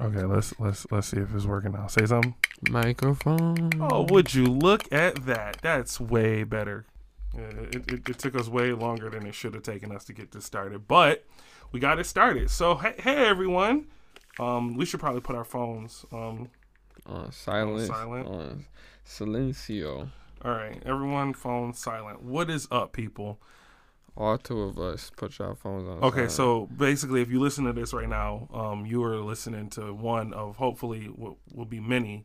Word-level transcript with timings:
Okay, 0.00 0.24
let's 0.24 0.58
let's 0.58 0.86
let's 0.90 1.08
see 1.08 1.18
if 1.18 1.34
it's 1.34 1.44
working 1.46 1.72
now. 1.72 1.86
Say 1.86 2.04
something. 2.06 2.34
Microphone. 2.68 3.70
Oh, 3.80 4.06
would 4.10 4.34
you 4.34 4.44
look 4.46 4.92
at 4.92 5.26
that? 5.26 5.58
That's 5.62 6.00
way 6.00 6.42
better. 6.44 6.84
It, 7.36 7.74
it, 7.92 8.08
it 8.08 8.18
took 8.18 8.36
us 8.36 8.48
way 8.48 8.72
longer 8.72 9.10
than 9.10 9.26
it 9.26 9.34
should 9.34 9.54
have 9.54 9.62
taken 9.64 9.90
us 9.92 10.04
to 10.04 10.12
get 10.12 10.30
this 10.32 10.44
started, 10.44 10.86
but 10.86 11.24
we 11.72 11.80
got 11.80 11.98
it 11.98 12.04
started. 12.04 12.48
So 12.50 12.76
hey, 12.76 12.94
hey 12.98 13.26
everyone, 13.26 13.86
um, 14.38 14.76
we 14.76 14.84
should 14.84 15.00
probably 15.00 15.20
put 15.20 15.34
our 15.36 15.44
phones. 15.44 16.04
Um, 16.12 16.48
On 17.06 17.30
silent. 17.32 17.88
silent. 17.88 18.28
On 18.28 18.64
silencio. 19.06 20.08
all 20.44 20.50
right, 20.52 20.80
everyone, 20.86 21.34
phone 21.34 21.72
silent. 21.74 22.22
What 22.22 22.50
is 22.50 22.68
up, 22.70 22.92
people? 22.92 23.40
All 24.16 24.38
two 24.38 24.62
of 24.62 24.78
us 24.78 25.10
put 25.16 25.38
your 25.38 25.56
phones 25.56 25.88
on. 25.88 26.04
Okay, 26.04 26.28
so 26.28 26.66
basically, 26.66 27.20
if 27.20 27.30
you 27.30 27.40
listen 27.40 27.64
to 27.64 27.72
this 27.72 27.92
right 27.92 28.08
now, 28.08 28.48
um, 28.54 28.86
you 28.86 29.02
are 29.02 29.16
listening 29.16 29.68
to 29.70 29.92
one 29.92 30.32
of 30.32 30.56
hopefully 30.56 31.06
what 31.06 31.34
will 31.52 31.64
be 31.64 31.80
many 31.80 32.24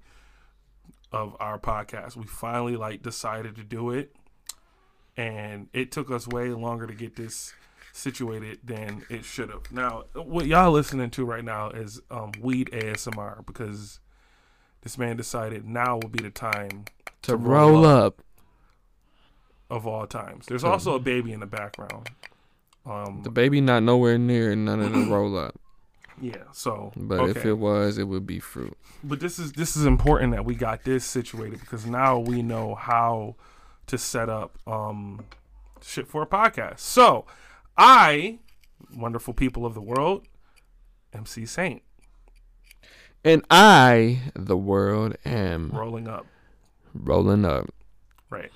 of 1.12 1.36
our 1.40 1.58
podcasts. 1.58 2.16
We 2.16 2.26
finally 2.26 2.76
like 2.76 3.02
decided 3.02 3.56
to 3.56 3.64
do 3.64 3.90
it, 3.90 4.16
and 5.18 5.68
it 5.74 5.92
took 5.92 6.12
us 6.12 6.28
way 6.28 6.50
longer 6.50 6.86
to 6.86 6.94
get 6.94 7.16
this 7.16 7.54
situated 7.92 8.60
than 8.64 9.04
it 9.10 9.26
should 9.26 9.50
have. 9.50 9.72
Now, 9.72 10.06
what 10.14 10.46
y'all 10.46 10.72
listening 10.72 11.10
to 11.12 11.26
right 11.26 11.44
now 11.44 11.72
is 11.72 12.00
um, 12.12 12.32
weed 12.40 12.70
ASMR 12.72 13.46
because 13.46 14.00
this 14.82 14.98
man 14.98 15.18
decided 15.18 15.66
now 15.66 15.96
will 15.96 16.10
be 16.10 16.22
the 16.24 16.30
time 16.30 16.86
to 17.24 17.36
roll 17.36 17.86
up. 17.86 18.22
Of 19.70 19.86
all 19.88 20.08
times. 20.08 20.46
There's 20.48 20.64
also 20.64 20.96
a 20.96 21.00
baby 21.00 21.32
in 21.32 21.40
the 21.40 21.46
background. 21.46 22.10
Um, 22.86 23.22
The 23.24 23.30
baby 23.32 23.62
not 23.62 23.84
nowhere 23.84 24.18
near 24.18 24.56
none 24.56 24.80
of 24.82 24.92
the 24.94 25.06
roll 25.12 25.38
up. 25.38 25.56
yeah, 26.22 26.44
so 26.52 26.92
But 26.96 27.20
okay. 27.22 27.40
if 27.40 27.46
it 27.46 27.54
was, 27.54 27.98
it 27.98 28.06
would 28.06 28.26
be 28.26 28.40
fruit. 28.40 28.76
but 29.04 29.20
this 29.20 29.38
is 29.40 29.54
this 29.54 29.76
is 29.78 29.86
important 29.86 30.34
that 30.34 30.44
we 30.46 30.56
got 30.56 30.84
this 30.84 31.06
situated 31.06 31.60
because 31.60 31.86
now 31.86 32.18
we 32.20 32.42
know 32.42 32.76
how 32.76 33.36
to 33.88 33.98
set 33.98 34.30
up 34.30 34.58
um 34.68 35.26
shit 35.82 36.08
for 36.08 36.22
a 36.24 36.28
podcast. 36.28 36.80
So, 36.80 37.26
I, 37.78 38.40
wonderful 38.96 39.34
people 39.34 39.66
of 39.66 39.74
the 39.76 39.82
world, 39.82 40.26
MC 41.14 41.46
Saint, 41.46 41.82
And 43.24 43.46
I, 43.52 44.22
the 44.36 44.58
world, 44.58 45.16
am 45.26 45.70
rolling 45.74 46.08
up. 46.08 46.26
rolling 46.94 47.46
up. 47.46 47.70
Right. 48.30 48.52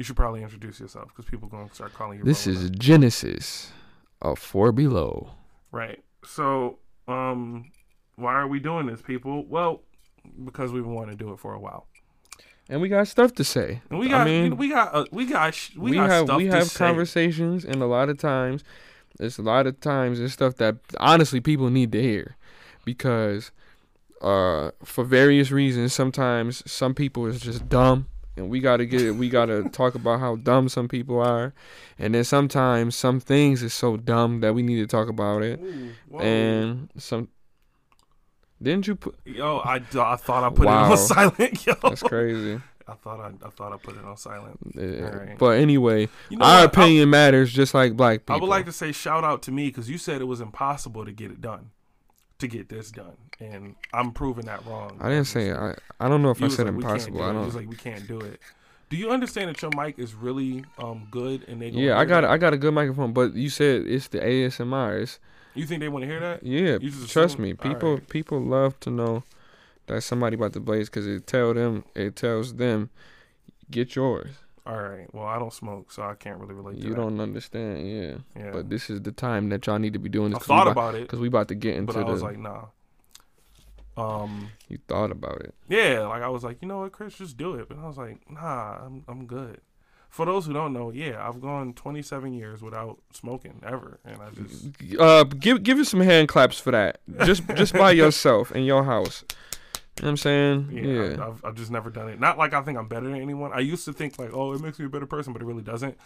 You 0.00 0.04
should 0.04 0.16
probably 0.16 0.42
introduce 0.42 0.80
yourself 0.80 1.08
because 1.08 1.26
people 1.26 1.46
going 1.46 1.68
to 1.68 1.74
start 1.74 1.92
calling 1.92 2.20
you. 2.20 2.24
This 2.24 2.46
is 2.46 2.64
Up. 2.64 2.72
Genecist 2.72 3.66
of 4.22 4.38
Four 4.38 4.72
Below. 4.72 5.32
right. 5.72 6.02
So, 6.24 6.78
um, 7.06 7.70
why 8.16 8.32
are 8.32 8.46
we 8.48 8.60
doing 8.60 8.86
this, 8.86 9.02
people? 9.02 9.44
Well, 9.44 9.82
because 10.42 10.72
we've 10.72 10.86
wanting 10.86 11.18
to 11.18 11.22
do 11.22 11.34
it 11.34 11.38
for 11.38 11.52
a 11.52 11.60
while, 11.60 11.86
And 12.70 12.80
we 12.80 12.88
got 12.88 13.08
stuff 13.08 13.34
to 13.34 13.44
say. 13.44 13.82
and 13.90 13.98
we 13.98 14.08
got 14.08 14.22
I 14.22 14.24
mean, 14.24 14.56
we 14.56 14.70
got 14.70 14.94
uh, 14.94 15.04
we 15.12 15.26
got 15.26 15.52
sh- 15.52 15.76
we, 15.76 15.90
we, 15.90 15.96
got 15.98 16.08
have 16.08 16.24
stuff 16.24 16.36
we 16.38 16.44
to 16.46 16.50
have 16.56 16.68
say. 16.68 16.78
conversations, 16.78 17.66
and 17.66 17.82
a 17.82 17.86
lot 17.86 18.08
of 18.08 18.16
times, 18.16 18.64
it's 19.18 19.36
a 19.36 19.42
lot 19.42 19.66
of 19.66 19.80
times 19.80 20.18
there's 20.18 20.32
stuff 20.32 20.56
that 20.56 20.76
honestly 20.98 21.40
people 21.42 21.68
need 21.68 21.92
to 21.92 22.00
hear, 22.00 22.36
because, 22.86 23.50
uh, 24.22 24.70
for 24.82 25.04
various 25.04 25.50
reasons, 25.50 25.92
sometimes 25.92 26.62
some 26.70 26.94
people 26.94 27.26
is 27.26 27.38
just 27.42 27.68
dumb, 27.68 28.06
and 28.36 28.48
we 28.48 28.60
gotta 28.60 28.86
get 28.86 29.00
it. 29.02 29.12
We 29.12 29.28
gotta 29.28 29.68
talk 29.70 29.94
about 29.94 30.20
how 30.20 30.36
dumb 30.36 30.68
some 30.68 30.88
people 30.88 31.18
are, 31.20 31.52
and 31.98 32.14
then 32.14 32.24
sometimes 32.24 32.96
some 32.96 33.20
things 33.20 33.62
is 33.62 33.74
so 33.74 33.96
dumb 33.96 34.40
that 34.40 34.54
we 34.54 34.62
need 34.62 34.76
to 34.76 34.86
talk 34.86 35.08
about 35.08 35.42
it, 35.42 35.60
Ooh, 35.60 36.18
and 36.18 36.90
some. 36.96 37.28
Didn't 38.62 38.86
you 38.86 38.94
put? 38.96 39.14
Yo, 39.24 39.58
I, 39.58 39.76
I 39.76 40.16
thought 40.16 40.44
I 40.44 40.50
put 40.54 40.66
it 40.66 40.70
on 40.70 40.96
silent. 40.98 41.66
Yo, 41.66 41.74
That's 41.82 42.02
crazy. 42.02 42.60
I 42.86 42.94
thought 42.94 43.20
I, 43.20 43.46
I 43.46 43.50
thought 43.50 43.72
I 43.72 43.76
put 43.76 43.96
it 43.96 44.04
on 44.04 44.16
silent. 44.16 44.58
Yeah. 44.74 45.04
Alright. 45.06 45.38
But 45.38 45.58
anyway, 45.58 46.08
You 46.28 46.38
know 46.38 46.44
our 46.44 46.62
what? 46.62 46.74
opinion 46.76 47.08
matters 47.08 47.52
just 47.52 47.72
like 47.72 47.96
black 47.96 48.20
people. 48.20 48.36
I 48.36 48.38
would 48.40 48.48
like 48.50 48.66
to 48.66 48.72
say 48.72 48.90
shout 48.92 49.22
out 49.24 49.42
to 49.42 49.52
me 49.52 49.68
because 49.68 49.88
you 49.88 49.96
said 49.96 50.20
it 50.20 50.24
was 50.24 50.40
impossible 50.40 51.04
to 51.04 51.12
get 51.12 51.30
it 51.30 51.40
done, 51.40 51.70
to 52.40 52.48
get 52.48 52.68
this 52.68 52.90
done, 52.90 53.16
and 53.38 53.74
I'm 53.92 54.12
proving 54.12 54.46
that 54.46 54.64
wrong. 54.66 54.98
I 55.00 55.08
didn't 55.08 55.26
say 55.26 55.52
I. 55.52 55.74
I 55.98 56.08
don't 56.08 56.22
know 56.22 56.30
if 56.30 56.40
You 56.40 56.46
I 56.46 56.50
said 56.50 56.66
like, 56.66 56.74
impossible. 56.74 57.18
do 57.18 57.24
I 57.24 57.32
don't. 57.32 57.44
was 57.46 57.54
like 57.54 57.68
we 57.68 57.76
can't 57.76 58.06
do 58.06 58.20
it. 58.20 58.40
Do 58.90 58.96
you 58.96 59.10
understand 59.10 59.48
that 59.50 59.62
your 59.62 59.70
mic 59.76 59.98
is 59.98 60.14
really 60.14 60.64
um 60.78 61.06
good 61.10 61.44
and 61.48 61.62
they? 61.62 61.68
yeah, 61.68 61.98
I 61.98 62.04
got 62.04 62.22
that? 62.22 62.30
I 62.30 62.38
got 62.38 62.52
a 62.52 62.56
good 62.58 62.74
microphone, 62.74 63.12
but 63.12 63.34
you 63.34 63.48
said 63.48 63.86
it's 63.86 64.08
the 64.08 64.18
ASMR. 64.18 65.00
It's, 65.02 65.18
You 65.54 65.64
think 65.66 65.80
they 65.80 65.88
want 65.88 66.02
to 66.02 66.08
hear 66.08 66.20
that? 66.20 66.42
yeah, 66.42 66.78
You 66.80 66.90
just 66.90 67.10
trust 67.10 67.34
assume- 67.34 67.42
me. 67.44 67.54
People 67.54 67.88
alright. 67.90 68.08
people 68.08 68.40
love 68.40 68.78
to 68.80 68.90
know 68.90 69.22
that 69.86 70.02
somebody 70.02 70.34
about 70.36 70.52
to 70.54 70.60
blaze 70.60 70.88
because 70.88 71.06
it 71.06 71.26
tell 71.26 71.54
them 71.54 71.84
it 71.94 72.16
tells 72.16 72.54
them 72.54 72.90
get 73.70 73.94
yours. 73.94 74.30
All 74.66 74.80
right. 74.80 75.06
Well, 75.14 75.24
I 75.24 75.38
don't 75.38 75.52
smoke, 75.52 75.90
so 75.90 76.02
I 76.02 76.14
can't 76.14 76.38
really 76.38 76.54
relate. 76.54 76.76
You 76.78 76.90
that. 76.90 76.96
don't 76.96 77.18
understand, 77.20 77.88
yeah. 77.90 78.14
Yeah. 78.36 78.50
But 78.52 78.68
this 78.70 78.90
is 78.90 79.00
the 79.02 79.12
time 79.12 79.48
that 79.48 79.66
y'all 79.66 79.78
need 79.78 79.94
to 79.94 79.98
be 79.98 80.08
doing 80.10 80.34
I 80.34 80.38
this. 80.38 80.46
thought 80.46 80.68
about 80.68 80.94
it, 80.94 81.02
because 81.02 81.18
we 81.18 81.28
about 81.28 81.48
to 81.48 81.54
get 81.54 81.76
into 81.76 81.92
but 81.92 82.00
I 82.00 82.04
the. 82.04 82.12
was 82.12 82.22
like, 82.22 82.38
nah. 82.38 82.64
Um. 83.96 84.50
you 84.68 84.78
thought 84.88 85.10
about 85.10 85.40
it. 85.42 85.54
Yeah, 85.68 86.00
like 86.06 86.22
I 86.22 86.28
was 86.28 86.42
like, 86.44 86.58
you 86.62 86.68
know 86.68 86.80
what, 86.80 86.92
Chris, 86.92 87.18
just 87.18 87.36
do 87.36 87.54
it. 87.54 87.68
But 87.68 87.78
I 87.78 87.86
was 87.86 87.98
like, 87.98 88.18
nah, 88.30 88.78
I'm 88.84 89.04
I'm 89.08 89.26
good. 89.26 89.60
For 90.08 90.26
those 90.26 90.46
who 90.46 90.52
don't 90.52 90.72
know, 90.72 90.90
yeah, 90.90 91.26
I've 91.26 91.40
gone 91.40 91.72
27 91.74 92.32
years 92.32 92.62
without 92.62 92.98
smoking 93.12 93.62
ever, 93.64 94.00
and 94.04 94.16
I 94.20 94.30
just 94.30 94.66
Uh, 94.98 95.24
give 95.24 95.62
give 95.62 95.78
you 95.78 95.84
some 95.84 96.00
hand 96.00 96.28
claps 96.28 96.58
for 96.58 96.70
that. 96.70 97.00
Just 97.24 97.46
just 97.56 97.72
by 97.74 97.90
yourself 98.02 98.52
in 98.52 98.64
your 98.64 98.84
house. 98.84 99.24
You 100.00 100.06
know 100.06 100.08
what 100.08 100.10
I'm 100.12 100.16
saying? 100.16 100.68
yeah, 100.72 100.82
Yeah. 100.82 101.22
I, 101.24 101.28
I've 101.28 101.44
I've 101.44 101.54
just 101.54 101.70
never 101.70 101.90
done 101.90 102.08
it. 102.08 102.18
Not 102.18 102.38
like 102.38 102.54
I 102.54 102.62
think 102.62 102.78
I'm 102.78 102.88
better 102.88 103.06
than 103.06 103.20
anyone. 103.20 103.52
I 103.52 103.60
used 103.60 103.84
to 103.84 103.92
think 103.92 104.18
like, 104.18 104.30
oh, 104.32 104.52
it 104.52 104.60
makes 104.60 104.78
me 104.78 104.86
a 104.86 104.88
better 104.88 105.06
person, 105.06 105.32
but 105.32 105.42
it 105.42 105.44
really 105.44 105.62
doesn't. 105.62 105.96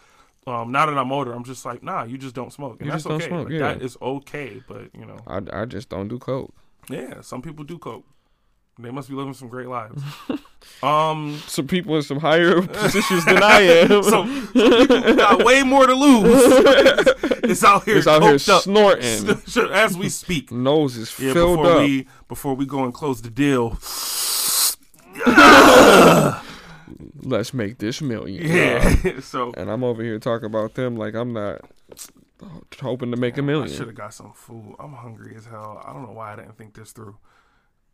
Um, 0.47 0.73
now 0.73 0.85
that 0.87 0.99
I'm 0.99 1.11
older, 1.13 1.33
I'm 1.33 1.45
just 1.45 1.65
like, 1.65 1.83
nah, 1.83 2.03
you 2.05 2.19
just 2.19 2.35
don't 2.35 2.53
smoke, 2.53 2.79
and 2.81 2.87
You 2.87 2.91
that's 2.93 3.05
just 3.05 3.09
don't 3.09 3.17
okay. 3.23 3.29
smoke, 3.29 3.45
Like, 3.49 3.53
yeah. 3.59 3.75
That 3.75 3.83
is 3.83 3.97
okay, 4.03 4.63
but 4.69 4.91
you 4.95 5.07
know, 5.07 5.19
I, 5.27 5.41
I 5.53 5.65
just 5.65 5.89
don't 5.89 6.09
do 6.09 6.19
coke. 6.19 6.53
yeah, 6.91 7.21
some 7.23 7.41
people 7.41 7.65
do 7.65 7.79
coke. 7.79 8.05
They 8.79 8.91
must 8.91 9.09
be 9.09 9.15
living 9.15 9.35
some 9.35 9.49
great 9.49 9.69
lives. 9.69 10.03
um, 10.83 11.41
Some 11.47 11.69
people 11.69 11.95
in 11.97 12.03
some 12.03 12.19
higher 12.19 12.61
positions 12.67 13.25
than 13.25 13.43
I 13.43 13.61
am. 13.61 14.03
some, 14.03 14.49
some 14.53 14.87
people 14.89 15.15
got 15.17 15.45
way 15.45 15.63
more 15.63 15.87
to 15.87 15.95
lose. 15.95 16.25
it's 17.45 17.63
out 17.63 17.85
here, 17.85 17.99
It's 17.99 18.07
out 18.09 18.23
here 18.23 18.33
coked 18.35 18.49
up 18.49 18.63
snorting. 18.65 19.71
as 19.73 19.97
we 19.97 20.09
speak. 20.09 20.51
Nose 20.51 20.97
is 20.97 21.17
Yeah, 21.21 21.33
filled 21.35 21.59
before 21.59 21.73
up. 21.73 21.79
we 21.83 22.07
before 22.29 22.55
we 22.55 22.67
go 22.67 22.83
and 22.85 22.93
close 22.93 23.23
the 23.23 23.31
deal. 23.31 23.79
Let's 27.23 27.55
make 27.55 27.79
this 27.79 28.03
million. 28.03 28.45
Yeah. 28.47 29.21
so 29.21 29.53
And 29.57 29.71
I'm 29.71 29.83
over 29.85 30.03
here 30.03 30.19
talking 30.19 30.47
about 30.47 30.75
them 30.75 30.97
like 30.97 31.15
I'm 31.15 31.33
not 31.33 31.61
hoping 32.81 33.11
to 33.13 33.17
make 33.17 33.35
a 33.35 33.37
I 33.37 33.41
should 33.41 33.47
million. 33.47 33.77
have 33.79 33.95
got 33.95 34.13
some 34.15 34.33
food. 34.35 34.75
I'm 34.79 34.93
hungry 34.93 35.35
as 35.37 35.47
hell. 35.47 35.81
I 35.85 35.93
don't 35.93 36.03
know 36.03 36.13
why 36.13 36.33
I 36.33 36.37
didn't 36.37 36.59
think 36.59 36.75
this 36.75 36.93
through. 36.93 37.17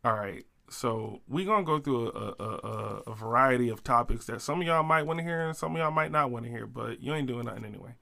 All 0.03 0.13
right. 0.13 0.43
So 0.71 1.19
we 1.27 1.43
gonna 1.43 1.63
go 1.65 1.79
through 1.79 2.11
a, 2.11 2.33
a, 2.41 2.45
a, 2.45 3.01
a 3.07 3.13
variety 3.15 3.67
of 3.69 3.83
topics 3.83 4.25
that 4.27 4.41
some 4.41 4.61
of 4.61 4.67
y'all 4.67 4.83
might 4.83 5.03
want 5.03 5.19
to 5.19 5.23
hear 5.23 5.45
and 5.45 5.55
some 5.55 5.75
of 5.75 5.79
y'all 5.79 5.91
might 5.91 6.11
not 6.11 6.31
want 6.31 6.45
to 6.45 6.51
hear, 6.51 6.65
but 6.65 7.01
you 7.01 7.13
ain't 7.13 7.27
doing 7.27 7.45
nothing 7.45 7.65
anyway. 7.65 7.95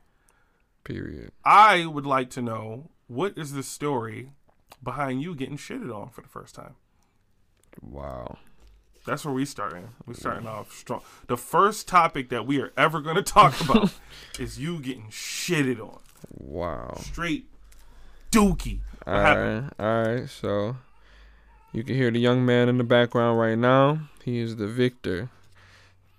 Period. 0.84 1.32
I 1.44 1.86
would 1.88 2.06
like 2.06 2.30
to 2.32 2.42
know 2.44 2.92
what 3.08 3.38
is 3.38 3.54
the 3.54 3.64
story 3.64 4.32
behind 4.84 5.22
you 5.24 5.34
getting 5.36 5.58
shitted 5.58 5.94
on 5.94 6.10
for 6.10 6.22
the 6.22 6.28
first 6.28 6.54
time. 6.56 6.76
Wow. 7.82 8.38
That's 9.06 9.26
where 9.26 9.34
we 9.34 9.46
starting. 9.46 9.90
We 10.06 10.14
starting 10.14 10.48
off 10.48 10.72
strong. 10.72 11.02
The 11.28 11.38
first 11.38 11.88
topic 11.88 12.30
that 12.30 12.46
we 12.46 12.62
are 12.62 12.72
ever 12.78 13.02
going 13.02 13.16
to 13.16 13.24
talk 13.24 13.60
about 13.68 13.92
is 14.38 14.60
you 14.60 14.80
getting 14.80 15.08
shitted 15.10 15.80
on, 15.80 16.00
Wow. 16.38 16.94
straight 17.02 17.48
dookie. 18.32 18.82
All 19.08 19.14
right. 19.14 19.64
All 19.80 20.04
right. 20.04 20.30
So 20.30 20.76
you 21.72 21.84
can 21.84 21.96
hear 21.96 22.12
the 22.12 22.20
young 22.20 22.46
man 22.46 22.70
in 22.70 22.78
the 22.78 22.84
background 22.84 23.40
right 23.40 23.58
now. 23.58 24.00
He 24.24 24.40
is 24.40 24.56
the 24.58 24.68
victor 24.68 25.30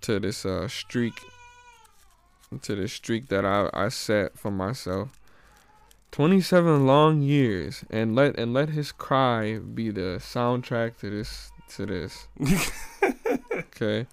to 0.01 0.19
this 0.19 0.45
uh, 0.45 0.67
streak, 0.67 1.21
to 2.61 2.75
this 2.75 2.93
streak 2.93 3.27
that 3.29 3.45
I, 3.45 3.69
I 3.73 3.89
set 3.89 4.37
for 4.37 4.51
myself. 4.51 5.09
27 6.11 6.85
long 6.85 7.21
years 7.21 7.85
and 7.89 8.15
let 8.15 8.37
and 8.37 8.53
let 8.53 8.67
his 8.67 8.91
cry 8.91 9.59
be 9.59 9.91
the 9.91 10.19
soundtrack 10.19 10.97
to 10.99 11.09
this 11.09 11.51
to 11.69 11.85
this. 11.85 12.27
Okay. 13.81 14.05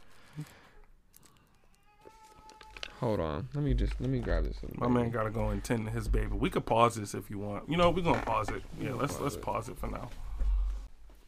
Hold 3.01 3.21
on. 3.21 3.49
Let 3.55 3.63
me 3.63 3.75
just 3.75 4.01
let 4.01 4.09
me 4.09 4.19
grab 4.19 4.45
this. 4.45 4.57
My 4.77 4.89
man 4.89 5.11
got 5.11 5.25
to 5.25 5.31
go 5.31 5.51
and 5.51 5.63
tend 5.63 5.85
to 5.87 5.93
his 5.93 6.09
baby. 6.09 6.29
We 6.33 6.49
could 6.51 6.65
pause 6.65 6.97
this 6.97 7.15
if 7.15 7.29
you 7.31 7.39
want. 7.39 7.69
You 7.69 7.77
know, 7.77 7.91
we're 7.91 8.03
gonna 8.03 8.23
pause 8.23 8.49
it. 8.49 8.63
Yeah, 8.81 8.95
let's 8.95 9.13
pause 9.15 9.23
let's 9.23 9.35
it. 9.37 9.43
pause 9.43 9.69
it 9.69 9.79
for 9.79 9.89
now. 9.89 10.09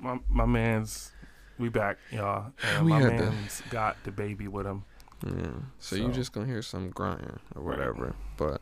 My 0.00 0.18
my 0.28 0.46
man's 0.46 1.12
we 1.58 1.68
back, 1.68 1.98
y'all. 2.10 2.52
And 2.62 2.86
We 2.86 2.92
my 2.92 3.00
man's 3.10 3.62
got 3.70 3.96
the 4.04 4.10
baby 4.10 4.48
with 4.48 4.66
him. 4.66 4.84
Yeah. 5.24 5.52
So, 5.78 5.96
So- 5.96 6.02
you 6.02 6.10
just 6.12 6.32
gonna 6.32 6.46
hear 6.46 6.62
some 6.62 6.90
grunting 6.90 7.38
or 7.54 7.62
Right. 7.62 7.78
whatever. 7.78 8.14
But 8.36 8.60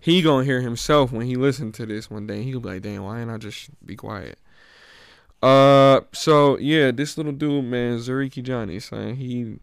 he 0.00 0.20
gonna 0.22 0.44
hear 0.44 0.60
himself 0.60 1.12
when 1.12 1.26
he 1.26 1.36
listen 1.36 1.70
to 1.72 1.86
this 1.86 2.10
one 2.10 2.26
day. 2.26 2.42
He 2.42 2.50
gonna 2.52 2.60
be 2.62 2.68
like, 2.70 2.82
damn, 2.82 3.04
why 3.04 3.20
ain't 3.20 3.30
I 3.30 3.36
just 3.38 3.70
be 3.86 3.94
quiet? 3.96 4.38
Uh, 5.42 6.00
so 6.12 6.58
yeah, 6.58 6.90
this 6.90 7.16
little 7.16 7.32
dude, 7.32 7.64
man, 7.64 7.98
Zuriki 7.98 8.42
Johnny, 8.42 8.78
son, 8.80 9.14
he 9.16 9.58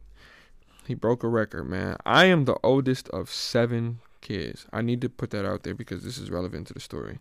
he 0.88 0.94
broke 0.94 1.24
a 1.24 1.28
record, 1.28 1.66
man. 1.70 1.98
I 2.06 2.26
am 2.26 2.46
the 2.46 2.58
oldest 2.64 3.10
of 3.10 3.30
seven 3.30 4.00
kids. 4.22 4.66
I 4.74 4.82
need 4.82 5.02
to 5.02 5.10
put 5.10 5.30
that 5.32 5.46
out 5.46 5.64
there 5.64 5.76
because 5.76 6.04
this 6.04 6.18
is 6.18 6.32
relevant 6.32 6.68
to 6.68 6.74
the 6.74 6.80
story. 6.80 7.20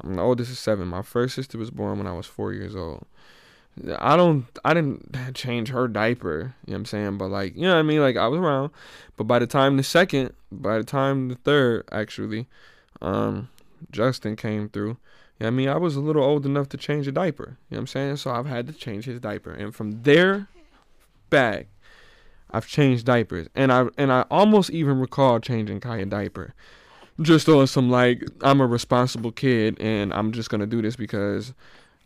I'm 0.00 0.14
the 0.14 0.22
oldest 0.22 0.50
of 0.50 0.58
seven. 0.58 0.88
My 0.88 1.02
first 1.02 1.34
sister 1.34 1.58
was 1.58 1.70
born 1.70 1.98
when 1.98 2.06
I 2.06 2.12
was 2.14 2.26
four 2.26 2.52
years 2.52 2.74
old. 2.74 3.06
I 3.98 4.16
don't 4.16 4.46
I 4.64 4.74
didn't 4.74 5.34
change 5.34 5.68
her 5.68 5.88
diaper, 5.88 6.54
you 6.66 6.72
know 6.72 6.74
what 6.74 6.76
I'm 6.76 6.84
saying? 6.86 7.18
But 7.18 7.28
like, 7.28 7.54
you 7.56 7.62
know 7.62 7.74
what 7.74 7.78
I 7.78 7.82
mean? 7.82 8.00
Like 8.00 8.16
I 8.16 8.28
was 8.28 8.38
around. 8.38 8.70
But 9.16 9.24
by 9.24 9.38
the 9.38 9.46
time 9.46 9.76
the 9.76 9.82
second, 9.82 10.34
by 10.52 10.78
the 10.78 10.84
time 10.84 11.28
the 11.28 11.36
third 11.36 11.88
actually, 11.90 12.46
um, 13.00 13.48
Justin 13.90 14.36
came 14.36 14.68
through. 14.68 14.98
You 15.38 15.44
know 15.44 15.46
I 15.46 15.50
mean, 15.50 15.68
I 15.68 15.78
was 15.78 15.96
a 15.96 16.00
little 16.00 16.22
old 16.22 16.44
enough 16.44 16.68
to 16.70 16.76
change 16.76 17.06
a 17.06 17.12
diaper. 17.12 17.56
You 17.70 17.76
know 17.76 17.76
what 17.76 17.78
I'm 17.78 17.86
saying? 17.86 18.16
So 18.16 18.30
I've 18.30 18.46
had 18.46 18.66
to 18.66 18.72
change 18.72 19.06
his 19.06 19.20
diaper. 19.20 19.52
And 19.52 19.74
from 19.74 20.02
there 20.02 20.48
back, 21.30 21.68
I've 22.50 22.66
changed 22.66 23.06
diapers. 23.06 23.48
And 23.54 23.72
I 23.72 23.86
and 23.96 24.12
I 24.12 24.26
almost 24.30 24.70
even 24.70 24.98
recall 24.98 25.40
changing 25.40 25.80
Kaya 25.80 26.06
diaper. 26.06 26.54
Just 27.22 27.48
on 27.48 27.66
some 27.66 27.90
like 27.90 28.24
I'm 28.42 28.60
a 28.60 28.66
responsible 28.66 29.32
kid 29.32 29.80
and 29.80 30.12
I'm 30.12 30.32
just 30.32 30.50
gonna 30.50 30.66
do 30.66 30.82
this 30.82 30.96
because 30.96 31.54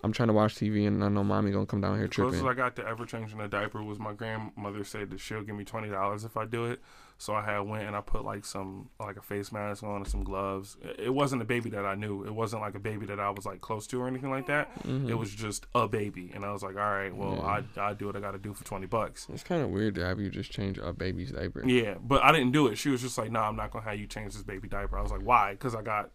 I'm 0.05 0.13
trying 0.13 0.29
to 0.29 0.35
watch 0.35 0.57
TV 0.57 0.87
and 0.87 1.03
I 1.03 1.09
know 1.09 1.25
mommy 1.25 1.51
gonna 1.51 1.65
come 1.65 1.81
down 1.81 1.97
here 1.97 2.09
tripping. 2.09 2.41
Closest 2.41 2.47
I 2.47 2.53
got 2.53 2.77
to 2.77 2.87
ever 2.87 3.07
changing 3.07 3.41
a 3.41 3.49
diaper 3.49 3.83
was 3.83 3.99
my 3.99 4.13
grandmother 4.13 4.85
said 4.85 5.09
that 5.11 5.19
she'll 5.19 5.43
give 5.43 5.57
me 5.57 5.65
twenty 5.65 5.89
dollars 5.89 6.25
if 6.25 6.37
I 6.37 6.45
do 6.45 6.67
it. 6.67 6.81
So 7.17 7.33
I 7.33 7.43
had 7.43 7.61
went 7.61 7.85
and 7.85 7.97
I 7.97 8.03
put 8.03 8.23
like 8.23 8.45
some 8.45 8.91
like 9.01 9.17
a 9.17 9.23
face 9.23 9.51
mask 9.51 9.83
on 9.83 9.97
and 9.97 10.07
some 10.07 10.23
gloves. 10.23 10.77
It 10.99 11.15
wasn't 11.15 11.41
a 11.41 11.47
baby 11.47 11.71
that 11.71 11.87
I 11.87 11.95
knew. 11.95 12.23
It 12.25 12.35
wasn't 12.35 12.61
like 12.61 12.75
a 12.75 12.79
baby 12.79 13.07
that 13.07 13.19
I 13.19 13.31
was 13.31 13.47
like 13.47 13.63
close 13.63 13.87
to 13.87 14.03
or 14.03 14.07
anything 14.07 14.31
like 14.31 14.47
that. 14.49 14.75
Mm-hmm. 14.83 15.09
It 15.09 15.15
was 15.15 15.35
just 15.35 15.67
a 15.75 15.89
baby, 15.89 16.33
and 16.35 16.45
I 16.45 16.53
was 16.53 16.63
like, 16.63 16.77
all 16.77 16.83
right, 16.83 17.15
well, 17.15 17.37
yeah. 17.37 17.63
I 17.79 17.91
I 17.91 17.95
do 17.95 18.07
what 18.07 18.17
I 18.17 18.21
got 18.21 18.33
to 18.33 18.39
do 18.39 18.53
for 18.53 18.65
twenty 18.65 18.87
bucks. 18.87 19.27
It's 19.33 19.43
kind 19.43 19.63
of 19.63 19.71
weird 19.71 19.95
to 19.95 20.05
have 20.05 20.21
you 20.21 20.29
just 20.29 20.51
change 20.51 20.77
a 20.77 20.93
baby's 20.93 21.31
diaper. 21.31 21.67
Yeah, 21.67 21.95
but 21.99 22.23
I 22.23 22.31
didn't 22.31 22.53
do 22.53 22.67
it. 22.67 22.77
She 22.77 22.91
was 22.91 23.01
just 23.01 23.17
like, 23.17 23.31
no, 23.31 23.41
nah, 23.41 23.49
I'm 23.49 23.57
not 23.57 23.71
gonna 23.71 23.87
have 23.87 23.99
you 23.99 24.07
change 24.07 24.35
this 24.35 24.43
baby 24.43 24.69
diaper. 24.69 24.99
I 24.99 25.03
was 25.03 25.11
like, 25.13 25.23
why? 25.23 25.53
Because 25.53 25.75
I 25.75 25.81
got. 25.81 26.11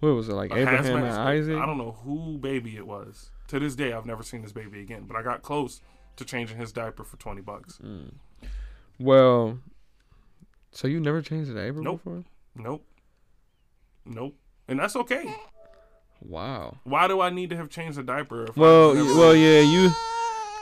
What 0.00 0.10
was 0.10 0.28
it 0.28 0.34
like 0.34 0.52
Abraham 0.52 1.04
and 1.04 1.06
Isaac? 1.06 1.56
I 1.56 1.66
don't 1.66 1.78
know 1.78 1.98
who 2.04 2.38
baby 2.38 2.76
it 2.76 2.86
was 2.86 3.30
to 3.48 3.58
this 3.58 3.74
day, 3.74 3.92
I've 3.92 4.06
never 4.06 4.22
seen 4.22 4.42
this 4.42 4.52
baby 4.52 4.80
again. 4.80 5.04
But 5.06 5.16
I 5.16 5.22
got 5.22 5.42
close 5.42 5.80
to 6.16 6.24
changing 6.24 6.58
his 6.58 6.72
diaper 6.72 7.02
for 7.02 7.16
twenty 7.16 7.40
bucks. 7.40 7.78
Mm. 7.82 8.12
Well, 8.98 9.58
so 10.70 10.86
you 10.86 11.00
never 11.00 11.20
changed 11.22 11.50
a 11.50 11.54
diaper 11.54 11.80
nope. 11.80 12.04
before? 12.04 12.24
Nope. 12.54 12.84
Nope. 14.04 14.36
And 14.68 14.78
that's 14.78 14.96
okay. 14.96 15.34
Wow. 16.20 16.78
Why 16.84 17.08
do 17.08 17.20
I 17.20 17.30
need 17.30 17.50
to 17.50 17.56
have 17.56 17.68
changed 17.68 17.98
a 17.98 18.02
diaper? 18.02 18.48
well, 18.56 18.94
well, 18.94 19.34
yeah, 19.34 19.60
you. 19.60 19.90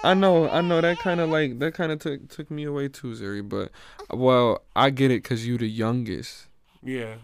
I 0.05 0.15
know, 0.15 0.49
I 0.49 0.61
know 0.61 0.81
that 0.81 0.99
kind 0.99 1.21
of 1.21 1.31
like 1.31 1.59
that 1.59 1.75
kind 1.75 1.91
of 1.91 1.99
took 1.99 2.29
took 2.29 2.51
me 2.51 2.65
away 2.65 2.89
too, 2.89 3.09
Zuri. 3.09 3.47
But 3.47 3.71
well, 4.17 4.63
I 4.77 4.91
get 4.91 5.11
it 5.11 5.23
because 5.23 5.47
you 5.47 5.59
the 5.59 5.67
youngest. 5.67 6.47
Yeah. 6.83 7.17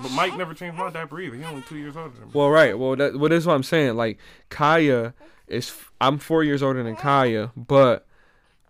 But 0.00 0.12
Mike 0.12 0.36
never 0.36 0.54
changed 0.54 0.78
my 0.78 0.90
diaper 0.90 1.20
either. 1.20 1.36
He's 1.36 1.46
only 1.46 1.62
two 1.62 1.76
years 1.76 1.96
older 1.96 2.14
than 2.14 2.26
me. 2.26 2.30
Well, 2.32 2.50
right. 2.50 2.78
Well, 2.78 2.96
that 2.96 3.18
well, 3.18 3.28
that's 3.28 3.46
what 3.46 3.54
I'm 3.54 3.62
saying. 3.62 3.96
Like 3.96 4.18
Kaya 4.48 5.14
is, 5.46 5.72
I'm 6.00 6.18
four 6.18 6.44
years 6.44 6.62
older 6.62 6.82
than 6.82 6.96
Kaya, 6.96 7.50
but 7.56 8.06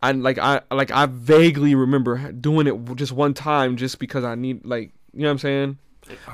I 0.03 0.13
like 0.13 0.39
I 0.39 0.63
like 0.71 0.91
I 0.91 1.07
vaguely 1.07 1.75
remember 1.75 2.33
doing 2.33 2.67
it 2.67 2.95
just 2.97 3.13
one 3.13 3.35
time, 3.35 3.77
just 3.77 3.99
because 3.99 4.25
I 4.25 4.35
need 4.35 4.65
like 4.65 4.93
you 5.13 5.23
know 5.23 5.29
what 5.29 5.33
I'm 5.33 5.39
saying. 5.39 5.79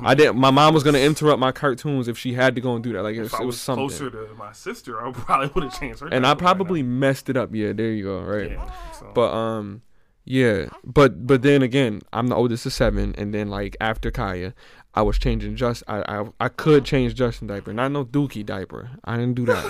I, 0.00 0.14
didn't. 0.14 0.36
My 0.36 0.50
mom 0.50 0.72
was 0.74 0.82
gonna 0.82 0.98
interrupt 0.98 1.40
my 1.40 1.52
cartoons 1.52 2.06
if 2.06 2.18
she 2.18 2.32
had 2.32 2.54
to 2.54 2.60
go 2.60 2.74
and 2.74 2.84
do 2.84 2.92
that. 2.92 3.02
Like 3.02 3.16
it 3.16 3.22
was, 3.22 3.32
it 3.32 3.40
was, 3.40 3.46
was 3.46 3.60
something. 3.60 3.88
Closer 3.88 4.10
to 4.10 4.34
my 4.34 4.52
sister, 4.52 5.04
I 5.04 5.10
probably 5.12 5.50
would 5.54 5.64
have 5.64 5.78
changed 5.78 6.00
her. 6.00 6.08
And 6.08 6.26
I 6.26 6.34
probably 6.34 6.82
right 6.82 6.88
messed 6.88 7.28
it 7.28 7.36
up. 7.36 7.54
Yeah, 7.54 7.72
there 7.72 7.90
you 7.90 8.04
go. 8.04 8.20
Right. 8.20 8.52
Yeah, 8.52 8.70
so. 8.92 9.10
But 9.14 9.32
um, 9.32 9.82
yeah. 10.24 10.66
But 10.84 11.26
but 11.26 11.42
then 11.42 11.62
again, 11.62 12.02
I'm 12.12 12.28
the 12.28 12.36
oldest 12.36 12.66
of 12.66 12.72
seven, 12.72 13.14
and 13.16 13.34
then 13.34 13.48
like 13.48 13.76
after 13.80 14.10
Kaya, 14.10 14.54
I 14.94 15.02
was 15.02 15.18
changing 15.18 15.56
just 15.56 15.82
I, 15.88 16.02
I 16.06 16.24
I 16.40 16.48
could 16.48 16.84
change 16.84 17.14
Justin 17.14 17.48
diaper, 17.48 17.72
not 17.72 17.90
no 17.90 18.04
Dookie 18.04 18.46
diaper. 18.46 18.90
I 19.04 19.16
didn't 19.16 19.34
do 19.34 19.46
that. 19.46 19.64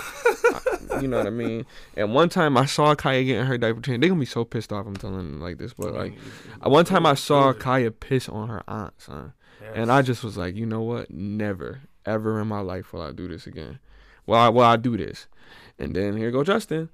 I, 0.93 1.01
you 1.01 1.09
know 1.09 1.19
what 1.19 1.27
I 1.27 1.31
mean? 1.31 1.65
And 1.97 2.13
one 2.13 2.29
time 2.29 2.59
I 2.59 2.67
saw 2.67 2.95
Kaya 2.95 3.25
getting 3.25 3.47
her 3.47 3.57
diaper 3.57 3.81
changed. 3.81 4.03
They 4.03 4.09
gonna 4.09 4.21
be 4.21 4.27
so 4.27 4.45
pissed 4.45 4.73
off. 4.73 4.87
I'm 4.87 4.97
telling 4.97 5.17
them 5.17 5.41
like 5.41 5.57
this, 5.57 5.73
but 5.73 5.95
like 5.95 6.15
one 6.63 6.85
time 6.85 7.07
I 7.07 7.15
saw 7.15 7.53
Kaya 7.55 7.91
piss 7.91 8.29
on 8.29 8.49
her 8.49 8.63
aunt, 8.69 9.01
son, 9.01 9.33
yes. 9.63 9.73
and 9.75 9.91
I 9.91 10.03
just 10.03 10.23
was 10.23 10.37
like, 10.37 10.57
you 10.57 10.67
know 10.67 10.83
what? 10.83 11.11
Never, 11.11 11.81
ever 12.05 12.41
in 12.41 12.49
my 12.49 12.61
life 12.61 12.93
will 12.93 13.03
I 13.03 13.13
do 13.13 13.27
this 13.27 13.47
again. 13.47 13.79
Well, 14.27 14.41
I, 14.41 14.49
well 14.51 14.69
I 14.69 14.77
do 14.77 14.97
this, 14.97 15.27
and 15.79 15.97
then 15.97 16.19
here 16.19 16.31
go 16.31 16.45
Justin. 16.45 16.91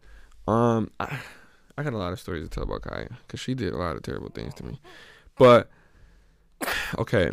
Um, 0.47 0.93
I, 1.01 1.19
I 1.77 1.83
got 1.83 1.95
a 1.95 1.99
lot 1.99 2.13
of 2.13 2.21
stories 2.21 2.45
to 2.45 2.49
tell 2.49 2.63
about 2.63 2.83
Kaya 2.83 3.09
because 3.27 3.41
she 3.41 3.55
did 3.55 3.73
a 3.73 3.77
lot 3.77 3.97
of 3.97 4.03
terrible 4.03 4.31
things 4.31 4.55
to 4.55 4.65
me, 4.65 4.81
but 5.37 5.69
okay 6.99 7.31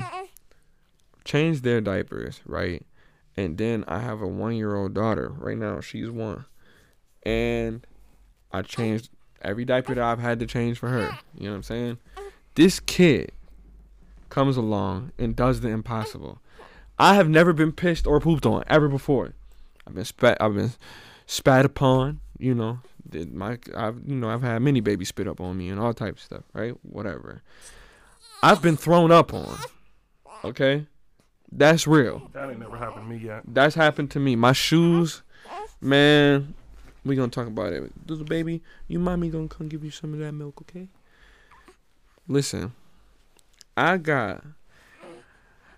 change 1.27 1.61
their 1.61 1.81
diapers, 1.81 2.41
right? 2.45 2.83
And 3.35 3.57
then 3.57 3.83
I 3.87 3.99
have 3.99 4.21
a 4.21 4.27
one 4.27 4.55
year 4.55 4.75
old 4.75 4.93
daughter. 4.93 5.29
Right 5.37 5.57
now, 5.57 5.79
she's 5.81 6.09
one. 6.09 6.45
And 7.23 7.85
I 8.51 8.61
changed 8.63 9.09
every 9.41 9.65
diaper 9.65 9.93
that 9.93 10.03
I've 10.03 10.19
had 10.19 10.39
to 10.39 10.47
change 10.47 10.79
for 10.79 10.89
her. 10.89 11.17
You 11.37 11.45
know 11.45 11.51
what 11.51 11.57
I'm 11.57 11.63
saying? 11.63 11.97
This 12.55 12.79
kid 12.79 13.31
comes 14.29 14.57
along 14.57 15.11
and 15.19 15.35
does 15.35 15.61
the 15.61 15.67
impossible. 15.67 16.39
I 16.97 17.13
have 17.13 17.29
never 17.29 17.53
been 17.53 17.71
pissed 17.71 18.07
or 18.07 18.19
pooped 18.19 18.45
on 18.45 18.63
ever 18.67 18.87
before. 18.87 19.33
I've 19.85 19.93
been 19.93 20.05
spat 20.05 20.37
I've 20.41 20.55
been 20.55 20.71
spat 21.27 21.65
upon, 21.65 22.21
you 22.39 22.55
know. 22.55 22.79
My 23.31 23.57
I've 23.75 24.01
you 24.05 24.15
know, 24.15 24.29
I've 24.29 24.41
had 24.41 24.61
many 24.61 24.79
babies 24.79 25.09
spit 25.09 25.27
up 25.27 25.39
on 25.39 25.57
me 25.57 25.69
and 25.69 25.79
all 25.79 25.93
types 25.93 26.21
of 26.21 26.25
stuff, 26.25 26.43
right? 26.53 26.73
Whatever. 26.81 27.43
I've 28.41 28.61
been 28.61 28.77
thrown 28.77 29.11
up 29.11 29.33
on. 29.33 29.57
Okay? 30.43 30.87
That's 31.51 31.87
real. 31.87 32.29
That 32.33 32.49
ain't 32.49 32.59
never 32.59 32.77
happened 32.77 33.07
to 33.07 33.09
me 33.09 33.17
yet. 33.17 33.43
That's 33.47 33.75
happened 33.75 34.11
to 34.11 34.19
me. 34.19 34.35
My 34.35 34.53
shoes, 34.53 35.23
man. 35.81 36.53
We 37.05 37.15
gonna 37.15 37.29
talk 37.29 37.47
about 37.47 37.71
it. 37.71 37.91
Little 38.07 38.25
baby, 38.25 38.61
you 38.87 38.99
mommy 38.99 39.29
gonna 39.29 39.47
come 39.47 39.69
give 39.69 39.83
you 39.83 39.91
some 39.91 40.13
of 40.13 40.19
that 40.19 40.33
milk, 40.33 40.61
okay? 40.61 40.89
Listen, 42.27 42.73
I 43.77 43.97
got. 43.97 44.43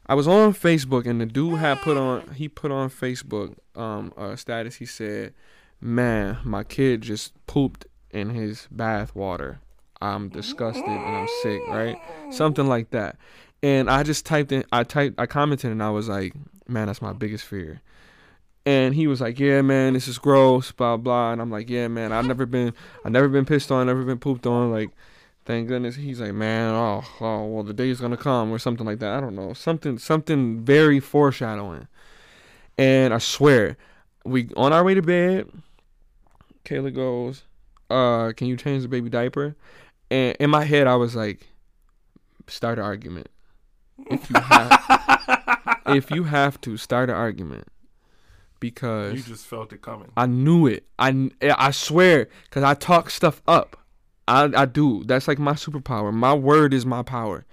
I 0.08 0.16
was 0.16 0.28
on 0.28 0.54
Facebook 0.56 1.06
and 1.06 1.22
the 1.22 1.28
dude 1.28 1.60
had 1.60 1.82
put 1.82 1.98
on. 1.98 2.34
He 2.34 2.50
put 2.50 2.72
on 2.72 2.90
Facebook 2.90 3.56
um 3.76 4.12
a 4.18 4.36
status. 4.38 4.78
He 4.78 4.88
said, 4.88 5.36
"Man, 5.80 6.40
my 6.44 6.64
kid 6.64 7.02
just 7.02 7.34
pooped 7.46 7.86
in 8.10 8.32
his 8.32 8.68
bath 8.72 9.16
water. 9.16 9.60
I'm 10.02 10.30
disgusted 10.30 10.84
and 10.84 11.16
I'm 11.16 11.28
sick." 11.44 11.62
Right? 11.68 11.98
Something 12.32 12.66
like 12.68 12.90
that. 12.90 13.18
And 13.62 13.90
I 13.90 14.04
just 14.04 14.26
typed 14.26 14.52
in, 14.52 14.64
I 14.72 14.84
typed, 14.84 15.20
I 15.20 15.26
commented, 15.26 15.72
and 15.72 15.84
I 15.84 15.90
was 15.90 16.08
like, 16.08 16.34
man, 16.68 16.88
that's 16.88 17.02
my 17.02 17.14
biggest 17.14 17.44
fear. 17.46 17.82
And 18.66 18.94
he 18.94 19.08
was 19.08 19.20
like, 19.20 19.40
yeah, 19.40 19.62
man, 19.62 19.94
this 19.94 20.08
is 20.08 20.18
gross, 20.18 20.72
blah 20.72 20.98
blah. 20.98 21.34
And 21.34 21.42
I'm 21.42 21.52
like, 21.52 21.70
yeah, 21.70 21.88
man, 21.88 22.12
I've 22.12 22.26
never 22.26 22.46
been, 22.46 22.74
I've 23.04 23.12
never 23.12 23.28
been 23.28 23.46
pissed 23.46 23.72
on, 23.72 23.88
never 23.88 24.04
been 24.04 24.20
pooped 24.20 24.46
on. 24.46 24.72
Like, 24.72 24.92
thank 25.46 25.68
goodness. 25.68 25.96
He's 25.96 26.22
like, 26.22 26.34
man, 26.34 26.74
oh, 26.74 27.04
oh, 27.20 27.46
well, 27.48 27.64
the 27.64 27.74
day 27.74 27.90
is 27.90 28.00
gonna 28.00 28.18
come 28.18 28.52
or 28.52 28.60
something 28.60 28.86
like 28.86 29.00
that. 29.00 29.18
I 29.18 29.20
don't 29.20 29.36
know, 29.36 29.54
something, 29.54 29.98
something 29.98 30.64
very 30.64 31.00
foreshadowing. 31.00 31.88
And 32.78 33.14
I 33.14 33.18
swear, 33.18 33.76
we 34.24 34.50
on 34.56 34.72
our 34.72 34.84
way 34.84 34.94
to 34.94 35.02
bed. 35.02 35.50
Kayla 36.64 36.94
goes, 36.94 37.44
uh, 37.90 38.32
can 38.38 38.48
you 38.48 38.56
change 38.56 38.84
the 38.84 38.90
baby 38.90 39.10
diaper? 39.10 39.56
And 40.12 40.38
in 40.40 40.50
my 40.50 40.64
head, 40.64 40.88
I 40.88 40.96
was 40.96 41.16
like, 41.16 41.48
start 42.48 42.78
an 42.78 42.86
argument 42.86 43.30
if 44.08 44.30
you 44.30 44.40
have 44.40 45.80
if 45.88 46.12
you 46.12 46.24
have 46.24 46.60
to 46.62 46.78
start 46.78 47.10
an 47.10 47.16
argument 47.16 47.68
because 48.60 49.16
you 49.16 49.24
just 49.24 49.46
felt 49.46 49.74
it 49.74 49.82
coming. 49.82 50.12
I 50.18 50.26
knew 50.26 50.68
it. 50.68 50.86
I 50.98 51.30
eh, 51.42 51.54
I 51.58 51.72
swear 51.72 52.28
cuz 52.52 52.64
I 52.64 52.74
talk 52.74 53.10
stuff 53.10 53.42
up. 53.48 53.78
I 54.28 54.50
I 54.56 54.66
do. 54.66 55.04
That's 55.06 55.28
like 55.28 55.40
my 55.40 55.54
superpower. 55.54 56.14
My 56.14 56.34
word 56.34 56.74
is 56.74 56.86
my 56.86 57.04
power. 57.04 57.46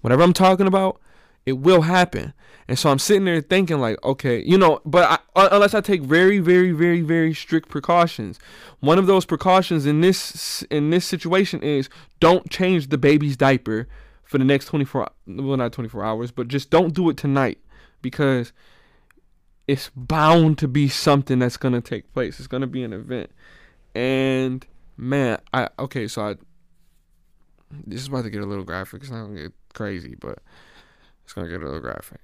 Whatever 0.00 0.22
I'm 0.22 0.32
talking 0.32 0.66
about, 0.66 1.00
it 1.46 1.54
will 1.54 1.82
happen. 1.82 2.34
And 2.66 2.78
so 2.78 2.90
I'm 2.90 2.98
sitting 2.98 3.26
there 3.26 3.40
thinking 3.42 3.78
like, 3.78 4.02
okay, 4.02 4.42
you 4.42 4.56
know, 4.56 4.80
but 4.86 5.22
I, 5.36 5.48
unless 5.52 5.74
I 5.74 5.82
take 5.82 6.02
very, 6.02 6.38
very, 6.38 6.72
very, 6.72 7.02
very 7.02 7.34
strict 7.34 7.68
precautions, 7.68 8.38
one 8.80 8.98
of 8.98 9.06
those 9.06 9.26
precautions 9.26 9.84
in 9.84 10.00
this 10.00 10.62
in 10.70 10.90
this 10.90 11.04
situation 11.04 11.62
is 11.62 11.90
don't 12.20 12.48
change 12.50 12.88
the 12.88 12.98
baby's 12.98 13.36
diaper 13.36 13.86
for 14.24 14.38
the 14.38 14.44
next 14.44 14.66
24 14.66 15.10
well 15.26 15.56
not 15.56 15.72
24 15.72 16.04
hours 16.04 16.30
but 16.30 16.48
just 16.48 16.70
don't 16.70 16.94
do 16.94 17.08
it 17.10 17.16
tonight 17.16 17.58
because 18.02 18.52
it's 19.66 19.90
bound 19.96 20.58
to 20.58 20.68
be 20.68 20.88
something 20.88 21.38
that's 21.38 21.56
going 21.56 21.72
to 21.72 21.80
take 21.80 22.12
place. 22.12 22.38
It's 22.38 22.46
going 22.46 22.60
to 22.60 22.66
be 22.66 22.82
an 22.82 22.92
event. 22.92 23.30
And 23.94 24.66
man 24.96 25.40
i 25.52 25.68
okay 25.76 26.06
so 26.06 26.22
i 26.22 26.34
this 27.84 28.00
is 28.00 28.06
about 28.06 28.22
to 28.22 28.30
get 28.30 28.40
a 28.42 28.46
little 28.46 28.64
graphic. 28.64 29.02
It's 29.02 29.10
not 29.10 29.24
going 29.24 29.36
to 29.36 29.42
get 29.42 29.52
crazy 29.72 30.14
but 30.14 30.38
It's 31.24 31.32
gonna 31.32 31.48
get 31.48 31.62
a 31.62 31.64
little 31.64 31.80
graphic. 31.80 32.20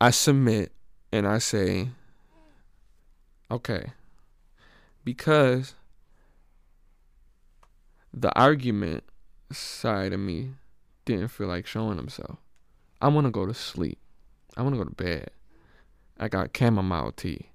I 0.00 0.10
submit 0.10 0.72
and 1.10 1.26
I 1.26 1.38
say, 1.38 1.88
okay, 3.50 3.92
because 5.04 5.74
the 8.16 8.36
argument 8.38 9.04
side 9.52 10.12
of 10.14 10.20
me 10.20 10.52
didn't 11.04 11.28
feel 11.28 11.46
like 11.46 11.66
showing 11.66 11.98
himself. 11.98 12.38
I 13.00 13.08
want 13.08 13.26
to 13.26 13.30
go 13.30 13.44
to 13.44 13.54
sleep. 13.54 13.98
I 14.56 14.62
want 14.62 14.74
to 14.74 14.78
go 14.78 14.88
to 14.88 14.94
bed. 14.94 15.30
I 16.18 16.28
got 16.28 16.56
chamomile 16.56 17.12
tea. 17.12 17.50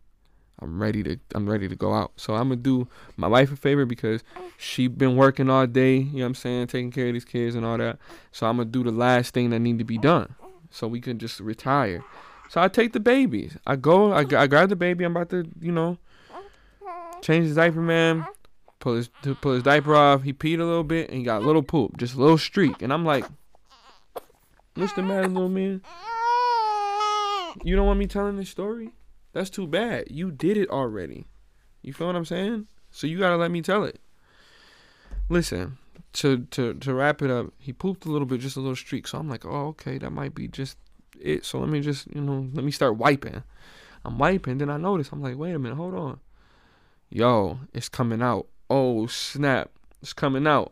I'm 0.62 0.80
ready 0.80 1.02
to 1.02 1.18
I'm 1.34 1.50
ready 1.50 1.68
to 1.68 1.76
go 1.76 1.94
out. 1.94 2.12
So 2.18 2.36
I'm 2.36 2.50
gonna 2.50 2.58
do 2.58 2.88
my 3.18 3.28
wife 3.28 3.52
a 3.52 3.56
favor 3.56 3.84
because 3.88 4.24
she 4.58 4.88
been 4.88 5.16
working 5.16 5.50
all 5.50 5.66
day, 5.66 5.98
you 5.98 6.18
know 6.18 6.20
what 6.20 6.28
I'm 6.28 6.36
saying, 6.36 6.68
taking 6.68 6.92
care 6.92 7.08
of 7.08 7.14
these 7.14 7.26
kids 7.26 7.56
and 7.56 7.66
all 7.66 7.80
that. 7.80 7.98
So 8.32 8.46
I'm 8.46 8.58
gonna 8.58 8.70
do 8.70 8.84
the 8.84 8.92
last 8.92 9.34
thing 9.34 9.50
that 9.50 9.60
need 9.60 9.80
to 9.80 9.84
be 9.84 9.98
done. 9.98 10.36
So 10.70 10.88
we 10.88 11.02
can 11.02 11.18
just 11.18 11.40
retire. 11.40 12.04
So 12.50 12.62
I 12.62 12.68
take 12.68 12.94
the 12.94 13.00
babies. 13.00 13.58
I 13.66 13.76
go, 13.76 14.12
I, 14.12 14.20
I 14.20 14.46
grab 14.46 14.70
the 14.70 14.76
baby. 14.76 15.04
I'm 15.04 15.16
about 15.16 15.30
to, 15.32 15.50
you 15.60 15.72
know, 15.72 15.98
change 17.22 17.46
his 17.48 17.56
diaper, 17.56 17.82
man. 17.82 18.28
Pull 18.82 18.96
his 18.96 19.10
pull 19.40 19.54
his 19.54 19.64
diaper 19.64 19.96
off. 19.96 20.24
He 20.24 20.34
peed 20.34 20.60
a 20.60 20.66
little 20.66 20.84
bit 20.84 21.10
and 21.10 21.20
he 21.20 21.24
got 21.24 21.44
a 21.44 21.46
little 21.46 21.64
poop, 21.64 21.98
just 21.98 22.16
a 22.16 22.20
little 22.20 22.38
streak. 22.38 22.82
And 22.82 22.92
I'm 22.92 23.06
like, 23.06 23.24
what's 24.74 24.94
the 24.94 25.04
matter, 25.04 25.28
little 25.28 25.50
man? 25.50 25.82
You 27.64 27.76
don't 27.76 27.86
want 27.86 28.00
me 28.00 28.08
telling 28.08 28.38
this 28.38 28.50
story? 28.50 28.90
That's 29.34 29.50
too 29.50 29.68
bad. 29.68 30.06
You 30.10 30.32
did 30.32 30.58
it 30.58 30.70
already. 30.70 31.28
You 31.82 31.94
feel 31.94 32.08
what 32.08 32.16
I'm 32.16 32.26
saying? 32.26 32.68
So 32.90 33.08
you 33.08 33.20
gotta 33.20 33.38
let 33.38 33.52
me 33.52 33.62
tell 33.62 33.84
it. 33.84 34.00
Listen, 35.30 35.78
to 36.14 36.46
to 36.52 36.74
to 36.74 36.94
wrap 36.94 37.22
it 37.22 37.30
up, 37.30 37.54
he 37.60 37.74
pooped 37.74 38.06
a 38.06 38.12
little 38.12 38.26
bit, 38.26 38.42
just 38.42 38.58
a 38.58 38.62
little 38.62 38.76
streak. 38.76 39.08
So 39.08 39.18
I'm 39.18 39.30
like, 39.30 39.46
oh 39.46 39.68
okay, 39.68 39.98
that 40.00 40.12
might 40.12 40.34
be 40.34 40.48
just 40.48 40.78
it. 41.20 41.46
So 41.46 41.60
let 41.60 41.70
me 41.70 41.82
just 41.82 42.08
you 42.14 42.22
know 42.22 42.50
let 42.54 42.66
me 42.66 42.72
start 42.72 42.98
wiping. 42.98 43.44
I'm 44.04 44.18
wiping, 44.18 44.58
then 44.58 44.70
I 44.70 44.78
notice 44.78 45.12
I'm 45.12 45.22
like, 45.22 45.38
wait 45.38 45.54
a 45.54 45.60
minute, 45.60 45.76
hold 45.76 45.94
on. 45.94 46.20
Yo, 47.10 47.60
it's 47.74 47.90
coming 47.90 48.22
out. 48.22 48.48
Oh 48.74 49.06
snap, 49.06 49.70
it's 50.02 50.14
coming 50.14 50.48
out. 50.48 50.72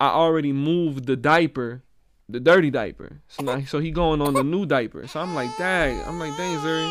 I 0.00 0.08
already 0.08 0.54
moved 0.54 1.04
the 1.04 1.14
diaper, 1.14 1.82
the 2.26 2.40
dirty 2.40 2.70
diaper. 2.70 3.20
So 3.28 3.42
now, 3.42 3.60
so 3.66 3.80
he 3.80 3.90
going 3.90 4.22
on 4.22 4.32
the 4.32 4.42
new 4.42 4.64
diaper. 4.64 5.06
So 5.06 5.20
I'm 5.20 5.34
like, 5.34 5.54
dang, 5.58 6.02
I'm 6.06 6.18
like, 6.18 6.34
dang, 6.38 6.58
Zuri. 6.60 6.90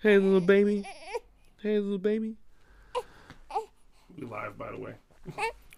Hey, 0.00 0.16
little 0.16 0.40
baby. 0.40 0.82
Hey, 1.60 1.78
little 1.78 1.98
baby. 1.98 2.36
We 4.16 4.24
live, 4.24 4.56
by 4.56 4.70
the 4.70 4.78
way. 4.78 4.94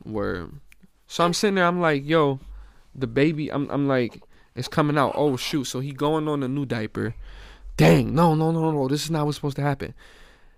Word. 0.04 0.52
So 1.08 1.24
I'm 1.24 1.34
sitting 1.34 1.56
there. 1.56 1.66
I'm 1.66 1.80
like, 1.80 2.06
yo, 2.08 2.38
the 2.94 3.08
baby. 3.08 3.50
I'm. 3.50 3.68
I'm 3.68 3.88
like, 3.88 4.22
it's 4.54 4.68
coming 4.68 4.96
out. 4.96 5.14
Oh 5.16 5.36
shoot. 5.36 5.64
So 5.64 5.80
he 5.80 5.90
going 5.90 6.28
on 6.28 6.38
the 6.38 6.48
new 6.48 6.66
diaper. 6.66 7.16
Dang. 7.76 8.14
No, 8.14 8.36
no, 8.36 8.52
no, 8.52 8.70
no. 8.70 8.86
This 8.86 9.02
is 9.02 9.10
not 9.10 9.26
what's 9.26 9.38
supposed 9.38 9.56
to 9.56 9.62
happen. 9.62 9.92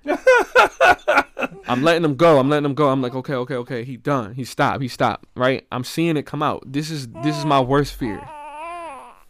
I'm 1.69 1.83
letting 1.83 2.05
him 2.05 2.17
go. 2.17 2.39
I'm 2.39 2.49
letting 2.49 2.65
him 2.65 2.75
go. 2.75 2.89
I'm 2.89 3.03
like, 3.03 3.15
okay, 3.15 3.35
okay, 3.35 3.55
okay. 3.57 3.85
He 3.85 3.97
done. 3.97 4.35
He 4.35 4.45
stopped. 4.45 4.83
He 4.83 4.89
stopped. 4.89 5.27
Right. 5.35 5.67
I'm 5.73 5.85
seeing 5.85 6.17
it 6.17 6.27
come 6.27 6.43
out. 6.43 6.63
This 6.67 6.91
is 6.91 7.09
this 7.09 7.37
is 7.37 7.45
my 7.45 7.61
worst 7.61 7.95
fear. 7.95 8.21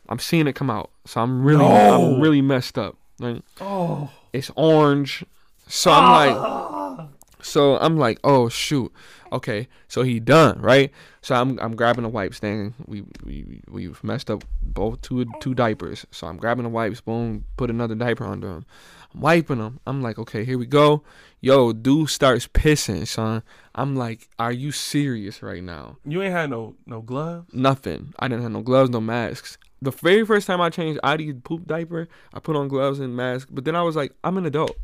I'm 0.08 0.18
seeing 0.18 0.46
it 0.46 0.54
come 0.54 0.70
out. 0.70 0.90
So 1.06 1.20
I'm 1.20 1.44
really 1.44 1.64
No. 1.64 2.14
I'm 2.14 2.20
really 2.20 2.42
messed 2.42 2.78
up. 2.78 2.96
Right. 3.20 3.42
Oh. 3.60 4.10
It's 4.32 4.50
orange. 4.56 5.24
So 5.66 5.90
I'm 5.90 6.04
ah! 6.04 6.96
like, 6.98 7.08
so 7.42 7.76
I'm 7.78 7.96
like, 7.96 8.18
oh 8.24 8.48
shoot, 8.48 8.92
okay. 9.32 9.68
So 9.88 10.02
he 10.02 10.20
done 10.20 10.60
right. 10.60 10.90
So 11.22 11.34
I'm 11.34 11.58
I'm 11.60 11.74
grabbing 11.76 12.02
the 12.02 12.08
wipes. 12.08 12.40
Then 12.40 12.74
we 12.86 13.04
we 13.24 13.62
we've 13.68 14.02
messed 14.04 14.30
up 14.30 14.44
both 14.62 15.00
two 15.02 15.24
two 15.40 15.54
diapers. 15.54 16.06
So 16.10 16.26
I'm 16.26 16.36
grabbing 16.36 16.64
the 16.64 16.70
wipes. 16.70 17.00
Boom, 17.00 17.44
put 17.56 17.70
another 17.70 17.94
diaper 17.94 18.24
under 18.24 18.48
him. 18.48 18.66
I'm 19.14 19.20
wiping 19.20 19.58
them. 19.58 19.80
I'm 19.86 20.02
like, 20.02 20.18
okay, 20.18 20.44
here 20.44 20.58
we 20.58 20.66
go. 20.66 21.02
Yo, 21.40 21.72
dude 21.72 22.08
starts 22.08 22.46
pissing, 22.46 23.06
son. 23.06 23.42
I'm 23.74 23.96
like, 23.96 24.28
are 24.38 24.52
you 24.52 24.70
serious 24.72 25.42
right 25.42 25.62
now? 25.62 25.98
You 26.04 26.22
ain't 26.22 26.32
had 26.32 26.50
no 26.50 26.76
no 26.86 27.02
gloves. 27.02 27.52
Nothing. 27.52 28.14
I 28.18 28.28
didn't 28.28 28.42
have 28.42 28.52
no 28.52 28.62
gloves, 28.62 28.90
no 28.90 29.00
masks. 29.00 29.58
The 29.80 29.90
very 29.90 30.24
first 30.24 30.46
time 30.46 30.60
I 30.60 30.70
changed 30.70 31.00
Adi 31.02 31.32
poop 31.32 31.66
diaper, 31.66 32.08
I 32.32 32.38
put 32.38 32.54
on 32.54 32.68
gloves 32.68 33.00
and 33.00 33.16
mask. 33.16 33.48
But 33.50 33.64
then 33.64 33.74
I 33.74 33.82
was 33.82 33.96
like, 33.96 34.12
I'm 34.22 34.36
an 34.36 34.46
adult, 34.46 34.76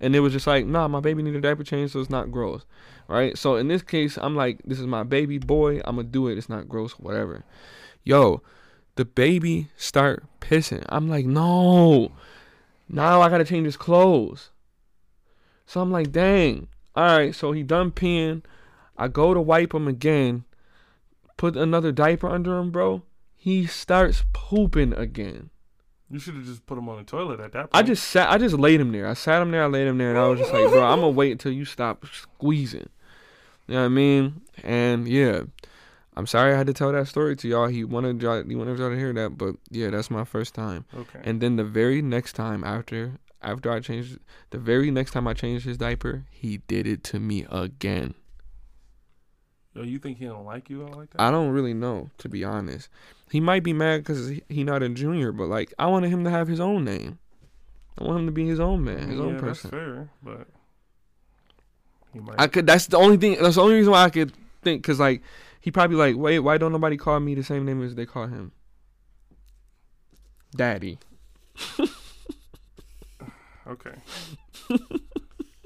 and 0.00 0.14
it 0.14 0.20
was 0.20 0.34
just 0.34 0.46
like, 0.46 0.66
nah, 0.66 0.86
my 0.88 1.00
baby 1.00 1.22
need 1.22 1.34
a 1.34 1.40
diaper 1.40 1.64
change, 1.64 1.92
so 1.92 2.00
it's 2.00 2.10
not 2.10 2.30
gross, 2.30 2.66
right? 3.08 3.38
So 3.38 3.56
in 3.56 3.68
this 3.68 3.82
case, 3.82 4.18
I'm 4.18 4.36
like, 4.36 4.60
this 4.64 4.78
is 4.78 4.86
my 4.86 5.02
baby 5.02 5.38
boy. 5.38 5.80
I'm 5.86 5.96
gonna 5.96 6.08
do 6.08 6.28
it. 6.28 6.36
It's 6.36 6.50
not 6.50 6.68
gross, 6.68 6.92
whatever. 6.92 7.44
Yo, 8.02 8.42
the 8.96 9.06
baby 9.06 9.68
start 9.78 10.24
pissing. 10.40 10.84
I'm 10.90 11.08
like, 11.08 11.24
no. 11.24 12.12
Now 12.88 13.20
I 13.20 13.28
gotta 13.28 13.44
change 13.44 13.66
his 13.66 13.76
clothes. 13.76 14.50
So 15.66 15.80
I'm 15.80 15.90
like, 15.90 16.12
dang. 16.12 16.68
All 16.94 17.16
right. 17.16 17.34
So 17.34 17.52
he 17.52 17.62
done 17.62 17.90
peeing. 17.90 18.42
I 18.96 19.08
go 19.08 19.34
to 19.34 19.40
wipe 19.40 19.74
him 19.74 19.88
again. 19.88 20.44
Put 21.36 21.56
another 21.56 21.90
diaper 21.90 22.28
under 22.28 22.58
him, 22.58 22.70
bro. 22.70 23.02
He 23.34 23.66
starts 23.66 24.24
pooping 24.32 24.92
again. 24.92 25.50
You 26.10 26.18
should 26.18 26.34
have 26.34 26.44
just 26.44 26.64
put 26.66 26.78
him 26.78 26.88
on 26.88 26.98
the 26.98 27.04
toilet 27.04 27.40
at 27.40 27.52
that 27.52 27.70
point. 27.70 27.70
I 27.72 27.82
just 27.82 28.04
sat. 28.04 28.30
I 28.30 28.38
just 28.38 28.54
laid 28.54 28.80
him 28.80 28.92
there. 28.92 29.08
I 29.08 29.14
sat 29.14 29.42
him 29.42 29.50
there. 29.50 29.64
I 29.64 29.66
laid 29.66 29.86
him 29.86 29.98
there, 29.98 30.10
and 30.10 30.18
I 30.18 30.28
was 30.28 30.38
just 30.38 30.52
like, 30.52 30.68
bro, 30.70 30.84
I'm 30.84 31.00
gonna 31.00 31.10
wait 31.10 31.32
until 31.32 31.52
you 31.52 31.64
stop 31.64 32.06
squeezing. 32.06 32.88
You 33.66 33.74
know 33.74 33.80
what 33.80 33.86
I 33.86 33.88
mean? 33.88 34.42
And 34.62 35.08
yeah, 35.08 35.42
I'm 36.16 36.26
sorry 36.26 36.54
I 36.54 36.56
had 36.56 36.68
to 36.68 36.72
tell 36.72 36.92
that 36.92 37.08
story 37.08 37.34
to 37.36 37.48
y'all. 37.48 37.66
He 37.66 37.82
wanted 37.84 38.22
y'all. 38.22 38.42
He 38.44 38.54
wanted 38.54 38.78
y'all 38.78 38.90
to 38.90 38.96
hear 38.96 39.12
that, 39.12 39.36
but 39.36 39.56
yeah, 39.70 39.90
that's 39.90 40.10
my 40.10 40.24
first 40.24 40.54
time. 40.54 40.84
okay. 40.96 41.20
And 41.24 41.40
then 41.40 41.56
the 41.56 41.64
very 41.64 42.02
next 42.02 42.34
time 42.34 42.62
after 42.62 43.18
after 43.42 43.70
I 43.70 43.80
changed 43.80 44.18
the 44.50 44.58
very 44.58 44.90
next 44.90 45.12
time 45.12 45.26
I 45.26 45.34
changed 45.34 45.64
his 45.64 45.76
diaper, 45.76 46.24
he 46.30 46.58
did 46.68 46.86
it 46.86 47.02
to 47.04 47.20
me 47.20 47.46
again. 47.50 48.14
Yo, 49.74 49.82
you 49.82 49.98
think 49.98 50.18
he 50.18 50.24
don't 50.26 50.44
like 50.44 50.70
you 50.70 50.86
all 50.86 50.92
like 50.92 51.10
that? 51.10 51.20
I 51.20 51.32
don't 51.32 51.50
really 51.50 51.74
know, 51.74 52.10
to 52.18 52.28
be 52.28 52.44
honest. 52.44 52.88
He 53.30 53.40
might 53.40 53.64
be 53.64 53.72
mad 53.72 53.98
because 53.98 54.28
he, 54.28 54.42
he 54.48 54.62
not 54.62 54.84
a 54.84 54.88
junior, 54.88 55.32
but 55.32 55.48
like 55.48 55.74
I 55.78 55.86
wanted 55.86 56.10
him 56.10 56.22
to 56.24 56.30
have 56.30 56.46
his 56.46 56.60
own 56.60 56.84
name. 56.84 57.18
I 57.98 58.04
want 58.04 58.20
him 58.20 58.26
to 58.26 58.32
be 58.32 58.46
his 58.46 58.60
own 58.60 58.84
man, 58.84 59.08
his 59.08 59.18
yeah, 59.18 59.24
own 59.24 59.32
that's 59.32 59.62
person. 59.62 59.70
fair, 59.70 60.08
but 60.22 60.46
he 62.12 62.20
might. 62.20 62.36
I 62.38 62.46
could. 62.46 62.66
That's 62.66 62.86
the 62.86 62.98
only 62.98 63.16
thing. 63.16 63.36
That's 63.40 63.56
the 63.56 63.62
only 63.62 63.74
reason 63.74 63.90
why 63.92 64.04
I 64.04 64.10
could 64.10 64.32
think. 64.62 64.84
Cause 64.84 65.00
like 65.00 65.22
he 65.64 65.70
probably 65.70 65.96
like, 65.96 66.14
wait, 66.14 66.40
why 66.40 66.58
don't 66.58 66.72
nobody 66.72 66.98
call 66.98 67.18
me 67.20 67.34
the 67.34 67.42
same 67.42 67.64
name 67.64 67.82
as 67.82 67.94
they 67.94 68.04
call 68.04 68.26
him? 68.26 68.52
Daddy. 70.54 70.98
Okay. 73.66 73.94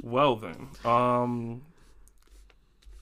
well 0.04 0.36
then, 0.36 0.68
um, 0.84 1.62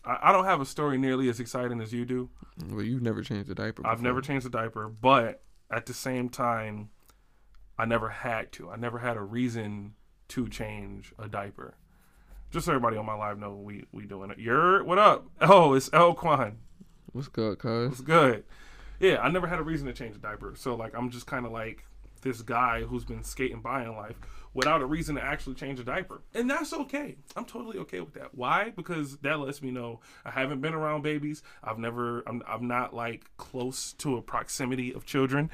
I, 0.06 0.18
I 0.22 0.32
don't 0.32 0.46
have 0.46 0.62
a 0.62 0.64
story 0.64 0.96
nearly 0.96 1.28
as 1.28 1.38
exciting 1.38 1.82
as 1.82 1.92
you 1.92 2.06
do. 2.06 2.30
Well, 2.70 2.82
you've 2.82 3.02
never 3.02 3.22
changed 3.22 3.50
a 3.50 3.54
diaper. 3.54 3.86
I've 3.86 4.00
never 4.00 4.22
changed 4.22 4.46
a 4.46 4.48
diaper, 4.48 4.88
but 4.88 5.42
at 5.70 5.84
the 5.84 5.92
same 5.92 6.30
time, 6.30 6.88
I 7.78 7.84
never 7.84 8.08
had 8.08 8.52
to. 8.52 8.70
I 8.70 8.76
never 8.76 9.00
had 9.00 9.18
a 9.18 9.22
reason 9.22 9.92
to 10.28 10.48
change 10.48 11.12
a 11.18 11.28
diaper. 11.28 11.74
Just 12.50 12.64
so 12.64 12.72
everybody 12.72 12.96
on 12.96 13.04
my 13.04 13.16
live 13.16 13.38
know 13.38 13.54
we 13.54 13.84
we 13.92 14.06
doing 14.06 14.30
it. 14.30 14.38
You're 14.38 14.82
what 14.82 14.98
up? 14.98 15.26
Oh, 15.42 15.74
it's 15.74 15.90
El 15.92 16.14
Quan. 16.14 16.56
What's 17.16 17.28
good, 17.28 17.58
cuz? 17.58 17.92
It's 17.92 18.00
good. 18.02 18.44
Yeah, 19.00 19.20
I 19.20 19.30
never 19.30 19.46
had 19.46 19.58
a 19.58 19.62
reason 19.62 19.86
to 19.86 19.92
change 19.92 20.16
a 20.16 20.18
diaper. 20.18 20.54
So 20.56 20.74
like 20.74 20.94
I'm 20.94 21.10
just 21.10 21.26
kind 21.26 21.46
of 21.46 21.52
like 21.52 21.84
this 22.22 22.42
guy 22.42 22.82
who's 22.82 23.04
been 23.04 23.24
skating 23.24 23.60
by 23.60 23.84
in 23.84 23.96
life 23.96 24.16
without 24.52 24.82
a 24.82 24.86
reason 24.86 25.14
to 25.16 25.22
actually 25.22 25.54
change 25.54 25.78
a 25.78 25.84
diaper. 25.84 26.22
And 26.34 26.50
that's 26.50 26.72
okay. 26.72 27.16
I'm 27.36 27.44
totally 27.44 27.78
okay 27.78 28.00
with 28.00 28.14
that. 28.14 28.34
Why? 28.34 28.70
Because 28.74 29.18
that 29.18 29.38
lets 29.38 29.62
me 29.62 29.70
know 29.70 30.00
I 30.24 30.30
haven't 30.30 30.60
been 30.60 30.74
around 30.74 31.02
babies. 31.02 31.42
I've 31.62 31.78
never 31.78 32.22
I'm 32.26 32.42
I'm 32.46 32.66
not 32.66 32.94
like 32.94 33.30
close 33.36 33.92
to 33.94 34.16
a 34.16 34.22
proximity 34.22 34.92
of 34.92 35.06
children. 35.06 35.50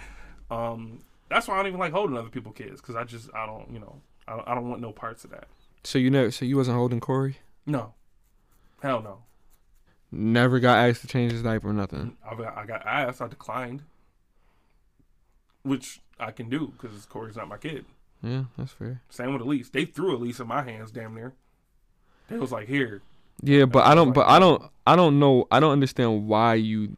Um 0.50 1.00
that's 1.28 1.48
why 1.48 1.54
I 1.54 1.58
don't 1.58 1.68
even 1.68 1.80
like 1.80 1.92
holding 1.92 2.16
other 2.16 2.28
people's 2.28 2.56
kids 2.56 2.80
cuz 2.80 2.96
I 2.96 3.04
just 3.04 3.28
I 3.34 3.46
don't, 3.46 3.70
you 3.72 3.78
know, 3.78 4.00
I 4.26 4.36
don't, 4.36 4.48
I 4.48 4.54
don't 4.54 4.68
want 4.68 4.80
no 4.80 4.92
parts 4.92 5.24
of 5.24 5.30
that. 5.30 5.48
So 5.84 5.98
you 5.98 6.10
know, 6.10 6.30
so 6.30 6.44
you 6.44 6.56
wasn't 6.56 6.76
holding 6.76 7.00
Corey? 7.00 7.38
No. 7.66 7.94
Hell 8.82 9.02
no. 9.02 9.22
Never 10.14 10.60
got 10.60 10.76
asked 10.76 11.00
to 11.00 11.06
change 11.06 11.32
his 11.32 11.42
diaper 11.42 11.70
or 11.70 11.72
nothing. 11.72 12.16
I 12.28 12.34
got, 12.34 12.56
I 12.56 12.66
got 12.66 12.86
asked. 12.86 13.22
I 13.22 13.28
declined, 13.28 13.82
which 15.62 16.00
I 16.20 16.30
can 16.32 16.48
do 16.48 16.72
because 16.76 17.06
Corey's 17.06 17.36
not 17.36 17.48
my 17.48 17.56
kid. 17.56 17.84
Yeah, 18.22 18.44
that's 18.56 18.72
fair. 18.72 19.00
Same 19.08 19.32
with 19.32 19.42
Elise. 19.42 19.70
They 19.70 19.84
threw 19.84 20.14
Elise 20.16 20.38
in 20.40 20.46
my 20.48 20.62
hands, 20.62 20.90
damn 20.90 21.14
near. 21.14 21.32
They 22.28 22.36
was 22.38 22.52
like, 22.52 22.68
"Here." 22.68 23.02
Yeah, 23.42 23.64
but 23.64 23.84
I 23.86 23.94
don't. 23.94 24.08
like- 24.08 24.14
But 24.14 24.28
I 24.28 24.38
don't. 24.38 24.62
I 24.86 24.96
don't 24.96 25.18
know. 25.18 25.46
I 25.50 25.60
don't 25.60 25.72
understand 25.72 26.28
why 26.28 26.54
you 26.54 26.96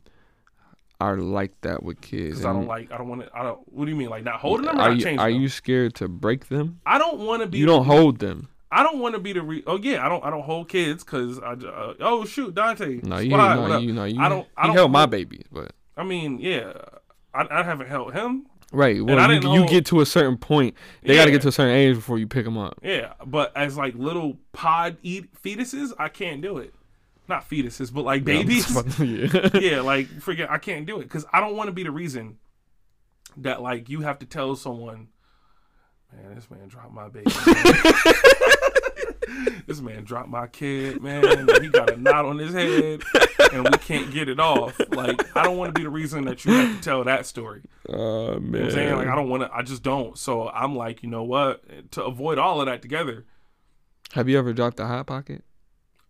are 1.01 1.17
like 1.17 1.59
that 1.63 1.83
with 1.83 2.01
kids. 2.01 2.41
Because 2.41 2.45
I 2.47 2.53
don't 2.53 2.67
like. 2.67 2.91
I 2.93 2.99
don't 2.99 3.09
want 3.09 3.23
to. 3.23 3.31
I 3.35 3.43
don't. 3.43 3.61
What 3.73 3.85
do 3.87 3.91
you 3.91 3.97
mean, 3.97 4.11
like 4.11 4.25
not 4.25 4.41
holding 4.41 4.67
them? 4.67 4.77
Or 4.79 4.83
Are 4.83 4.93
you 4.93 5.07
are 5.19 5.31
them? 5.31 5.41
you 5.41 5.49
scared 5.49 5.95
to 5.97 6.09
break 6.09 6.49
them? 6.49 6.81
I 6.85 6.99
don't 6.99 7.21
want 7.21 7.43
to 7.43 7.49
be. 7.49 7.59
You 7.59 7.67
don't 7.67 7.85
hold 7.87 8.19
them. 8.19 8.49
I 8.75 8.83
don't 8.83 8.99
want 8.99 9.15
to 9.15 9.21
be 9.21 9.33
the 9.33 9.43
re. 9.43 9.63
Oh 9.67 9.79
yeah, 9.79 10.05
I 10.05 10.09
don't. 10.09 10.25
I 10.25 10.31
don't 10.31 10.43
hold 10.43 10.69
kids 10.69 11.05
because 11.05 11.39
I. 11.39 11.53
Uh, 11.53 11.95
oh 12.01 12.25
shoot, 12.25 12.55
Dante. 12.55 13.01
No, 13.03 13.19
you, 13.19 13.31
squad, 13.31 13.69
no, 13.69 13.79
you, 13.79 13.93
no, 13.93 14.05
you. 14.05 14.21
I 14.21 14.29
don't. 14.29 14.49
I 14.57 14.67
don't 14.67 14.75
held 14.75 14.91
my 14.91 15.07
babies, 15.07 15.45
but 15.53 15.73
I 15.97 16.03
mean, 16.03 16.39
yeah. 16.41 16.73
I, 17.33 17.47
I 17.51 17.63
haven't 17.63 17.89
held 17.89 18.15
him. 18.15 18.47
right. 18.73 18.97
I 18.97 19.01
Well, 19.01 19.33
you, 19.33 19.63
you 19.63 19.69
get 19.69 19.87
to 19.87 20.01
a 20.01 20.07
certain 20.07 20.37
point. 20.37 20.75
They 21.03 21.15
got 21.15 21.27
to 21.27 21.31
get 21.31 21.43
to 21.43 21.49
a 21.49 21.53
certain 21.53 21.75
age 21.75 21.97
before 21.97 22.19
you 22.19 22.27
pick 22.27 22.45
them 22.45 22.59
up. 22.59 22.79
Yeah, 22.83 23.13
but 23.25 23.57
as 23.57 23.77
like 23.77 23.95
little 23.95 24.39
pod 24.53 24.97
eat 25.03 25.33
fetuses, 25.43 25.93
I 25.99 26.09
can't 26.09 26.41
do 26.41 26.59
it. 26.59 26.75
Not 27.29 27.49
fetuses, 27.49 27.93
but 27.93 28.05
like 28.05 28.25
babies. 28.25 28.69
yeah. 29.01 29.51
yeah, 29.61 29.81
like 29.83 30.09
forget 30.21 30.51
I 30.51 30.59
can't 30.59 30.85
do 30.87 31.01
it 31.01 31.05
because 31.05 31.25
I 31.33 31.41
don't 31.41 31.57
want 31.57 31.69
to 31.69 31.73
be 31.73 31.83
the 31.85 31.91
reason 31.91 32.39
that 33.39 33.63
like 33.63 33.89
you 33.89 34.01
have 34.01 34.19
to 34.19 34.27
tell 34.27 34.57
someone, 34.57 35.09
man, 36.13 36.35
this 36.35 36.51
man 36.51 36.69
dropped 36.69 36.93
my 36.93 37.09
baby. 37.09 37.31
this 39.67 39.81
man 39.81 40.05
dropped 40.05 40.29
my 40.29 40.47
kid, 40.47 41.03
man. 41.03 41.49
He 41.63 41.69
got 41.69 41.91
a 41.91 41.97
knot 41.97 42.25
on 42.25 42.39
his 42.39 42.53
head, 42.53 43.03
and 43.53 43.65
we 43.65 43.79
can't 43.79 44.13
get 44.13 44.29
it 44.29 44.39
off. 44.41 44.79
Like 44.91 45.37
I 45.37 45.43
don't 45.45 45.57
want 45.57 45.75
to 45.75 45.79
be 45.79 45.85
the 45.85 45.91
reason 45.91 46.25
that 46.27 46.45
you 46.45 46.53
have 46.53 46.77
to 46.77 46.83
tell 46.83 47.05
that 47.05 47.27
story. 47.27 47.63
Oh 47.89 47.95
You 47.95 47.97
know 47.97 48.33
what 48.35 48.43
man. 48.43 48.63
I'm 48.65 48.71
saying? 48.71 48.97
Like 48.97 49.09
I 49.09 49.15
don't 49.15 49.29
want 49.29 49.43
to. 49.45 49.51
I 49.55 49.63
just 49.63 49.83
don't. 49.83 50.17
So 50.19 50.49
I'm 50.49 50.77
like, 50.77 51.03
you 51.03 51.09
know 51.09 51.23
what? 51.23 51.91
To 51.93 52.05
avoid 52.05 52.39
all 52.39 52.61
of 52.61 52.67
that 52.67 52.83
together, 52.83 53.25
Have 54.13 54.29
you 54.29 54.39
ever 54.39 54.53
dropped 54.53 54.79
a 54.81 54.87
hot 54.87 55.07
pocket? 55.07 55.45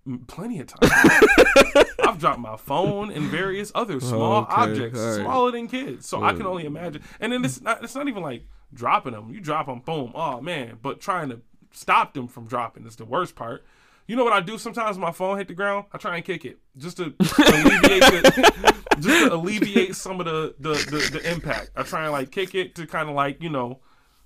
Mm, 0.06 0.26
plenty 0.26 0.60
of 0.60 0.66
times. 0.66 0.92
I've 2.06 2.18
dropped 2.18 2.38
my 2.38 2.56
phone 2.56 3.10
and 3.10 3.24
various 3.30 3.72
other 3.74 3.98
small 4.00 4.42
Okay, 4.42 4.52
objects, 4.54 4.98
right. 5.00 5.14
smaller 5.16 5.50
than 5.52 5.66
kids. 5.68 6.06
So 6.06 6.22
I 6.22 6.32
can 6.34 6.44
only 6.46 6.66
imagine. 6.66 7.02
And 7.20 7.32
then 7.32 7.44
it's 7.44 7.60
not. 7.62 7.82
It's 7.82 7.94
not 7.94 8.08
even 8.08 8.22
like 8.22 8.46
dropping 8.72 9.12
them. 9.12 9.30
You 9.32 9.40
drop 9.40 9.66
them, 9.66 9.80
boom. 9.80 10.12
Oh 10.14 10.40
man! 10.42 10.78
But 10.82 11.00
trying 11.00 11.30
to 11.30 11.40
stop 11.74 12.14
them 12.14 12.28
from 12.28 12.46
dropping 12.46 12.86
is 12.86 12.96
the 12.96 13.04
worst 13.04 13.34
part. 13.36 13.64
You 14.06 14.16
know 14.16 14.24
what 14.24 14.32
I 14.34 14.40
do 14.40 14.58
sometimes? 14.58 14.98
My 14.98 15.12
phone 15.12 15.38
hit 15.38 15.48
the 15.48 15.54
ground. 15.54 15.86
I 15.92 15.98
try 15.98 16.16
and 16.16 16.24
kick 16.24 16.44
it 16.44 16.58
just 16.76 16.98
to 16.98 17.04
alleviate 17.18 18.02
the, 18.02 18.74
just 19.00 19.28
to 19.28 19.34
alleviate 19.34 19.96
some 19.96 20.20
of 20.20 20.26
the, 20.26 20.54
the 20.58 20.74
the 20.74 21.18
the 21.18 21.30
impact. 21.32 21.70
I 21.74 21.84
try 21.84 22.04
and 22.04 22.12
like 22.12 22.30
kick 22.30 22.54
it 22.54 22.74
to 22.74 22.86
kind 22.86 23.08
of 23.08 23.14
like 23.14 23.42
you 23.42 23.48
know 23.48 23.80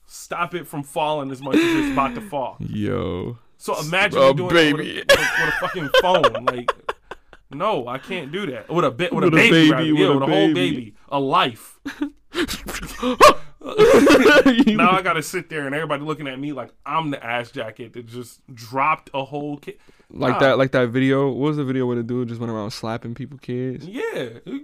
stop 0.07 0.55
it 0.55 0.67
from 0.67 0.83
falling 0.83 1.31
as 1.31 1.41
much 1.41 1.57
as 1.57 1.63
it's 1.63 1.93
about 1.93 2.15
to 2.17 2.21
fall. 2.23 2.57
Yo. 2.61 3.39
So 3.57 3.79
imagine 3.81 4.19
Oh, 4.21 4.33
doing 4.33 4.55
that 4.55 4.73
with 4.77 4.87
a, 4.87 4.95
with, 4.95 5.49
a 5.49 5.53
fucking 5.61 5.89
phone. 6.01 6.45
Like, 6.45 6.71
no, 7.51 7.87
I 7.89 7.99
can't 7.99 8.31
do 8.33 8.47
that. 8.47 8.69
With 8.69 8.85
a 8.85 8.91
bit, 8.91 9.13
with, 9.13 9.25
With 9.25 9.35
a 9.35 9.37
a 9.37 9.41
baby, 9.41 9.71
baby, 9.71 9.93
with 9.93 10.01
yeah, 10.01 10.07
a 10.07 10.15
with 10.15 10.23
a 10.23 10.27
whole 10.27 10.55
baby. 10.55 10.55
baby, 10.55 10.95
a 11.09 11.21
life. 11.21 11.79
now 14.77 14.91
I 14.93 15.01
gotta 15.03 15.23
sit 15.23 15.51
there 15.51 15.67
and 15.67 15.75
everybody 15.75 16.05
looking 16.05 16.29
at 16.29 16.39
me 16.39 16.53
like 16.53 16.71
I'm 16.87 17.11
the 17.11 17.25
ass 17.25 17.51
jacket 17.51 17.93
that 17.95 18.07
just 18.07 18.41
dropped 18.55 19.11
a 19.15 19.25
whole 19.25 19.57
kid. 19.59 19.79
Like 20.11 20.35
Nah. 20.35 20.39
that, 20.39 20.59
like 20.59 20.71
that 20.73 20.89
video. 20.89 21.27
What 21.29 21.49
was 21.49 21.57
the 21.59 21.65
video 21.65 21.85
where 21.87 21.97
the 21.97 22.03
dude 22.03 22.29
just 22.29 22.41
went 22.41 22.51
around 22.53 22.71
slapping 22.71 23.15
people, 23.15 23.37
kids? 23.39 23.85
Yeah, 23.87 24.39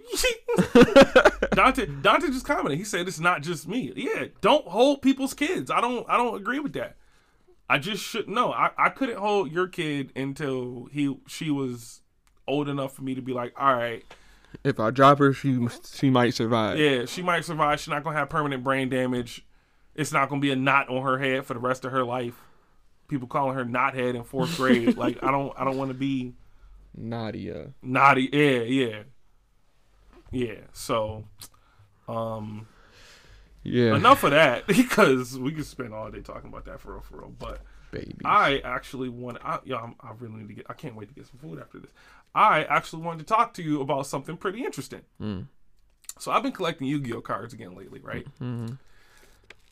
Dante. 1.55 1.87
Dante 1.87 2.29
just 2.29 2.47
commented. 2.47 2.79
He 2.79 2.85
said 2.85 3.07
it's 3.09 3.21
not 3.21 3.43
just 3.43 3.69
me. 3.69 3.93
Yeah, 3.97 4.27
don't 4.41 4.67
hold 4.67 5.03
people's 5.03 5.35
kids. 5.35 5.71
I 5.71 5.81
don't. 5.81 6.09
I 6.09 6.17
don't 6.17 6.37
agree 6.37 6.61
with 6.61 6.73
that. 6.75 6.97
I 7.69 7.79
just 7.79 8.03
should 8.03 8.29
know. 8.29 8.53
I, 8.53 8.71
I 8.79 8.89
couldn't 8.91 9.19
hold 9.19 9.51
your 9.51 9.67
kid 9.69 10.13
until 10.17 10.89
he 10.93 11.17
she 11.27 11.51
was 11.51 12.01
old 12.47 12.69
enough 12.69 12.95
for 12.95 13.03
me 13.03 13.15
to 13.15 13.23
be 13.23 13.33
like, 13.33 13.53
all 13.59 13.75
right, 13.75 14.05
If 14.63 14.79
I 14.79 14.91
drop 14.91 15.19
her, 15.19 15.33
she 15.33 15.67
she 15.93 16.11
might 16.11 16.35
survive. 16.35 16.79
yeah, 16.79 17.05
she 17.07 17.23
might 17.23 17.45
survive. 17.45 17.81
She's 17.81 17.89
not 17.89 18.05
gonna 18.05 18.17
have 18.17 18.29
permanent 18.29 18.63
brain 18.63 18.89
damage. 18.89 19.45
It's 19.95 20.13
not 20.13 20.29
gonna 20.29 20.41
be 20.41 20.51
a 20.53 20.57
knot 20.57 20.89
on 20.89 21.03
her 21.03 21.19
head 21.19 21.45
for 21.47 21.55
the 21.55 21.61
rest 21.61 21.85
of 21.85 21.93
her 21.93 22.05
life. 22.05 22.35
People 23.09 23.29
calling 23.29 23.55
her 23.57 23.65
knothead 23.65 24.15
in 24.15 24.23
fourth 24.25 24.57
grade. 24.57 24.97
like 24.97 25.23
I 25.23 25.31
don't 25.31 25.53
I 25.59 25.65
don't 25.65 25.77
want 25.77 25.91
to 25.91 25.95
be 25.95 26.35
Nadia. 26.97 27.73
naughty. 27.83 28.29
Yeah, 28.33 28.61
yeah, 28.63 29.03
yeah. 30.31 30.61
So, 30.73 31.25
um, 32.09 32.67
Yeah. 33.63 33.95
enough 33.97 34.25
of 34.25 34.31
that 34.33 34.67
because 34.69 35.39
we 35.39 35.53
could 35.53 35.67
spend 35.67 35.93
all 35.95 36.11
day 36.11 36.21
talking 36.21 36.49
about 36.49 36.65
that 36.67 36.81
for 36.81 36.93
real, 36.95 37.03
for 37.03 37.19
real. 37.19 37.33
But 37.39 37.61
Baby. 37.91 38.17
I 38.25 38.59
actually 38.65 39.09
want. 39.09 39.39
I, 39.45 39.59
I'm, 39.77 39.95
I 40.01 40.13
really 40.19 40.35
need 40.37 40.49
to 40.49 40.55
get. 40.55 40.67
I 40.69 40.73
can't 40.75 40.97
wait 40.97 41.09
to 41.09 41.15
get 41.15 41.27
some 41.27 41.39
food 41.39 41.61
after 41.61 41.79
this. 41.79 41.91
I 42.35 42.65
actually 42.65 43.03
wanted 43.03 43.21
to 43.21 43.25
talk 43.35 43.55
to 43.55 43.63
you 43.63 43.81
about 43.81 44.07
something 44.07 44.37
pretty 44.37 44.65
interesting. 44.65 45.03
Mm. 45.21 45.47
So 46.19 46.33
I've 46.33 46.43
been 46.43 46.53
collecting 46.53 46.87
Yu-Gi-Oh 46.89 47.21
cards 47.21 47.55
again 47.55 47.75
lately, 47.77 48.01
right? 48.01 48.27
Mhm. 48.41 48.79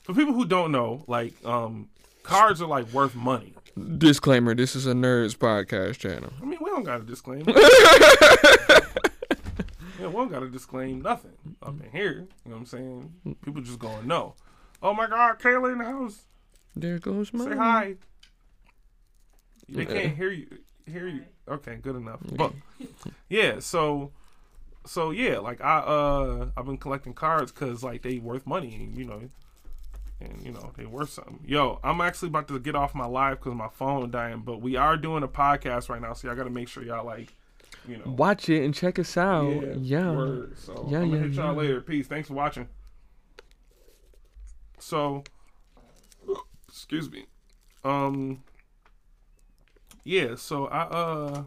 For 0.05 0.14
people 0.14 0.35
who 0.35 0.44
don't 0.44 0.72
know, 0.72 1.05
like, 1.07 1.35
um, 1.44 1.88
cards 2.22 2.61
are 2.62 2.68
like 2.68 2.92
worth 2.92 3.14
money. 3.14 3.55
Disclaimer: 3.98 4.55
This 4.55 4.77
is 4.77 4.87
a 4.87 4.92
nerds 4.92 5.37
podcast 5.37 5.98
channel. 5.98 6.33
I 6.40 6.44
mean, 6.44 6.59
we 6.61 6.70
don't 6.70 6.85
got 6.85 6.98
to 6.98 7.05
disclaim. 7.05 7.44
yeah, 7.48 8.81
we 10.09 10.12
don't 10.12 10.31
got 10.31 10.40
to 10.40 10.48
disclaim 10.51 11.01
nothing 11.03 11.33
up 11.62 11.75
in 11.83 11.90
here. 11.90 12.27
You 12.44 12.51
know 12.51 12.57
what 12.57 12.59
I'm 12.59 12.66
saying? 12.66 13.12
People 13.44 13.62
just 13.62 13.79
going, 13.79 14.07
no. 14.07 14.35
Oh 14.83 14.92
my 14.94 15.07
God, 15.07 15.38
Kayla 15.38 15.72
in 15.72 15.79
the 15.79 15.85
house. 15.85 16.22
There 16.75 16.98
goes 16.98 17.33
my. 17.33 17.44
Say 17.44 17.57
hi. 17.57 17.94
They 19.68 19.83
Okay. 19.85 20.03
can't 20.03 20.16
hear 20.16 20.31
you. 20.31 20.48
Hear 20.87 21.09
you. 21.09 21.25
Okay, 21.48 21.76
good 21.76 21.96
enough. 21.96 22.20
But 22.33 22.52
yeah, 23.28 23.59
so 23.59 24.12
so 24.87 25.11
yeah, 25.11 25.38
like 25.38 25.61
I 25.61 25.78
uh 25.78 26.46
I've 26.57 26.66
been 26.66 26.78
collecting 26.78 27.14
cards 27.14 27.52
because 27.52 27.83
like 27.83 28.02
they 28.02 28.18
worth 28.18 28.46
money, 28.46 28.74
and, 28.74 28.96
you 28.96 29.05
know, 29.05 29.22
and 30.20 30.42
you 30.42 30.52
know 30.52 30.72
they 30.76 30.87
worth 30.87 31.11
something. 31.11 31.40
Yo, 31.46 31.81
I'm 31.83 32.00
actually 32.00 32.28
about 32.28 32.48
to 32.48 32.59
get 32.59 32.76
off 32.76 32.94
my 32.94 33.07
live 33.07 33.38
because 33.40 33.55
my 33.55 33.68
phone 33.68 34.11
dying, 34.11 34.42
but 34.44 34.61
we 34.61 34.76
are 34.76 34.96
doing 34.96 35.22
a 35.22 35.28
podcast 35.28 35.88
right 35.88 36.00
now, 36.00 36.12
so 36.12 36.28
y'all 36.28 36.37
got 36.37 36.44
to 36.44 36.50
make 36.50 36.68
sure 36.68 36.83
y'all 36.83 37.05
like, 37.05 37.33
you 37.88 37.96
know. 37.96 38.05
Watch 38.07 38.48
it 38.48 38.64
and 38.64 38.74
check 38.74 38.98
us 38.98 39.16
out. 39.16 39.78
Yeah. 39.78 40.12
Word. 40.12 40.59
So 40.59 40.87
Yeah, 40.88 40.98
I'm 41.00 41.11
gonna 41.11 41.16
yeah, 41.16 41.22
hit 41.28 41.33
y'all 41.33 41.52
yeah. 41.55 41.61
later. 41.61 41.81
Peace. 41.81 42.07
Thanks 42.07 42.28
for 42.28 42.35
watching. 42.35 42.68
So, 44.78 45.24
excuse 46.68 47.11
me. 47.11 47.26
Um. 47.85 48.42
Yeah. 50.05 50.35
So 50.37 50.67
I 50.67 50.83
uh. 50.83 51.45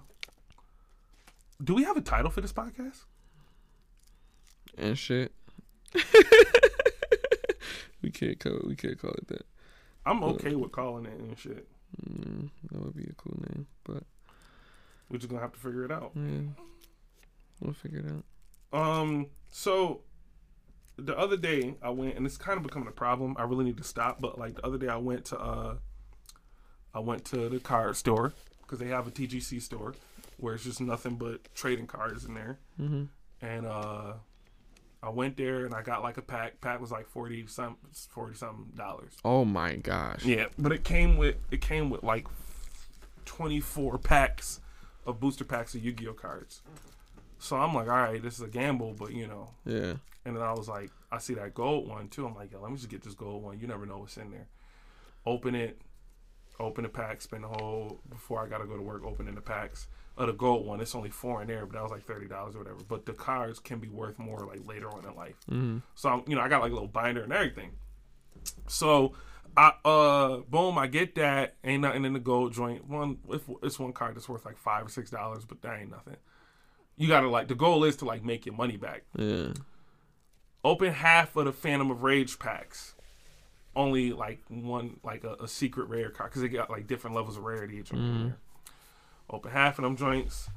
Do 1.63 1.73
we 1.73 1.83
have 1.83 1.95
a 1.97 2.01
title 2.01 2.29
for 2.29 2.41
this 2.41 2.51
podcast? 2.53 3.05
And 4.77 4.97
shit. 4.97 5.31
we 8.01 8.11
can't 8.11 8.37
call 8.39 8.57
it, 8.57 8.67
we 8.67 8.75
can't 8.75 8.99
call 8.99 9.11
it 9.11 9.27
that. 9.29 9.45
I'm 10.05 10.21
okay 10.23 10.55
with 10.55 10.71
calling 10.73 11.05
it 11.05 11.17
and 11.17 11.37
shit. 11.37 11.65
Mm, 12.05 12.49
that 12.71 12.81
would 12.83 12.95
be 12.95 13.05
a 13.05 13.13
cool 13.13 13.37
name, 13.49 13.67
but 13.85 14.03
We're 15.09 15.17
just 15.17 15.29
gonna 15.29 15.41
have 15.41 15.53
to 15.53 15.59
figure 15.59 15.85
it 15.85 15.91
out. 15.91 16.11
yeah, 16.15 16.41
we'll 17.61 17.73
figure 17.73 17.99
it 17.99 18.11
out. 18.11 18.25
Um. 18.77 19.27
So 19.49 20.01
the 20.97 21.17
other 21.17 21.37
day 21.37 21.75
I 21.81 21.89
went, 21.89 22.17
and 22.17 22.25
it's 22.25 22.37
kind 22.37 22.57
of 22.57 22.63
becoming 22.63 22.89
a 22.89 22.91
problem. 22.91 23.35
I 23.39 23.43
really 23.43 23.63
need 23.63 23.77
to 23.77 23.83
stop. 23.83 24.19
But 24.19 24.37
like 24.37 24.55
the 24.55 24.65
other 24.65 24.77
day 24.77 24.89
I 24.89 24.97
went 24.97 25.23
to 25.25 25.39
uh, 25.39 25.75
I 26.95 26.99
went 26.99 27.25
to 27.25 27.49
the 27.49 27.59
card 27.59 27.95
store 27.97 28.33
because 28.61 28.79
they 28.79 28.87
have 28.87 29.07
a 29.07 29.11
TGC 29.11 29.61
store 29.61 29.93
where 30.37 30.55
it's 30.55 30.63
just 30.63 30.81
nothing 30.81 31.15
but 31.15 31.53
trading 31.53 31.85
cards 31.87 32.25
in 32.25 32.33
there. 32.33 32.57
Mm-hmm. 32.81 33.03
And 33.45 33.65
uh, 33.67 34.13
I 35.03 35.09
went 35.09 35.37
there 35.37 35.65
and 35.65 35.73
I 35.75 35.81
got 35.83 36.01
like 36.01 36.17
a 36.17 36.21
pack. 36.21 36.61
Pack 36.61 36.79
was 36.81 36.89
like 36.91 37.07
forty 37.07 37.45
some 37.47 37.77
forty 38.09 38.33
something 38.35 38.71
dollars. 38.75 39.13
Oh 39.23 39.45
my 39.45 39.75
gosh. 39.75 40.25
Yeah, 40.25 40.45
but 40.57 40.71
it 40.71 40.83
came 40.83 41.17
with 41.17 41.35
it 41.51 41.61
came 41.61 41.89
with 41.89 42.01
like 42.01 42.25
twenty 43.25 43.59
four 43.59 43.97
packs 43.97 44.61
of 45.05 45.19
booster 45.19 45.43
packs 45.43 45.75
of 45.75 45.83
Yu 45.83 45.91
Gi 45.91 46.07
Oh 46.07 46.13
cards. 46.13 46.61
So 47.37 47.57
I'm 47.57 47.73
like, 47.75 47.87
all 47.87 47.93
right, 47.97 48.21
this 48.23 48.35
is 48.35 48.41
a 48.41 48.47
gamble, 48.47 48.95
but 48.97 49.11
you 49.13 49.27
know, 49.27 49.49
Yeah. 49.65 49.95
and 50.25 50.35
then 50.35 50.41
I 50.41 50.53
was 50.53 50.67
like, 50.67 50.89
I 51.11 51.19
see 51.19 51.35
that 51.35 51.53
gold 51.53 51.87
one 51.87 52.07
too. 52.07 52.25
I'm 52.25 52.33
like, 52.33 52.51
yo, 52.51 52.61
let 52.61 52.71
me 52.71 52.77
just 52.77 52.89
get 52.89 53.03
this 53.03 53.13
gold 53.13 53.43
one. 53.43 53.59
You 53.59 53.67
never 53.67 53.85
know 53.85 53.99
what's 53.99 54.17
in 54.17 54.31
there. 54.31 54.47
Open 55.27 55.53
it, 55.53 55.79
open 56.59 56.83
the 56.83 56.89
pack, 56.89 57.21
spend 57.21 57.43
the 57.43 57.47
whole 57.47 58.01
before 58.09 58.43
I 58.43 58.47
gotta 58.47 58.65
go 58.65 58.75
to 58.75 58.81
work 58.81 59.03
opening 59.05 59.35
the 59.35 59.41
packs. 59.41 59.87
Of 60.17 60.27
the 60.27 60.33
gold 60.33 60.65
one, 60.65 60.79
it's 60.79 60.95
only 60.95 61.09
four 61.09 61.41
in 61.41 61.49
there, 61.49 61.65
but 61.65 61.73
that 61.73 61.83
was 61.83 61.91
like 61.91 62.05
thirty 62.05 62.27
dollars 62.27 62.55
or 62.55 62.59
whatever. 62.59 62.79
But 62.87 63.05
the 63.05 63.11
cards 63.11 63.59
can 63.59 63.79
be 63.79 63.89
worth 63.89 64.17
more 64.17 64.45
like 64.47 64.65
later 64.65 64.89
on 64.89 65.05
in 65.05 65.13
life. 65.13 65.35
Mm-hmm. 65.51 65.79
So 65.93 66.09
I'm, 66.09 66.23
you 66.25 66.37
know, 66.37 66.41
I 66.41 66.47
got 66.47 66.61
like 66.61 66.71
a 66.71 66.73
little 66.73 66.87
binder 66.87 67.21
and 67.21 67.33
everything. 67.33 67.71
So 68.67 69.11
I 69.57 69.73
uh 69.83 70.37
boom, 70.49 70.77
I 70.77 70.87
get 70.87 71.15
that. 71.15 71.55
Ain't 71.65 71.81
nothing 71.81 72.05
in 72.05 72.13
the 72.13 72.19
gold 72.19 72.53
joint. 72.53 72.87
One 72.87 73.17
if 73.29 73.41
it's 73.61 73.77
one 73.77 73.91
card 73.91 74.15
that's 74.15 74.29
worth 74.29 74.45
like 74.45 74.57
five 74.57 74.85
or 74.85 74.89
six 74.89 75.09
dollars, 75.09 75.43
but 75.43 75.61
that 75.63 75.81
ain't 75.81 75.91
nothing. 75.91 76.15
You 76.95 77.09
gotta 77.09 77.27
like 77.27 77.49
the 77.49 77.55
goal 77.55 77.83
is 77.83 77.97
to 77.97 78.05
like 78.05 78.23
make 78.23 78.45
your 78.45 78.55
money 78.55 78.77
back. 78.77 79.03
Yeah. 79.17 79.49
Open 80.63 80.93
half 80.93 81.35
of 81.35 81.43
the 81.43 81.51
Phantom 81.51 81.91
of 81.91 82.03
Rage 82.03 82.39
packs. 82.39 82.94
Only 83.75 84.13
like 84.13 84.41
one 84.47 84.99
like 85.03 85.23
a, 85.23 85.33
a 85.35 85.47
secret 85.47 85.89
rare 85.89 86.09
card 86.09 86.29
because 86.29 86.41
they 86.41 86.47
got 86.47 86.69
like 86.69 86.87
different 86.87 87.15
levels 87.15 87.37
of 87.37 87.43
rarity 87.43 87.77
each 87.77 87.91
in. 87.91 87.97
Mm-hmm. 87.97 88.29
Open 89.29 89.51
half 89.51 89.79
of 89.79 89.83
them 89.83 89.97
joints, 89.97 90.49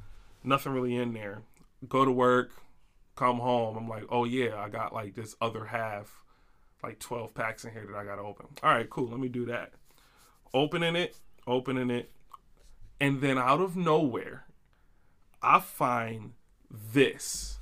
nothing 0.43 0.71
really 0.71 0.95
in 0.95 1.13
there. 1.13 1.41
Go 1.87 2.05
to 2.05 2.11
work, 2.11 2.51
come 3.15 3.39
home. 3.39 3.75
I'm 3.75 3.89
like, 3.89 4.05
oh 4.09 4.23
yeah, 4.25 4.55
I 4.57 4.69
got 4.69 4.93
like 4.93 5.15
this 5.15 5.35
other 5.41 5.65
half, 5.65 6.23
like 6.83 6.99
12 6.99 7.33
packs 7.33 7.65
in 7.65 7.71
here 7.71 7.85
that 7.85 7.97
I 7.97 8.05
gotta 8.05 8.21
open. 8.21 8.47
All 8.63 8.71
right, 8.71 8.89
cool. 8.89 9.09
Let 9.09 9.19
me 9.19 9.27
do 9.27 9.45
that. 9.45 9.73
Opening 10.53 10.95
it, 10.95 11.17
opening 11.45 11.89
it, 11.89 12.11
and 12.99 13.21
then 13.21 13.37
out 13.37 13.61
of 13.61 13.75
nowhere, 13.75 14.45
I 15.41 15.59
find 15.59 16.33
this. 16.69 17.59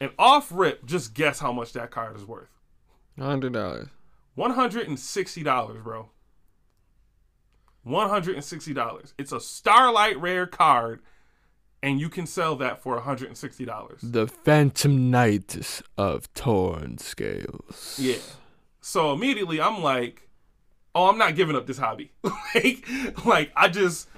And 0.00 0.12
off 0.18 0.50
rip, 0.50 0.86
just 0.86 1.14
guess 1.14 1.40
how 1.40 1.52
much 1.52 1.72
that 1.74 1.90
card 1.90 2.16
is 2.16 2.24
worth. 2.24 2.59
Hundred 3.18 3.52
dollars. 3.52 3.88
One 4.34 4.52
hundred 4.52 4.88
and 4.88 4.98
sixty 4.98 5.42
dollars, 5.42 5.82
bro. 5.82 6.08
One 7.82 8.08
hundred 8.08 8.34
and 8.36 8.44
sixty 8.44 8.74
dollars. 8.74 9.14
It's 9.18 9.32
a 9.32 9.40
Starlight 9.40 10.18
Rare 10.20 10.46
card, 10.46 11.00
and 11.82 12.00
you 12.00 12.08
can 12.08 12.26
sell 12.26 12.56
that 12.56 12.82
for 12.82 12.94
one 12.94 13.04
hundred 13.04 13.28
and 13.28 13.36
sixty 13.38 13.64
dollars. 13.64 14.00
The 14.02 14.26
Phantom 14.26 15.10
Knight 15.10 15.82
of 15.96 16.32
Torn 16.34 16.98
Scales. 16.98 17.96
Yeah. 17.98 18.16
So 18.82 19.12
immediately 19.12 19.60
I'm 19.60 19.82
like, 19.82 20.28
oh, 20.94 21.08
I'm 21.08 21.18
not 21.18 21.34
giving 21.36 21.56
up 21.56 21.66
this 21.66 21.78
hobby. 21.78 22.12
like, 22.54 22.86
like 23.24 23.52
I 23.56 23.68
just 23.68 24.08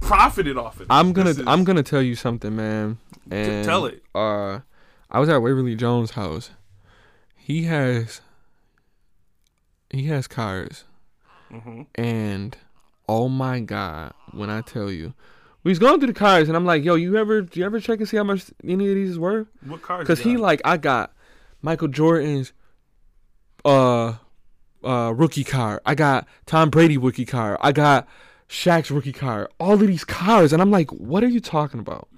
profited 0.00 0.56
off 0.56 0.80
it. 0.80 0.86
I'm 0.90 1.12
gonna 1.12 1.30
is- 1.30 1.42
I'm 1.46 1.64
gonna 1.64 1.82
tell 1.82 2.02
you 2.02 2.14
something, 2.14 2.54
man. 2.54 2.98
And 3.30 3.64
tell 3.64 3.86
it. 3.86 4.02
Uh, 4.14 4.60
I 5.10 5.18
was 5.20 5.28
at 5.28 5.38
Waverly 5.38 5.74
Jones' 5.74 6.12
house. 6.12 6.50
He 7.48 7.62
has 7.62 8.20
he 9.88 10.04
has 10.04 10.26
cars, 10.26 10.84
Mhm. 11.50 11.86
and 11.94 12.54
oh 13.08 13.30
my 13.30 13.60
god, 13.60 14.12
when 14.32 14.50
I 14.50 14.60
tell 14.60 14.92
you, 14.92 15.14
we 15.64 15.70
was 15.70 15.78
going 15.78 15.98
through 15.98 16.08
the 16.12 16.12
cars, 16.12 16.48
and 16.48 16.56
I'm 16.58 16.66
like, 16.66 16.84
yo, 16.84 16.94
you 16.94 17.16
ever 17.16 17.46
you 17.54 17.64
ever 17.64 17.80
check 17.80 18.00
and 18.00 18.06
see 18.08 18.18
how 18.18 18.24
much 18.24 18.50
any 18.62 18.86
of 18.90 18.94
these 18.94 19.08
is 19.12 19.18
worth? 19.18 19.46
What 19.66 19.80
cards? 19.80 20.06
Cause 20.06 20.20
he 20.20 20.36
like 20.36 20.60
I 20.62 20.76
got 20.76 21.14
Michael 21.62 21.88
Jordan's 21.88 22.52
uh 23.64 24.16
uh 24.84 25.14
rookie 25.16 25.42
car. 25.44 25.80
I 25.86 25.94
got 25.94 26.28
Tom 26.44 26.68
Brady 26.68 26.98
rookie 26.98 27.24
car. 27.24 27.56
I 27.62 27.72
got 27.72 28.06
Shaq's 28.46 28.90
rookie 28.90 29.14
car. 29.14 29.48
All 29.58 29.72
of 29.72 29.80
these 29.80 30.04
cars, 30.04 30.52
and 30.52 30.60
I'm 30.60 30.70
like, 30.70 30.90
what 30.90 31.24
are 31.24 31.28
you 31.28 31.40
talking 31.40 31.80
about? 31.80 32.08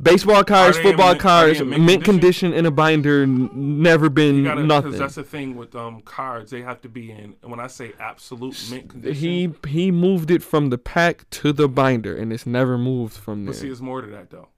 Baseball 0.00 0.44
cards, 0.44 0.76
in 0.76 0.82
football 0.82 1.08
mint- 1.08 1.18
are 1.18 1.22
cars, 1.22 1.58
they 1.58 1.62
in 1.64 1.70
mint, 1.70 1.82
mint 1.84 2.04
condition? 2.04 2.52
in 2.52 2.66
a 2.66 2.70
binder, 2.70 3.22
n- 3.22 3.50
never 3.54 4.08
been 4.08 4.44
gotta, 4.44 4.62
nothing. 4.62 4.90
Because 4.92 5.00
that's 5.00 5.14
the 5.14 5.24
thing 5.24 5.56
with 5.56 5.74
um 5.74 6.02
cards, 6.02 6.50
they 6.50 6.62
have 6.62 6.80
to 6.82 6.88
be 6.88 7.10
in. 7.10 7.34
And 7.42 7.50
when 7.50 7.60
I 7.60 7.66
say 7.66 7.92
absolute 7.98 8.56
mint 8.70 8.90
condition, 8.90 9.14
He 9.14 9.52
he 9.66 9.90
moved 9.90 10.30
it 10.30 10.42
from 10.42 10.70
the 10.70 10.78
pack 10.78 11.28
to 11.30 11.52
the 11.52 11.68
binder, 11.68 12.14
and 12.16 12.32
it's 12.32 12.46
never 12.46 12.76
moved 12.76 13.14
from 13.14 13.44
there. 13.44 13.52
But 13.54 13.60
see, 13.60 13.68
it's 13.68 13.80
more 13.80 14.02
to 14.02 14.08
that 14.08 14.30
though. 14.30 14.48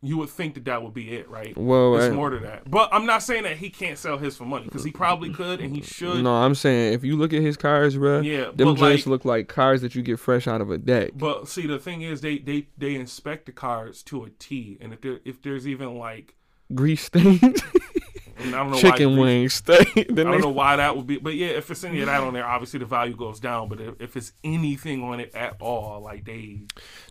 You 0.00 0.16
would 0.18 0.28
think 0.30 0.54
that 0.54 0.64
that 0.66 0.80
would 0.82 0.94
be 0.94 1.10
it, 1.16 1.28
right? 1.28 1.56
Well, 1.58 1.96
it's 1.96 2.04
I- 2.04 2.10
more 2.10 2.30
to 2.30 2.38
that. 2.38 2.70
But 2.70 2.88
I'm 2.92 3.04
not 3.04 3.20
saying 3.22 3.42
that 3.42 3.56
he 3.56 3.68
can't 3.68 3.98
sell 3.98 4.16
his 4.16 4.36
for 4.36 4.44
money 4.44 4.64
because 4.64 4.84
he 4.84 4.92
probably 4.92 5.30
could 5.32 5.60
and 5.60 5.74
he 5.74 5.82
should. 5.82 6.22
No, 6.22 6.32
I'm 6.34 6.54
saying 6.54 6.92
if 6.94 7.02
you 7.02 7.16
look 7.16 7.32
at 7.32 7.42
his 7.42 7.56
cars, 7.56 7.96
bro, 7.96 8.20
Yeah, 8.20 8.52
them 8.54 8.76
joints 8.76 8.80
like- 8.80 9.06
look 9.06 9.24
like 9.24 9.48
cars 9.48 9.80
that 9.82 9.96
you 9.96 10.02
get 10.02 10.20
fresh 10.20 10.46
out 10.46 10.60
of 10.60 10.70
a 10.70 10.78
deck. 10.78 11.10
But 11.16 11.48
see, 11.48 11.66
the 11.66 11.80
thing 11.80 12.02
is, 12.02 12.20
they 12.20 12.38
they 12.38 12.68
they 12.78 12.94
inspect 12.94 13.46
the 13.46 13.52
cars 13.52 14.04
to 14.04 14.22
a 14.24 14.30
T, 14.30 14.78
and 14.80 14.92
if 14.92 15.00
there 15.00 15.18
if 15.24 15.42
there's 15.42 15.66
even 15.66 15.96
like, 15.98 16.36
Grease 16.74 17.02
stains, 17.06 17.60
and 18.38 18.54
I 18.54 18.58
don't 18.58 18.70
know 18.70 18.78
chicken 18.78 19.16
why, 19.16 19.22
wing. 19.24 19.48
I 19.68 20.02
don't 20.14 20.40
know 20.40 20.48
why 20.50 20.76
that 20.76 20.96
would 20.96 21.06
be, 21.06 21.18
but 21.18 21.34
yeah, 21.34 21.48
if 21.48 21.70
it's 21.70 21.82
any 21.84 22.00
of 22.00 22.06
that 22.06 22.20
on 22.22 22.32
there, 22.34 22.46
obviously 22.46 22.78
the 22.78 22.86
value 22.86 23.16
goes 23.16 23.40
down. 23.40 23.68
But 23.68 23.80
if, 23.80 24.00
if 24.00 24.16
it's 24.16 24.32
anything 24.44 25.02
on 25.02 25.20
it 25.20 25.34
at 25.34 25.56
all, 25.60 26.00
like 26.00 26.24
they, 26.24 26.60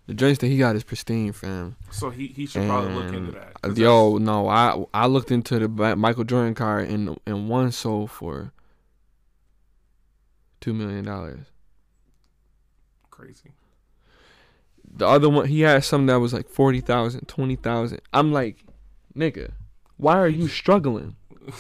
The 0.08 0.14
joints 0.14 0.40
that 0.40 0.48
he 0.48 0.58
got 0.58 0.76
is 0.76 0.84
pristine, 0.84 1.32
fam. 1.34 1.76
so 1.92 2.10
he 2.10 2.28
he 2.28 2.46
should 2.46 2.68
probably 2.68 2.94
look 2.94 3.14
into 3.14 3.32
that. 3.34 3.54
uh, 3.64 3.72
Yo, 3.74 4.18
no, 4.18 4.48
I 4.48 4.84
I 4.94 5.08
looked 5.08 5.32
into 5.32 5.60
the 5.60 5.96
Michael 5.96 6.24
Jordan 6.24 6.56
car 6.56 6.80
and 6.80 7.20
and 7.26 7.50
one 7.50 7.72
sold 7.72 8.12
for 8.12 8.52
two 10.62 10.74
million 10.74 11.06
dollars. 11.06 11.46
crazy. 13.10 13.52
The 14.90 15.08
other 15.08 15.30
one, 15.30 15.48
he 15.48 15.62
had 15.62 15.84
some 15.84 16.06
that 16.08 16.16
was 16.20 16.34
like 16.34 16.48
40,000, 16.50 17.28
20,000. 17.28 18.00
I'm 18.14 18.32
like, 18.32 18.64
nigga, 19.16 19.52
why 19.98 20.18
are 20.18 20.28
you 20.28 20.48
struggling? 20.48 21.16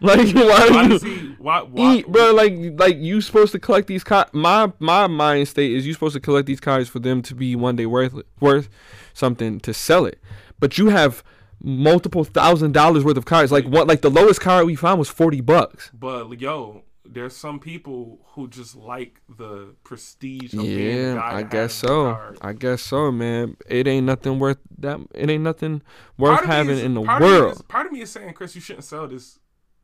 Like, 0.00 0.32
why 0.32 0.68
Why 0.70 0.84
are 0.84 0.88
you 0.90 0.98
he? 1.00 1.34
Why? 1.38 1.62
why 1.62 1.94
eat, 1.96 2.06
bro? 2.06 2.32
Like, 2.32 2.54
like 2.78 2.98
you 2.98 3.20
supposed 3.20 3.50
to 3.50 3.58
collect 3.58 3.88
these 3.88 4.04
cards. 4.04 4.30
My 4.32 4.72
my 4.78 5.08
mind 5.08 5.48
state 5.48 5.72
is 5.72 5.88
you 5.88 5.92
supposed 5.92 6.14
to 6.14 6.20
collect 6.20 6.46
these 6.46 6.60
cards 6.60 6.88
for 6.88 7.00
them 7.00 7.20
to 7.22 7.34
be 7.34 7.56
one 7.56 7.74
day 7.74 7.86
worth 7.86 8.14
worth 8.38 8.68
something 9.12 9.58
to 9.58 9.74
sell 9.74 10.04
it. 10.06 10.20
But 10.60 10.78
you 10.78 10.90
have 10.90 11.24
multiple 11.60 12.22
thousand 12.22 12.74
dollars 12.74 13.02
worth 13.04 13.16
of 13.16 13.24
cards. 13.24 13.50
Like 13.50 13.64
what? 13.64 13.88
Like 13.88 14.02
the 14.02 14.08
lowest 14.10 14.40
card 14.40 14.66
we 14.66 14.76
found 14.76 15.00
was 15.00 15.08
forty 15.08 15.40
bucks. 15.40 15.90
But 15.92 16.40
yo, 16.40 16.84
there's 17.10 17.36
some 17.36 17.58
people 17.58 18.20
who 18.32 18.48
just 18.48 18.76
like 18.76 19.20
the 19.28 19.74
prestige. 19.84 20.52
Yeah, 20.54 21.20
I 21.22 21.42
guess 21.42 21.74
so. 21.74 22.12
card. 22.12 22.38
I 22.42 22.52
guess 22.52 22.82
so, 22.82 23.10
man. 23.10 23.56
It 23.68 23.86
ain't 23.86 24.06
nothing 24.06 24.38
worth 24.38 24.58
that. 24.78 25.00
It 25.14 25.30
ain't 25.30 25.42
nothing 25.42 25.82
worth 26.16 26.30
Part 26.38 26.42
of 26.44 26.48
me 26.50 26.54
having 26.54 26.76
is- 26.78 26.82
in 26.82 26.94
the 26.94 27.02
part 27.02 27.22
world. 27.22 27.52
is- 27.54 27.62
part 27.62 27.86
of 27.86 27.92
me 27.92 28.00
is 28.02 28.10
saying, 28.10 28.32
Chris, 28.34 28.54
you 28.54 28.60
shouldn't 28.60 28.84
sell 28.84 29.06
this 29.08 29.38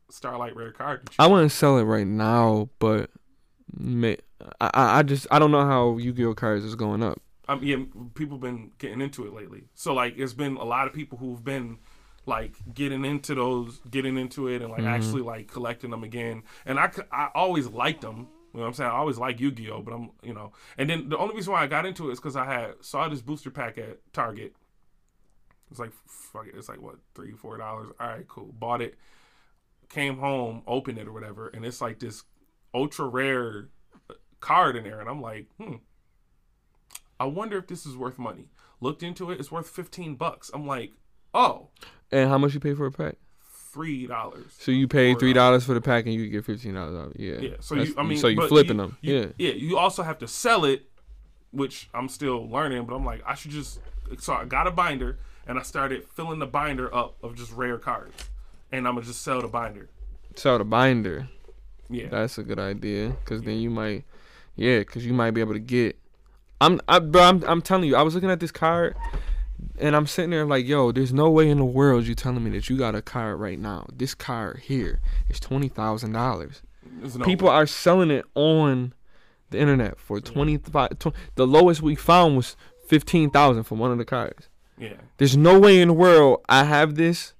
Starlight 0.09 0.55
Rare 0.55 0.71
card. 0.71 1.09
I 1.17 1.27
wouldn't 1.27 1.51
sell 1.51 1.77
it 1.77 1.83
right 1.83 2.05
now, 2.07 2.69
but 2.79 3.09
may, 3.75 4.17
I 4.61 4.69
I 4.73 4.99
I 4.99 5.03
just 5.03 5.25
I 5.31 5.39
don't 5.39 5.51
know 5.51 5.65
how 5.65 5.97
Yu-Gi-Oh 5.97 6.35
cards 6.35 6.63
is 6.63 6.75
going 6.75 7.01
up. 7.01 7.19
um, 7.47 7.61
yeah, 7.63 7.77
people 8.15 8.37
been 8.37 8.71
getting 8.77 9.01
into 9.01 9.25
it 9.25 9.33
lately. 9.33 9.63
So 9.73 9.93
like, 9.93 10.13
it's 10.17 10.33
been 10.33 10.57
a 10.57 10.63
lot 10.63 10.87
of 10.87 10.93
people 10.93 11.17
who've 11.17 11.43
been 11.43 11.79
like 12.25 12.55
getting 12.73 13.05
into 13.05 13.35
those, 13.35 13.79
getting 13.89 14.17
into 14.17 14.47
it, 14.47 14.61
and 14.61 14.71
like 14.71 14.81
Mhm. 14.81 14.87
actually 14.87 15.21
like 15.21 15.47
collecting 15.47 15.91
them 15.91 16.03
again. 16.03 16.43
And 16.65 16.79
I, 16.79 16.91
I 17.11 17.29
always 17.35 17.67
liked 17.67 18.01
them. 18.01 18.27
You 18.53 18.59
know 18.59 18.61
what 18.61 18.67
I'm 18.67 18.73
saying? 18.73 18.89
I 18.89 18.95
always 18.95 19.17
like 19.17 19.39
Yu-Gi-Oh, 19.41 19.81
but 19.81 19.93
I'm, 19.93 20.11
you 20.23 20.33
know, 20.33 20.53
and 20.77 20.89
then 20.89 21.09
the 21.09 21.17
only 21.17 21.35
reason 21.35 21.51
why 21.51 21.61
I 21.63 21.67
got 21.67 21.85
into 21.85 22.09
it 22.09 22.13
is 22.13 22.19
because 22.19 22.35
I 22.37 22.45
had 22.45 22.75
saw 22.83 23.07
this 23.09 23.21
booster 23.21 23.51
pack 23.51 23.77
at 23.77 23.99
Target. 24.13 24.55
It's 25.69 25.79
like 25.79 25.91
fuck 26.07 26.47
it, 26.47 26.55
it's 26.55 26.69
like 26.69 26.81
what 26.81 26.95
three, 27.15 27.33
four 27.33 27.57
dollars. 27.57 27.89
All 27.99 28.07
right, 28.07 28.27
cool. 28.27 28.53
Bought 28.57 28.81
it, 28.81 28.95
came 29.89 30.17
home, 30.19 30.61
opened 30.67 30.97
it 30.97 31.07
or 31.07 31.11
whatever, 31.11 31.49
and 31.49 31.65
it's 31.65 31.81
like 31.81 31.99
this 31.99 32.23
ultra 32.73 33.07
rare 33.07 33.69
card 34.39 34.75
in 34.77 34.83
there, 34.83 34.99
and 34.99 35.09
I'm 35.09 35.21
like, 35.21 35.47
hmm. 35.59 35.75
I 37.19 37.25
wonder 37.25 37.57
if 37.57 37.67
this 37.67 37.85
is 37.85 37.95
worth 37.95 38.17
money. 38.19 38.49
Looked 38.81 39.01
into 39.03 39.31
it, 39.31 39.39
it's 39.39 39.51
worth 39.51 39.69
fifteen 39.69 40.15
bucks. 40.15 40.49
I'm 40.53 40.65
like, 40.67 40.93
oh, 41.35 41.67
And 42.11 42.29
how 42.29 42.37
much 42.39 42.53
you 42.55 42.59
pay 42.59 42.73
for 42.73 42.85
a 42.87 42.91
pack? 42.91 43.15
three 43.73 44.07
dollars. 44.07 44.45
So 44.57 44.71
you 44.71 44.87
pay 44.87 45.15
three 45.15 45.31
uh, 45.31 45.33
dollars 45.33 45.65
for 45.65 45.73
the 45.73 45.81
pack 45.81 46.05
and 46.05 46.13
you 46.13 46.29
get 46.29 46.45
fifteen 46.45 46.75
dollars 46.75 46.95
off. 46.95 47.13
Yeah. 47.17 47.39
Yeah. 47.39 47.49
So 47.59 47.75
That's- 47.75 47.89
you, 47.93 47.95
I 47.99 48.03
mean, 48.03 48.17
so 48.17 48.27
you 48.29 48.37
but 48.37 48.47
flipping 48.47 48.77
you- 48.77 48.81
them. 48.83 48.97
you- 49.01 49.15
yeah. 49.19 49.25
Yeah. 49.49 49.53
You 49.53 49.77
also 49.77 50.01
have 50.01 50.17
to 50.19 50.27
sell 50.29 50.63
it, 50.63 50.85
which 51.51 51.89
I'm 51.93 52.07
still 52.07 52.49
learning. 52.49 52.85
But 52.85 52.95
I'm 52.95 53.03
like, 53.03 53.21
I 53.27 53.35
should 53.35 53.51
just. 53.51 53.79
So 54.19 54.33
I 54.33 54.45
got 54.45 54.65
a 54.65 54.71
binder 54.71 55.19
and 55.45 55.59
I 55.59 55.61
started 55.63 56.05
filling 56.15 56.39
the 56.39 56.45
binder 56.45 56.93
up 56.95 57.17
of 57.21 57.35
just 57.35 57.51
rare 57.51 57.77
cards, 57.77 58.15
and 58.71 58.87
I'm 58.87 58.93
gonna 58.95 59.05
just 59.05 59.21
sell 59.23 59.41
the 59.41 59.47
binder. 59.49 59.89
Sell 60.35 60.57
the 60.57 60.63
binder. 60.63 61.27
Yeah. 61.89 62.07
That's 62.09 62.37
a 62.37 62.43
good 62.43 62.59
idea 62.59 63.09
because 63.09 63.41
then 63.43 63.57
you 63.57 63.69
might, 63.69 64.05
yeah, 64.55 64.79
because 64.79 65.05
you 65.05 65.13
might 65.13 65.31
be 65.31 65.41
able 65.41 65.53
to 65.53 65.59
get. 65.59 65.97
I'm, 66.61 66.79
I, 66.87 66.99
bro, 66.99 67.21
I'm, 67.23 67.43
I'm 67.43 67.61
telling 67.61 67.83
you, 67.89 67.97
I 67.97 68.01
was 68.03 68.15
looking 68.15 68.31
at 68.31 68.39
this 68.39 68.51
card, 68.51 68.95
and 69.77 69.95
I'm 69.95 70.07
sitting 70.07 70.31
there 70.31 70.45
like, 70.45 70.65
yo, 70.65 70.91
there's 70.91 71.13
no 71.13 71.29
way 71.29 71.49
in 71.49 71.57
the 71.57 71.65
world 71.65 72.05
you 72.07 72.15
telling 72.15 72.43
me 72.43 72.51
that 72.51 72.69
you 72.69 72.77
got 72.77 72.95
a 72.95 73.01
car 73.01 73.35
right 73.37 73.59
now. 73.59 73.85
This 73.93 74.13
car 74.15 74.57
here 74.61 75.01
is 75.29 75.39
twenty 75.39 75.67
thousand 75.69 76.13
dollars. 76.13 76.61
No 77.01 77.25
People 77.25 77.49
are 77.49 77.65
selling 77.67 78.09
it 78.11 78.25
on 78.35 78.93
the 79.49 79.59
internet 79.59 79.99
for 79.99 80.19
twenty 80.21 80.57
five. 80.57 80.97
Tw- 80.99 81.13
the 81.35 81.45
lowest 81.47 81.81
we 81.81 81.95
found 81.95 82.37
was 82.37 82.55
fifteen 82.87 83.29
thousand 83.29 83.63
for 83.63 83.75
one 83.75 83.91
of 83.91 83.97
the 83.97 84.05
cars. 84.05 84.49
Yeah. 84.77 84.93
There's 85.17 85.37
no 85.37 85.59
way 85.59 85.79
in 85.81 85.87
the 85.89 85.93
world 85.93 86.41
I 86.49 86.63
have 86.65 86.95
this, 86.95 87.33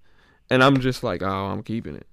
and 0.49 0.63
I'm 0.63 0.80
just 0.80 1.04
like, 1.04 1.21
oh, 1.21 1.28
I'm 1.28 1.63
keeping 1.63 1.95
it. 1.95 2.08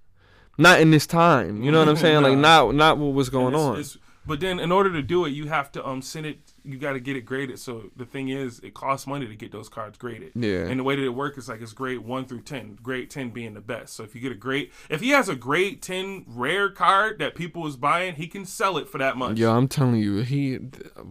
Not 0.59 0.81
in 0.81 0.91
this 0.91 1.07
time. 1.07 1.63
You 1.63 1.71
know 1.73 1.79
what 1.79 1.89
I'm 1.89 1.97
saying? 2.07 2.23
Like 2.23 2.37
not 2.39 2.75
not 2.75 2.99
what 2.99 3.13
was 3.15 3.29
going 3.31 3.55
it's- 3.55 3.63
on. 3.63 3.73
it's- 3.75 3.99
but 4.25 4.41
then, 4.41 4.61
in 4.61 4.71
order 4.71 4.93
to 4.93 5.03
do 5.03 5.25
it, 5.25 5.31
you 5.31 5.49
have 5.49 5.73
to 5.73 5.87
um 5.87 6.01
send 6.01 6.27
it. 6.27 6.39
You 6.65 6.79
got 6.79 6.93
to 6.93 7.01
get 7.01 7.17
it 7.17 7.23
graded. 7.23 7.59
So 7.59 7.91
the 7.97 8.05
thing 8.05 8.29
is, 8.29 8.61
it 8.61 8.73
costs 8.73 9.07
money 9.07 9.27
to 9.27 9.35
get 9.35 9.51
those 9.51 9.69
cards 9.69 9.99
graded. 9.99 10.33
Yeah. 10.35 10.67
And 10.67 10.79
the 10.79 10.85
way 10.85 10.95
that 10.95 11.05
it 11.05 11.11
works 11.15 11.39
is 11.39 11.49
like 11.49 11.61
it's 11.61 11.73
grade 11.73 11.99
one 11.99 12.27
through 12.27 12.43
ten. 12.43 12.79
Grade 12.83 13.11
ten 13.11 13.31
being 13.31 13.55
the 13.55 13.61
best. 13.61 13.95
So 13.95 14.05
if 14.05 14.15
you 14.15 14.21
get 14.21 14.31
a 14.31 14.37
grade, 14.37 14.71
if 14.89 15.01
he 15.01 15.11
has 15.11 15.29
a 15.29 15.35
grade 15.35 15.83
ten 15.83 16.25
rare 16.29 16.71
card 16.71 17.19
that 17.19 17.35
people 17.35 17.67
is 17.67 17.77
buying, 17.77 18.15
he 18.15 18.29
can 18.29 18.45
sell 18.45 18.77
it 18.79 18.89
for 18.89 18.99
that 18.99 19.17
much. 19.17 19.39
Yo, 19.39 19.53
I'm 19.53 19.67
telling 19.67 19.97
you, 19.97 20.19
he 20.19 20.61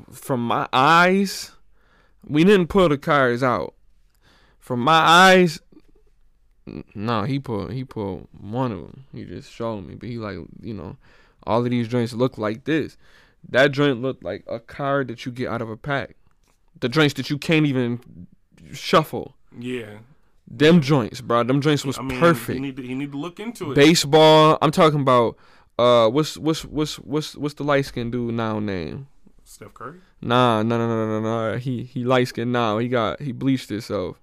from 0.09 0.45
my 0.45 0.69
eyes, 0.71 1.51
we 2.25 2.43
didn't 2.43 2.67
pull 2.67 2.87
the 2.87 2.97
cards 2.97 3.43
out. 3.43 3.73
From 4.59 4.79
my 4.79 4.99
eyes, 4.99 5.59
no, 6.95 7.23
he 7.23 7.39
pulled 7.39 7.73
he 7.73 7.83
pulled 7.83 8.27
one 8.31 8.71
of 8.71 8.79
them. 8.79 9.05
He 9.11 9.25
just 9.25 9.51
showed 9.51 9.81
me, 9.81 9.95
but 9.95 10.07
he 10.07 10.17
like 10.17 10.37
you 10.61 10.73
know, 10.73 10.97
all 11.45 11.63
of 11.63 11.69
these 11.69 11.87
joints 11.87 12.13
look 12.13 12.37
like 12.37 12.65
this. 12.65 12.97
That 13.49 13.71
joint 13.71 14.01
looked 14.01 14.23
like 14.23 14.43
a 14.47 14.59
card 14.59 15.07
that 15.07 15.25
you 15.25 15.31
get 15.31 15.49
out 15.49 15.61
of 15.61 15.69
a 15.69 15.77
pack. 15.77 16.15
The 16.79 16.89
joints 16.89 17.13
that 17.15 17.29
you 17.29 17.37
can't 17.37 17.65
even 17.65 18.27
shuffle. 18.73 19.35
Yeah. 19.57 19.99
Them 20.47 20.81
joints, 20.81 21.21
bro. 21.21 21.43
Them 21.43 21.61
joints 21.61 21.85
was 21.85 21.97
I 21.97 22.01
mean, 22.01 22.19
perfect. 22.19 22.55
He 22.55 22.59
need 22.59 22.77
to, 22.77 22.83
he 22.83 22.93
need 22.93 23.11
to 23.11 23.17
look 23.17 23.39
into 23.39 23.71
it. 23.71 23.75
Baseball. 23.75 24.57
I'm 24.61 24.71
talking 24.71 25.01
about 25.01 25.37
uh, 25.79 26.09
what's 26.09 26.37
what's 26.37 26.65
what's 26.65 26.99
what's 26.99 27.35
what's 27.35 27.55
the 27.55 27.63
light 27.63 27.85
skinned 27.85 28.11
dude 28.11 28.33
now 28.33 28.59
name? 28.59 29.07
Steph 29.45 29.73
Curry. 29.73 29.99
Nah, 30.21 30.61
no, 30.63 30.77
no, 30.77 30.87
no, 30.87 31.19
no, 31.19 31.51
no. 31.51 31.57
He 31.57 31.83
he 31.83 32.03
light 32.03 32.27
skinned 32.27 32.51
now. 32.51 32.77
He 32.77 32.87
got 32.87 33.21
he 33.21 33.31
bleached 33.31 33.69
himself. 33.69 34.19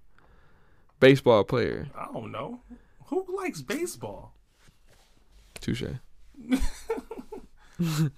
Baseball 1.01 1.45
player. 1.45 1.89
I 1.97 2.07
don't 2.13 2.33
know. 2.33 2.61
Who 3.07 3.25
likes 3.37 3.63
baseball? 3.63 4.35
Touche. 5.61 5.85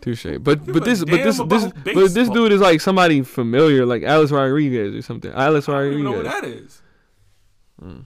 Touche. 0.00 0.38
But 0.40 0.66
but 0.66 0.84
this 0.84 1.00
but 1.00 1.22
this 1.22 1.38
this 1.38 1.64
about 1.64 1.84
but 1.84 2.14
this 2.14 2.28
dude 2.28 2.52
is 2.52 2.60
like 2.60 2.80
somebody 2.80 3.22
familiar, 3.22 3.86
like 3.86 4.02
Alex 4.02 4.30
Rodriguez 4.30 4.94
or 4.94 5.02
something. 5.02 5.32
Alex 5.32 5.68
I 5.68 5.72
don't 5.72 5.92
even 5.92 6.04
know 6.04 6.22
Rodriguez. 6.22 6.32
that 6.32 6.44
is. 6.44 6.82
Hmm. 7.80 8.00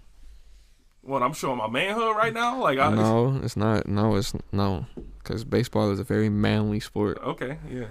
What 1.02 1.22
I'm 1.22 1.32
showing 1.32 1.58
my 1.58 1.68
manhood 1.68 2.16
right 2.16 2.32
now. 2.32 2.60
Like 2.60 2.78
I 2.78 2.90
No, 2.90 3.40
it's 3.42 3.56
not. 3.56 3.88
No, 3.88 4.16
it's 4.16 4.32
no. 4.52 4.86
Because 5.18 5.44
baseball 5.44 5.90
is 5.90 5.98
a 5.98 6.04
very 6.04 6.28
manly 6.28 6.80
sport. 6.80 7.18
okay, 7.22 7.58
yeah, 7.70 7.86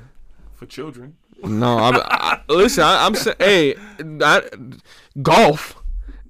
for 0.54 0.66
children. 0.66 1.18
No, 1.44 1.78
I, 1.78 1.92
I, 2.04 2.42
listen. 2.50 2.84
I, 2.84 3.06
I'm 3.06 3.14
saying, 3.14 3.36
hey, 3.40 3.76
I, 4.22 4.42
golf 5.22 5.76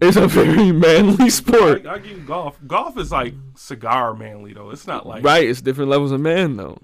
is 0.01 0.17
a 0.17 0.27
very 0.27 0.71
manly 0.71 1.29
sport. 1.29 1.85
I, 1.85 1.93
I 1.95 1.97
give 1.99 2.17
you 2.17 2.23
golf. 2.23 2.57
Golf 2.67 2.97
is 2.97 3.11
like 3.11 3.33
cigar 3.55 4.13
manly 4.13 4.53
though. 4.53 4.69
It's 4.71 4.87
not 4.87 5.05
like 5.07 5.23
Right, 5.23 5.47
it's 5.47 5.61
different 5.61 5.89
levels 5.89 6.11
of 6.11 6.21
man 6.21 6.57
though. 6.57 6.77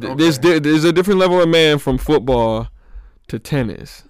Th- 0.00 0.16
There's 0.16 0.38
there's 0.38 0.84
a 0.84 0.92
different 0.92 1.18
level 1.20 1.40
of 1.40 1.48
man 1.48 1.78
from 1.78 1.98
football 1.98 2.68
to 3.28 3.38
tennis. 3.38 4.04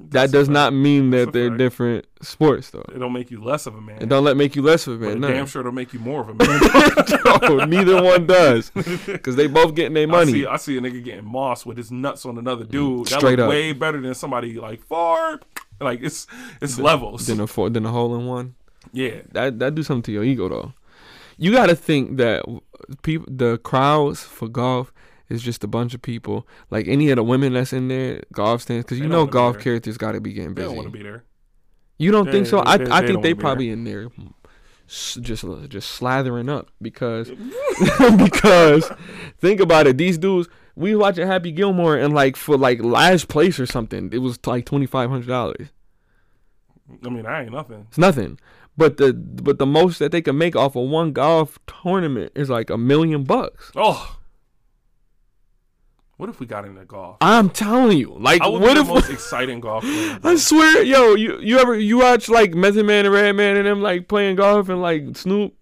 That 0.00 0.10
That's 0.12 0.32
does 0.32 0.48
not 0.48 0.72
mean 0.72 1.10
that 1.10 1.32
they're 1.32 1.48
fact. 1.48 1.58
differant 1.58 2.06
sports 2.22 2.70
though. 2.70 2.84
It 2.94 3.00
don't 3.00 3.12
make 3.12 3.32
you 3.32 3.42
less 3.42 3.66
of 3.66 3.74
a 3.74 3.80
man. 3.80 4.00
It 4.00 4.08
don't 4.08 4.22
let 4.22 4.36
make 4.36 4.54
you 4.54 4.62
less 4.62 4.86
of 4.86 5.02
a 5.02 5.16
man. 5.16 5.20
damn 5.32 5.46
sure 5.46 5.58
it'll 5.60 5.72
make 5.72 5.92
you 5.92 5.98
more 5.98 6.20
of 6.20 6.28
a 6.28 6.34
man. 6.36 6.60
no, 7.42 7.64
neither 7.64 8.00
one 8.00 8.24
does, 8.28 8.70
because 8.70 9.34
they 9.34 9.48
both 9.48 9.74
getting 9.74 9.94
their 9.94 10.04
I 10.08 10.10
money. 10.10 10.32
see, 10.32 10.46
I 10.46 10.56
see 10.56 10.78
a 10.78 10.80
nigga 10.80 11.02
getting 11.02 11.24
moss 11.24 11.66
with 11.66 11.76
his 11.76 11.90
nuts 11.90 12.24
on 12.24 12.38
another 12.38 12.62
dude. 12.64 13.06
That 13.08 13.18
Straight 13.18 13.38
look 13.38 13.46
up. 13.46 13.50
way 13.50 13.72
better 13.72 14.00
than 14.00 14.14
somebody 14.14 14.54
like 14.54 14.84
Ford. 14.84 15.44
Like 15.88 16.00
it's 16.02 16.26
it's 16.60 16.78
levels. 16.78 17.26
Than 17.26 17.40
a 17.40 17.46
four, 17.46 17.70
then 17.70 17.86
a 17.86 17.90
hole 17.90 18.14
in 18.16 18.26
one. 18.26 18.54
yeah, 18.92 19.20
That 19.32 19.58
that 19.60 19.74
do 19.74 19.82
something 19.82 20.02
to 20.04 20.12
your 20.12 20.24
ego 20.24 20.48
though. 20.48 20.72
You 21.36 21.52
got 21.52 21.66
to 21.66 21.76
think 21.76 22.16
that 22.16 22.42
people, 23.02 23.26
the 23.30 23.58
crowds 23.58 24.22
for 24.24 24.48
golf 24.48 24.92
is 25.28 25.40
just 25.42 25.62
a 25.62 25.68
bunch 25.68 25.94
of 25.94 26.02
people. 26.02 26.48
Like 26.70 26.88
any 26.88 27.10
of 27.10 27.16
the 27.16 27.22
women 27.22 27.52
that's 27.52 27.72
in 27.72 27.86
there, 27.88 28.22
golf 28.32 28.62
stands, 28.62 28.84
because 28.86 28.98
you 28.98 29.06
know 29.08 29.24
golf 29.26 29.58
characters 29.60 29.96
got 29.98 30.12
to 30.12 30.20
be 30.20 30.32
getting 30.32 30.54
they 30.54 30.62
busy. 30.62 30.68
don't 30.74 30.76
want 30.76 30.88
to 30.92 30.98
be 30.98 31.02
there. 31.04 31.22
You 31.98 32.10
don't 32.10 32.26
They- 32.26 32.32
think 32.32 32.46
so? 32.46 32.56
they- 32.56 32.70
I 32.70 32.76
they- 32.78 32.90
I 32.90 33.06
think 33.06 33.22
they 33.22 33.34
probably 33.34 33.70
in 33.70 33.84
there 33.84 34.08
mm, 34.08 34.32
just 34.88 35.44
just 35.68 36.00
slathering 36.00 36.48
up 36.50 36.70
because 36.82 37.30
because 38.16 38.90
think 39.38 39.60
about 39.60 39.86
it. 39.86 39.96
These 39.98 40.18
dudes 40.18 40.48
we 40.78 40.94
was 40.94 41.02
watching 41.02 41.26
Happy 41.26 41.50
Gilmore 41.50 41.96
and 41.96 42.14
like 42.14 42.36
for 42.36 42.56
like 42.56 42.82
last 42.82 43.28
place 43.28 43.58
or 43.58 43.66
something, 43.66 44.10
it 44.12 44.18
was 44.18 44.38
like 44.46 44.64
twenty 44.64 44.86
five 44.86 45.10
hundred 45.10 45.28
dollars. 45.28 45.68
I 47.04 47.08
mean, 47.10 47.26
I 47.26 47.42
ain't 47.42 47.52
nothing. 47.52 47.86
It's 47.88 47.98
nothing. 47.98 48.38
But 48.76 48.96
the 48.96 49.12
but 49.12 49.58
the 49.58 49.66
most 49.66 49.98
that 49.98 50.12
they 50.12 50.22
can 50.22 50.38
make 50.38 50.54
off 50.54 50.76
of 50.76 50.88
one 50.88 51.12
golf 51.12 51.58
tournament 51.66 52.32
is 52.36 52.48
like 52.48 52.70
a 52.70 52.78
million 52.78 53.24
bucks. 53.24 53.72
Oh, 53.74 54.18
what 56.16 56.28
if 56.28 56.38
we 56.38 56.46
got 56.46 56.64
into 56.64 56.84
golf? 56.84 57.16
I'm 57.20 57.50
telling 57.50 57.98
you, 57.98 58.16
like 58.18 58.40
I 58.40 58.46
would 58.46 58.62
what 58.62 58.74
be 58.74 58.80
if 58.80 58.86
the 58.86 58.94
most 58.94 59.10
exciting 59.10 59.60
golf 59.60 59.82
player. 59.82 60.20
I 60.22 60.36
swear, 60.36 60.84
yo, 60.84 61.14
you 61.14 61.40
you 61.40 61.58
ever 61.58 61.76
you 61.76 61.98
watch 61.98 62.28
like 62.28 62.54
Method 62.54 62.86
Man 62.86 63.04
and 63.04 63.12
Redman 63.12 63.56
and 63.56 63.66
them 63.66 63.82
like 63.82 64.06
playing 64.06 64.36
golf 64.36 64.68
and 64.68 64.80
like 64.80 65.16
Snoop? 65.16 65.54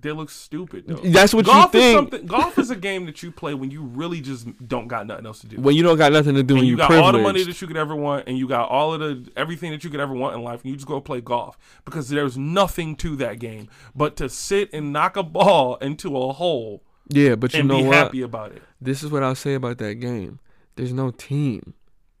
They 0.00 0.12
look 0.12 0.30
stupid 0.30 0.84
though. 0.86 0.96
That's 0.96 1.34
what 1.34 1.44
golf 1.46 1.74
you 1.74 1.80
is 1.80 1.84
think 1.84 1.96
something. 1.98 2.26
Golf 2.26 2.58
is 2.58 2.70
a 2.70 2.76
game 2.76 3.06
that 3.06 3.22
you 3.22 3.30
play 3.30 3.54
when 3.54 3.70
you 3.70 3.82
really 3.82 4.20
just 4.20 4.46
don't 4.66 4.88
got 4.88 5.06
nothing 5.06 5.26
else 5.26 5.40
to 5.40 5.46
do. 5.46 5.60
when 5.60 5.76
you 5.76 5.82
don't 5.82 5.98
got 5.98 6.12
nothing 6.12 6.34
to 6.34 6.42
do 6.42 6.56
and 6.56 6.64
you 6.64 6.70
you 6.72 6.76
got 6.76 6.86
privileged. 6.88 7.06
all 7.06 7.12
the 7.12 7.22
money 7.22 7.42
that 7.42 7.60
you 7.60 7.66
could 7.66 7.76
ever 7.76 7.94
want, 7.94 8.26
and 8.26 8.38
you 8.38 8.48
got 8.48 8.68
all 8.68 8.94
of 8.94 9.00
the 9.00 9.30
everything 9.36 9.70
that 9.72 9.84
you 9.84 9.90
could 9.90 10.00
ever 10.00 10.14
want 10.14 10.34
in 10.34 10.42
life, 10.42 10.62
and 10.62 10.70
you 10.70 10.76
just 10.76 10.86
go 10.88 11.00
play 11.00 11.20
golf 11.20 11.58
because 11.84 12.08
there's 12.08 12.38
nothing 12.38 12.96
to 12.96 13.16
that 13.16 13.38
game 13.38 13.68
but 13.94 14.16
to 14.16 14.28
sit 14.28 14.72
and 14.72 14.92
knock 14.92 15.16
a 15.16 15.22
ball 15.22 15.76
into 15.76 16.16
a 16.16 16.32
hole 16.32 16.82
yeah, 17.12 17.34
but 17.34 17.52
you 17.52 17.60
and 17.60 17.68
know 17.68 17.78
be 17.78 17.84
what? 17.84 17.96
happy 17.96 18.22
about 18.22 18.52
it. 18.52 18.62
This 18.80 19.02
is 19.02 19.10
what 19.10 19.22
I'll 19.22 19.34
say 19.34 19.54
about 19.54 19.78
that 19.78 19.96
game. 19.96 20.38
There's 20.76 20.92
no 20.92 21.10
team. 21.10 21.74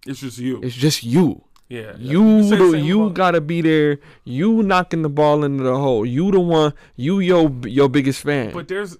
It's 0.06 0.20
just 0.20 0.38
you. 0.38 0.60
It's 0.62 0.74
just 0.74 1.04
you. 1.04 1.44
Yeah, 1.70 1.92
You 1.96 2.42
the 2.50 2.78
you 2.78 3.02
about- 3.04 3.14
gotta 3.14 3.40
be 3.40 3.60
there. 3.62 3.98
You 4.24 4.62
knocking 4.64 5.02
the 5.02 5.08
ball 5.08 5.44
into 5.44 5.62
the 5.62 5.76
hole. 5.76 6.04
You 6.04 6.32
the 6.32 6.40
one. 6.40 6.74
You 6.96 7.20
your 7.20 7.48
your 7.64 7.88
biggest 7.88 8.22
fan. 8.22 8.52
But 8.52 8.66
there's 8.66 8.98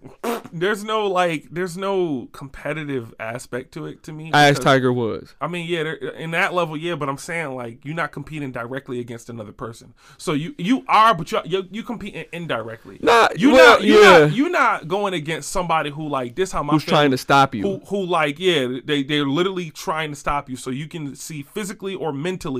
there's 0.53 0.85
no 0.85 1.09
like 1.09 1.49
there's 1.51 1.77
no 1.77 2.29
competitive 2.31 3.13
aspect 3.19 3.73
to 3.75 3.87
it 3.87 4.05
to 4.05 4.13
me. 4.13 4.31
As 4.33 4.53
because- 4.53 4.65
Tiger 4.65 4.93
Woods. 4.93 5.35
I 5.41 5.49
mean, 5.49 5.67
yeah, 5.69 5.95
in 6.17 6.31
that 6.31 6.55
level, 6.55 6.77
yeah, 6.77 6.95
but 6.95 7.09
I'm 7.09 7.19
saying 7.19 7.57
like 7.57 7.85
you're 7.85 7.97
not 7.97 8.13
competing 8.13 8.53
directly 8.53 9.01
against 9.01 9.29
another 9.29 9.53
person. 9.53 9.93
So 10.17 10.33
you 10.33 10.55
you 10.57 10.85
are, 10.87 11.13
but 11.13 11.33
you're 11.33 11.43
you 11.45 11.67
you 11.73 11.83
competing 11.83 12.27
indirectly. 12.33 12.99
Nah, 13.03 13.29
you 13.35 13.51
well, 13.51 13.79
not 13.79 13.83
you 13.83 14.01
yeah. 14.01 14.19
not 14.19 14.33
you 14.33 14.49
not 14.49 14.87
going 14.87 15.13
against 15.15 15.51
somebody 15.51 15.91
who 15.91 16.07
like 16.09 16.37
this. 16.37 16.53
How 16.53 16.63
my 16.63 16.75
Who's 16.75 16.85
trying 16.85 17.11
to 17.11 17.19
stop 17.19 17.53
you? 17.53 17.63
who 17.63 17.79
who 17.87 18.05
like 18.05 18.39
yeah 18.39 18.79
they 18.85 19.03
they're 19.03 19.27
literally 19.27 19.71
trying 19.73 20.11
to 20.11 20.17
stop 20.17 20.49
you 20.49 20.55
so 20.55 20.71
you 20.71 20.87
can 20.87 21.17
see 21.17 21.43
physically 21.43 21.97
or 21.97 22.13
mentally 22.13 22.60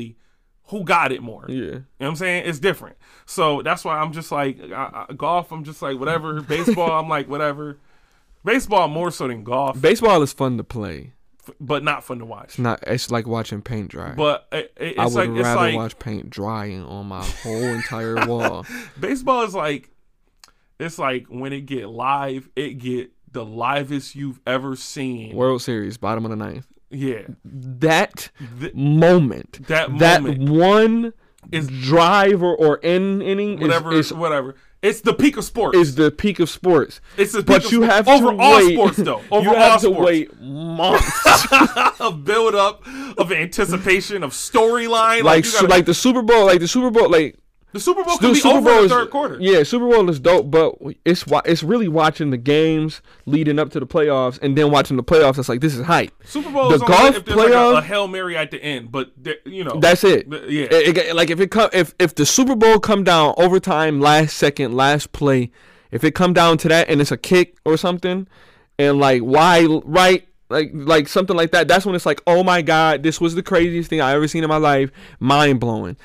who 0.67 0.85
got 0.85 1.11
it 1.13 1.21
more. 1.23 1.47
yeah. 1.49 1.55
You 1.57 1.71
know 1.71 1.85
what 1.99 2.07
I'm 2.09 2.17
saying? 2.17 2.45
It's 2.47 2.59
different. 2.61 2.97
So 3.27 3.63
that's 3.63 3.85
why 3.85 3.99
I'm 3.99 4.13
just 4.13 4.31
like 4.31 4.59
I, 4.73 5.07
I, 5.09 5.13
golf. 5.15 5.51
I'm 5.53 5.65
just 5.65 5.83
like 5.83 5.99
whatever. 5.99 6.41
Baseball. 6.55 6.91
I'm 7.01 7.09
like 7.09 7.29
whatever. 7.29 7.79
Baseball 8.45 8.89
more 8.89 9.11
so 9.11 9.29
than 9.29 9.45
golf, 9.45 9.81
Baseball 9.81 10.23
is 10.23 10.33
fun 10.33 10.57
to 10.57 10.65
play. 10.65 11.13
f- 11.47 11.55
but 11.61 11.83
not 11.85 12.05
fun 12.05 12.21
to 12.21 12.25
watch. 12.25 12.51
It's 12.51 12.59
not. 12.59 12.83
It's 12.87 13.11
like 13.11 13.27
watching 13.27 13.61
paint 13.63 13.89
dry. 13.91 14.13
But 14.15 14.47
it, 14.53 14.73
it- 14.79 14.99
I 14.99 15.05
would 15.05 15.15
like 15.15 15.29
it's 15.31 15.41
rather 15.41 15.61
like 15.61 15.75
watch 15.75 15.99
paint 15.99 16.31
drying 16.31 16.85
on 16.85 17.07
my 17.07 17.25
whole 17.43 17.63
entire 17.65 18.25
wall. 18.27 18.65
baseball 19.01 19.43
is 19.43 19.55
like 19.55 19.91
it's 20.79 20.99
like 20.99 21.27
when 21.27 21.53
it 21.53 21.63
get 21.67 21.89
live, 21.89 22.49
it 22.57 22.79
get 22.79 23.11
the 23.33 23.45
livest 23.45 24.15
you've 24.15 24.41
ever 24.47 24.75
seen. 24.77 25.37
World 25.37 25.61
Series, 25.63 25.99
bottom 25.99 26.25
of 26.25 26.31
the 26.31 26.37
ninth. 26.37 26.67
Yeah, 26.91 27.23
That 27.45 28.31
Th- 28.61 28.75
moment, 28.75 29.67
that 29.69 29.99
that 29.99 30.23
moment 30.23 30.51
one 30.51 31.13
is 31.53 31.69
drive 31.69 32.43
or, 32.43 32.55
or 32.57 32.77
in 32.79 33.23
inning 33.23 33.61
whatever, 33.61 33.93
is, 33.93 34.13
whatever. 34.13 34.55
It's 34.83 35.03
the 35.03 35.13
peak 35.13 35.37
of 35.37 35.45
sports. 35.45 35.77
is 35.77 35.95
the 35.97 36.11
peak 36.11 36.41
of 36.41 36.49
sports. 36.49 37.01
it's 37.19 37.33
the 37.33 37.41
peak 37.41 37.47
But 37.47 37.65
of 37.67 37.73
you 37.73 37.79
sports. 37.85 37.93
have 37.95 38.09
over 38.09 38.33
to 38.33 38.39
all 38.43 38.57
wait. 38.57 38.75
sports 38.75 38.97
though. 38.99 39.23
Over 39.31 39.43
you 39.51 39.55
all 39.55 39.61
have 39.71 39.81
to 39.83 39.87
sports. 39.89 40.07
wait 40.07 40.41
months. 40.41 41.47
of 42.01 42.25
build 42.25 42.55
up 42.55 42.83
of 43.19 43.31
anticipation 43.31 44.23
of 44.23 44.33
storyline. 44.33 45.23
Like, 45.23 45.45
like 45.45 45.53
gotta- 45.53 45.67
like 45.69 45.85
the 45.87 45.95
Super 45.95 46.23
Bowl, 46.23 46.47
like 46.47 46.61
the 46.61 46.69
Super 46.69 46.91
Bowl, 46.91 47.11
like 47.11 47.37
the 47.73 47.81
Super 47.81 48.03
Bowl 48.05 48.17
could 48.19 48.33
be 48.33 48.41
Super 48.41 48.57
over 48.57 48.61
Bowl 48.63 48.73
in 48.73 48.79
the 48.79 48.85
is 48.87 48.91
third 48.93 49.11
quarter. 49.11 49.37
yeah, 49.41 49.63
Super 49.63 49.89
Bowl 49.89 50.09
is 50.11 50.19
dope, 50.21 50.51
but 50.51 50.75
it's 51.05 51.25
it's 51.45 51.63
really 51.63 51.89
watching 51.89 52.31
the 52.31 52.37
games 52.37 53.01
leading 53.27 53.59
up 53.59 53.71
to 53.71 53.81
the 53.81 53.87
playoffs 53.87 54.39
and 54.43 54.57
then 54.59 54.71
watching 54.71 54.97
the 54.97 55.05
playoffs. 55.05 55.39
It's 55.39 55.49
like 55.49 55.61
this 55.61 55.75
is 55.75 55.85
hype. 55.87 56.13
Super 56.25 56.51
Bowl 56.51 56.69
The 56.69 56.77
is 56.77 56.83
golf 56.83 57.17
if 57.17 57.25
there's 57.25 57.37
like 57.37 57.49
a, 57.49 57.53
playoff- 57.53 57.79
a 57.79 57.83
hail 57.83 58.09
mary 58.09 58.37
at 58.37 58.51
the 58.51 58.63
end, 58.63 58.91
but 58.91 59.13
you 59.45 59.63
know 59.65 59.79
That's 59.81 60.03
it. 60.05 60.27
yeah. 60.49 60.67
It- 60.71 60.97
it- 60.99 61.15
like 61.17 61.31
if 61.31 61.41
it 61.41 61.51
come 61.51 61.71
if 61.73 61.95
if 61.99 62.15
the 62.15 62.27
Super 62.27 62.57
Bowl 62.57 62.81
come 62.81 63.05
down 63.05 63.35
overtime, 63.37 64.01
last 64.01 64.37
second, 64.37 64.75
last 64.75 65.13
play, 65.13 65.51
if 65.91 66.03
it 66.05 66.15
come 66.15 66.33
down 66.33 66.59
to 66.59 66.69
that 66.69 66.89
and 66.89 67.01
it's 67.01 67.13
a 67.13 67.17
kick 67.17 67.57
or 67.65 67.77
something, 67.77 68.27
and 68.79 68.99
like 68.99 69.23
why 69.23 69.65
right. 69.85 70.27
Like 70.53 70.73
like 70.75 71.07
something 71.07 71.37
like 71.37 71.53
that. 71.53 71.69
That's 71.69 71.87
when 71.87 71.95
it's 71.95 72.05
like, 72.05 72.21
oh 72.27 72.43
my 72.43 72.61
god, 72.61 73.05
this 73.05 73.21
was 73.21 73.37
the 73.37 73.43
craziest 73.45 73.89
thing 73.89 74.01
I 74.01 74.15
ever 74.15 74.27
seen 74.27 74.43
in 74.43 74.49
my 74.49 74.57
life. 74.57 74.91
Mind 75.21 75.61
blowing. 75.61 75.97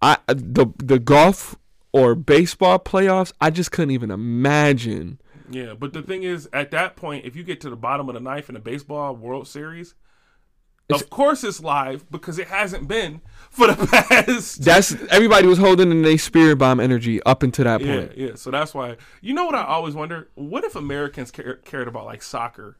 I 0.00 0.18
the 0.26 0.66
the 0.78 0.98
golf 0.98 1.56
or 1.92 2.14
baseball 2.14 2.78
playoffs, 2.78 3.32
I 3.40 3.50
just 3.50 3.72
couldn't 3.72 3.90
even 3.90 4.10
imagine. 4.10 5.20
Yeah, 5.50 5.74
but 5.74 5.92
the 5.92 6.02
thing 6.02 6.22
is, 6.22 6.48
at 6.52 6.70
that 6.72 6.96
point, 6.96 7.24
if 7.24 7.34
you 7.34 7.42
get 7.42 7.60
to 7.62 7.70
the 7.70 7.76
bottom 7.76 8.08
of 8.08 8.14
the 8.14 8.20
knife 8.20 8.48
in 8.48 8.54
the 8.54 8.60
baseball 8.60 9.16
World 9.16 9.48
Series, 9.48 9.94
of 10.90 11.10
course 11.10 11.44
it's 11.44 11.60
live 11.60 12.10
because 12.10 12.38
it 12.38 12.48
hasn't 12.48 12.88
been 12.88 13.20
for 13.50 13.66
the 13.66 13.86
past. 14.08 14.62
That's 14.62 14.92
everybody 15.10 15.46
was 15.46 15.58
holding 15.58 15.90
in 15.90 16.02
their 16.02 16.18
spirit 16.18 16.56
bomb 16.56 16.80
energy 16.80 17.22
up 17.24 17.42
until 17.42 17.64
that 17.64 17.80
yeah, 17.80 17.94
point. 17.94 18.16
yeah. 18.16 18.34
So 18.34 18.50
that's 18.50 18.74
why 18.74 18.96
you 19.20 19.34
know 19.34 19.44
what 19.44 19.54
I 19.54 19.64
always 19.64 19.94
wonder: 19.94 20.28
what 20.34 20.64
if 20.64 20.76
Americans 20.76 21.30
care, 21.30 21.56
cared 21.56 21.88
about 21.88 22.06
like 22.06 22.22
soccer 22.22 22.78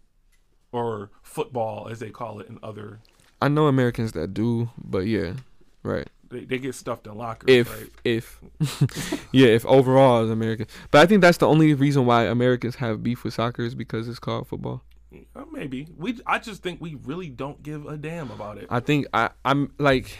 or 0.72 1.10
football, 1.22 1.88
as 1.88 1.98
they 1.98 2.10
call 2.10 2.40
it 2.40 2.48
in 2.48 2.58
other? 2.62 3.00
I 3.40 3.48
know 3.48 3.66
Americans 3.66 4.12
that 4.12 4.34
do, 4.34 4.70
but 4.76 5.00
yeah, 5.00 5.34
right. 5.82 6.08
They, 6.30 6.44
they 6.44 6.58
get 6.58 6.74
stuffed 6.74 7.06
in 7.06 7.14
lockers, 7.16 7.48
if 7.48 7.72
right? 7.72 7.90
if 8.04 8.40
yeah 9.32 9.46
if 9.48 9.64
overall 9.66 10.24
as 10.24 10.30
American 10.30 10.66
but 10.90 11.00
I 11.00 11.06
think 11.06 11.22
that's 11.22 11.38
the 11.38 11.48
only 11.48 11.72
reason 11.74 12.04
why 12.06 12.24
Americans 12.24 12.76
have 12.76 13.02
beef 13.02 13.24
with 13.24 13.34
soccer 13.34 13.62
is 13.62 13.74
because 13.74 14.08
it's 14.08 14.18
called 14.18 14.46
football 14.46 14.82
Uh, 15.34 15.44
maybe 15.50 15.86
we. 15.96 16.20
I 16.26 16.38
just 16.38 16.62
think 16.62 16.80
we 16.80 16.96
really 16.96 17.30
don't 17.30 17.62
give 17.62 17.86
a 17.86 17.96
damn 17.96 18.30
about 18.30 18.58
it. 18.58 18.66
I 18.68 18.80
think 18.80 19.06
I 19.14 19.30
I'm 19.44 19.72
like 19.78 20.18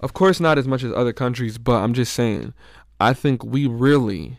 of 0.00 0.12
course 0.12 0.38
not 0.38 0.58
as 0.58 0.68
much 0.68 0.82
as 0.84 0.92
other 0.92 1.14
countries 1.14 1.56
but 1.56 1.76
I'm 1.76 1.94
just 1.94 2.12
saying 2.12 2.52
I 3.00 3.12
think 3.12 3.44
we 3.44 3.66
really 3.66 4.38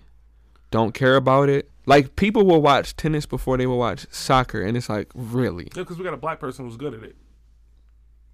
don't 0.72 0.94
care 0.94 1.16
about 1.16 1.50
it. 1.50 1.70
Like 1.86 2.16
people 2.16 2.46
will 2.46 2.62
watch 2.62 2.96
tennis 2.96 3.26
before 3.26 3.58
they 3.58 3.66
will 3.66 3.78
watch 3.78 4.06
soccer, 4.12 4.62
and 4.62 4.76
it's 4.76 4.90
like 4.90 5.10
really, 5.16 5.70
Yeah, 5.76 5.84
because 5.84 5.98
we 5.98 6.04
got 6.04 6.14
a 6.14 6.18
black 6.18 6.40
person 6.40 6.66
who's 6.66 6.76
good 6.76 6.94
at 6.94 7.04
it. 7.04 7.16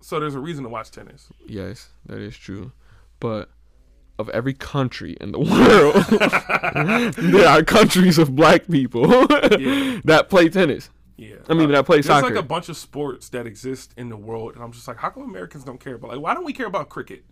So 0.04 0.20
there's 0.20 0.36
a 0.36 0.40
reason 0.40 0.64
to 0.64 0.70
watch 0.70 0.92
tennis. 0.92 1.30
yes, 1.48 1.90
that 2.06 2.20
is 2.20 2.36
true. 2.38 2.72
But 3.20 3.50
of 4.20 4.30
every 4.30 4.54
country 4.54 5.16
in 5.22 5.32
the 5.32 5.40
world, 5.54 7.14
there 7.18 7.48
are 7.48 7.64
countries 7.64 8.18
of 8.18 8.36
black 8.36 8.68
people 8.68 9.08
Yeah. 9.60 10.00
that 10.06 10.28
play 10.30 10.50
tennis. 10.50 10.90
Yeah. 11.18 11.36
I 11.48 11.54
mean, 11.54 11.70
Uh, 11.70 11.74
that 11.78 11.86
play 11.86 11.98
There's 11.98 12.08
soccer. 12.08 12.28
like 12.28 12.36
a 12.36 12.44
bunch 12.44 12.70
of 12.70 12.76
sports 12.78 13.30
that 13.30 13.46
exist 13.48 13.94
in 13.98 14.10
the 14.10 14.18
world, 14.18 14.56
and 14.56 14.64
I'm 14.64 14.72
just 14.72 14.88
like, 14.88 14.98
how 14.98 15.10
come 15.10 15.24
Americans 15.24 15.64
don't 15.64 15.80
care 15.80 15.96
about? 15.96 16.12
Like, 16.12 16.20
why 16.20 16.34
don't 16.34 16.44
we 16.46 16.54
care 16.54 16.66
about 16.68 16.90
cricket 16.90 17.24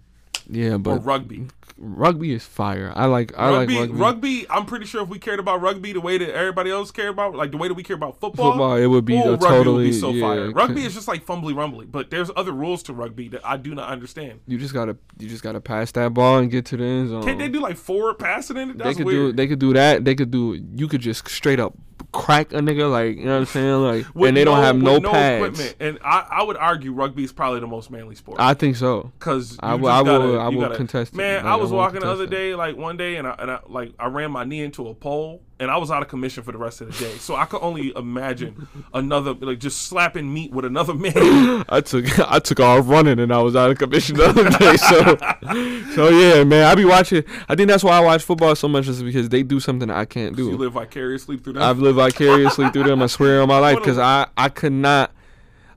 yeah, 0.50 0.74
or 0.74 0.78
but 0.80 1.06
rugby? 1.06 1.48
rugby 1.82 2.34
is 2.34 2.46
fire. 2.46 2.94
I 2.96 3.06
like. 3.06 3.38
I 3.38 3.50
rugby, 3.50 3.80
like 3.80 3.90
rugby. 3.90 4.02
rugby. 4.02 4.46
I'm 4.50 4.66
pretty 4.66 4.86
sure 4.86 5.02
if 5.04 5.10
we 5.10 5.20
cared 5.20 5.40
about 5.40 5.62
rugby 5.62 5.94
the 5.94 6.02
way 6.02 6.18
that 6.18 6.34
everybody 6.34 6.70
else 6.70 6.92
cared 6.92 7.10
about, 7.10 7.36
like 7.36 7.52
the 7.52 7.58
way 7.58 7.68
that 7.68 7.74
we 7.74 7.84
care 7.84 7.96
about 7.96 8.20
football, 8.20 8.52
Football, 8.52 8.76
it 8.76 8.86
would 8.86 9.06
be 9.06 9.18
ooh, 9.18 9.38
totally 9.38 9.86
would 9.86 9.92
be 9.92 9.94
so 9.94 10.12
yeah, 10.12 10.28
fire. 10.28 10.52
Rugby 10.52 10.86
is 10.86 10.94
just 10.94 11.08
like 11.08 11.26
fumbly 11.26 11.56
rumbly, 11.56 11.86
but 11.86 12.10
there's 12.10 12.30
other 12.36 12.52
rules 12.52 12.84
to 12.84 12.94
rugby 12.94 13.28
that 13.30 13.46
I 13.46 13.58
do 13.58 13.74
not 13.76 13.90
understand. 13.90 14.40
You 14.48 14.58
just 14.58 14.74
gotta. 14.74 14.98
You 15.18 15.28
just 15.28 15.44
gotta 15.44 15.62
pass 15.62 15.92
that 15.94 16.14
ball 16.14 16.38
and 16.38 16.52
get 16.52 16.66
to 16.68 16.78
the 16.78 16.84
end 16.84 17.10
zone. 17.10 17.24
Can't 17.24 17.40
they 17.40 17.50
do 17.50 17.60
like 17.60 17.78
forward 17.78 18.20
passing 18.20 18.58
in 18.58 18.72
it? 18.72 18.78
They 18.78 18.94
could 18.94 19.06
weird. 19.06 19.32
do. 19.32 19.34
They 19.34 19.48
could 19.48 19.60
do 19.60 19.74
that. 19.74 20.06
They 20.06 20.16
could 20.16 20.32
do. 20.32 20.64
You 20.76 20.88
could 20.88 21.02
just 21.02 21.28
straight 21.28 21.60
up 21.60 21.74
crack 22.12 22.52
a 22.54 22.58
nigga, 22.58 22.92
like 22.92 23.18
you 23.18 23.26
know 23.26 23.34
what 23.34 23.40
I'm 23.40 23.46
saying, 23.46 23.74
like, 23.84 24.06
With 24.14 24.30
and 24.30 24.38
they 24.38 24.44
don't 24.44 24.58
have 24.62 24.76
no, 24.78 24.94
with 25.00 25.04
pads. 25.06 25.76
And 25.80 25.98
I, 26.04 26.28
I 26.30 26.44
would 26.44 26.58
argue 26.58 26.92
rugby 26.94 27.24
is 27.24 27.32
probably 27.32 27.60
the 27.62 27.68
most 27.68 27.90
manly 27.90 28.16
sport. 28.16 28.40
I 28.40 28.54
think 28.54 28.76
so. 28.76 29.12
Cause 29.20 29.58
I 29.62 29.76
will- 29.76 29.90
I 29.90 30.04
gotta- 30.04 30.38
I 30.40 30.48
will 30.50 30.62
gotta- 30.62 30.76
contest 30.76 31.14
it. 31.14 31.18
Man, 31.18 31.38
Like, 31.38 31.46
I 31.46 31.54
I 31.54 31.56
was 31.56 31.72
will 31.72 31.78
walking 31.78 32.02
the 32.02 32.10
other 32.12 32.26
it. 32.26 32.30
day, 32.30 32.54
like 32.56 32.76
one 32.78 32.98
day, 32.98 33.16
and 33.16 33.28
I, 33.28 33.36
and 33.40 33.50
I 33.52 33.60
like 33.68 33.94
I 34.00 34.08
ran 34.08 34.32
my 34.32 34.44
knee 34.44 34.62
into 34.62 34.88
a 34.90 34.94
pole, 34.94 35.42
and 35.62 35.70
I 35.70 35.78
was 35.78 35.92
out 35.92 36.02
of 36.02 36.08
commission 36.08 36.44
for 36.44 36.52
the 36.52 36.58
rest 36.58 36.82
of 36.82 36.92
the 36.92 37.06
day. 37.06 37.12
So 37.20 37.36
I 37.36 37.46
could 37.46 37.62
only 37.62 37.94
imagine 37.96 38.68
another 38.96 39.36
like 39.36 39.60
just 39.60 39.84
slapping 39.84 40.34
meat 40.34 40.52
with 40.52 40.66
another 40.66 40.96
man. 40.96 41.14
I 41.70 41.82
took 41.82 42.20
I 42.20 42.40
took 42.40 42.60
off 42.60 42.90
running 42.90 43.20
and 43.20 43.32
I 43.32 43.38
was 43.38 43.56
out 43.56 43.70
of 43.70 43.78
commission 43.78 44.18
the 44.18 44.26
other 44.26 44.50
day. 44.50 44.76
So, 44.78 45.94
so 45.96 46.10
yeah, 46.10 46.44
man, 46.44 46.66
I 46.66 46.74
be 46.74 46.84
watching. 46.84 47.24
I 47.48 47.54
think 47.54 47.70
that's 47.70 47.84
why 47.84 47.98
I 47.98 48.00
watch 48.00 48.24
football 48.24 48.56
so 48.56 48.68
much 48.68 48.88
is 48.88 49.04
because 49.04 49.30
they 49.30 49.44
do 49.44 49.60
something 49.60 49.90
I 49.92 50.06
can't 50.06 50.36
do. 50.36 50.50
you 50.50 50.58
live 50.58 50.74
vicariously 50.74 51.38
through 51.38 51.54
that. 51.54 51.64
I've 51.64 51.78
lived 51.78 51.98
vicariously 51.98 52.72
through 52.72 52.86
them. 52.86 53.04
I 53.04 53.08
swear 53.08 53.44
on 53.44 53.48
my 53.48 53.60
life 53.60 53.78
because 53.78 54.00
I 54.00 54.28
I 54.36 54.50
could 54.50 54.74
not. 54.74 55.12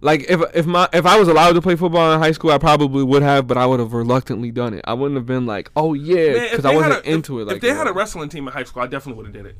Like 0.01 0.31
if 0.31 0.41
if 0.55 0.67
my 0.67 0.89
if 0.95 1.05
I 1.05 1.19
was 1.19 1.29
allowed 1.29 1.53
to 1.53 1.63
play 1.63 1.77
football 1.77 2.13
in 2.13 2.21
high 2.21 2.33
school, 2.33 2.51
I 2.53 2.59
probably 2.59 3.03
would 3.03 3.23
have, 3.23 3.47
but 3.47 3.59
I 3.59 3.67
would 3.67 3.81
have 3.81 3.93
reluctantly 3.93 4.51
done 4.51 4.75
it. 4.75 4.85
I 4.87 4.95
wouldn't 4.95 5.17
have 5.17 5.27
been 5.27 5.47
like, 5.47 5.71
oh 5.77 5.95
yeah, 5.95 6.51
because 6.51 6.65
I 6.65 6.75
wasn't 6.75 7.07
a- 7.07 7.11
into 7.11 7.39
if, 7.39 7.43
it. 7.43 7.47
Like 7.47 7.57
if 7.57 7.63
they 7.63 7.75
had 7.75 7.87
a 7.87 7.93
wrestling 7.93 8.29
team 8.29 8.47
in 8.47 8.53
high 8.53 8.65
school, 8.65 8.83
I 8.83 8.87
definitely 8.87 9.23
would 9.23 9.35
have 9.35 9.45
did 9.45 9.47
it. 9.47 9.57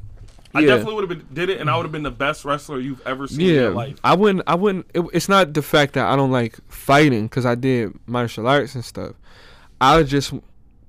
I 0.55 0.61
Yeah. 0.61 0.67
definitely 0.69 0.95
would 0.95 1.11
have 1.11 1.35
did 1.35 1.49
it, 1.51 1.61
and 1.61 1.69
I 1.69 1.77
would 1.77 1.83
have 1.85 1.93
been 1.93 2.03
the 2.05 2.11
best 2.11 2.45
wrestler 2.45 2.79
you've 2.79 3.05
ever 3.07 3.27
seen 3.27 3.41
in 3.41 3.47
your 3.55 3.63
Yeah, 3.71 3.77
life. 3.77 3.97
I 4.05 4.15
wouldn't. 4.15 4.45
I 4.47 4.55
wouldn't. 4.55 4.87
It, 4.95 5.05
it's 5.13 5.29
not 5.29 5.53
the 5.55 5.63
fact 5.63 5.95
that 5.95 6.07
I 6.07 6.15
don't 6.17 6.31
like 6.31 6.59
fighting 6.69 7.25
because 7.27 7.45
I 7.47 7.55
did 7.57 7.93
martial 8.07 8.47
arts 8.47 8.75
and 8.75 8.85
stuff. 8.85 9.13
I 9.81 10.03
just 10.05 10.33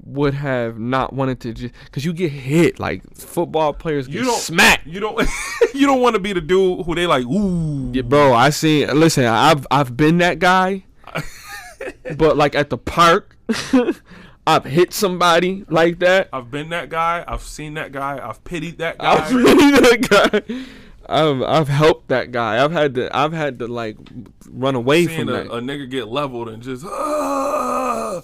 would 0.07 0.35
have 0.35 0.77
not 0.77 1.13
wanted 1.13 1.39
to 1.39 1.51
just 1.51 1.73
because 1.85 2.05
you 2.05 2.13
get 2.13 2.31
hit 2.31 2.79
like 2.79 3.01
football 3.17 3.73
players 3.73 4.05
get 4.05 4.17
You 4.17 4.25
don't 4.25 4.39
smacked. 4.39 4.85
You 4.85 4.99
don't. 4.99 5.27
you 5.73 5.87
don't 5.87 5.99
want 5.99 6.13
to 6.13 6.19
be 6.19 6.31
the 6.31 6.41
dude 6.41 6.85
who 6.85 6.93
they 6.93 7.07
like. 7.07 7.25
Ooh, 7.25 7.91
Yeah, 7.91 8.03
bro, 8.03 8.33
I 8.33 8.51
seen. 8.51 8.87
Listen, 8.97 9.25
I've 9.25 9.65
I've 9.71 9.97
been 9.97 10.19
that 10.19 10.37
guy, 10.39 10.83
but 12.17 12.37
like 12.37 12.53
at 12.55 12.69
the 12.69 12.77
park, 12.77 13.35
I've 14.47 14.65
hit 14.65 14.93
somebody 14.93 15.65
like 15.69 15.99
that. 15.99 16.29
I've 16.31 16.51
been 16.51 16.69
that 16.69 16.89
guy. 16.89 17.23
I've 17.27 17.41
seen 17.41 17.73
that 17.75 17.91
guy. 17.91 18.19
I've 18.21 18.43
pitied 18.43 18.77
that 18.77 18.99
guy. 18.99 19.13
I've 19.25 19.33
really 19.33 19.71
that 19.71 20.09
guy. 20.09 20.65
I've 21.07 21.41
I've 21.41 21.67
helped 21.67 22.09
that 22.09 22.31
guy. 22.31 22.63
I've 22.63 22.71
had 22.71 22.95
to 22.95 23.15
I've 23.15 23.33
had 23.33 23.59
to 23.59 23.67
like 23.67 23.97
run 24.49 24.75
away 24.75 25.07
Seeing 25.07 25.21
from 25.21 25.29
a, 25.29 25.31
that. 25.33 25.47
a 25.47 25.59
nigga 25.61 25.89
get 25.89 26.07
leveled 26.07 26.49
and 26.49 26.61
just 26.61 26.85
ah, 26.85 28.21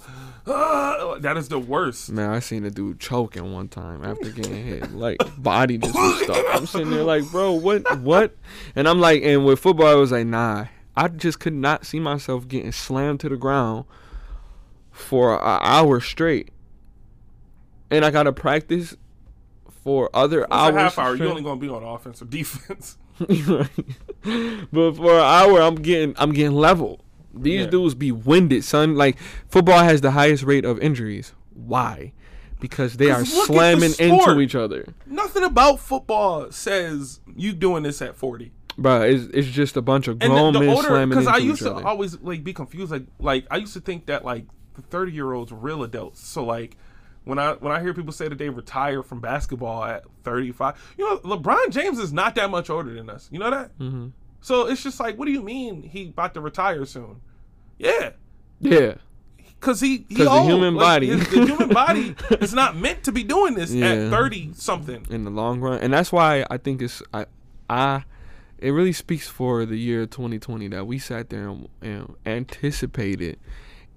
ah, 0.48 1.18
that 1.20 1.38
is 1.38 1.50
the 1.50 1.60
worst. 1.60 2.12
Man, 2.12 2.30
I 2.30 2.40
seen 2.40 2.66
a 2.66 2.72
dude 2.72 3.00
choking 3.00 3.52
one 3.52 3.68
time 3.68 4.04
after 4.04 4.30
getting 4.30 4.66
hit. 4.66 4.92
Like 4.92 5.18
body 5.38 5.78
just 5.78 5.96
was 5.96 6.24
stuck. 6.24 6.46
I'm 6.50 6.66
sitting 6.66 6.92
there 6.92 7.04
like, 7.04 7.30
bro, 7.32 7.54
what, 7.54 8.00
what? 8.00 8.36
And 8.76 8.88
I'm 8.88 9.00
like, 9.00 9.24
and 9.24 9.46
with 9.46 9.60
football, 9.60 9.88
I 9.88 9.96
was 9.96 10.12
like, 10.12 10.28
nah. 10.28 10.68
I 10.96 11.08
just 11.08 11.40
could 11.40 11.54
not 11.54 11.86
see 11.86 12.02
myself 12.02 12.50
getting 12.50 12.74
slammed 12.74 13.22
to 13.22 13.30
the 13.30 13.38
ground 13.38 13.86
for 14.92 15.34
an 15.36 15.60
hour 15.62 16.00
straight, 16.02 16.50
and 17.90 18.04
I 18.06 18.12
gotta 18.12 18.32
practice 18.34 18.96
for 19.84 20.10
other 20.14 20.42
It's 20.44 20.52
hours. 20.52 20.76
a 20.76 20.80
half 20.80 20.98
hour. 21.00 21.16
straight. 21.16 21.26
You 21.26 21.32
only 21.32 21.44
gonna 21.44 21.60
be 21.60 21.70
on 21.70 21.84
offense 21.84 22.22
or 22.22 22.26
defense. 22.26 22.98
but 23.20 24.96
for 24.96 25.14
an 25.14 25.22
hour, 25.24 25.62
I'm 25.62 25.76
getting 25.76 26.14
I'm 26.18 26.32
getting 26.34 26.54
leveled. 26.54 27.04
These 27.34 27.62
Yeah. 27.62 27.68
dudes 27.70 27.96
be 27.96 28.12
winded, 28.12 28.64
son. 28.64 28.96
Like 28.96 29.18
football 29.50 29.80
has 29.84 30.02
the 30.02 30.12
highest 30.12 30.44
rate 30.44 30.66
of 30.66 30.80
injuries. 30.80 31.34
Why? 31.54 32.14
Because 32.60 32.98
they 32.98 33.10
are 33.10 33.22
at 33.22 33.26
the 33.26 33.26
slamming 33.26 33.94
into 33.98 34.40
each 34.40 34.54
other, 34.54 34.86
Nothing 35.08 35.44
about 35.44 35.80
football 35.80 36.52
says 36.52 37.20
you 37.36 37.54
doing 37.54 37.84
this 37.84 38.02
at 38.04 38.16
forty. 38.16 38.52
bro. 38.78 39.02
It's, 39.02 39.24
it's 39.34 39.48
just 39.48 39.78
a 39.78 39.82
bunch 39.82 40.08
of 40.08 40.18
And 40.22 40.32
grown 40.32 40.54
the, 40.54 40.60
the 40.60 40.66
men 40.68 40.76
older, 40.76 40.88
slamming 40.90 41.18
because 41.18 41.28
I 41.28 41.38
used 41.38 41.64
to 41.64 41.74
other. 41.74 41.88
always 41.88 42.20
like 42.22 42.44
be 42.44 42.54
confused. 42.54 42.92
Like, 42.92 43.06
like 43.20 43.46
I 43.50 43.58
used 43.58 43.74
to 43.74 43.80
think 43.82 44.06
that 44.08 44.24
like 44.24 44.46
the 44.76 44.82
thirty 44.82 45.12
year 45.12 45.34
olds 45.34 45.52
were 45.52 45.58
real 45.58 45.84
adults. 45.84 46.26
So 46.26 46.44
like 46.44 46.78
when 47.24 47.38
I 47.40 47.54
when 47.54 47.72
I 47.72 47.82
hear 47.82 47.94
people 47.94 48.12
say 48.14 48.28
that 48.28 48.38
they 48.38 48.50
retire 48.50 49.04
from 49.04 49.20
basketball 49.22 49.84
at 49.84 50.04
thirty 50.24 50.52
five, 50.52 50.76
you 50.98 51.06
know, 51.10 51.18
LeBron 51.20 51.70
James 51.72 52.00
is 52.00 52.12
not 52.14 52.36
that 52.36 52.50
much 52.50 52.70
older 52.70 52.94
than 52.94 53.10
us. 53.10 53.28
You 53.32 53.40
know 53.40 53.52
that? 53.52 53.72
hmm 53.78 54.08
So 54.42 54.68
it's 54.68 54.82
just 54.84 55.00
like, 55.00 55.18
what 55.18 55.26
do 55.26 55.32
you 55.32 55.42
mean 55.44 55.84
he 55.84 56.10
about 56.10 56.34
to 56.36 56.42
retire 56.42 56.86
soon? 56.86 57.22
Yeah, 57.78 58.12
Yeah, 58.60 58.94
because 59.60 59.80
he 59.82 60.06
he 60.10 60.16
'Cause 60.16 60.26
the 60.26 60.30
old. 60.32 60.50
human 60.50 60.76
Like, 60.76 60.86
body. 60.86 61.08
his- 61.08 61.30
the 61.30 61.46
human 61.46 61.70
body 61.70 62.16
is 62.42 62.54
not 62.54 62.76
meant 62.76 63.04
to 63.06 63.12
be 63.12 63.24
doing 63.24 63.54
this 63.56 63.72
Yeah. 63.74 63.88
at 63.88 64.10
thirty 64.12 64.52
something. 64.54 65.06
in 65.10 65.24
the 65.24 65.32
long 65.32 65.60
run, 65.62 65.80
and 65.80 65.92
that's 65.94 66.12
why 66.12 66.46
I 66.50 66.58
think 66.58 66.82
it's 66.82 67.02
I, 67.14 67.26
I, 67.70 68.04
it 68.60 68.70
really 68.72 68.94
speaks 68.94 69.28
for 69.28 69.66
the 69.66 69.78
year 69.78 70.06
2020 70.06 70.68
that 70.70 70.86
we 70.86 71.00
sat 71.00 71.30
there 71.32 71.48
and, 71.50 71.68
and 71.82 72.14
anticipated 72.28 73.40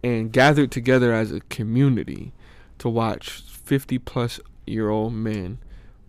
and 0.05 0.31
gathered 0.33 0.71
together 0.71 1.13
as 1.13 1.33
a 1.33 1.41
community 1.41 2.33
to 2.79 2.89
watch 2.89 3.31
50 3.31 3.99
plus 3.99 4.39
year 4.67 4.89
old 4.91 5.13
men 5.15 5.59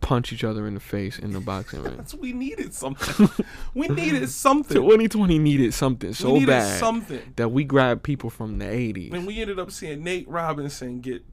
punch 0.02 0.32
each 0.32 0.44
other 0.44 0.68
in 0.68 0.76
the 0.76 0.80
face 0.80 1.18
in 1.18 1.32
the 1.34 1.40
boxing 1.40 1.82
ring. 1.82 1.98
That's 1.98 2.14
we 2.14 2.32
needed 2.32 2.74
something. 2.76 3.28
we 3.74 3.88
needed 3.88 4.30
something. 4.30 4.76
2020 4.76 5.40
needed 5.40 5.74
something 5.74 6.10
we 6.10 6.14
so 6.14 6.34
needed 6.34 6.48
bad 6.48 6.80
something. 6.80 7.22
that 7.38 7.50
we 7.50 7.64
grabbed 7.64 8.04
people 8.04 8.30
from 8.30 8.60
the 8.60 8.66
80s. 8.66 9.14
And 9.14 9.26
we 9.26 9.42
ended 9.42 9.58
up 9.58 9.72
seeing 9.72 10.04
Nate 10.04 10.28
Robinson 10.28 11.00
get 11.02 11.24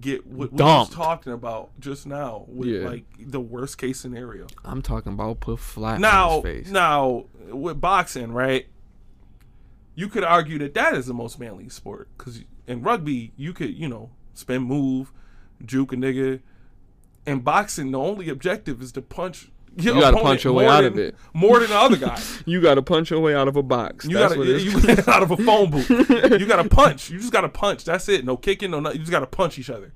get 0.00 0.26
what 0.26 0.52
we 0.52 0.56
Dumped. 0.58 0.90
was 0.90 0.96
talking 0.96 1.32
about 1.34 1.70
just 1.78 2.06
now 2.06 2.44
with 2.48 2.68
Yeah. 2.68 2.88
like 2.88 3.04
the 3.18 3.40
worst 3.40 3.76
case 3.78 4.00
scenario. 4.00 4.46
I'm 4.64 4.80
talking 4.82 5.12
about 5.12 5.40
put 5.40 5.58
flat 5.58 6.00
Now, 6.00 6.40
his 6.40 6.42
face. 6.42 6.70
now 6.70 7.26
with 7.50 7.78
boxing, 7.80 8.32
right? 8.32 8.66
You 9.94 10.08
could 10.08 10.24
argue 10.24 10.58
that 10.58 10.74
that 10.74 10.94
is 10.94 11.06
the 11.06 11.14
most 11.14 11.38
manly 11.38 11.68
sport 11.68 12.08
because 12.16 12.42
in 12.66 12.82
rugby 12.82 13.32
you 13.36 13.52
could 13.52 13.74
you 13.74 13.88
know 13.88 14.10
spin 14.34 14.62
move, 14.62 15.12
juke 15.64 15.92
a 15.92 15.96
nigga. 15.96 16.40
In 17.26 17.40
boxing, 17.40 17.92
the 17.92 17.98
only 17.98 18.28
objective 18.28 18.82
is 18.82 18.90
to 18.92 19.02
punch. 19.02 19.48
Your 19.76 19.94
You 19.94 20.00
gotta 20.02 20.16
punch 20.18 20.44
your 20.44 20.52
way 20.52 20.66
out 20.66 20.84
of 20.84 20.98
it. 20.98 21.14
more 21.32 21.58
than 21.60 21.70
the 21.70 21.76
other 21.78 21.96
guy. 21.96 22.20
You 22.46 22.60
got 22.60 22.74
to 22.74 22.82
punch 22.82 23.10
your 23.10 23.20
way 23.20 23.34
out 23.34 23.48
of 23.48 23.56
a 23.56 23.62
box. 23.62 24.04
You 24.04 24.18
That's 24.18 24.34
gotta 24.34 24.50
what 24.50 24.60
you 24.60 24.80
get 24.82 25.08
out 25.08 25.22
of 25.22 25.30
a 25.30 25.36
phone 25.38 25.70
booth. 25.70 25.88
You 26.40 26.46
gotta 26.46 26.68
punch. 26.68 27.08
You 27.10 27.18
just 27.18 27.32
gotta 27.32 27.48
punch. 27.48 27.84
That's 27.84 28.08
it. 28.08 28.24
No 28.24 28.36
kicking. 28.36 28.70
No 28.72 28.80
nothing. 28.80 28.98
You 28.98 29.02
just 29.04 29.12
gotta 29.12 29.26
punch 29.26 29.58
each 29.58 29.70
other. 29.70 29.92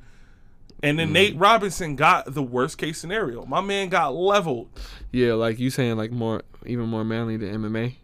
And 0.83 0.97
Mm. 0.97 1.01
then 1.01 1.13
Nate 1.13 1.37
Robinson 1.39 1.97
got 1.97 2.33
the 2.33 2.43
worst 2.43 2.79
case 2.79 2.99
scenario. 2.99 3.45
My 3.45 3.61
man 3.61 3.89
got 3.89 4.15
leveled. 4.15 4.69
Yeah, 5.13 5.33
like 5.35 5.59
you 5.59 5.69
saying 5.71 5.97
like 5.97 6.11
more 6.13 6.43
even 6.65 6.87
more 6.87 7.05
manly 7.05 7.37
than 7.37 7.51
MMA. 7.63 7.97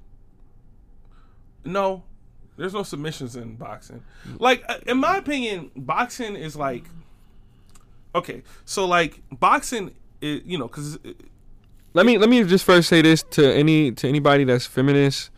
No, 1.64 2.02
there's 2.56 2.74
no 2.74 2.82
submissions 2.82 3.36
in 3.36 3.56
boxing. 3.56 4.02
Like 4.38 4.64
uh, 4.68 4.78
in 4.86 4.98
my 4.98 5.16
opinion, 5.16 5.70
boxing 5.76 6.36
is 6.36 6.56
like 6.56 6.84
okay. 8.14 8.42
So 8.64 8.86
like 8.86 9.20
boxing, 9.30 9.94
you 10.20 10.58
know, 10.58 10.68
because 10.68 10.98
Let 11.94 12.06
me 12.06 12.16
let 12.16 12.28
me 12.30 12.42
just 12.44 12.64
first 12.64 12.88
say 12.88 13.02
this 13.02 13.22
to 13.32 13.52
any 13.54 13.92
to 13.92 14.08
anybody 14.08 14.44
that's 14.44 14.66
feminist. 14.66 15.30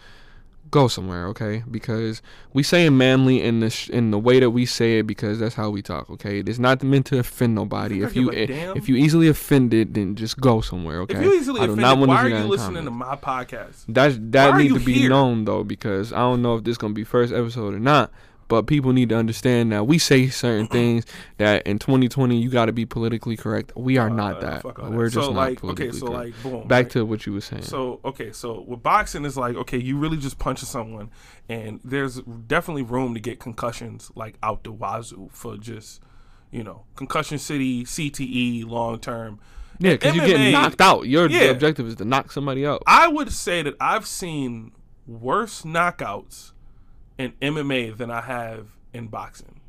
Go 0.74 0.88
somewhere, 0.88 1.28
okay? 1.28 1.62
Because 1.70 2.20
we 2.52 2.64
saying 2.64 2.98
manly 2.98 3.40
in 3.40 3.60
the 3.60 3.70
sh- 3.70 3.90
in 3.90 4.10
the 4.10 4.18
way 4.18 4.40
that 4.40 4.50
we 4.50 4.66
say 4.66 4.98
it 4.98 5.06
because 5.06 5.38
that's 5.38 5.54
how 5.54 5.70
we 5.70 5.82
talk, 5.82 6.10
okay? 6.10 6.40
It's 6.40 6.58
not 6.58 6.82
meant 6.82 7.06
to 7.06 7.20
offend 7.20 7.54
nobody. 7.54 8.02
If 8.02 8.16
you 8.16 8.32
if, 8.32 8.88
you 8.88 8.96
easily 8.96 9.28
offended, 9.28 9.94
then 9.94 10.16
just 10.16 10.40
go 10.40 10.60
somewhere, 10.60 11.02
okay? 11.02 11.14
if 11.14 11.22
you 11.22 11.32
easily 11.34 11.60
I 11.60 11.66
do 11.66 11.74
offended, 11.74 11.82
not 11.82 11.98
want 11.98 12.08
why 12.08 12.28
to 12.28 12.34
are 12.34 12.38
you 12.40 12.48
listening 12.48 12.86
to 12.86 12.90
comments. 12.90 13.24
my 13.24 13.44
podcast? 13.44 13.84
That 13.86 14.32
that 14.32 14.56
need 14.56 14.74
to 14.74 14.80
be 14.80 14.94
here? 14.94 15.10
known 15.10 15.44
though 15.44 15.62
because 15.62 16.12
I 16.12 16.18
don't 16.18 16.42
know 16.42 16.56
if 16.56 16.64
this 16.64 16.76
gonna 16.76 16.92
be 16.92 17.04
first 17.04 17.32
episode 17.32 17.74
or 17.74 17.78
not. 17.78 18.10
But 18.48 18.66
people 18.66 18.92
need 18.92 19.08
to 19.08 19.16
understand 19.16 19.72
that 19.72 19.86
we 19.86 19.98
say 19.98 20.28
certain 20.28 20.66
things 20.78 21.04
that 21.38 21.66
in 21.66 21.78
2020 21.78 22.36
you 22.36 22.50
got 22.50 22.66
to 22.66 22.72
be 22.72 22.84
politically 22.86 23.36
correct. 23.36 23.72
We 23.76 23.96
are 23.98 24.10
not 24.10 24.36
Uh, 24.36 24.60
that. 24.62 24.64
We're 24.90 25.04
that. 25.06 25.12
just 25.14 25.26
so 25.26 25.32
not 25.32 25.38
like 25.38 25.58
politically 25.60 25.88
okay, 25.88 25.98
so 25.98 26.06
correct. 26.08 26.34
like 26.36 26.42
boom. 26.42 26.68
Back 26.68 26.84
like, 26.86 26.92
to 26.92 27.04
what 27.06 27.26
you 27.26 27.32
were 27.32 27.40
saying. 27.40 27.62
So 27.62 28.00
okay, 28.04 28.32
so 28.32 28.60
with 28.66 28.82
boxing 28.82 29.24
is 29.24 29.36
like 29.36 29.56
okay, 29.56 29.78
you 29.78 29.96
really 29.98 30.16
just 30.18 30.38
punching 30.38 30.66
someone, 30.66 31.10
and 31.48 31.80
there's 31.84 32.20
definitely 32.22 32.82
room 32.82 33.14
to 33.14 33.20
get 33.20 33.40
concussions 33.40 34.10
like 34.14 34.36
out 34.42 34.64
the 34.64 34.72
wazoo 34.72 35.28
for 35.32 35.56
just 35.56 36.00
you 36.50 36.62
know 36.62 36.84
concussion 36.96 37.38
city, 37.38 37.84
CTE, 37.84 38.66
long 38.66 38.98
term. 39.00 39.40
yeah, 39.78 39.92
because 39.92 40.14
you're 40.14 40.26
getting 40.26 40.52
knocked 40.52 40.80
out. 40.80 41.08
Your 41.08 41.28
Yeah. 41.28 41.44
objective 41.44 41.86
is 41.88 41.96
to 41.96 42.04
knock 42.04 42.30
somebody 42.30 42.64
out. 42.66 42.82
I 42.86 43.08
would 43.08 43.32
say 43.32 43.62
that 43.62 43.74
I've 43.80 44.06
seen 44.06 44.72
worse 45.06 45.62
knockouts 45.62 46.52
in 47.18 47.32
MMA 47.42 47.96
than 47.96 48.10
I 48.10 48.20
have 48.22 48.68
in 48.92 49.08
boxing. 49.08 49.60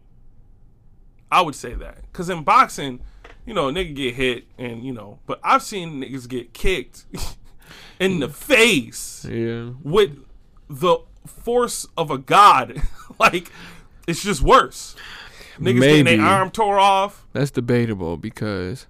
I 1.31 1.41
would 1.41 1.55
say 1.55 1.73
that 1.73 2.01
because 2.11 2.29
in 2.29 2.43
boxing, 2.43 3.01
you 3.45 3.53
know, 3.53 3.65
nigga 3.71 3.95
get 3.95 4.15
hit 4.15 4.45
and 4.57 4.83
you 4.83 4.93
know, 4.93 5.19
but 5.25 5.39
I've 5.43 5.63
seen 5.63 6.01
niggas 6.01 6.27
get 6.27 6.53
kicked 6.53 7.05
in 7.99 8.19
the 8.19 8.29
face 8.29 9.25
Yeah. 9.29 9.71
with 9.83 10.17
the 10.69 10.97
force 11.25 11.87
of 11.97 12.11
a 12.11 12.17
god. 12.17 12.81
like 13.19 13.51
it's 14.07 14.23
just 14.23 14.41
worse. 14.41 14.95
Niggas 15.59 15.79
getting 15.81 16.03
Maybe. 16.05 16.17
their 16.17 16.25
arm 16.25 16.51
tore 16.51 16.79
off. 16.79 17.25
That's 17.33 17.49
debatable 17.51 18.17
because 18.17 18.87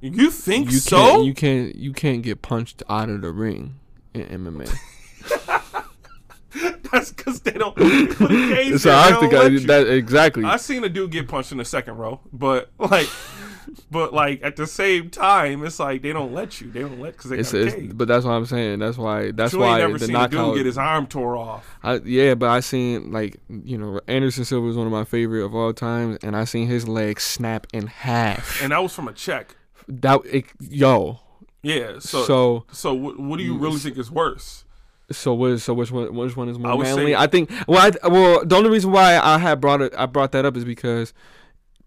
You 0.00 0.30
think 0.30 0.70
you 0.72 0.78
so? 0.78 0.96
can't 0.96 1.24
you 1.24 1.34
can't 1.34 1.74
you 1.76 1.92
can't 1.92 2.22
get 2.22 2.42
punched 2.42 2.82
out 2.88 3.08
of 3.08 3.22
the 3.22 3.30
ring 3.30 3.78
in 4.14 4.22
MMA. 4.26 4.72
That's 6.92 7.12
because 7.12 7.40
they 7.40 7.52
don't. 7.52 7.74
Put 7.76 8.30
a 8.30 8.54
cage 8.54 8.80
so 8.80 8.88
there, 8.90 8.96
I 8.98 9.06
they 9.20 9.28
don't 9.28 9.32
let 9.32 9.52
you. 9.52 9.60
that 9.60 9.88
exactly. 9.88 10.44
I 10.44 10.56
seen 10.56 10.84
a 10.84 10.88
dude 10.88 11.10
get 11.10 11.28
punched 11.28 11.52
in 11.52 11.58
the 11.58 11.64
second 11.64 11.96
row, 11.96 12.20
but 12.32 12.70
like, 12.78 13.08
but 13.90 14.12
like 14.12 14.40
at 14.42 14.56
the 14.56 14.66
same 14.66 15.10
time, 15.10 15.64
it's 15.64 15.78
like 15.78 16.02
they 16.02 16.12
don't 16.12 16.32
let 16.32 16.60
you. 16.60 16.70
They 16.70 16.80
don't 16.80 17.00
let 17.00 17.12
because 17.16 17.30
they 17.30 17.38
It's, 17.38 17.52
got 17.52 17.58
a 17.58 17.66
it's, 17.66 17.74
cage. 17.74 17.90
but 17.94 18.08
that's 18.08 18.24
what 18.24 18.32
I'm 18.32 18.46
saying. 18.46 18.78
That's 18.78 18.96
why. 18.98 19.30
That's 19.32 19.52
you 19.52 19.62
ain't 19.64 19.70
why 19.72 19.78
never 19.78 19.98
the 19.98 20.06
seen 20.06 20.16
a 20.16 20.28
dude 20.28 20.56
get 20.56 20.66
his 20.66 20.78
arm 20.78 21.06
tore 21.06 21.36
off. 21.36 21.66
I, 21.82 21.94
yeah, 22.04 22.34
but 22.34 22.48
I 22.50 22.60
seen 22.60 23.12
like 23.12 23.36
you 23.48 23.78
know 23.78 24.00
Anderson 24.06 24.44
Silva 24.44 24.68
is 24.68 24.76
one 24.76 24.86
of 24.86 24.92
my 24.92 25.04
favorite 25.04 25.44
of 25.44 25.54
all 25.54 25.72
times, 25.72 26.18
and 26.22 26.36
I 26.36 26.44
seen 26.44 26.66
his 26.68 26.86
leg 26.88 27.20
snap 27.20 27.66
in 27.72 27.86
half. 27.86 28.62
And 28.62 28.72
that 28.72 28.82
was 28.82 28.92
from 28.94 29.08
a 29.08 29.12
check. 29.12 29.56
that 29.88 30.20
it, 30.26 30.46
yo. 30.60 31.20
Yeah. 31.62 31.94
So, 31.98 32.22
so, 32.24 32.24
So 32.26 32.64
so 32.72 32.94
what, 32.94 33.18
what 33.18 33.38
do 33.38 33.42
you 33.44 33.56
really 33.58 33.78
think 33.78 33.98
is 33.98 34.08
worse? 34.10 34.64
So 35.10 35.34
what 35.34 35.52
is 35.52 35.62
so 35.64 35.72
which 35.74 35.90
one 35.92 36.14
which 36.14 36.36
one 36.36 36.48
is 36.48 36.56
I 36.56 36.60
more 36.60 36.76
would 36.78 36.84
manly? 36.84 37.12
say- 37.12 37.14
I 37.14 37.26
think 37.26 37.50
well 37.68 37.90
I, 38.02 38.08
well 38.08 38.44
the 38.44 38.56
only 38.56 38.70
reason 38.70 38.90
why 38.90 39.18
I 39.18 39.38
had 39.38 39.60
brought 39.60 39.80
it 39.80 39.94
I 39.96 40.06
brought 40.06 40.32
that 40.32 40.44
up 40.44 40.56
is 40.56 40.64
because 40.64 41.12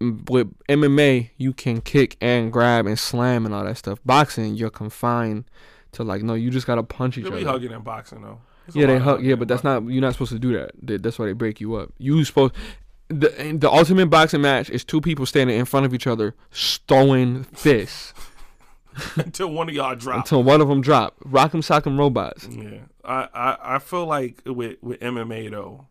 with 0.00 0.48
MMA 0.68 1.30
you 1.36 1.52
can 1.52 1.80
kick 1.82 2.16
and 2.20 2.50
grab 2.52 2.86
and 2.86 2.98
slam 2.98 3.44
and 3.44 3.54
all 3.54 3.64
that 3.64 3.76
stuff. 3.76 3.98
Boxing 4.04 4.54
you're 4.54 4.70
confined 4.70 5.44
to 5.92 6.02
like 6.04 6.22
no 6.22 6.34
you 6.34 6.50
just 6.50 6.66
gotta 6.66 6.82
punch 6.82 7.18
each 7.18 7.26
other. 7.26 7.36
They 7.36 7.42
be 7.42 7.48
hugging 7.48 7.72
in 7.72 7.82
boxing 7.82 8.22
though. 8.22 8.40
A 8.68 8.78
Yeah, 8.78 8.86
they 8.86 8.98
hug. 8.98 9.22
Yeah, 9.22 9.34
but 9.34 9.48
that's 9.48 9.62
boxing. 9.62 9.86
not. 9.86 9.92
You're 9.92 10.00
not 10.00 10.12
supposed 10.14 10.32
to 10.32 10.38
do 10.38 10.52
that. 10.54 10.70
They- 10.80 10.96
That's 10.96 11.18
why 11.18 11.26
they 11.26 11.32
break 11.32 11.60
you 11.60 11.74
up. 11.74 11.92
You 11.98 12.24
supposed. 12.24 12.54
The 13.08 13.56
the 13.58 13.68
ultimate 13.70 14.06
boxing 14.06 14.40
match 14.40 14.70
is 14.70 14.84
two 14.84 15.00
people 15.00 15.26
standing 15.26 15.58
in 15.58 15.64
front 15.64 15.84
of 15.84 15.92
each 15.92 16.06
other, 16.06 16.34
throwing 16.52 17.42
fists 17.44 18.14
until 19.16 19.48
one 19.50 19.68
of 19.68 19.74
y'all 19.74 19.94
drop. 19.94 20.18
until 20.24 20.42
one 20.42 20.60
of 20.60 20.68
them 20.68 20.80
drop. 20.80 21.18
Rock'em 21.20 21.60
sock'em 21.62 21.98
robots. 21.98 22.46
Yeah, 22.50 22.78
I, 23.04 23.28
I 23.34 23.56
I 23.76 23.78
feel 23.78 24.06
like 24.06 24.42
with 24.46 24.76
with 24.82 25.00
MMA 25.00 25.50
though, 25.50 25.86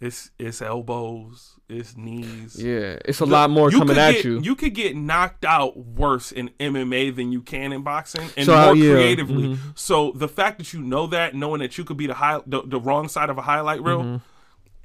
it's 0.00 0.30
it's 0.38 0.60
elbows, 0.62 1.54
it's 1.68 1.96
knees. 1.96 2.62
Yeah, 2.62 2.98
it's 3.04 3.20
a 3.20 3.24
The- 3.24 3.30
lot 3.32 3.50
more 3.50 3.70
coming 3.70 3.96
at 3.96 4.12
get- 4.16 4.24
you. 4.24 4.40
You 4.40 4.54
could 4.54 4.74
get 4.74 4.94
knocked 4.96 5.44
out 5.44 5.76
worse 5.76 6.32
in 6.32 6.50
MMA 6.60 7.14
than 7.16 7.32
you 7.32 7.40
can 7.42 7.72
in 7.72 7.82
boxing, 7.82 8.28
and 8.36 8.46
So, 8.46 8.54
uh, 8.54 8.66
more 8.66 8.76
yeah, 8.76 8.92
creatively. 8.92 9.48
mhm. 9.56 9.58
So 9.74 10.12
the 10.14 10.28
fact 10.28 10.58
that 10.58 10.72
you 10.72 10.82
know 10.82 11.06
that, 11.08 11.34
knowing 11.34 11.60
that 11.60 11.78
you 11.78 11.84
could 11.84 11.96
be 11.96 12.06
the 12.06 12.14
high, 12.14 12.40
the, 12.46 12.62
the 12.64 12.78
wrong 12.80 13.08
side 13.08 13.30
of 13.30 13.38
a 13.38 13.42
highlight 13.42 13.82
reel, 13.82 14.02
Mm-hmm. 14.02 14.16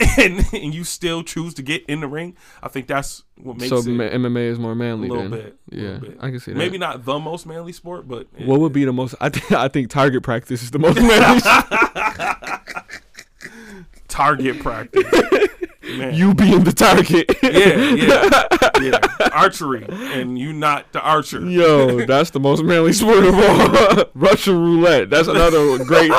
and 0.18 0.46
and 0.54 0.74
you 0.74 0.84
still 0.84 1.24
choose 1.24 1.54
to 1.56 1.62
get 1.62 1.86
in 1.86 2.00
the 2.02 2.08
ring, 2.08 2.36
I 2.64 2.68
think 2.70 2.88
that's 2.88 3.24
what 3.36 3.58
makes 3.58 3.70
So 3.70 3.78
it 3.78 3.88
ma- 3.88 4.04
MMA 4.06 4.48
is 4.50 4.60
more 4.60 4.76
manly. 4.76 5.10
a 5.10 5.14
little 5.14 5.30
then. 5.30 5.40
bit. 5.44 5.58
Yeah, 5.70 5.82
little 5.82 6.00
bit. 6.10 6.18
I 6.22 6.30
can 6.30 6.40
see 6.40 6.52
that. 6.52 6.58
Maybe 6.58 6.78
not 6.78 7.06
the 7.06 7.20
most 7.20 7.46
manly 7.46 7.74
sport, 7.74 8.08
but 8.08 8.28
it- 8.38 8.48
What 8.48 8.60
would 8.60 8.74
be 8.74 8.86
the 8.86 8.94
most? 8.94 9.16
I 9.22 9.30
think 9.30 9.52
I 9.52 9.68
think 9.68 9.90
target 9.90 10.24
practice 10.24 10.64
is 10.64 10.72
the 10.72 10.80
most 10.80 11.02
manly. 11.02 11.42
target 14.08 14.60
practice. 14.60 15.06
Man. 15.84 16.14
you 16.14 16.34
being 16.36 16.64
the 16.64 16.72
target. 16.72 17.26
yeah, 17.42 17.50
yeah, 17.96 18.48
yeah. 18.82 19.30
Archery, 19.34 19.86
and 19.90 20.38
you 20.38 20.54
not 20.54 20.92
the 20.94 21.02
archer. 21.02 21.42
Yo, 21.44 22.06
that's 22.06 22.30
the 22.30 22.40
most 22.40 22.64
manly 22.64 22.94
sport 22.94 23.24
of 23.26 23.34
all. 23.34 24.06
Russian 24.14 24.60
roulette. 24.60 25.10
That's 25.10 25.28
another 25.28 25.84
great, 25.84 26.12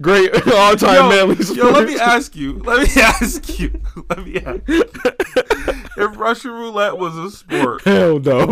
great 0.00 0.30
all-time 0.52 0.94
Yo, 0.94 1.08
manly 1.08 1.42
sport. 1.42 1.56
yo, 1.58 1.70
let 1.72 1.88
me 1.88 1.98
ask 1.98 2.36
you. 2.36 2.58
Let 2.60 2.82
me 2.94 3.02
ask 3.02 3.58
you. 3.58 3.80
Let 4.08 4.24
me 4.24 4.36
ask 4.38 4.60
you. 4.68 4.84
If 5.96 6.16
Russian 6.18 6.52
roulette 6.52 6.96
was 6.96 7.16
a 7.16 7.30
sport, 7.30 7.82
Hell 7.82 8.18
no. 8.20 8.46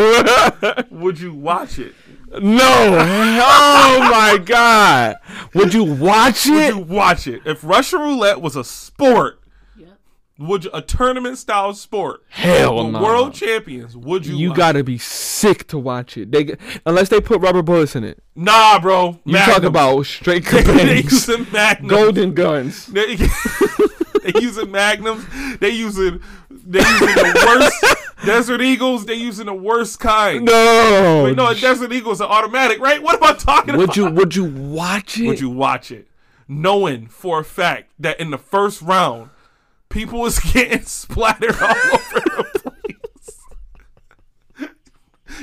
would 0.90 1.20
you 1.20 1.32
watch 1.32 1.78
it? 1.78 1.94
no. 2.32 2.60
Oh 2.62 4.08
my 4.10 4.38
god. 4.44 5.16
Would 5.54 5.74
you 5.74 5.84
watch 5.84 6.46
it? 6.46 6.74
Would 6.76 6.88
you 6.88 6.94
watch 6.94 7.26
it? 7.26 7.42
If 7.44 7.64
Russian 7.64 8.00
roulette 8.00 8.40
was 8.40 8.56
a 8.56 8.64
sport. 8.64 9.39
Would 10.40 10.64
you, 10.64 10.70
a 10.72 10.80
tournament 10.80 11.36
style 11.36 11.74
sport? 11.74 12.22
Hell 12.30 12.88
no. 12.88 13.02
World 13.02 13.34
champions, 13.34 13.94
would 13.94 14.24
you? 14.24 14.34
You 14.36 14.48
watch 14.48 14.56
gotta 14.56 14.84
be 14.84 14.96
sick 14.96 15.66
to 15.68 15.78
watch 15.78 16.16
it. 16.16 16.32
They 16.32 16.56
unless 16.86 17.10
they 17.10 17.20
put 17.20 17.40
rubber 17.42 17.62
bullets 17.62 17.94
in 17.94 18.04
it. 18.04 18.22
Nah, 18.34 18.80
bro. 18.80 19.20
You 19.24 19.36
talk 19.36 19.62
about 19.62 20.06
straight 20.06 20.44
they 20.46 21.02
using 21.02 21.46
magnums. 21.52 21.90
golden 21.92 22.34
guns. 22.34 22.90
They, 24.22 24.32
they 24.32 24.40
using 24.40 24.70
magnums. 24.70 25.24
They 25.60 25.70
using 25.70 26.20
they 26.50 26.80
using 26.80 27.06
the 27.06 27.44
worst 27.46 28.26
Desert 28.26 28.60
Eagles. 28.60 29.06
They 29.06 29.14
using 29.14 29.46
the 29.46 29.54
worst 29.54 29.98
kind. 29.98 30.44
No. 30.44 31.22
Wait, 31.24 31.36
no, 31.36 31.48
a 31.48 31.54
Desert 31.54 31.90
Eagle's 31.92 32.20
an 32.20 32.26
automatic, 32.26 32.80
right? 32.80 33.02
What 33.02 33.16
am 33.16 33.24
I 33.24 33.32
talking 33.32 33.76
Would 33.76 33.84
about? 33.96 34.12
Would 34.12 34.36
you 34.36 34.44
would 34.44 34.54
you 34.54 34.72
watch 34.72 35.18
it? 35.18 35.26
Would 35.26 35.40
you 35.40 35.48
watch 35.48 35.90
it, 35.90 36.08
knowing 36.48 37.06
for 37.06 37.40
a 37.40 37.44
fact 37.44 37.92
that 37.98 38.20
in 38.20 38.30
the 38.30 38.38
first 38.38 38.82
round, 38.82 39.30
people 39.90 40.20
was 40.20 40.38
getting 40.52 40.82
splattered 40.82 41.56
all 41.60 41.68
over 41.68 42.20
the 42.20 42.50
place? 42.54 42.66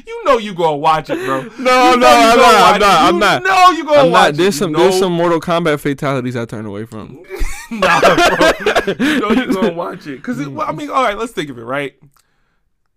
You 0.06 0.24
know 0.26 0.38
you 0.38 0.54
gonna 0.54 0.78
watch 0.78 1.10
it, 1.10 1.18
bro. 1.26 1.42
No, 1.42 1.48
You 1.50 1.58
no, 1.60 1.72
I'm 1.92 2.00
not, 2.00 2.04
I'm 2.04 2.80
not, 2.80 2.82
it. 2.82 3.08
I'm 3.08 3.14
You 3.16 3.20
not. 3.20 3.44
know 3.44 3.70
you 3.72 3.84
gonna 3.86 4.00
I'm 4.02 4.12
watch 4.12 4.22
not. 4.22 4.30
it. 4.34 4.38
There's 4.38 4.58
some 4.58 4.72
You 4.72 4.78
there's 4.78 5.00
some 5.00 5.12
Mortal 5.14 5.40
Kombat 5.40 5.80
fatalities 5.80 6.36
I 6.36 6.46
turn 6.46 6.66
away 6.66 6.86
from. 6.86 7.24
nah, 7.72 8.00
bro. 8.00 8.94
you 9.00 9.20
know 9.20 9.32
you 9.32 9.54
gonna 9.54 9.74
watch 9.74 10.06
it 10.08 10.18
because 10.18 10.46
well, 10.48 10.68
I 10.68 10.72
mean, 10.72 10.90
all 10.92 11.04
right, 11.04 11.18
let's 11.18 11.32
think 11.34 11.50
of 11.50 11.58
it, 11.58 11.64
right? 11.64 11.96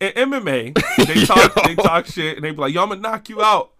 In 0.00 0.12
MMA, 0.12 0.74
they 1.06 1.24
talk 1.26 1.54
they 1.64 1.74
talk 1.74 2.06
shit 2.06 2.36
and 2.36 2.44
they 2.44 2.50
be 2.52 2.56
like, 2.58 2.72
"Yo, 2.74 2.82
I'm 2.82 2.88
gonna 2.90 3.00
knock 3.00 3.28
you 3.28 3.42
out." 3.42 3.72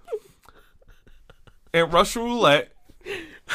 In 1.72 1.88
Russian 1.90 2.22
roulette, 2.22 2.72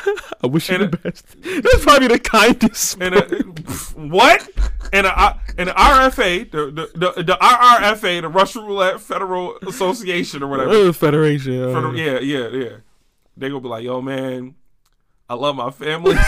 I 0.44 0.48
wish 0.48 0.70
you 0.70 0.76
And 0.76 0.92
the 0.92 0.98
best. 0.98 1.26
That's 1.42 1.84
probably 1.84 2.08
the 2.08 2.20
kindest. 2.20 3.02
in 3.02 3.14
a 3.14 3.22
what? 3.96 4.48
In 4.94 5.06
a 5.06 5.40
the 5.58 5.66
RFA, 5.72 6.52
the 6.52 6.66
the, 6.68 6.90
the 7.16 7.24
the 7.24 7.38
RRFA, 7.42 8.22
the 8.22 8.30
Russian 8.30 8.66
Roulette 8.66 9.00
Federal 9.02 9.58
Association 9.68 10.44
or 10.44 10.48
whatever. 10.48 10.94
Federation. 10.94 11.64
uh, 11.64 11.74
Federal- 11.74 11.98
yeah, 11.98 12.20
yeah, 12.20 12.48
yeah. 12.50 12.70
They 13.38 13.50
gonna 13.50 13.62
be 13.62 13.68
like, 13.68 13.84
"Yo, 13.84 14.02
man, 14.02 14.56
I 15.30 15.34
love 15.36 15.56
my 15.56 15.72
family." 15.72 16.16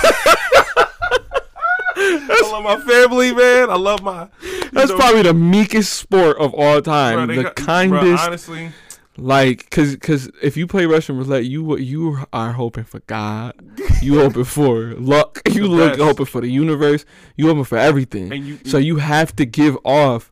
I 1.99 2.49
love 2.51 2.63
my 2.63 2.77
family, 2.79 3.33
man. 3.33 3.69
I 3.69 3.75
love 3.75 4.01
my. 4.03 4.27
That's 4.71 4.91
know, 4.91 4.97
probably 4.97 5.23
the 5.23 5.33
meekest 5.33 5.93
sport 5.93 6.37
of 6.37 6.53
all 6.53 6.81
time. 6.81 7.27
Bro, 7.27 7.35
the 7.35 7.43
got- 7.43 7.55
bro, 7.55 7.65
kindest, 7.65 8.23
honestly, 8.23 8.71
like, 9.17 9.69
cause, 9.69 9.95
cause 9.97 10.29
if 10.41 10.55
you 10.57 10.67
play 10.67 10.85
Russian 10.85 11.17
roulette, 11.17 11.45
you 11.45 11.77
you 11.77 12.19
are 12.31 12.53
hoping 12.53 12.83
for 12.83 12.99
God. 13.01 13.53
You 14.01 14.19
hoping 14.21 14.43
for 14.43 14.93
luck. 14.95 15.41
You 15.49 15.67
look 15.67 15.97
hoping 15.97 16.25
for 16.25 16.41
the 16.41 16.49
universe. 16.49 17.05
You 17.35 17.47
hoping 17.47 17.63
for 17.63 17.77
everything. 17.77 18.31
and 18.31 18.45
you, 18.45 18.59
so 18.65 18.77
you 18.77 18.97
have 18.97 19.35
to 19.37 19.45
give 19.45 19.77
off 19.83 20.31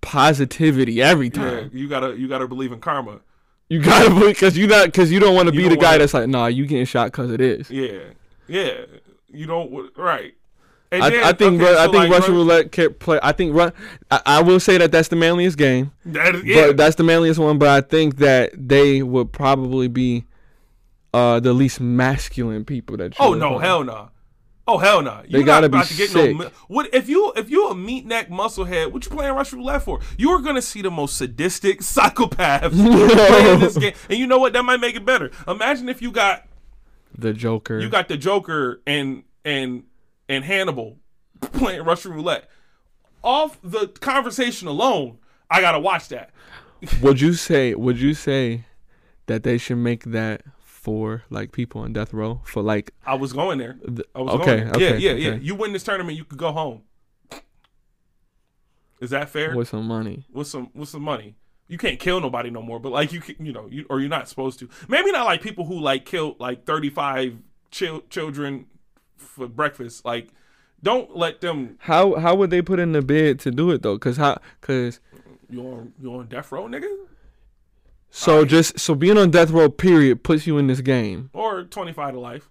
positivity 0.00 1.02
every 1.02 1.26
yeah, 1.26 1.32
time. 1.32 1.70
you 1.72 1.88
gotta 1.88 2.16
you 2.16 2.28
gotta 2.28 2.48
believe 2.48 2.72
in 2.72 2.80
karma. 2.80 3.20
You 3.68 3.82
gotta 3.82 4.10
believe 4.14 4.34
because 4.36 4.56
you 4.56 4.66
not 4.66 4.86
because 4.86 5.10
you 5.12 5.20
don't 5.20 5.34
want 5.34 5.48
to 5.48 5.52
be 5.52 5.68
the 5.68 5.76
guy 5.76 5.90
wanna- 5.92 5.98
that's 5.98 6.14
like, 6.14 6.28
nah, 6.28 6.46
you 6.46 6.66
getting 6.66 6.86
shot 6.86 7.06
because 7.06 7.30
it 7.30 7.40
is. 7.40 7.70
Yeah, 7.70 8.00
yeah. 8.48 8.84
You 9.32 9.46
don't 9.46 9.96
right. 9.96 10.34
I, 10.92 11.10
then- 11.10 11.24
I 11.24 11.32
think 11.32 11.60
okay, 11.62 11.70
Ru- 11.72 11.78
I 11.78 11.82
think 11.84 11.94
like, 11.94 12.10
Russian 12.10 12.32
Ru- 12.34 12.40
roulette 12.40 12.72
can 12.72 12.94
play. 12.94 13.20
I 13.22 13.32
think 13.32 13.54
Ru- 13.54 13.70
I, 14.10 14.20
I 14.26 14.42
will 14.42 14.58
say 14.60 14.76
that 14.78 14.90
that's 14.90 15.08
the 15.08 15.16
manliest 15.16 15.56
game. 15.56 15.92
That 16.04 16.34
is, 16.34 16.44
yeah. 16.44 16.66
But 16.68 16.76
that's 16.78 16.96
the 16.96 17.04
manliest 17.04 17.38
one. 17.38 17.58
But 17.58 17.68
I 17.68 17.80
think 17.80 18.16
that 18.16 18.50
they 18.56 19.02
would 19.02 19.32
probably 19.32 19.86
be 19.88 20.24
uh, 21.14 21.38
the 21.40 21.52
least 21.52 21.80
masculine 21.80 22.64
people 22.64 22.96
that. 22.96 23.16
you 23.18 23.24
Oh 23.24 23.34
no, 23.34 23.50
find. 23.50 23.62
hell 23.64 23.84
no. 23.84 24.10
Oh 24.66 24.78
hell 24.78 25.02
no! 25.02 25.22
They 25.22 25.38
You're 25.38 25.42
gotta 25.42 25.68
be 25.68 25.82
to 25.82 25.94
get 25.96 26.10
sick. 26.10 26.36
no. 26.36 26.48
What 26.68 26.94
if 26.94 27.08
you 27.08 27.32
if 27.34 27.50
you 27.50 27.68
a 27.70 27.74
meat 27.74 28.06
neck 28.06 28.28
musclehead? 28.28 28.92
What 28.92 29.04
you 29.04 29.10
playing 29.10 29.34
Russian 29.34 29.58
roulette 29.58 29.82
for? 29.82 29.98
You 30.16 30.30
are 30.30 30.38
gonna 30.40 30.62
see 30.62 30.80
the 30.80 30.90
most 30.92 31.16
sadistic 31.16 31.80
psychopaths 31.80 32.70
playing 33.26 33.58
this 33.60 33.76
game, 33.76 33.94
and 34.08 34.18
you 34.18 34.28
know 34.28 34.38
what? 34.38 34.52
That 34.52 34.62
might 34.64 34.78
make 34.80 34.94
it 34.94 35.04
better. 35.04 35.30
Imagine 35.48 35.88
if 35.88 36.00
you 36.00 36.12
got 36.12 36.46
The 37.18 37.32
Joker. 37.32 37.80
you 37.80 37.88
got 37.88 38.06
the 38.08 38.16
Joker 38.16 38.80
and 38.86 39.24
and 39.44 39.84
and 40.30 40.44
Hannibal 40.44 40.96
playing 41.40 41.82
Russian 41.82 42.12
roulette. 42.12 42.48
Off 43.22 43.58
the 43.62 43.88
conversation 43.88 44.68
alone, 44.68 45.18
I 45.50 45.60
gotta 45.60 45.80
watch 45.80 46.08
that. 46.08 46.30
would 47.02 47.20
you 47.20 47.34
say? 47.34 47.74
Would 47.74 47.98
you 47.98 48.14
say 48.14 48.64
that 49.26 49.42
they 49.42 49.58
should 49.58 49.76
make 49.76 50.04
that 50.04 50.42
for 50.62 51.24
like 51.28 51.52
people 51.52 51.82
on 51.82 51.92
death 51.92 52.14
row 52.14 52.40
for 52.44 52.62
like? 52.62 52.94
I 53.04 53.14
was 53.14 53.34
going 53.34 53.58
there. 53.58 53.78
I 54.14 54.20
was 54.20 54.34
okay. 54.36 54.44
going 54.44 54.58
there. 54.58 54.70
Okay. 54.70 54.98
yeah, 54.98 55.12
yeah, 55.12 55.30
yeah. 55.32 55.34
You 55.34 55.54
win 55.56 55.74
this 55.74 55.82
tournament, 55.82 56.16
you 56.16 56.24
could 56.24 56.38
go 56.38 56.52
home. 56.52 56.82
Is 59.00 59.10
that 59.10 59.28
fair? 59.28 59.54
With 59.56 59.68
some 59.68 59.86
money. 59.86 60.26
with 60.32 60.46
some 60.46 60.70
with 60.74 60.88
some 60.88 61.02
money. 61.02 61.34
You 61.66 61.78
can't 61.78 62.00
kill 62.00 62.20
nobody 62.20 62.50
no 62.50 62.62
more, 62.62 62.78
but 62.78 62.90
like 62.92 63.12
you 63.12 63.20
can, 63.20 63.44
you 63.44 63.52
know, 63.52 63.66
you 63.70 63.84
or 63.90 64.00
you're 64.00 64.08
not 64.08 64.28
supposed 64.28 64.58
to. 64.60 64.68
Maybe 64.88 65.10
not 65.10 65.26
like 65.26 65.42
people 65.42 65.66
who 65.66 65.80
like 65.80 66.04
killed 66.04 66.38
like 66.38 66.64
35 66.64 67.38
chil- 67.70 68.02
children 68.08 68.66
for 69.20 69.46
breakfast. 69.46 70.04
Like, 70.04 70.28
don't 70.82 71.16
let 71.16 71.40
them. 71.40 71.76
How 71.80 72.16
how 72.16 72.34
would 72.34 72.50
they 72.50 72.62
put 72.62 72.78
in 72.78 72.92
the 72.92 73.02
bid 73.02 73.38
to 73.40 73.50
do 73.50 73.70
it 73.70 73.82
though? 73.82 73.98
Cause 73.98 74.16
how? 74.16 74.38
Cause 74.60 74.98
You 75.48 75.60
on 75.62 75.92
you 76.00 76.14
on 76.14 76.26
death 76.26 76.50
row, 76.52 76.66
nigga, 76.66 76.88
so 78.10 78.44
just 78.44 78.78
so 78.78 78.94
being 78.94 79.18
on 79.18 79.30
death 79.30 79.50
row 79.50 79.68
period 79.68 80.22
puts 80.24 80.46
you 80.46 80.58
in 80.58 80.66
this 80.66 80.80
game. 80.80 81.30
or 81.32 81.64
25 81.64 82.14
to 82.14 82.20
life. 82.20 82.48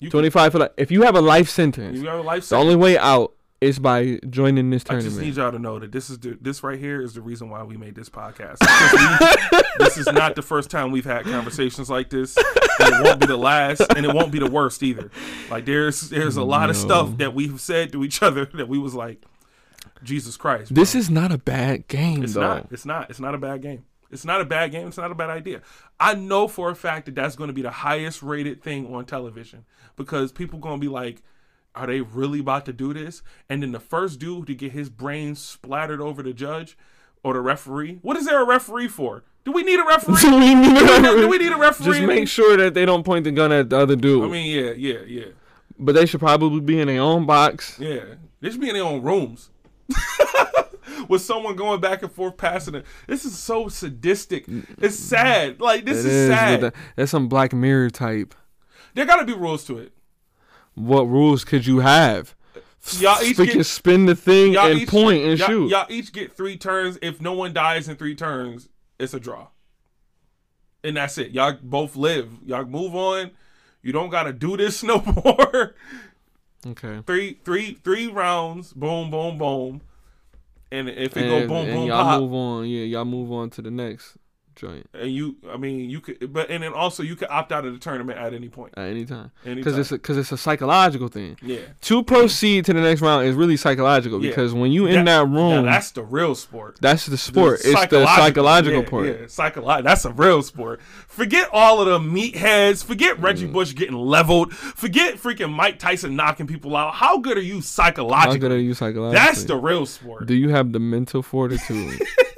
You 0.00 0.10
Twenty 0.10 0.28
five 0.28 0.52
for 0.52 0.58
life. 0.58 0.70
if 0.76 0.90
you 0.90 1.02
have 1.02 1.14
a 1.16 1.20
life 1.22 1.48
sentence, 1.48 1.98
You 1.98 2.08
have 2.08 2.18
a 2.18 2.22
life 2.22 2.42
sentence. 2.44 2.48
the 2.50 2.56
only 2.56 2.76
way 2.76 2.98
out 2.98 3.32
is 3.60 3.78
by 3.78 4.18
joining 4.28 4.68
this 4.68 4.84
tournament. 4.84 5.06
I 5.14 5.16
just 5.16 5.24
need 5.24 5.36
y'all 5.36 5.52
to 5.52 5.58
know 5.58 5.78
that 5.78 5.92
this 5.92 6.10
is 6.10 6.18
the, 6.18 6.36
this 6.40 6.62
right 6.62 6.78
here 6.78 7.00
is 7.00 7.14
the 7.14 7.22
reason 7.22 7.48
why 7.48 7.62
we 7.62 7.78
made 7.78 7.94
this 7.94 8.10
podcast. 8.10 8.58
We- 8.60 9.58
this 9.84 9.96
is 9.96 10.06
not 10.08 10.34
the 10.34 10.42
first 10.42 10.68
time 10.68 10.90
we've 10.90 11.06
had 11.06 11.24
conversations 11.24 11.88
like 11.88 12.10
this. 12.10 12.36
And 12.80 12.94
it 12.94 13.04
won't 13.04 13.20
be 13.20 13.26
the 13.26 13.36
last, 13.36 13.82
and 13.96 14.04
it 14.04 14.14
won't 14.14 14.32
be 14.32 14.38
the 14.38 14.50
worst 14.50 14.82
either. 14.82 15.10
Like 15.50 15.64
there's 15.64 16.10
there's 16.10 16.36
a 16.36 16.44
lot 16.44 16.70
of 16.70 16.76
stuff 16.76 17.18
that 17.18 17.34
we've 17.34 17.60
said 17.60 17.92
to 17.92 18.04
each 18.04 18.22
other 18.22 18.46
that 18.46 18.68
we 18.68 18.78
was 18.78 18.94
like, 18.94 19.22
Jesus 20.02 20.36
Christ. 20.36 20.74
This 20.74 20.94
is 20.94 21.10
not 21.10 21.32
a 21.32 21.38
bad 21.38 21.88
game 21.88 22.22
it's 22.24 22.34
though. 22.34 22.40
not. 22.40 22.68
It's 22.70 22.86
not. 22.86 23.10
It's 23.10 23.20
not 23.20 23.34
a 23.34 23.38
bad 23.38 23.62
game. 23.62 23.84
It's 24.10 24.24
not 24.24 24.40
a 24.40 24.44
bad 24.44 24.70
game. 24.70 24.86
It's 24.86 24.96
not 24.96 25.10
a 25.10 25.14
bad 25.14 25.30
idea. 25.30 25.62
I 25.98 26.14
know 26.14 26.46
for 26.46 26.70
a 26.70 26.76
fact 26.76 27.06
that 27.06 27.16
that's 27.16 27.34
going 27.34 27.48
to 27.48 27.54
be 27.54 27.62
the 27.62 27.70
highest 27.70 28.22
rated 28.22 28.62
thing 28.62 28.92
on 28.94 29.06
television 29.06 29.64
because 29.96 30.30
people 30.30 30.60
going 30.60 30.80
to 30.80 30.86
be 30.86 30.92
like, 30.92 31.22
are 31.74 31.88
they 31.88 32.00
really 32.00 32.38
about 32.38 32.64
to 32.66 32.72
do 32.72 32.94
this? 32.94 33.22
And 33.48 33.62
then 33.62 33.72
the 33.72 33.80
first 33.80 34.20
dude 34.20 34.46
to 34.46 34.54
get 34.54 34.72
his 34.72 34.88
brains 34.88 35.40
splattered 35.40 36.00
over 36.00 36.22
the 36.22 36.32
judge 36.32 36.78
or 37.24 37.34
the 37.34 37.40
referee. 37.40 37.98
What 38.02 38.16
is 38.16 38.26
there 38.26 38.40
a 38.40 38.46
referee 38.46 38.88
for? 38.88 39.24
Do 39.44 39.52
we 39.52 39.62
need 39.62 39.78
a 39.78 39.84
referee? 39.86 40.16
Do 40.20 40.30
we 40.38 40.54
need 40.54 40.76
a 40.76 41.00
Do 41.00 41.28
we 41.28 41.38
need 41.38 41.52
a 41.52 41.56
referee? 41.56 41.96
Just 41.98 42.06
make 42.06 42.28
sure 42.28 42.56
that 42.56 42.74
they 42.74 42.84
don't 42.86 43.04
point 43.04 43.24
the 43.24 43.30
gun 43.30 43.52
at 43.52 43.70
the 43.70 43.78
other 43.78 43.96
dude. 43.96 44.24
I 44.24 44.28
mean, 44.28 44.46
yeah, 44.54 44.72
yeah, 44.72 45.00
yeah, 45.06 45.24
but 45.78 45.94
they 45.94 46.06
should 46.06 46.20
probably 46.20 46.60
be 46.60 46.80
in 46.80 46.88
their 46.88 47.00
own 47.02 47.26
box. 47.26 47.78
yeah. 47.78 48.00
They 48.40 48.50
should 48.50 48.60
be 48.60 48.68
in 48.68 48.74
their 48.74 48.84
own 48.84 49.02
rooms. 49.02 49.50
With 51.08 51.22
someone 51.22 51.56
going 51.56 51.80
back 51.80 52.02
and 52.02 52.10
forth 52.12 52.36
passing 52.36 52.74
it. 52.74 52.86
This 53.06 53.24
is 53.24 53.38
so 53.38 53.68
sadistic. 53.68 54.44
It's 54.80 54.96
sad. 54.96 55.60
Like 55.60 55.84
this 55.84 55.98
is 56.04 56.28
sad. 56.28 56.60
but 56.60 56.74
that- 56.74 56.82
that's 56.96 57.10
some 57.10 57.28
Black 57.28 57.52
Mirror 57.52 57.90
type. 57.90 58.34
There 58.94 59.04
got 59.06 59.16
to 59.16 59.24
be 59.26 59.32
rules 59.34 59.64
to 59.64 59.78
it. 59.78 59.92
What 60.74 61.02
rules 61.08 61.44
could 61.44 61.66
you 61.66 61.80
have? 61.80 62.34
Y'all 62.98 63.22
each 63.22 63.38
we 63.38 63.46
get- 63.46 63.52
can 63.52 63.64
spin 63.64 64.06
the 64.06 64.14
thing 64.14 64.56
and 64.56 64.80
each, 64.80 64.88
point 64.88 65.24
and 65.24 65.38
y'all, 65.38 65.48
shoot. 65.48 65.70
Y'all 65.70 65.86
each 65.88 66.12
get 66.12 66.36
three 66.36 66.56
turns. 66.56 66.98
If 67.02 67.20
no 67.20 67.32
one 67.32 67.52
dies 67.54 67.88
in 67.88 67.96
three 67.96 68.14
turns, 68.14 68.68
it's 68.98 69.14
a 69.14 69.20
draw. 69.20 69.48
And 70.82 70.96
that's 70.96 71.16
it. 71.18 71.30
Y'all 71.32 71.56
both 71.62 71.96
live. 71.96 72.30
Y'all 72.44 72.64
move 72.64 72.94
on. 72.94 73.30
You 73.82 73.92
don't 73.92 74.10
gotta 74.10 74.32
do 74.32 74.56
this 74.56 74.82
no 74.82 75.00
more. 75.00 75.74
Okay. 76.66 77.00
three, 77.06 77.38
three, 77.44 77.74
three 77.84 78.06
rounds. 78.06 78.72
Boom, 78.72 79.10
boom, 79.10 79.38
boom. 79.38 79.82
And 80.72 80.88
if 80.88 81.16
it 81.16 81.24
And, 81.24 81.28
go 81.28 81.46
boom, 81.46 81.66
and 81.66 81.74
boom, 81.74 81.86
y'all 81.88 82.02
pop, 82.02 82.20
move 82.20 82.32
on. 82.32 82.66
Yeah, 82.66 82.84
y'all 82.84 83.04
move 83.04 83.30
on 83.30 83.50
to 83.50 83.62
the 83.62 83.70
next 83.70 84.16
joint 84.54 84.88
and 84.94 85.10
you, 85.10 85.36
I 85.50 85.56
mean, 85.56 85.90
you 85.90 86.00
could, 86.00 86.32
but 86.32 86.50
and 86.50 86.62
then 86.62 86.72
also 86.72 87.02
you 87.02 87.16
could 87.16 87.28
opt 87.28 87.52
out 87.52 87.64
of 87.64 87.72
the 87.72 87.78
tournament 87.78 88.18
at 88.18 88.32
any 88.34 88.48
point. 88.48 88.74
at 88.76 88.86
any 88.88 89.04
time. 89.04 89.30
Because 89.44 89.76
it's 89.78 89.90
because 89.90 90.16
it's 90.16 90.32
a 90.32 90.36
psychological 90.36 91.08
thing. 91.08 91.36
Yeah. 91.42 91.58
To 91.82 92.02
proceed 92.02 92.64
to 92.66 92.72
the 92.72 92.80
next 92.80 93.00
round 93.00 93.26
is 93.26 93.34
really 93.34 93.56
psychological 93.56 94.22
Yeah. 94.22 94.30
because 94.30 94.52
when 94.54 94.72
you 94.72 94.86
in 94.86 95.04
that, 95.06 95.26
room, 95.28 95.64
that's 95.64 95.90
the 95.90 96.02
real 96.02 96.34
sport. 96.34 96.78
that's 96.80 97.06
the 97.06 97.16
sport. 97.18 97.62
The 97.62 97.70
it's 97.72 97.86
the 97.86 98.06
psychological 98.06 98.82
yeah, 98.82 98.88
part. 98.88 99.06
Yeah, 99.06 99.26
psychological. 99.28 99.88
That's 99.88 100.04
a 100.04 100.12
real 100.12 100.42
sport. 100.42 100.80
Forget 100.82 101.48
all 101.52 101.80
of 101.80 101.86
the 101.86 101.98
meatheads. 101.98 102.84
Forget 102.84 103.18
Reggie 103.20 103.46
Mm. 103.48 103.52
Bush 103.52 103.74
getting 103.74 103.96
leveled. 103.96 104.54
Forget 104.54 105.16
freaking 105.16 105.52
Mike 105.52 105.78
Tyson 105.78 106.16
knocking 106.16 106.46
people 106.46 106.76
out. 106.76 106.94
How 106.94 107.18
good 107.18 107.36
are 107.36 107.42
you 107.42 107.60
psychologically? 107.60 108.34
How 108.34 108.38
good 108.40 108.52
are 108.52 108.58
you 108.60 108.74
psychologically? 108.74 109.24
That's 109.24 109.44
the 109.44 109.56
real 109.56 109.86
sport. 109.86 110.26
Do 110.26 110.34
you 110.34 110.48
have 110.50 110.72
the 110.72 110.80
mental 110.80 111.22
fortitude 111.22 112.00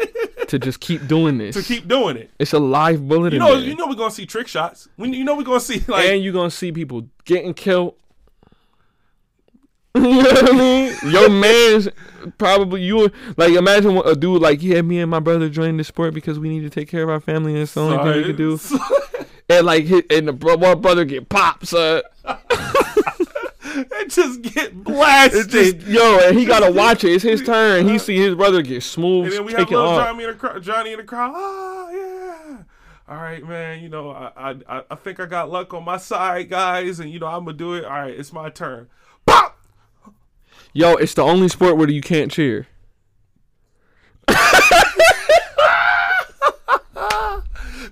to 0.49 0.59
just 0.59 0.81
keep 0.81 1.07
doing 1.07 1.39
this? 1.39 1.55
to 1.57 1.63
keep 1.63 1.89
doing 1.89 2.17
it. 2.17 2.31
it's 2.39 2.53
a 2.53 2.59
live 2.59 3.07
bullet 3.07 3.33
You 3.33 3.39
know, 3.39 3.55
you 3.55 3.75
know, 3.75 3.87
we're 3.87 3.95
gonna 3.95 4.11
see 4.11 4.27
trick 4.27 4.49
shots. 4.49 4.89
When 4.97 5.13
you 5.13 5.25
know, 5.25 5.35
we're 5.37 5.43
gonna 5.45 5.61
see 5.61 5.83
like 5.89 6.07
and 6.07 6.23
you're 6.23 6.33
gonna 6.33 6.51
see 6.51 6.73
people 6.73 7.09
getting 7.25 7.55
killed. 7.55 7.95
you 9.97 10.03
know 10.03 10.19
what 10.19 10.49
I 10.53 10.57
mean? 10.57 10.95
Your 11.05 11.31
man's 11.31 11.89
probably 12.39 12.83
you 12.83 13.11
like 13.37 13.53
imagine 13.55 13.95
what 13.95 14.09
a 14.09 14.15
dude 14.17 14.43
like 14.43 14.63
yeah 14.63 14.83
me 14.83 14.99
and 15.01 15.11
my 15.11 15.21
brother 15.21 15.49
joined 15.49 15.79
the 15.79 15.85
sport 15.85 16.13
because 16.13 16.39
we 16.39 16.49
need 16.49 16.61
to 16.61 16.71
take 16.71 16.89
care 16.89 17.03
of 17.03 17.09
our 17.09 17.21
family 17.21 17.53
and 17.53 17.63
it's 17.63 17.75
the 17.75 17.81
only 17.81 17.97
thing 17.99 18.17
we 18.17 18.25
can 18.25 18.37
do 18.37 18.59
and 19.49 19.65
like 19.65 19.89
and 20.11 20.29
the 20.29 20.33
bro- 20.33 20.57
one 20.57 20.81
brother 20.81 21.05
get 21.05 21.29
popped 21.29 21.69
so 21.69 22.03
and 23.97 24.11
just 24.11 24.43
get 24.43 24.83
blasted. 24.85 25.41
it's 25.53 25.53
just 25.53 25.87
yo 25.87 26.19
and 26.27 26.39
he 26.39 26.45
gotta 26.45 26.71
watch 26.71 27.05
it 27.05 27.13
it's 27.13 27.23
his 27.25 27.43
turn 27.43 27.87
he 27.89 27.99
see 27.99 28.17
his 28.17 28.35
brother 28.35 28.63
get 28.63 28.83
smooth 28.83 29.25
and 29.25 29.33
then 29.33 29.45
we 29.45 29.53
have 29.53 29.69
little 29.71 29.87
off 29.87 30.07
Johnny 30.07 30.23
in 30.25 30.31
the 30.31 30.37
crowd. 30.37 30.63
Johnny 30.63 30.93
in 30.93 30.99
the 30.99 31.05
crowd. 31.05 31.33
Ah, 31.37 31.91
yeah. 31.91 32.57
All 33.09 33.17
right, 33.17 33.47
man. 33.47 33.83
You 33.83 33.89
know, 33.89 34.11
I, 34.11 34.33
I 34.37 34.55
I- 34.69 34.83
I 34.91 34.95
think 34.97 35.21
I 35.21 35.27
got 35.27 35.49
luck 35.51 35.73
on 35.75 35.85
my 35.85 35.97
side, 35.97 36.51
guys, 36.51 36.99
and 37.01 37.11
you 37.11 37.19
know 37.21 37.27
I'm 37.29 37.45
gonna 37.45 37.57
do 37.57 37.75
it. 37.75 37.85
All 37.85 37.91
right, 37.91 38.13
it's 38.19 38.33
my 38.33 38.51
turn. 38.51 38.89
Pop. 39.27 39.59
yo 40.73 40.95
it's 40.97 41.15
the 41.15 41.23
only 41.23 41.49
sport 41.49 41.77
where 41.77 41.89
you 41.91 42.01
can't 42.01 42.31
cheer 42.33 42.67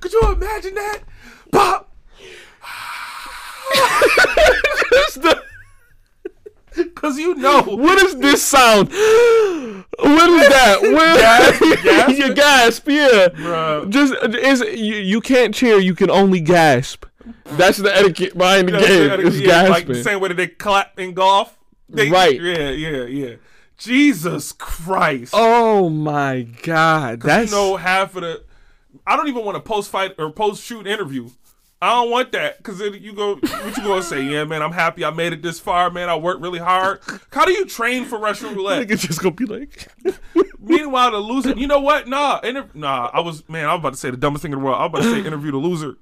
Could 0.00 0.12
you 0.12 0.20
imagine 0.32 0.74
that? 0.74 1.00
Pop. 1.52 1.90
Cause 6.94 7.18
you 7.18 7.34
know. 7.34 7.62
What 7.62 7.98
is 8.02 8.16
this 8.16 8.42
sound? 8.42 8.88
What 8.90 10.30
is 10.30 10.48
that? 10.48 10.78
What? 10.82 11.84
Gasp, 11.84 12.18
you 12.18 12.34
gasp, 12.34 12.88
yeah. 12.88 13.28
Bruh. 13.28 13.88
Just 13.90 14.14
is 14.34 14.60
you, 14.78 14.96
you 14.96 15.20
can't 15.20 15.54
cheer. 15.54 15.78
You 15.78 15.94
can 15.94 16.10
only 16.10 16.40
gasp. 16.40 17.04
That's 17.44 17.78
the 17.78 17.94
etiquette 17.94 18.36
behind 18.36 18.68
the 18.68 18.72
That's 18.72 18.86
game. 18.86 19.08
the- 19.08 19.26
It's 19.26 19.36
yeah, 19.40 19.62
like 19.62 19.86
the 19.86 19.94
gasping. 19.94 20.02
same 20.12 20.20
way 20.20 20.28
that 20.28 20.34
they 20.34 20.46
clap 20.48 20.98
in 20.98 21.14
golf. 21.14 21.56
They- 21.88 22.10
Right. 22.10 22.40
Yeah, 22.40 22.70
yeah, 22.70 23.04
yeah. 23.04 23.34
Jesus 23.78 24.52
Christ. 24.52 25.32
oh 25.36 25.88
my 25.90 26.42
god, 26.62 27.20
that's 27.20 27.50
you 27.50 27.56
know 27.56 27.76
half 27.76 28.14
of 28.16 28.22
the. 28.22 28.42
I 29.06 29.16
don't 29.16 29.28
even 29.28 29.44
want 29.44 29.56
a 29.56 29.60
post 29.60 29.90
fight 29.90 30.14
or 30.18 30.30
post 30.30 30.62
shoot 30.62 30.86
interview. 30.86 31.28
I 31.84 31.90
don't 32.00 32.10
want 32.10 32.32
that 32.32 32.56
because 32.58 32.78
then 32.78 32.94
you 32.94 33.12
go. 33.12 33.34
What 33.36 33.76
you 33.76 33.82
gonna 33.82 34.02
say? 34.02 34.22
Yeah, 34.24 34.44
man, 34.44 34.62
I'm 34.62 34.72
happy 34.72 35.04
I 35.04 35.10
made 35.10 35.34
it 35.34 35.42
this 35.42 35.60
far, 35.60 35.90
man. 35.90 36.08
I 36.08 36.16
worked 36.16 36.40
really 36.40 36.58
hard. 36.58 37.00
How 37.30 37.44
do 37.44 37.52
you 37.52 37.66
train 37.66 38.06
for 38.06 38.18
Russian 38.18 38.54
roulette? 38.54 38.88
nigga 38.88 38.98
just 38.98 39.20
gonna 39.20 39.34
be 39.34 39.44
like, 39.44 39.88
Meanwhile, 40.60 41.10
the 41.10 41.18
loser. 41.18 41.50
You 41.52 41.66
know 41.66 41.80
what? 41.80 42.08
Nah, 42.08 42.40
inter- 42.42 42.70
nah. 42.72 43.10
I 43.12 43.20
was 43.20 43.46
man. 43.50 43.66
I 43.66 43.74
was 43.74 43.80
about 43.80 43.92
to 43.94 43.98
say 43.98 44.10
the 44.10 44.16
dumbest 44.16 44.42
thing 44.42 44.52
in 44.52 44.58
the 44.60 44.64
world. 44.64 44.78
I 44.78 44.86
was 44.86 44.88
about 44.88 45.02
to 45.02 45.10
say 45.20 45.26
interview 45.26 45.50
the 45.50 45.58
loser. 45.58 45.96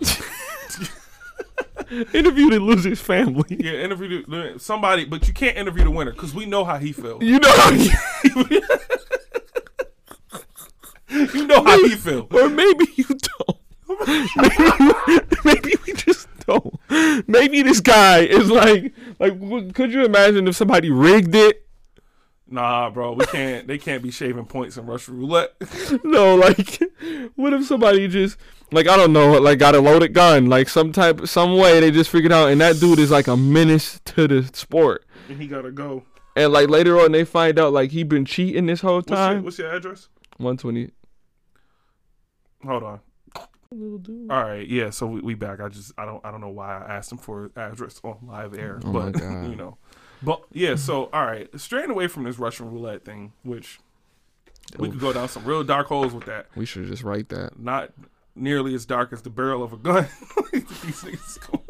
interview 2.14 2.48
the 2.50 2.60
loser's 2.60 3.00
family. 3.00 3.56
Yeah, 3.60 3.72
interview 3.72 4.24
the, 4.26 4.54
somebody, 4.58 5.04
but 5.04 5.28
you 5.28 5.34
can't 5.34 5.56
interview 5.58 5.84
the 5.84 5.90
winner 5.90 6.12
because 6.12 6.34
we 6.34 6.46
know 6.46 6.64
how 6.64 6.78
he 6.78 6.92
feels. 6.92 7.22
You 7.22 7.40
know, 7.40 7.52
how 7.56 7.70
you- 7.70 7.90
You 11.32 11.46
know 11.46 11.62
how 11.64 11.76
he 11.86 11.94
feels. 11.96 12.28
or 12.32 12.48
maybe 12.48 12.86
you 12.94 13.04
don't. 13.04 13.58
Maybe, 14.06 15.20
maybe 15.44 15.74
we 15.86 15.92
just 15.94 16.28
don't. 16.46 16.78
Maybe 17.28 17.62
this 17.62 17.80
guy 17.80 18.20
is 18.20 18.50
like, 18.50 18.92
like, 19.18 19.74
could 19.74 19.92
you 19.92 20.04
imagine 20.04 20.48
if 20.48 20.56
somebody 20.56 20.90
rigged 20.90 21.34
it? 21.34 21.66
Nah, 22.52 22.90
bro, 22.90 23.12
we 23.12 23.24
can't. 23.26 23.68
they 23.68 23.78
can't 23.78 24.02
be 24.02 24.10
shaving 24.10 24.44
points 24.46 24.76
in 24.76 24.84
Russian 24.86 25.18
roulette. 25.18 25.54
no, 26.04 26.34
like, 26.34 26.80
what 27.36 27.52
if 27.52 27.64
somebody 27.64 28.08
just 28.08 28.38
like 28.72 28.88
I 28.88 28.96
don't 28.96 29.12
know, 29.12 29.32
like 29.38 29.60
got 29.60 29.76
a 29.76 29.80
loaded 29.80 30.14
gun, 30.14 30.46
like 30.46 30.68
some 30.68 30.90
type, 30.92 31.28
some 31.28 31.56
way 31.56 31.78
they 31.78 31.92
just 31.92 32.10
figured 32.10 32.32
out, 32.32 32.50
and 32.50 32.60
that 32.60 32.80
dude 32.80 32.98
is 32.98 33.10
like 33.12 33.28
a 33.28 33.36
menace 33.36 34.00
to 34.06 34.26
the 34.26 34.42
sport. 34.52 35.04
and 35.28 35.40
he 35.40 35.46
gotta 35.46 35.70
go. 35.70 36.02
And 36.34 36.52
like 36.52 36.68
later 36.68 36.98
on, 37.00 37.12
they 37.12 37.24
find 37.24 37.56
out 37.58 37.72
like 37.72 37.90
he 37.92 38.02
been 38.02 38.24
cheating 38.24 38.66
this 38.66 38.80
whole 38.80 38.96
What's 38.96 39.10
your, 39.10 39.16
time. 39.16 39.44
what's 39.44 39.58
your 39.58 39.72
address? 39.72 40.08
One 40.38 40.56
twenty. 40.56 40.90
Hold 42.64 42.82
on. 42.82 43.00
Little 43.72 43.98
dude. 43.98 44.28
All 44.32 44.42
right, 44.42 44.66
yeah. 44.66 44.90
So 44.90 45.06
we, 45.06 45.20
we 45.20 45.34
back. 45.34 45.60
I 45.60 45.68
just 45.68 45.92
I 45.96 46.04
don't 46.04 46.24
I 46.24 46.32
don't 46.32 46.40
know 46.40 46.48
why 46.48 46.78
I 46.84 46.96
asked 46.96 47.12
him 47.12 47.18
for 47.18 47.52
address 47.54 48.00
on 48.02 48.18
live 48.26 48.58
air, 48.58 48.80
Oh 48.84 48.92
but 48.92 49.16
you 49.20 49.54
know, 49.54 49.78
but 50.22 50.42
yeah. 50.52 50.74
So 50.74 51.08
all 51.12 51.24
right, 51.24 51.48
straying 51.60 51.88
away 51.88 52.08
from 52.08 52.24
this 52.24 52.36
Russian 52.36 52.68
roulette 52.72 53.04
thing, 53.04 53.32
which 53.44 53.78
we 54.76 54.90
could 54.90 54.98
go 54.98 55.12
down 55.12 55.28
some 55.28 55.44
real 55.44 55.62
dark 55.62 55.86
holes 55.86 56.12
with 56.12 56.24
that. 56.24 56.46
We 56.56 56.66
should 56.66 56.86
just 56.86 57.04
write 57.04 57.28
that. 57.28 57.60
Not 57.60 57.92
nearly 58.34 58.74
as 58.74 58.86
dark 58.86 59.12
as 59.12 59.22
the 59.22 59.30
barrel 59.30 59.62
of 59.62 59.72
a 59.72 59.76
gun. 59.76 60.08
These 60.52 60.64
niggas 60.64 61.50
go- 61.50 61.62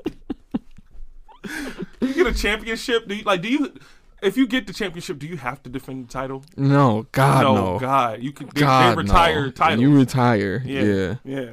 you 2.00 2.14
get 2.14 2.26
a 2.26 2.34
championship. 2.34 3.08
Do 3.08 3.14
you 3.14 3.24
like? 3.24 3.42
Do 3.42 3.48
you? 3.50 3.74
If 4.22 4.38
you 4.38 4.46
get 4.46 4.66
the 4.66 4.72
championship, 4.72 5.18
do 5.18 5.26
you 5.26 5.36
have 5.36 5.62
to 5.64 5.70
defend 5.70 6.08
the 6.08 6.12
title? 6.12 6.44
No, 6.56 7.06
God 7.12 7.42
no, 7.42 7.54
no. 7.54 7.78
God, 7.78 8.22
you 8.22 8.32
can. 8.32 8.46
They, 8.54 8.60
God 8.62 8.92
they 8.92 9.02
retire 9.02 9.44
no. 9.44 9.50
titles. 9.50 9.80
You 9.82 9.94
retire. 9.94 10.62
yeah, 10.64 10.82
Yeah. 10.82 11.14
yeah. 11.24 11.50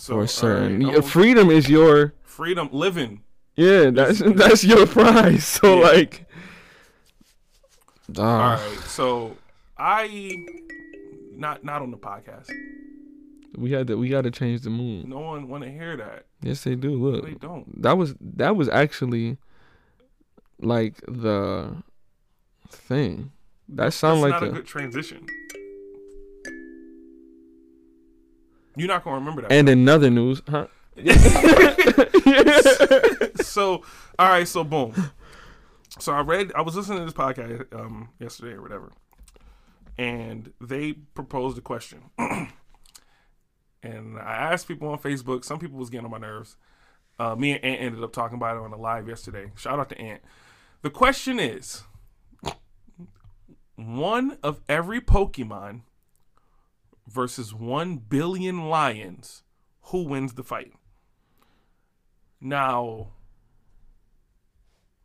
So 0.00 0.14
For 0.14 0.20
all 0.22 0.26
certain. 0.26 0.82
right, 0.86 1.04
freedom 1.04 1.50
is 1.50 1.68
your 1.68 2.14
freedom, 2.24 2.70
living. 2.72 3.20
yeah. 3.54 3.90
That's 3.90 4.20
that's 4.24 4.64
your 4.64 4.86
prize. 4.86 5.44
So 5.60 5.80
Yeah. 5.80 5.88
like. 5.88 6.26
All 8.18 8.24
Uh, 8.24 8.56
right, 8.56 8.78
so 8.86 9.36
I 9.78 10.34
not 11.36 11.62
not 11.64 11.82
on 11.82 11.90
the 11.90 11.98
podcast. 11.98 12.48
We 13.56 13.72
had 13.72 13.88
to. 13.88 13.96
We 13.98 14.08
got 14.08 14.22
to 14.22 14.30
change 14.30 14.62
the 14.62 14.70
mood. 14.70 15.06
No 15.06 15.20
one 15.20 15.48
want 15.48 15.64
to 15.64 15.70
hear 15.70 15.96
that. 15.98 16.24
Yes, 16.42 16.64
they 16.64 16.76
do. 16.76 16.92
Look, 16.94 17.24
They 17.26 17.34
don't. 17.34 17.82
that 17.82 17.98
was 17.98 18.14
that 18.20 18.56
was 18.56 18.68
actually 18.70 19.36
like 20.60 20.94
the 21.06 21.76
thing. 22.70 23.32
That 23.68 23.92
sound 23.92 24.22
like 24.22 24.40
a 24.42 24.46
the 24.46 24.52
good 24.52 24.66
transition. 24.66 25.26
You're 28.76 28.88
not 28.88 29.04
gonna 29.04 29.16
remember 29.16 29.42
that. 29.42 29.52
and 29.52 29.68
in 29.68 29.88
other 29.88 30.10
news, 30.10 30.42
huh? 30.48 30.66
so 33.42 33.82
all 34.18 34.28
right, 34.28 34.46
so 34.46 34.64
boom. 34.64 35.10
So 35.98 36.12
I 36.12 36.20
read 36.20 36.52
I 36.54 36.62
was 36.62 36.76
listening 36.76 36.98
to 36.98 37.04
this 37.04 37.14
podcast 37.14 37.74
um 37.74 38.10
yesterday 38.18 38.52
or 38.52 38.62
whatever. 38.62 38.92
And 39.98 40.52
they 40.60 40.94
proposed 40.94 41.58
a 41.58 41.60
question. 41.60 42.04
and 42.18 42.48
I 44.18 44.52
asked 44.52 44.66
people 44.66 44.88
on 44.88 44.98
Facebook, 44.98 45.44
some 45.44 45.58
people 45.58 45.78
was 45.78 45.90
getting 45.90 46.06
on 46.06 46.10
my 46.10 46.18
nerves. 46.18 46.56
Uh, 47.18 47.34
me 47.34 47.52
and 47.52 47.62
Ant 47.62 47.82
ended 47.82 48.02
up 48.02 48.14
talking 48.14 48.36
about 48.36 48.56
it 48.56 48.62
on 48.62 48.70
the 48.70 48.78
live 48.78 49.06
yesterday. 49.06 49.52
Shout 49.56 49.78
out 49.78 49.90
to 49.90 50.00
Ant. 50.00 50.22
The 50.80 50.88
question 50.88 51.38
is 51.38 51.82
one 53.76 54.38
of 54.42 54.62
every 54.68 55.02
Pokemon 55.02 55.82
versus 57.10 57.52
one 57.54 57.96
billion 57.96 58.68
lions, 58.68 59.42
who 59.84 60.02
wins 60.04 60.34
the 60.34 60.44
fight? 60.44 60.72
Now, 62.40 63.08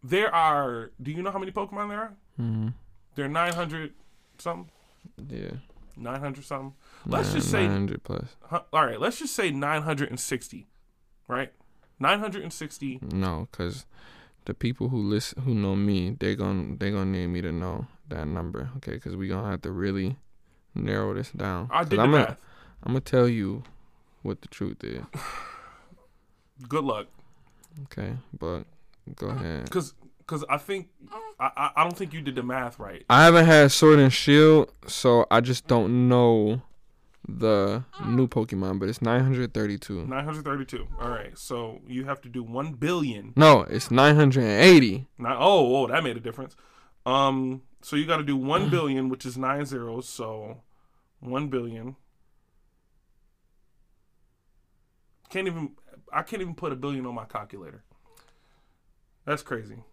there 0.04 0.34
are. 0.34 0.92
Do 1.02 1.12
you 1.12 1.22
know 1.22 1.32
how 1.32 1.40
many 1.40 1.52
Pokemon 1.52 1.90
there 1.90 2.00
are? 2.00 2.14
Mhm. 2.40 2.74
There 3.16 3.26
are 3.26 3.30
nine 3.30 3.54
hundred 3.54 3.94
something. 4.38 4.70
Yeah. 5.30 5.52
Nine 5.98 6.20
hundred 6.20 6.46
something. 6.46 6.74
Let's 7.06 7.30
Nine- 7.30 7.36
just 7.38 7.52
say. 7.52 7.64
900 7.68 8.04
plus. 8.04 8.36
huh, 8.44 8.62
all 8.74 8.86
right. 8.86 9.00
Let's 9.00 9.20
just 9.20 9.36
say 9.36 9.52
nine 9.52 9.82
hundred 9.84 10.10
and 10.10 10.20
sixty. 10.20 10.68
Right. 11.28 11.54
Nine 12.00 12.20
hundred 12.20 12.44
and 12.44 12.54
sixty. 12.54 13.00
No, 13.02 13.48
cause 13.52 13.86
the 14.46 14.54
people 14.54 14.90
who 14.90 14.98
listen, 14.98 15.42
who 15.44 15.54
know 15.56 15.76
me, 15.76 16.12
they 16.20 16.36
gon' 16.36 16.78
they 16.78 16.92
gonna 16.92 17.06
need 17.06 17.28
me 17.28 17.42
to 17.42 17.52
know 17.52 17.88
that 18.10 18.28
number. 18.28 18.70
Okay, 18.78 19.00
cause 19.00 19.16
we 19.16 19.28
gonna 19.28 19.50
have 19.50 19.62
to 19.64 19.72
really 19.72 20.18
narrow 20.76 21.14
this 21.14 21.32
down. 21.32 21.70
I 21.72 21.80
'Cause 21.80 21.90
did 21.90 22.00
the 22.00 22.04
I'm 22.04 22.12
math. 22.12 22.26
gonna 22.28 22.38
I'm 22.84 22.92
gonna 22.94 23.02
tell 23.02 23.28
you 23.28 23.64
what 24.22 24.42
the 24.42 24.48
truth 24.48 24.84
is. 24.84 25.02
Good 26.68 26.84
luck. 26.84 27.08
Okay, 27.84 28.14
but 28.40 28.64
go 29.16 29.28
ahead. 29.28 29.66
Because 29.66 29.94
because 30.20 30.44
I 30.50 30.58
think 30.58 30.88
I, 31.40 31.72
I 31.76 31.84
don't 31.84 31.96
think 31.98 32.14
you 32.14 32.22
did 32.22 32.36
the 32.36 32.44
math 32.44 32.80
right. 32.80 33.04
I 33.10 33.26
haven't 33.26 33.46
had 33.46 33.72
Sword 33.72 34.00
and 34.00 34.12
Shield, 34.12 34.72
so 34.88 35.26
I 35.30 35.42
just 35.42 35.68
don't 35.68 36.08
know 36.08 36.62
the 37.28 37.84
new 38.06 38.28
Pokemon, 38.28 38.80
but 38.80 38.88
it's 38.88 39.02
932. 39.02 40.06
Nine 40.06 40.24
hundred 40.24 40.44
thirty-two. 40.46 40.88
All 41.02 41.10
right. 41.10 41.38
So 41.38 41.82
you 41.88 42.06
have 42.06 42.22
to 42.22 42.30
do 42.30 42.42
one 42.44 42.74
billion. 42.74 43.34
No, 43.36 43.62
it's 43.62 43.92
980. 43.92 45.08
Not, 45.18 45.38
oh, 45.40 45.76
oh, 45.84 45.88
that 45.88 46.04
made 46.04 46.18
a 46.18 46.20
difference. 46.20 46.56
Um, 47.06 47.64
so 47.86 47.96
you 47.96 48.08
got 48.08 48.18
to 48.18 48.24
do 48.24 48.36
one 48.36 48.68
mm. 48.68 48.72
billion, 48.72 49.10
which 49.10 49.28
is 49.28 49.38
nine 49.38 49.64
zeros. 49.64 50.10
So 50.10 50.58
one 51.20 51.50
billion. 51.50 51.96
Can't 55.30 55.46
even. 55.46 55.76
I 56.12 56.24
can't 56.24 56.42
even 56.42 56.56
put 56.56 56.72
a 56.72 56.76
billion 56.76 57.06
on 57.06 57.14
my 57.14 57.26
calculator. 57.26 57.84
That's 59.26 59.44
crazy. 59.44 59.84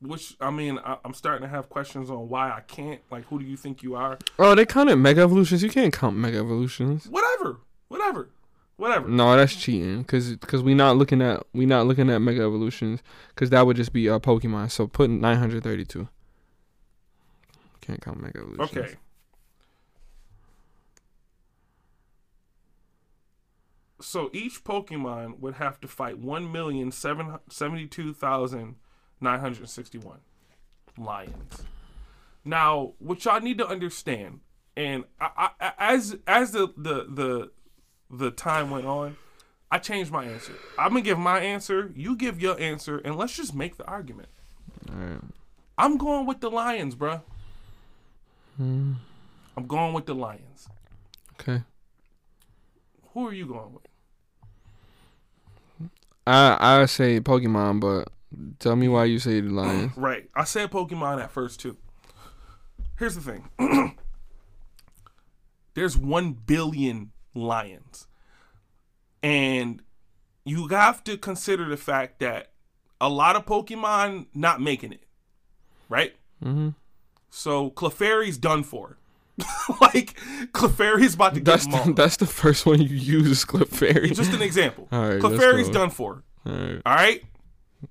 Which 0.00 0.36
I 0.40 0.50
mean, 0.50 0.78
I, 0.78 0.96
I'm 1.04 1.12
starting 1.12 1.42
to 1.42 1.50
have 1.50 1.68
questions 1.68 2.08
on 2.08 2.30
why 2.30 2.50
I 2.50 2.62
can't. 2.62 3.02
Like, 3.10 3.26
who 3.26 3.38
do 3.38 3.44
you 3.44 3.58
think 3.58 3.82
you 3.82 3.94
are? 3.94 4.16
Oh, 4.38 4.54
they 4.54 4.64
counted 4.64 4.96
Mega 4.96 5.20
Evolutions. 5.20 5.62
You 5.62 5.68
can't 5.68 5.92
count 5.92 6.16
Mega 6.16 6.38
Evolutions. 6.38 7.06
Whatever, 7.08 7.60
whatever, 7.88 8.30
whatever. 8.76 9.06
No, 9.06 9.36
that's 9.36 9.54
cheating. 9.54 10.02
Cause, 10.04 10.34
cause 10.40 10.62
we 10.62 10.72
not 10.72 10.96
looking 10.96 11.20
at 11.20 11.44
we 11.52 11.66
not 11.66 11.86
looking 11.86 12.08
at 12.08 12.22
Mega 12.22 12.40
Evolutions. 12.40 13.02
Cause 13.36 13.50
that 13.50 13.66
would 13.66 13.76
just 13.76 13.92
be 13.92 14.06
a 14.06 14.18
Pokemon. 14.18 14.70
So 14.70 14.86
put 14.86 15.10
932. 15.10 16.08
Can't 17.84 18.00
count 18.00 18.18
Mega 18.18 18.38
Evolutions. 18.38 18.78
Okay. 18.78 18.94
So 24.00 24.30
each 24.32 24.64
Pokemon 24.64 25.40
would 25.40 25.54
have 25.54 25.78
to 25.82 25.88
fight 25.88 26.18
one 26.18 26.50
million 26.50 26.90
seven 26.90 27.38
seventy-two 27.50 28.14
thousand 28.14 28.76
nine 29.20 29.40
hundred 29.40 29.68
sixty-one 29.68 30.20
lions. 30.96 31.62
Now, 32.42 32.92
what 33.00 33.22
y'all 33.26 33.40
need 33.40 33.58
to 33.58 33.66
understand, 33.66 34.40
and 34.76 35.04
I, 35.20 35.50
I, 35.60 35.72
as 35.78 36.16
as 36.26 36.52
the, 36.52 36.68
the 36.76 37.06
the 37.08 37.50
the 38.10 38.30
time 38.30 38.70
went 38.70 38.86
on, 38.86 39.18
I 39.70 39.78
changed 39.78 40.10
my 40.10 40.24
answer. 40.24 40.52
I'm 40.78 40.90
gonna 40.90 41.02
give 41.02 41.18
my 41.18 41.40
answer. 41.40 41.92
You 41.94 42.16
give 42.16 42.40
your 42.40 42.58
answer, 42.58 42.98
and 42.98 43.16
let's 43.16 43.36
just 43.36 43.54
make 43.54 43.76
the 43.76 43.84
argument. 43.84 44.28
All 44.88 44.96
right. 44.96 45.20
I'm 45.76 45.98
going 45.98 46.24
with 46.24 46.40
the 46.40 46.50
lions, 46.50 46.94
bruh. 46.94 47.20
Hmm. 48.56 48.94
I'm 49.56 49.66
going 49.66 49.92
with 49.94 50.06
the 50.06 50.14
lions. 50.14 50.68
Okay. 51.40 51.62
Who 53.12 53.26
are 53.26 53.32
you 53.32 53.46
going 53.46 53.72
with? 53.72 53.82
I 56.26 56.56
I 56.82 56.86
say 56.86 57.20
Pokemon, 57.20 57.80
but 57.80 58.08
tell 58.58 58.76
me 58.76 58.88
why 58.88 59.04
you 59.04 59.18
say 59.18 59.40
the 59.40 59.50
Lions. 59.50 59.92
Right. 59.96 60.28
I 60.34 60.44
said 60.44 60.70
Pokemon 60.70 61.22
at 61.22 61.30
first 61.30 61.60
too. 61.60 61.76
Here's 62.98 63.16
the 63.16 63.20
thing. 63.20 63.48
There's 65.74 65.96
1 65.96 66.32
billion 66.46 67.10
lions. 67.34 68.06
And 69.22 69.82
you 70.44 70.68
have 70.68 71.02
to 71.04 71.16
consider 71.16 71.68
the 71.68 71.76
fact 71.76 72.20
that 72.20 72.52
a 73.00 73.08
lot 73.08 73.34
of 73.34 73.46
Pokemon 73.46 74.26
not 74.34 74.60
making 74.60 74.92
it. 74.92 75.02
Right? 75.88 76.14
Mm-hmm. 76.42 76.70
So 77.34 77.70
Clefairy's 77.70 78.38
done 78.38 78.62
for. 78.62 78.96
like 79.80 80.14
Clefairy's 80.52 81.14
about 81.14 81.34
to 81.34 81.40
get 81.40 81.44
That's 81.46 81.66
mauled. 81.68 81.88
the, 81.88 81.92
that's 81.94 82.16
the 82.16 82.26
first 82.26 82.64
one 82.64 82.80
you 82.80 82.88
use 82.96 83.26
is 83.26 83.44
Clefairy. 83.44 84.14
Just 84.14 84.32
an 84.32 84.40
example. 84.40 84.86
All 84.92 85.08
right, 85.08 85.20
Clefairy's 85.20 85.68
done 85.68 85.90
for. 85.90 86.22
All 86.46 86.52
right. 86.52 86.82
All 86.86 86.94
right? 86.94 87.24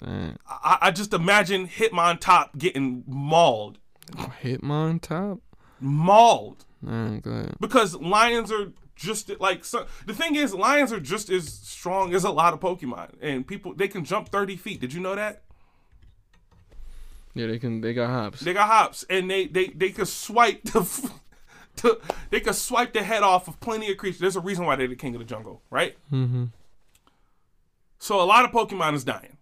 All 0.08 0.14
right. 0.14 0.38
I, 0.48 0.78
I 0.84 0.92
just 0.92 1.14
imagine 1.14 1.68
Hitmontop 1.68 2.58
getting 2.58 3.04
mauled. 3.06 3.80
Oh, 4.18 4.32
Hitmontop. 4.42 5.42
Mauled. 5.82 6.64
All 6.88 6.94
right, 6.94 7.22
go 7.22 7.32
ahead. 7.32 7.56
because 7.60 7.96
lions 7.96 8.50
are 8.50 8.72
just 8.96 9.30
like 9.42 9.66
so, 9.66 9.86
the 10.06 10.14
thing 10.14 10.36
is 10.36 10.54
lions 10.54 10.94
are 10.94 11.00
just 11.02 11.30
as 11.30 11.52
strong 11.52 12.14
as 12.14 12.24
a 12.24 12.30
lot 12.30 12.54
of 12.54 12.60
pokemon 12.60 13.10
and 13.22 13.46
people 13.48 13.74
they 13.74 13.88
can 13.88 14.06
jump 14.06 14.30
30 14.30 14.56
feet 14.56 14.80
did 14.80 14.94
you 14.94 15.00
know 15.00 15.16
that 15.16 15.42
Yeah, 17.36 17.48
they 17.48 17.60
can. 17.60 17.82
They 17.82 17.94
got 17.94 18.10
hops. 18.10 18.40
they 18.42 18.54
got 18.54 18.68
hops 18.70 19.04
and 19.10 19.30
they 19.30 19.48
they 19.48 19.68
they 19.68 19.90
could 19.92 20.08
swipe 20.08 20.64
the 20.64 20.82
f- 20.82 21.12
to, 21.78 22.00
they 22.30 22.40
could 22.40 22.56
swipe 22.56 22.94
the 22.94 23.02
head 23.04 23.24
off 23.24 23.48
of 23.48 23.60
plenty 23.60 23.90
of 23.92 23.98
creatures 23.98 24.20
there's 24.20 24.36
a 24.36 24.40
reason 24.42 24.66
why 24.66 24.76
they're 24.76 24.88
the 24.88 24.96
king 24.96 25.16
of 25.16 25.20
the 25.20 25.26
jungle 25.26 25.62
right 25.72 25.98
Mm-hmm. 26.12 26.46
so 27.98 28.22
a 28.22 28.24
lot 28.24 28.46
of 28.46 28.52
pokemon 28.52 28.94
is 28.94 29.04
dying 29.04 29.38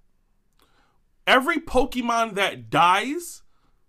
every 1.28 1.58
pokemon 1.58 2.36
that 2.36 2.70
dies 2.70 3.42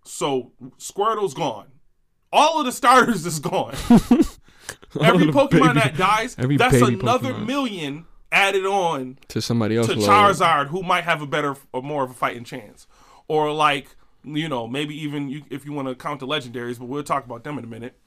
So 0.05 0.51
Squirtle's 0.79 1.35
gone. 1.35 1.69
All 2.33 2.59
of 2.59 2.67
the 2.67 2.73
starters 2.73 3.25
is 3.33 3.39
gone. 3.39 3.75
every 5.01 5.27
Pokemon 5.27 5.51
baby- 5.51 5.81
that 5.81 5.97
dies, 5.97 6.35
that's 6.35 6.75
another 6.81 7.33
Pokemon. 7.35 7.47
million 7.47 8.07
added 8.33 8.65
on 8.67 9.19
to 9.29 9.41
somebody 9.41 9.77
else. 9.77 9.87
to. 9.89 9.95
Charizard, 9.95 10.69
who 10.69 10.83
might 10.83 11.05
have 11.05 11.21
a 11.23 11.27
better 11.27 11.55
or 11.73 11.83
more 11.83 12.03
of 12.05 12.11
a 12.11 12.15
fighting 12.15 12.43
chance, 12.45 12.87
or 13.29 13.53
like 13.53 13.97
you 14.25 14.49
know 14.49 14.67
maybe 14.69 14.95
even 15.03 15.29
you, 15.29 15.43
if 15.51 15.65
you 15.65 15.73
want 15.73 15.89
to 15.89 15.95
count 15.95 16.21
the 16.21 16.27
legendaries, 16.27 16.79
but 16.79 16.87
we'll 16.87 17.03
talk 17.03 17.25
about 17.25 17.45
them 17.45 17.59
in 17.59 17.65
a 17.65 17.69
minute. 17.69 17.99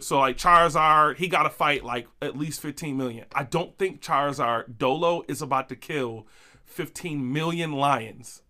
So 0.00 0.20
like 0.20 0.38
Charizard, 0.38 1.16
he 1.16 1.28
got 1.28 1.42
to 1.42 1.50
fight 1.50 1.84
like 1.84 2.06
at 2.22 2.38
least 2.38 2.60
15 2.62 2.96
million. 2.96 3.26
I 3.34 3.42
don't 3.42 3.76
think 3.78 4.00
Charizard 4.00 4.78
Dolo 4.78 5.22
is 5.28 5.42
about 5.42 5.68
to 5.68 5.76
kill 5.76 6.26
15 6.64 7.30
million 7.32 7.72
lions. 7.72 8.42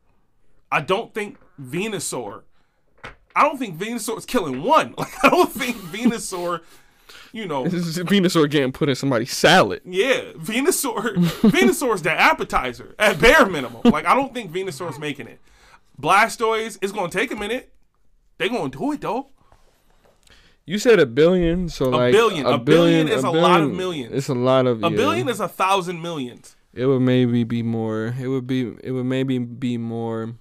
I 0.70 0.82
don't 0.82 1.12
think 1.12 1.38
Venusaur. 1.60 2.42
I 3.34 3.42
don't 3.42 3.58
think 3.58 3.76
Venusaur 3.78 4.18
is 4.18 4.26
killing 4.26 4.62
one. 4.62 4.94
Like 4.98 5.24
I 5.24 5.30
don't 5.30 5.50
think 5.50 5.76
Venusaur, 5.76 6.60
you 7.32 7.46
know, 7.46 7.66
This 7.66 7.86
is 7.86 7.98
Venusaur 7.98 8.48
getting 8.48 8.70
put 8.70 8.88
in 8.90 8.94
somebody's 8.94 9.32
salad. 9.32 9.80
yeah, 9.84 10.32
Venusaur. 10.36 11.14
Venusaur's 11.50 12.02
the 12.02 12.12
appetizer 12.12 12.94
at 12.98 13.18
bare 13.18 13.46
minimum. 13.46 13.80
Like 13.84 14.04
I 14.06 14.14
don't 14.14 14.32
think 14.32 14.52
Venusaur's 14.52 14.98
making 14.98 15.26
it. 15.26 15.40
Blastoise. 16.02 16.78
It's 16.82 16.92
gonna 16.92 17.08
take 17.08 17.30
a 17.30 17.36
minute. 17.36 17.72
They 18.38 18.48
gonna 18.48 18.68
do 18.68 18.92
it 18.92 19.00
though. 19.00 19.28
You 20.64 20.78
said 20.78 21.00
a 21.00 21.06
billion, 21.06 21.68
so 21.68 21.86
a 21.86 21.90
like 21.90 22.12
billion. 22.12 22.46
A, 22.46 22.50
a 22.50 22.58
billion, 22.58 23.06
billion 23.06 23.08
is 23.08 23.24
a, 23.24 23.26
billion, 23.28 23.42
lot 23.42 23.60
of 23.62 23.72
millions. 23.72 24.14
It's 24.14 24.28
a 24.28 24.34
lot 24.34 24.66
of 24.66 24.84
a 24.84 24.90
yeah. 24.90 24.96
billion 24.96 25.28
is 25.28 25.40
a 25.40 25.48
thousand 25.48 26.02
millions. 26.02 26.56
It 26.72 26.86
would 26.86 27.00
maybe 27.00 27.44
be 27.44 27.62
more. 27.62 28.14
It 28.20 28.28
would 28.28 28.46
be. 28.46 28.74
It 28.82 28.92
would 28.92 29.04
maybe 29.04 29.38
be 29.38 29.76
more, 29.76 30.34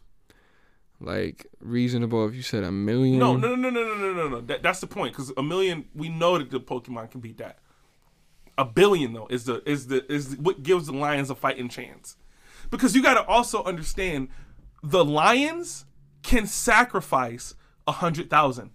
like 1.00 1.48
reasonable 1.60 2.28
if 2.28 2.36
you 2.36 2.44
said 2.44 2.64
a 2.64 2.72
million. 2.72 3.20
No, 3.20 3.36
no, 3.36 3.56
no, 3.56 3.70
no, 3.70 3.84
no, 3.84 3.96
no, 3.96 4.14
no, 4.14 4.30
no. 4.30 4.42
That, 4.42 4.64
that's 4.64 4.80
the 4.80 4.88
point 4.88 5.14
because 5.14 5.34
a 5.36 5.44
million. 5.44 5.86
We 5.96 6.10
know 6.10 6.38
that 6.38 6.52
the 6.52 6.60
Pokemon 6.60 7.12
can 7.12 7.20
beat 7.20 7.38
that. 7.40 7.60
A 8.58 8.66
billion 8.66 9.14
though 9.14 9.28
is 9.30 9.46
the 9.46 9.68
is 9.68 9.88
the 9.88 10.10
is 10.12 10.36
the, 10.36 10.42
what 10.42 10.62
gives 10.62 10.86
the 10.86 10.94
Lions 10.94 11.30
a 11.30 11.36
fighting 11.36 11.68
chance, 11.68 12.16
because 12.70 12.96
you 12.96 13.02
got 13.02 13.16
to 13.16 13.26
also 13.26 13.64
understand 13.64 14.30
the 14.84 15.04
Lions 15.06 15.86
can 16.24 16.46
sacrifice 16.48 17.56
a 17.88 17.92
hundred 17.94 18.30
thousand. 18.30 18.72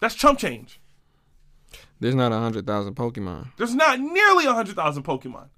That's 0.00 0.14
chump 0.14 0.38
change. 0.38 0.80
There's 2.00 2.14
not 2.14 2.32
a 2.32 2.38
hundred 2.38 2.66
thousand 2.66 2.94
Pokemon. 2.94 3.48
There's 3.56 3.74
not 3.74 3.98
nearly 4.00 4.44
a 4.46 4.52
hundred 4.52 4.76
thousand 4.76 5.04
Pokemon, 5.04 5.48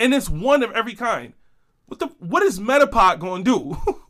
and 0.00 0.14
it's 0.14 0.30
one 0.30 0.62
of 0.62 0.72
every 0.72 0.94
kind. 0.94 1.34
What 1.86 2.00
the 2.00 2.06
what 2.18 2.42
is 2.42 2.58
Metapod 2.60 3.18
going 3.18 3.44
to 3.44 3.76
do? 3.84 3.94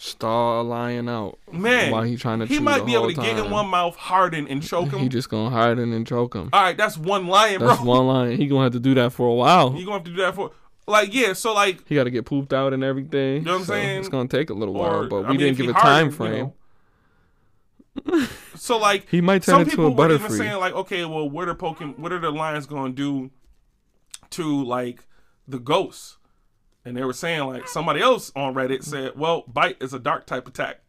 Stall 0.00 0.60
a 0.60 0.62
lion 0.62 1.08
out. 1.08 1.40
Man, 1.50 1.90
While 1.90 2.04
he 2.04 2.16
trying 2.16 2.38
to 2.38 2.46
he 2.46 2.60
might 2.60 2.86
be 2.86 2.94
able 2.94 3.08
to 3.08 3.14
get 3.14 3.36
in 3.36 3.50
one 3.50 3.66
mouth, 3.66 3.96
harden, 3.96 4.46
and 4.46 4.62
choke 4.62 4.92
him. 4.92 5.00
He 5.00 5.08
just 5.08 5.28
gonna 5.28 5.72
it 5.72 5.78
and 5.80 6.06
choke 6.06 6.34
him. 6.34 6.50
All 6.52 6.62
right, 6.62 6.76
that's 6.76 6.96
one 6.96 7.26
lion, 7.26 7.60
That's 7.60 7.80
bro. 7.80 7.86
one 7.86 8.06
lion. 8.06 8.36
He 8.36 8.46
gonna 8.46 8.62
have 8.62 8.72
to 8.74 8.80
do 8.80 8.94
that 8.94 9.12
for 9.12 9.26
a 9.28 9.34
while. 9.34 9.74
You 9.74 9.84
gonna 9.84 9.96
have 9.96 10.04
to 10.04 10.10
do 10.12 10.16
that 10.18 10.36
for 10.36 10.52
like 10.88 11.14
yeah. 11.14 11.32
So 11.34 11.54
like, 11.54 11.86
He 11.88 11.94
got 11.94 12.04
to 12.04 12.10
get 12.10 12.24
pooped 12.26 12.52
out 12.52 12.72
and 12.72 12.82
everything. 12.82 13.36
You 13.36 13.40
know 13.42 13.52
what 13.52 13.58
I'm 13.60 13.64
so 13.66 13.72
saying? 13.74 13.98
It's 14.00 14.08
gonna 14.08 14.28
take 14.28 14.50
a 14.50 14.54
little 14.54 14.76
or 14.76 14.80
while, 14.80 15.08
but 15.08 15.16
I 15.24 15.30
we 15.30 15.36
mean, 15.36 15.38
didn't 15.38 15.56
give 15.58 15.68
a 15.68 15.72
time 15.74 16.10
hardened, 16.10 16.12
you 16.12 16.16
frame. 16.16 16.52
know. 18.16 18.26
so 18.54 18.78
like, 18.78 19.08
He 19.08 19.20
might 19.20 19.42
turn 19.42 19.52
some 19.54 19.60
into 19.62 19.70
people 19.70 19.86
a 19.86 19.90
were 19.90 20.12
even 20.12 20.30
saying 20.30 20.56
like, 20.58 20.72
okay, 20.74 21.04
well, 21.04 21.28
what 21.28 21.48
are 21.48 21.54
Pokemon? 21.54 21.98
What 21.98 22.12
are 22.12 22.18
the 22.20 22.30
lions 22.30 22.66
gonna 22.66 22.92
do 22.92 23.30
to 24.30 24.64
like 24.64 25.04
the 25.46 25.58
ghosts? 25.58 26.16
And 26.84 26.96
they 26.96 27.04
were 27.04 27.12
saying 27.12 27.44
like 27.44 27.68
somebody 27.68 28.00
else 28.00 28.32
on 28.34 28.54
Reddit 28.54 28.82
said, 28.82 29.12
well, 29.16 29.44
bite 29.46 29.76
is 29.80 29.92
a 29.92 29.98
dark 29.98 30.26
type 30.26 30.48
attack. 30.48 30.80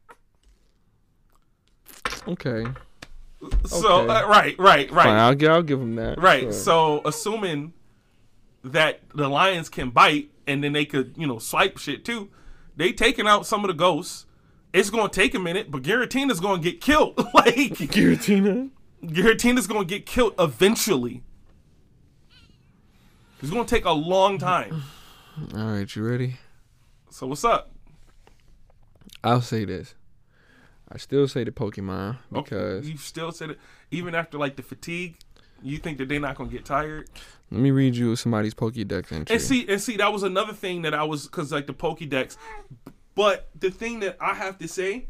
Okay, 2.27 2.65
So 3.65 4.01
Okay. 4.03 4.13
uh, 4.13 4.27
right, 4.27 4.55
right, 4.59 4.89
right. 4.91 5.05
fine. 5.05 5.17
I'll, 5.17 5.51
I'll 5.51 5.63
give 5.63 5.81
him 5.81 5.95
that. 5.95 6.19
Right. 6.21 6.41
Sure. 6.43 6.51
So 6.51 7.01
assuming 7.05 7.73
that 8.63 9.01
the 9.15 9.29
lions 9.29 9.69
can 9.69 9.89
bite 9.89 10.29
and 10.47 10.63
then 10.63 10.73
they 10.73 10.85
could, 10.85 11.13
you 11.17 11.27
know, 11.27 11.39
swipe 11.39 11.77
shit 11.77 12.03
too, 12.03 12.29
they 12.75 12.91
taking 12.91 13.27
out 13.27 13.45
some 13.45 13.63
of 13.63 13.67
the 13.67 13.73
ghosts. 13.73 14.25
It's 14.73 14.89
gonna 14.89 15.09
take 15.09 15.33
a 15.33 15.39
minute, 15.39 15.71
but 15.71 15.81
Giratina's 15.81 16.39
gonna 16.39 16.61
get 16.61 16.81
killed. 16.81 17.17
like 17.33 17.55
Giratina. 17.55 18.69
Giratina's 19.03 19.67
gonna 19.67 19.85
get 19.85 20.05
killed 20.05 20.33
eventually. 20.37 21.23
It's 23.41 23.51
gonna 23.51 23.65
take 23.65 23.85
a 23.85 23.91
long 23.91 24.37
time. 24.37 24.83
All 25.55 25.65
right, 25.65 25.95
you 25.95 26.03
ready? 26.03 26.37
So 27.09 27.27
what's 27.27 27.45
up? 27.45 27.71
I'll 29.23 29.41
say 29.41 29.65
this. 29.65 29.95
I 30.91 30.97
still 30.97 31.27
say 31.27 31.43
the 31.43 31.51
Pokemon 31.51 32.17
Okay, 32.33 32.55
because 32.55 32.89
you 32.89 32.97
still 32.97 33.31
said 33.31 33.51
it 33.51 33.59
even 33.91 34.15
after 34.15 34.37
like 34.37 34.55
the 34.55 34.63
fatigue. 34.63 35.17
You 35.63 35.77
think 35.77 35.97
that 35.99 36.07
they're 36.09 36.19
not 36.19 36.35
gonna 36.35 36.49
get 36.49 36.65
tired? 36.65 37.09
let 37.51 37.61
me 37.61 37.71
read 37.71 37.95
you 37.95 38.15
somebody's 38.15 38.53
Pokédex 38.53 39.11
entry. 39.11 39.33
And 39.35 39.41
see, 39.41 39.67
and 39.67 39.81
see, 39.81 39.97
that 39.97 40.13
was 40.13 40.21
another 40.23 40.53
thing 40.53 40.83
that 40.83 40.93
I 40.93 41.03
was 41.03 41.25
because 41.25 41.51
like 41.51 41.65
the 41.67 41.73
Pokédex. 41.73 42.37
But 43.15 43.49
the 43.59 43.71
thing 43.71 43.99
that 44.01 44.17
I 44.21 44.33
have 44.35 44.57
to 44.59 44.67
say 44.67 45.07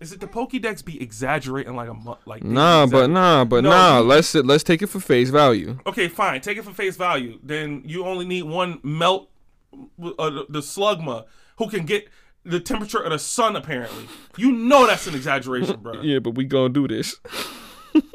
is 0.00 0.10
that 0.10 0.20
the 0.20 0.26
Pokédex 0.26 0.84
be 0.84 1.00
exaggerating 1.00 1.74
like 1.76 1.88
a 1.88 1.96
like 2.26 2.44
nah, 2.44 2.86
but 2.86 3.08
nah, 3.08 3.44
but 3.44 3.62
No, 3.64 3.70
nah. 3.70 3.98
you- 4.00 4.04
Let's 4.04 4.34
let's 4.34 4.62
take 4.64 4.82
it 4.82 4.88
for 4.88 5.00
face 5.00 5.30
value. 5.30 5.78
okay, 5.86 6.08
fine, 6.08 6.40
take 6.40 6.58
it 6.58 6.64
for 6.64 6.72
face 6.72 6.96
value. 6.96 7.38
Then 7.42 7.82
you 7.86 8.04
only 8.04 8.26
need 8.26 8.42
one 8.42 8.80
melt, 8.82 9.30
uh, 9.72 10.30
the, 10.30 10.46
the 10.48 10.60
slugma 10.60 11.24
who 11.58 11.70
can 11.70 11.86
get 11.86 12.08
the 12.44 12.60
temperature 12.60 12.98
of 13.02 13.10
the 13.12 13.18
sun. 13.18 13.56
Apparently, 13.56 14.06
you 14.36 14.52
know 14.52 14.86
that's 14.86 15.06
an 15.06 15.14
exaggeration, 15.14 15.80
bro. 15.80 15.94
Yeah, 16.02 16.18
but 16.18 16.34
we 16.34 16.44
gonna 16.44 16.68
do 16.68 16.86
this. 16.88 17.16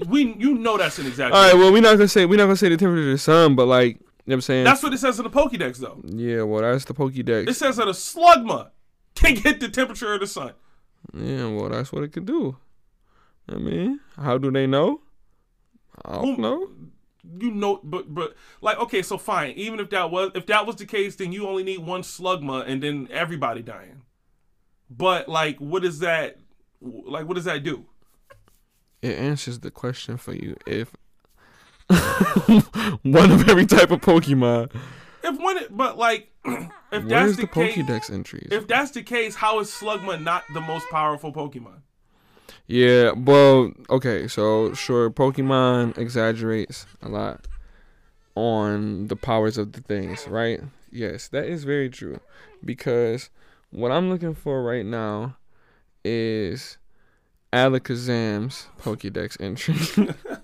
We 0.08 0.34
you 0.38 0.54
know 0.56 0.78
that's 0.78 0.98
an 1.00 1.06
All 1.06 1.10
exaggeration. 1.12 1.44
right. 1.44 1.54
Well, 1.56 1.72
we're 1.74 1.82
not 1.82 1.94
gonna 1.98 2.08
say 2.08 2.26
we're 2.26 2.38
not 2.38 2.44
gonna 2.46 2.56
say 2.56 2.70
the 2.70 2.78
temperature 2.78 3.08
of 3.08 3.12
the 3.14 3.18
sun, 3.18 3.56
but 3.56 3.66
like 3.68 3.96
you 3.96 4.02
know 4.02 4.06
what 4.26 4.34
I'm 4.36 4.42
saying. 4.42 4.64
That's 4.66 4.84
what 4.84 4.94
it 4.94 5.00
says 5.00 5.18
in 5.20 5.24
the 5.24 5.30
Pokédex, 5.32 5.78
though. 5.78 6.00
yeah. 6.06 6.44
Well, 6.44 6.62
that's 6.62 6.86
the 6.86 6.94
Pokédex. 6.94 7.48
It 7.50 7.54
says 7.56 7.78
that 7.78 7.88
a 7.88 7.92
slugma 7.92 8.70
can 9.16 9.36
get 9.36 9.60
the 9.60 9.70
temperature 9.70 10.14
of 10.14 10.20
the 10.20 10.28
sun. 10.28 10.54
Yeah. 11.14 11.48
Well, 11.48 11.70
that's 11.70 11.92
what 11.92 12.04
it 12.04 12.14
could 12.14 12.26
do. 12.26 12.58
I 13.50 13.56
mean, 13.56 14.00
how 14.16 14.38
do 14.38 14.52
they 14.52 14.68
know? 14.68 15.02
I 16.06 16.14
don't 16.14 16.36
Who- 16.36 16.42
know. 16.42 16.70
you 17.40 17.52
know 17.52 17.80
but 17.84 18.14
but 18.14 18.36
like 18.62 18.78
okay 18.80 19.02
so 19.04 19.16
fine 19.18 19.52
even 19.56 19.80
if 19.80 19.90
that 19.92 20.10
was 20.10 20.32
if 20.36 20.46
that 20.48 20.66
was 20.66 20.76
the 20.78 20.86
case 20.86 21.16
then 21.18 21.32
you 21.32 21.48
only 21.48 21.64
need 21.64 21.78
one 21.80 22.02
slugma 22.02 22.68
and 22.68 22.82
then 22.82 23.08
everybody 23.12 23.62
dying 23.62 24.02
but 24.90 25.30
like 25.30 25.58
what 25.60 25.84
does 25.84 26.00
that 26.00 26.38
like 26.82 27.28
what 27.28 27.36
does 27.36 27.46
that 27.46 27.62
do 27.64 27.86
It 29.02 29.18
answers 29.18 29.60
the 29.60 29.72
question 29.72 30.18
for 30.18 30.34
you 30.34 30.56
if 30.68 30.94
one 33.04 33.32
of 33.32 33.50
every 33.50 33.66
type 33.66 33.92
of 33.92 34.02
Pokemon. 34.02 34.72
if 35.24 35.40
one 35.40 35.58
but 35.72 35.98
like 35.98 36.32
if 36.46 36.70
What 36.92 37.10
that's 37.10 37.32
is 37.32 37.36
the, 37.38 37.42
the 37.44 37.48
case 37.48 37.76
Pokédex 37.78 38.12
entries? 38.12 38.48
if 38.52 38.68
that's 38.68 38.92
the 38.92 39.04
case 39.04 39.36
how 39.36 39.60
is 39.60 39.70
slugma 39.70 40.22
not 40.22 40.44
the 40.54 40.62
most 40.62 40.86
powerful 40.90 41.32
pokemon 41.34 41.82
Yeah, 42.68 43.12
well, 43.12 43.72
okay, 43.90 44.28
so 44.28 44.74
sure, 44.74 45.10
Pokemon 45.10 45.98
exaggerates 45.98 46.86
a 47.02 47.10
lot 47.10 47.48
on 48.36 49.08
the 49.08 49.16
powers 49.18 49.58
of 49.58 49.74
the 49.74 49.82
things, 49.82 50.26
right? 50.28 50.62
Yes, 50.92 51.28
that 51.30 51.46
is 51.46 51.66
very 51.66 51.90
true. 51.90 52.20
Because 52.64 53.30
what 53.72 53.92
I'm 53.92 54.10
looking 54.10 54.34
for 54.36 54.64
right 54.64 54.86
now 54.86 55.36
is 56.06 56.78
Alakazam's 57.54 58.68
Pokédex 58.82 59.40
entry. 59.40 59.76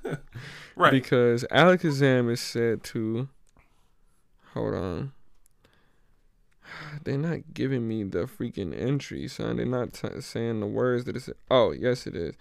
right 0.75 0.91
because 0.91 1.45
Alakazam 1.51 2.31
is 2.31 2.41
said 2.41 2.83
to. 2.85 3.29
Hold 4.53 4.75
on. 4.75 5.11
They're 7.03 7.17
not 7.17 7.53
giving 7.53 7.87
me 7.87 8.03
the 8.03 8.25
freaking 8.25 8.77
entry, 8.77 9.27
son. 9.27 9.57
They're 9.57 9.65
not 9.65 9.93
t- 9.93 10.21
saying 10.21 10.59
the 10.59 10.67
words 10.67 11.05
that 11.05 11.15
it's. 11.15 11.29
Oh, 11.49 11.71
yes, 11.71 12.07
it 12.07 12.15
is. 12.15 12.35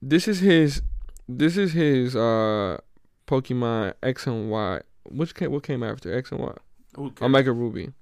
This 0.00 0.26
is 0.26 0.40
his. 0.40 0.82
This 1.28 1.56
is 1.56 1.72
his 1.72 2.16
uh 2.16 2.78
Pokemon 3.26 3.94
X 4.02 4.26
and 4.26 4.50
Y. 4.50 4.80
Which 5.04 5.34
came, 5.34 5.50
what 5.50 5.62
came 5.62 5.82
after 5.82 6.16
X 6.16 6.30
and 6.32 6.40
Y? 6.40 6.52
okay. 6.98 7.24
Omega 7.24 7.52
Ruby. 7.52 7.92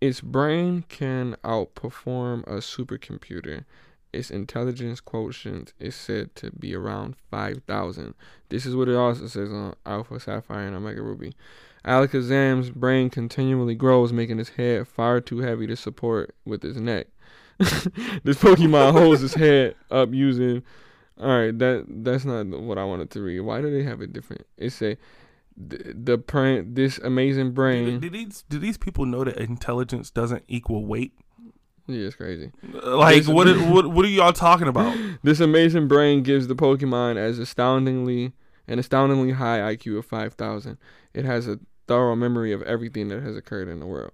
Its 0.00 0.20
brain 0.20 0.84
can 0.88 1.36
outperform 1.42 2.46
a 2.46 2.58
supercomputer. 2.58 3.64
Its 4.12 4.30
intelligence 4.30 5.00
quotient 5.00 5.72
is 5.78 5.94
said 5.94 6.34
to 6.36 6.50
be 6.52 6.74
around 6.74 7.16
5,000. 7.30 8.14
This 8.48 8.66
is 8.66 8.76
what 8.76 8.88
it 8.88 8.94
also 8.94 9.26
says 9.26 9.50
on 9.50 9.74
Alpha 9.84 10.20
Sapphire 10.20 10.66
and 10.66 10.76
Omega 10.76 11.02
Ruby. 11.02 11.34
Alakazam's 11.84 12.70
brain 12.70 13.10
continually 13.10 13.74
grows, 13.74 14.12
making 14.12 14.38
his 14.38 14.50
head 14.50 14.88
far 14.88 15.20
too 15.20 15.38
heavy 15.38 15.66
to 15.66 15.76
support 15.76 16.34
with 16.44 16.62
his 16.62 16.76
neck. 16.76 17.06
this 17.58 18.38
Pokemon 18.38 18.92
holds 18.92 19.20
his 19.20 19.34
head 19.34 19.76
up 19.90 20.12
using. 20.12 20.62
All 21.18 21.28
right, 21.28 21.58
that 21.58 21.86
that's 21.88 22.24
not 22.24 22.46
what 22.46 22.76
I 22.76 22.84
wanted 22.84 23.10
to 23.12 23.22
read. 23.22 23.40
Why 23.40 23.62
do 23.62 23.70
they 23.70 23.84
have 23.84 24.02
it 24.02 24.12
different? 24.12 24.46
It 24.58 24.70
say 24.70 24.98
the, 25.56 25.94
the 25.94 26.18
brain, 26.18 26.74
this 26.74 26.98
amazing 26.98 27.52
brain. 27.52 28.00
Did, 28.00 28.00
did 28.00 28.12
these 28.12 28.44
do 28.48 28.58
these 28.58 28.76
people 28.78 29.06
know 29.06 29.24
that 29.24 29.36
intelligence 29.38 30.10
doesn't 30.10 30.44
equal 30.48 30.84
weight? 30.84 31.12
Yeah, 31.88 32.06
it's 32.06 32.16
crazy. 32.16 32.50
Uh, 32.84 32.96
like 32.96 33.16
This- 33.18 33.28
what? 33.28 33.46
are- 33.48 33.54
What? 33.72 33.86
What 33.90 34.04
are 34.04 34.08
y'all 34.08 34.32
talking 34.32 34.68
about? 34.68 34.96
This 35.22 35.40
amazing 35.40 35.88
brain 35.88 36.22
gives 36.22 36.48
the 36.48 36.54
Pokemon 36.56 37.16
as 37.16 37.38
astoundingly 37.38 38.32
an 38.68 38.78
astoundingly 38.80 39.32
high 39.32 39.60
IQ 39.60 39.98
of 39.98 40.06
5,000. 40.06 40.76
It 41.14 41.24
has 41.24 41.46
a 41.46 41.60
thorough 41.86 42.16
memory 42.16 42.52
of 42.52 42.62
everything 42.62 43.06
that 43.08 43.22
has 43.22 43.36
occurred 43.36 43.68
in 43.68 43.78
the 43.78 43.86
world. 43.86 44.10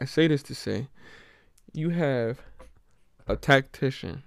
I 0.00 0.04
say 0.04 0.26
this 0.26 0.42
to 0.44 0.54
say, 0.56 0.88
you 1.72 1.90
have 1.90 2.40
a 3.28 3.36
tactician 3.36 4.24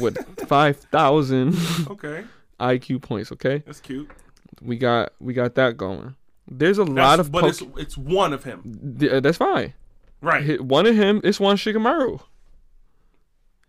with 0.00 0.16
5,000 0.48 1.56
Okay, 1.90 2.24
IQ 2.60 3.02
points. 3.02 3.32
Okay, 3.32 3.64
that's 3.66 3.80
cute. 3.80 4.08
We 4.62 4.76
got 4.76 5.12
we 5.20 5.34
got 5.34 5.54
that 5.56 5.76
going. 5.76 6.14
There's 6.48 6.78
a 6.78 6.84
That's, 6.84 6.94
lot 6.96 7.20
of 7.20 7.32
but 7.32 7.40
Poke- 7.42 7.50
it's 7.50 7.62
it's 7.76 7.98
one 7.98 8.32
of 8.32 8.44
him, 8.44 8.96
Th- 8.98 9.10
uh, 9.12 9.20
that's 9.20 9.36
fine. 9.38 9.74
right? 10.22 10.60
One 10.60 10.86
of 10.86 10.94
him, 10.94 11.20
it's 11.24 11.40
one 11.40 11.56
Shikamaru. 11.56 12.20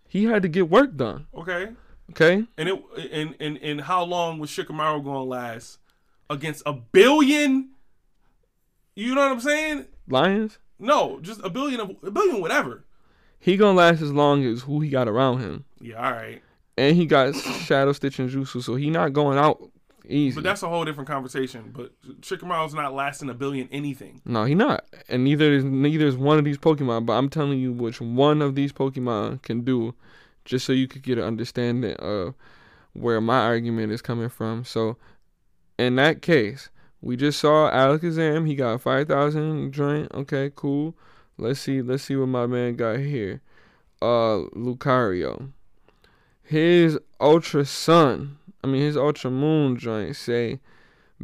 He 0.08 0.26
had 0.26 0.42
to 0.44 0.48
get 0.48 0.70
work 0.70 0.96
done. 0.96 1.28
Okay, 1.36 1.70
Okay, 2.12 2.46
and 2.58 2.70
it 2.70 2.82
and 3.12 3.36
and 3.40 3.58
and 3.58 3.82
how 3.82 4.04
long 4.04 4.40
was 4.40 4.50
Shikamaru 4.50 5.04
going 5.04 5.16
to 5.18 5.24
last 5.24 5.80
against 6.30 6.64
a 6.66 6.74
billion? 6.74 7.70
You 8.96 9.14
know 9.14 9.22
what 9.22 9.32
I'm 9.34 9.42
saying? 9.42 9.86
Lions. 10.08 10.58
No, 10.80 11.20
just 11.22 11.42
a 11.44 11.50
billion 11.50 11.82
of 11.82 11.90
a 12.04 12.12
billion, 12.12 12.40
whatever. 12.42 12.84
He 13.40 13.58
gonna 13.58 13.78
last 13.78 14.02
as 14.02 14.12
long 14.14 14.44
as 14.46 14.62
who 14.62 14.80
he 14.82 14.90
got 14.90 15.08
around 15.08 15.40
him, 15.42 15.66
Yeah, 15.82 15.98
all 16.04 16.12
right. 16.12 16.42
and 16.78 16.96
he 16.96 17.06
got 17.06 17.36
Shadow 17.36 17.92
Stitching 17.92 18.30
Jutsu, 18.30 18.64
so 18.64 18.76
he 18.76 18.90
not 18.90 19.14
going 19.14 19.38
out 19.38 19.62
easy. 20.10 20.36
But 20.36 20.44
that's 20.44 20.64
a 20.64 20.70
whole 20.70 20.86
different 20.86 21.10
conversation. 21.10 21.72
But 21.76 21.92
Shikamaru's 22.22 22.74
not 22.74 22.94
lasting 22.94 23.30
a 23.30 23.34
billion 23.34 23.68
anything. 23.72 24.22
no, 24.26 24.46
he 24.46 24.56
not, 24.56 24.86
and 25.10 25.24
neither 25.24 25.54
is 25.54 25.64
neither 25.64 26.06
is 26.06 26.18
one 26.18 26.38
of 26.38 26.46
these 26.46 26.58
Pokemon. 26.58 27.06
But 27.06 27.14
I'm 27.14 27.30
telling 27.30 27.60
you, 27.60 27.72
which 27.72 28.02
one 28.02 28.42
of 28.42 28.56
these 28.56 28.74
Pokemon 28.74 29.42
can 29.44 29.62
do, 29.62 29.94
just 30.46 30.66
so 30.66 30.74
you 30.74 30.88
could 30.88 31.04
get 31.04 31.18
an 31.18 31.24
understanding 31.24 31.96
of 31.96 32.36
where 32.94 33.22
my 33.22 33.40
argument 33.40 33.92
is 33.92 34.02
coming 34.02 34.30
from. 34.30 34.66
So, 34.66 34.98
in 35.78 35.96
that 35.98 36.22
case, 36.22 36.70
we 37.02 37.16
just 37.16 37.40
saw 37.40 37.70
Alakazam. 37.72 38.48
He 38.48 38.56
got 38.56 38.82
five 38.82 39.08
thousand 39.08 39.72
joint. 39.72 40.12
Okay, 40.14 40.52
cool. 40.56 40.96
Let's 41.38 41.60
see. 41.60 41.82
Let's 41.82 42.04
see 42.04 42.16
what 42.16 42.28
my 42.30 42.48
man 42.48 42.76
got 42.76 43.00
here. 43.00 43.42
Uh, 44.02 44.50
Lucario. 44.56 45.52
His 46.42 46.98
Ultra 47.20 47.66
Sun. 47.66 48.38
I 48.64 48.68
mean, 48.68 48.82
his 48.82 48.98
Ultra 48.98 49.32
Moon 49.32 49.78
joint 49.78 50.16
say, 50.16 50.60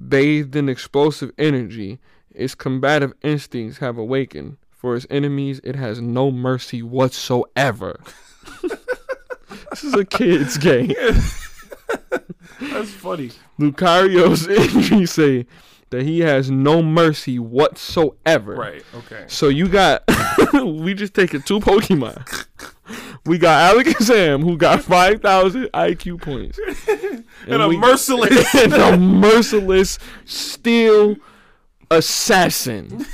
bathed 0.09 0.55
in 0.55 0.69
explosive 0.69 1.31
energy, 1.37 1.99
its 2.33 2.55
combative 2.55 3.13
instincts 3.21 3.79
have 3.79 3.97
awakened. 3.97 4.57
For 4.71 4.95
its 4.95 5.07
enemies, 5.09 5.61
it 5.63 5.75
has 5.75 6.01
no 6.01 6.29
mercy 6.29 6.83
whatsoever. 6.83 8.01
this 9.69 9.83
is 9.83 9.93
a 9.93 10.03
kid's 10.03 10.57
game. 10.57 10.93
That's 12.59 12.91
funny. 12.91 13.31
Lucario's 13.59 14.47
injuries 14.75 15.11
say 15.11 15.45
that 15.89 16.03
he 16.03 16.21
has 16.21 16.49
no 16.49 16.81
mercy 16.81 17.39
whatsoever. 17.39 18.55
Right. 18.55 18.83
Okay. 18.95 19.25
So 19.27 19.47
you 19.47 19.67
got, 19.67 20.03
we 20.53 20.93
just 20.93 21.13
taking 21.13 21.43
two 21.43 21.59
Pokemon. 21.59 22.25
We 23.25 23.37
got 23.37 23.71
Alec 23.71 23.87
and 23.87 23.95
Sam 24.05 24.41
who 24.41 24.57
got 24.57 24.81
5,000 24.83 25.65
IQ 25.73 26.21
points. 26.21 26.59
And 27.45 27.61
a 27.61 27.67
we- 27.67 27.75
merciless. 27.77 28.55
and 28.55 28.73
a 28.73 28.97
merciless 28.97 29.99
steel 30.23 31.17
assassin. 31.91 33.05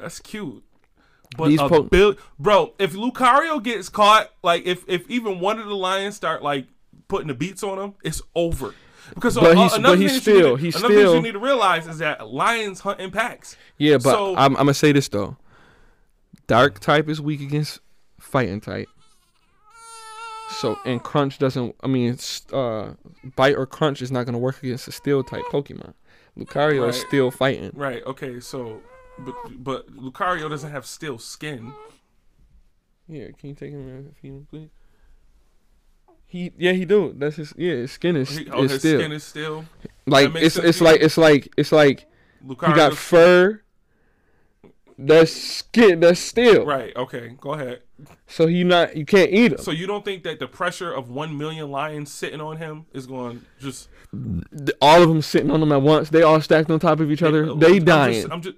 That's 0.00 0.18
cute. 0.20 0.64
But 1.36 1.48
These 1.48 1.60
a 1.60 1.68
po- 1.68 2.16
bro, 2.38 2.74
if 2.80 2.94
Lucario 2.94 3.62
gets 3.62 3.88
caught, 3.88 4.32
like 4.42 4.66
if 4.66 4.84
if 4.88 5.08
even 5.08 5.38
one 5.40 5.58
of 5.60 5.66
the 5.68 5.76
lions 5.76 6.16
start 6.16 6.42
like 6.42 6.66
putting 7.06 7.28
the 7.28 7.34
beats 7.34 7.62
on 7.62 7.78
him, 7.78 7.94
it's 8.02 8.22
over. 8.34 8.74
Because 9.14 9.36
But 9.36 9.56
uh, 9.56 9.60
he's- 9.60 9.74
another 9.76 9.96
but 9.96 10.02
he's 10.02 10.12
thing 10.12 10.20
still- 10.20 10.56
need, 10.56 10.64
he's 10.64 10.76
another 10.76 10.94
thing 10.94 11.14
you 11.14 11.22
need 11.22 11.32
to 11.32 11.38
realize 11.38 11.86
is 11.86 11.98
that 11.98 12.26
lions 12.28 12.80
hunt 12.80 12.98
in 12.98 13.10
packs. 13.10 13.56
Yeah, 13.76 13.98
but 13.98 14.10
So- 14.12 14.32
I'm, 14.36 14.52
I'm 14.56 14.64
gonna 14.66 14.74
say 14.74 14.90
this 14.92 15.06
though. 15.08 15.36
Dark 16.48 16.80
type 16.80 17.08
is 17.08 17.20
weak 17.20 17.40
against 17.40 17.78
fighting 18.18 18.60
type. 18.60 18.88
So 20.50 20.78
and 20.84 21.02
crunch 21.02 21.38
doesn't. 21.38 21.74
I 21.82 21.86
mean, 21.86 22.10
it's, 22.12 22.50
uh, 22.52 22.94
bite 23.36 23.54
or 23.54 23.66
crunch 23.66 24.00
is 24.02 24.10
not 24.10 24.24
gonna 24.26 24.38
work 24.38 24.62
against 24.62 24.88
a 24.88 24.92
steel 24.92 25.22
type 25.22 25.44
Pokemon. 25.52 25.92
Lucario 26.36 26.88
is 26.88 26.96
Right. 26.98 27.06
still 27.08 27.30
fighting. 27.30 27.70
Right. 27.74 28.02
Okay. 28.06 28.40
So, 28.40 28.80
but 29.18 29.34
but 29.62 29.94
Lucario 29.94 30.48
doesn't 30.48 30.70
have 30.70 30.86
steel 30.86 31.18
skin. 31.18 31.72
Yeah, 33.06 33.28
can 33.38 33.50
you 33.50 33.54
take 33.54 33.70
him 33.72 34.14
feed 34.20 34.48
please? 34.48 34.70
He 36.26 36.52
yeah 36.58 36.72
he 36.72 36.84
do. 36.84 37.14
That's 37.16 37.36
his 37.36 37.52
yeah. 37.56 37.72
His 37.74 37.92
skin 37.92 38.16
is, 38.16 38.36
He, 38.36 38.48
oh, 38.50 38.64
is 38.64 38.72
his 38.72 38.80
still 38.80 39.00
skin 39.00 39.12
is 39.12 39.24
still. 39.24 39.64
like 40.06 40.34
it's 40.34 40.56
it's 40.56 40.80
like 40.80 41.00
it's 41.02 41.16
like 41.18 41.52
it's 41.56 41.72
like 41.72 42.06
Lucario 42.46 42.68
he 42.68 42.74
got 42.74 42.94
fur. 42.96 43.60
That's 44.98 45.32
skin. 45.32 46.00
That's 46.00 46.18
steel. 46.18 46.66
Right. 46.66 46.94
Okay. 46.96 47.36
Go 47.40 47.52
ahead. 47.52 47.82
So 48.26 48.46
he 48.48 48.64
not 48.64 48.96
you 48.96 49.04
can't 49.04 49.30
eat 49.30 49.52
him. 49.52 49.58
So 49.58 49.70
you 49.70 49.86
don't 49.86 50.04
think 50.04 50.24
that 50.24 50.38
the 50.40 50.48
pressure 50.48 50.92
of 50.92 51.08
one 51.08 51.38
million 51.38 51.70
lions 51.70 52.12
sitting 52.12 52.40
on 52.40 52.56
him 52.56 52.86
is 52.92 53.06
going 53.06 53.44
just 53.60 53.88
all 54.82 55.02
of 55.02 55.08
them 55.08 55.22
sitting 55.22 55.50
on 55.50 55.60
them 55.60 55.70
at 55.72 55.82
once. 55.82 56.10
They 56.10 56.22
all 56.22 56.40
stacked 56.40 56.70
on 56.70 56.80
top 56.80 56.98
of 57.00 57.10
each 57.12 57.22
other. 57.22 57.44
I'm 57.44 57.58
They 57.60 57.74
just- 57.74 57.86
dying. 57.86 58.32
I'm 58.32 58.42
just, 58.42 58.56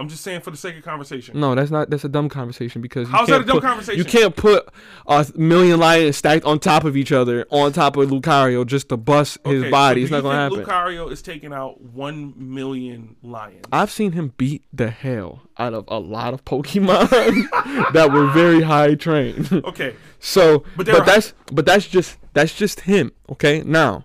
I'm 0.00 0.08
just 0.08 0.22
saying 0.22 0.42
for 0.42 0.52
the 0.52 0.56
sake 0.56 0.76
of 0.76 0.84
conversation. 0.84 1.40
no, 1.40 1.54
that's 1.56 1.70
not. 1.72 1.90
That's 1.90 2.04
a 2.04 2.08
dumb 2.08 2.28
conversation 2.28 2.80
because 2.80 3.08
you 3.08 3.12
How's 3.14 3.26
that 3.26 3.32
can't 3.32 3.42
a 3.42 3.46
dumb 3.46 3.56
put, 3.56 3.62
conversation? 3.64 3.98
You 3.98 4.04
can't 4.04 4.36
put 4.36 4.68
a 5.06 5.26
million 5.34 5.80
lions 5.80 6.16
stacked 6.16 6.44
on 6.44 6.60
top 6.60 6.84
of 6.84 6.96
each 6.96 7.10
other 7.10 7.44
on 7.50 7.72
top 7.72 7.96
of 7.96 8.08
Lucario 8.08 8.64
just 8.64 8.88
to 8.90 8.96
bust 8.96 9.38
his 9.44 9.68
body. 9.70 10.02
so 10.02 10.04
it's 10.04 10.12
not 10.12 10.22
gonna 10.22 10.50
think 10.54 10.66
happen. 10.68 10.94
Lucario 10.94 11.10
is 11.10 11.20
taking 11.20 11.52
out 11.52 11.80
one 11.80 12.32
million 12.36 13.16
lions. 13.24 13.64
I've 13.72 13.90
seen 13.90 14.12
him 14.12 14.34
beat 14.36 14.62
the 14.72 14.90
hell 14.90 15.42
out 15.58 15.74
of 15.74 15.84
a 15.88 15.98
lot 15.98 16.32
of 16.32 16.44
Pokemon 16.44 17.10
that 17.92 18.12
were 18.12 18.28
very 18.28 18.62
high 18.62 18.94
trained. 18.94 19.50
Okay. 19.52 19.96
So, 20.20 20.60
But 20.60 20.76
but, 20.76 20.86
there 20.86 20.96
are- 21.00 21.04
that's 21.06 21.32
but 21.52 21.66
that's 21.66 21.88
just 21.88 22.18
that's 22.34 22.54
just 22.54 22.80
him. 22.82 23.10
Okay, 23.30 23.62
now 23.66 24.04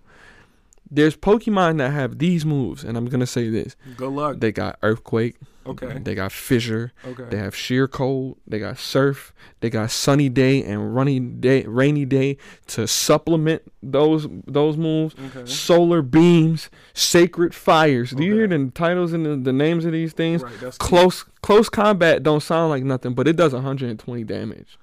there's 0.89 1.16
Pokemon 1.16 1.78
that 1.78 1.91
have 1.91 2.18
these 2.20 2.46
moves, 2.46 2.84
and 2.84 2.98
I'm 2.98 3.06
gonna 3.06 3.28
say 3.28 3.50
this: 3.50 3.76
Good 3.96 4.10
luck. 4.10 4.39
they 4.39 4.52
got 4.52 4.78
Earthquake, 4.84 5.36
Okay. 5.66 5.99
they 5.99 6.14
got 6.16 6.32
Fissure, 6.32 6.91
Okay. 7.05 7.24
they 7.30 7.38
have 7.38 7.55
Sheer 7.55 7.88
Cold, 7.88 8.38
they 8.45 8.59
got 8.59 8.78
Surf, 8.78 9.34
they 9.61 9.70
got 9.70 9.91
Sunny 9.91 10.28
Day 10.30 10.64
and 10.64 10.95
Rainy 10.95 11.20
Day, 11.20 11.64
Rainy 11.64 12.05
Day 12.05 12.38
to 12.68 12.88
supplement 12.88 13.61
those 13.82 14.28
those 14.45 14.76
moves. 14.78 15.16
Okay. 15.36 15.45
Solar 15.49 16.01
Beams, 16.01 16.70
Sacred 16.93 17.55
Fires. 17.55 18.11
Do 18.11 18.24
you 18.24 18.36
hear 18.36 18.47
the 18.47 18.72
titles 18.74 19.14
and 19.14 19.26
the, 19.26 19.36
the 19.38 19.53
names 19.53 19.86
of 19.86 19.91
these 19.93 20.14
things? 20.14 20.43
Right. 20.43 20.53
Close 20.80 21.24
close 21.41 21.70
combat 21.70 22.24
don't 22.24 22.41
sound 22.43 22.70
like 22.70 22.84
nothing, 22.84 23.14
but 23.14 23.28
it 23.28 23.36
does 23.36 23.53
120 23.53 24.24
damage. 24.26 24.78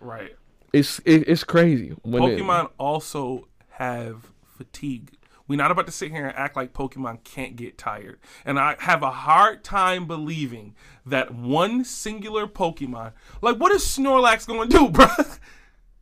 Right. 0.00 0.34
It's 0.72 0.98
it, 1.04 1.28
it's 1.28 1.44
crazy. 1.44 1.94
When 2.02 2.22
it- 2.24 2.38
Pokemon 2.40 2.70
also 2.78 3.48
have 3.70 4.30
fatigue. 4.56 5.12
We're 5.48 5.56
not 5.56 5.70
about 5.70 5.86
to 5.86 5.92
sit 5.92 6.10
here 6.10 6.26
and 6.26 6.36
act 6.36 6.56
like 6.56 6.72
Pokemon 6.72 7.22
can't 7.24 7.56
get 7.56 7.78
tired. 7.78 8.18
And 8.44 8.58
I 8.58 8.76
have 8.80 9.02
a 9.02 9.10
hard 9.10 9.62
time 9.62 10.06
believing 10.06 10.74
that 11.04 11.32
one 11.34 11.84
singular 11.84 12.46
Pokemon, 12.46 13.12
like 13.40 13.56
what 13.56 13.72
is 13.72 13.82
Snorlax 13.82 14.46
going 14.46 14.68
to 14.68 14.76
do, 14.76 14.88
bro? 14.90 15.06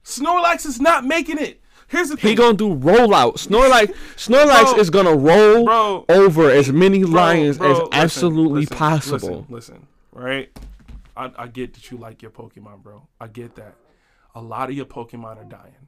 Snorlax 0.05 0.67
is 0.67 0.81
not 0.81 1.05
making 1.05 1.39
it. 1.39 1.61
Here's 1.89 2.09
the 2.09 2.17
thing. 2.17 2.31
he 2.31 2.35
gonna 2.35 2.57
do 2.57 2.75
rollout. 2.75 3.35
Snorlax 3.35 3.95
Snorlax 4.17 4.73
Bro, 4.73 4.81
is 4.81 4.91
gonna 4.91 5.15
roll 5.15 5.65
bro, 5.65 6.05
over 6.09 6.51
as 6.51 6.73
many 6.73 7.03
bro, 7.03 7.11
lions 7.11 7.57
as 7.57 7.61
listen, 7.61 7.89
absolutely 7.93 8.61
listen, 8.63 8.77
possible. 8.77 9.47
Listen, 9.49 9.55
listen, 9.77 9.87
right? 10.13 10.51
I, 11.17 11.31
I 11.37 11.47
get 11.47 11.75
that 11.75 11.91
you 11.91 11.99
like 11.99 12.23
your 12.23 12.31
Pokemon, 12.31 12.83
bro. 12.83 13.07
I 13.21 13.29
get 13.29 13.55
that. 13.57 13.75
A 14.35 14.41
lot 14.41 14.71
of 14.71 14.77
your 14.77 14.87
Pokemon 14.87 15.37
are 15.37 15.45
dying. 15.45 15.87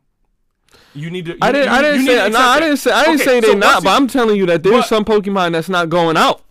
You 0.95 1.11
need 1.11 1.27
to. 1.27 1.33
You, 1.33 1.39
I 1.43 1.53
didn't. 1.53 1.69
you- 1.69 1.75
I 1.79 1.83
didn't 1.83 2.07
say. 2.07 2.29
No, 2.31 2.39
I 2.39 2.61
didn't 2.61 2.77
say. 2.79 2.91
I 2.93 3.05
didn't 3.05 3.21
Okay, 3.21 3.25
say 3.25 3.41
they're 3.41 3.55
not. 3.57 3.75
once 3.75 3.85
But 3.85 3.91
I'm 3.91 4.07
telling 4.09 4.37
you 4.37 4.47
that 4.47 4.63
there's 4.63 4.77
But- 4.77 4.87
some 4.89 5.05
Pokemon 5.05 5.53
that's 5.53 5.69
not 5.69 5.89
going 5.89 6.17
out. 6.17 6.43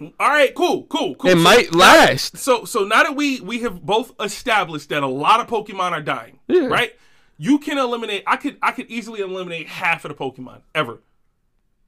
All 0.00 0.10
right, 0.28 0.52
cool, 0.56 0.84
cool, 0.86 1.14
cool. 1.14 1.30
It 1.30 1.34
So 1.34 1.40
might 1.40 1.72
last. 1.72 2.36
So, 2.36 2.64
so 2.64 2.82
now 2.84 3.04
that 3.04 3.14
we 3.14 3.40
we 3.40 3.60
have 3.60 3.80
both 3.82 4.12
established 4.20 4.88
that 4.88 5.04
a 5.04 5.06
lot 5.06 5.38
of 5.38 5.46
Pokemon 5.46 5.92
are 5.92 6.00
dying, 6.02 6.40
Yeah. 6.48 6.66
right? 6.66 6.92
You 7.38 7.58
can 7.60 7.78
eliminate. 7.78 8.24
I 8.26 8.36
could 8.36 8.56
I 8.60 8.72
could 8.72 8.86
easily 8.90 9.20
eliminate 9.20 9.68
half 9.68 10.04
of 10.04 10.08
the 10.08 10.14
Pokemon 10.16 10.62
ever. 10.74 10.98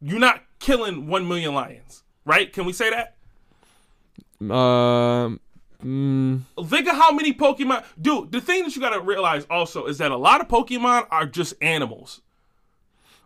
You're 0.01 0.21
not 0.21 0.43
killing 0.61 1.09
one 1.09 1.27
million 1.27 1.53
lions, 1.55 2.05
right? 2.25 2.53
Can 2.53 2.65
we 2.65 2.73
say 2.73 2.91
that? 2.91 3.17
Um. 4.55 5.41
Mm, 5.87 6.43
Think 6.69 6.89
of 6.89 6.97
how 6.97 7.13
many 7.13 7.33
Pokemon. 7.33 7.85
Dude, 8.01 8.33
the 8.33 8.41
thing 8.41 8.65
that 8.65 8.75
you 8.75 8.81
gotta 8.81 9.01
realize 9.01 9.47
also 9.49 9.87
is 9.87 9.99
that 9.99 10.11
a 10.11 10.17
lot 10.17 10.41
of 10.41 10.49
Pokemon 10.49 11.07
are 11.11 11.27
just 11.27 11.55
animals. 11.61 12.23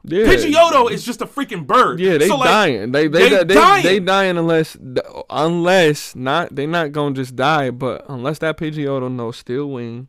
Yeah. 0.03 0.25
Pidgeotto 0.25 0.91
is 0.91 1.05
just 1.05 1.21
a 1.21 1.27
freaking 1.27 1.67
bird. 1.67 2.01
Yeah, 2.01 2.17
they 2.17 2.29
So, 2.29 2.37
like, 2.37 2.49
dying. 2.49 2.93
They 2.93 3.07
they 3.07 3.29
they 3.29 3.29
they, 3.29 3.45
they, 3.45 3.55
dying. 3.55 4.05
dying 4.05 4.39
unless 4.39 4.77
unless 5.29 6.17
not 6.17 6.55
they 6.55 6.67
not 6.67 6.93
gonna 6.93 7.15
just 7.15 7.37
die, 7.37 7.71
but 7.71 8.05
unless 8.09 8.39
that 8.39 8.57
Pidgeotto 8.57 9.13
knows 9.13 9.37
Steel 9.37 9.69
Wing, 9.69 10.09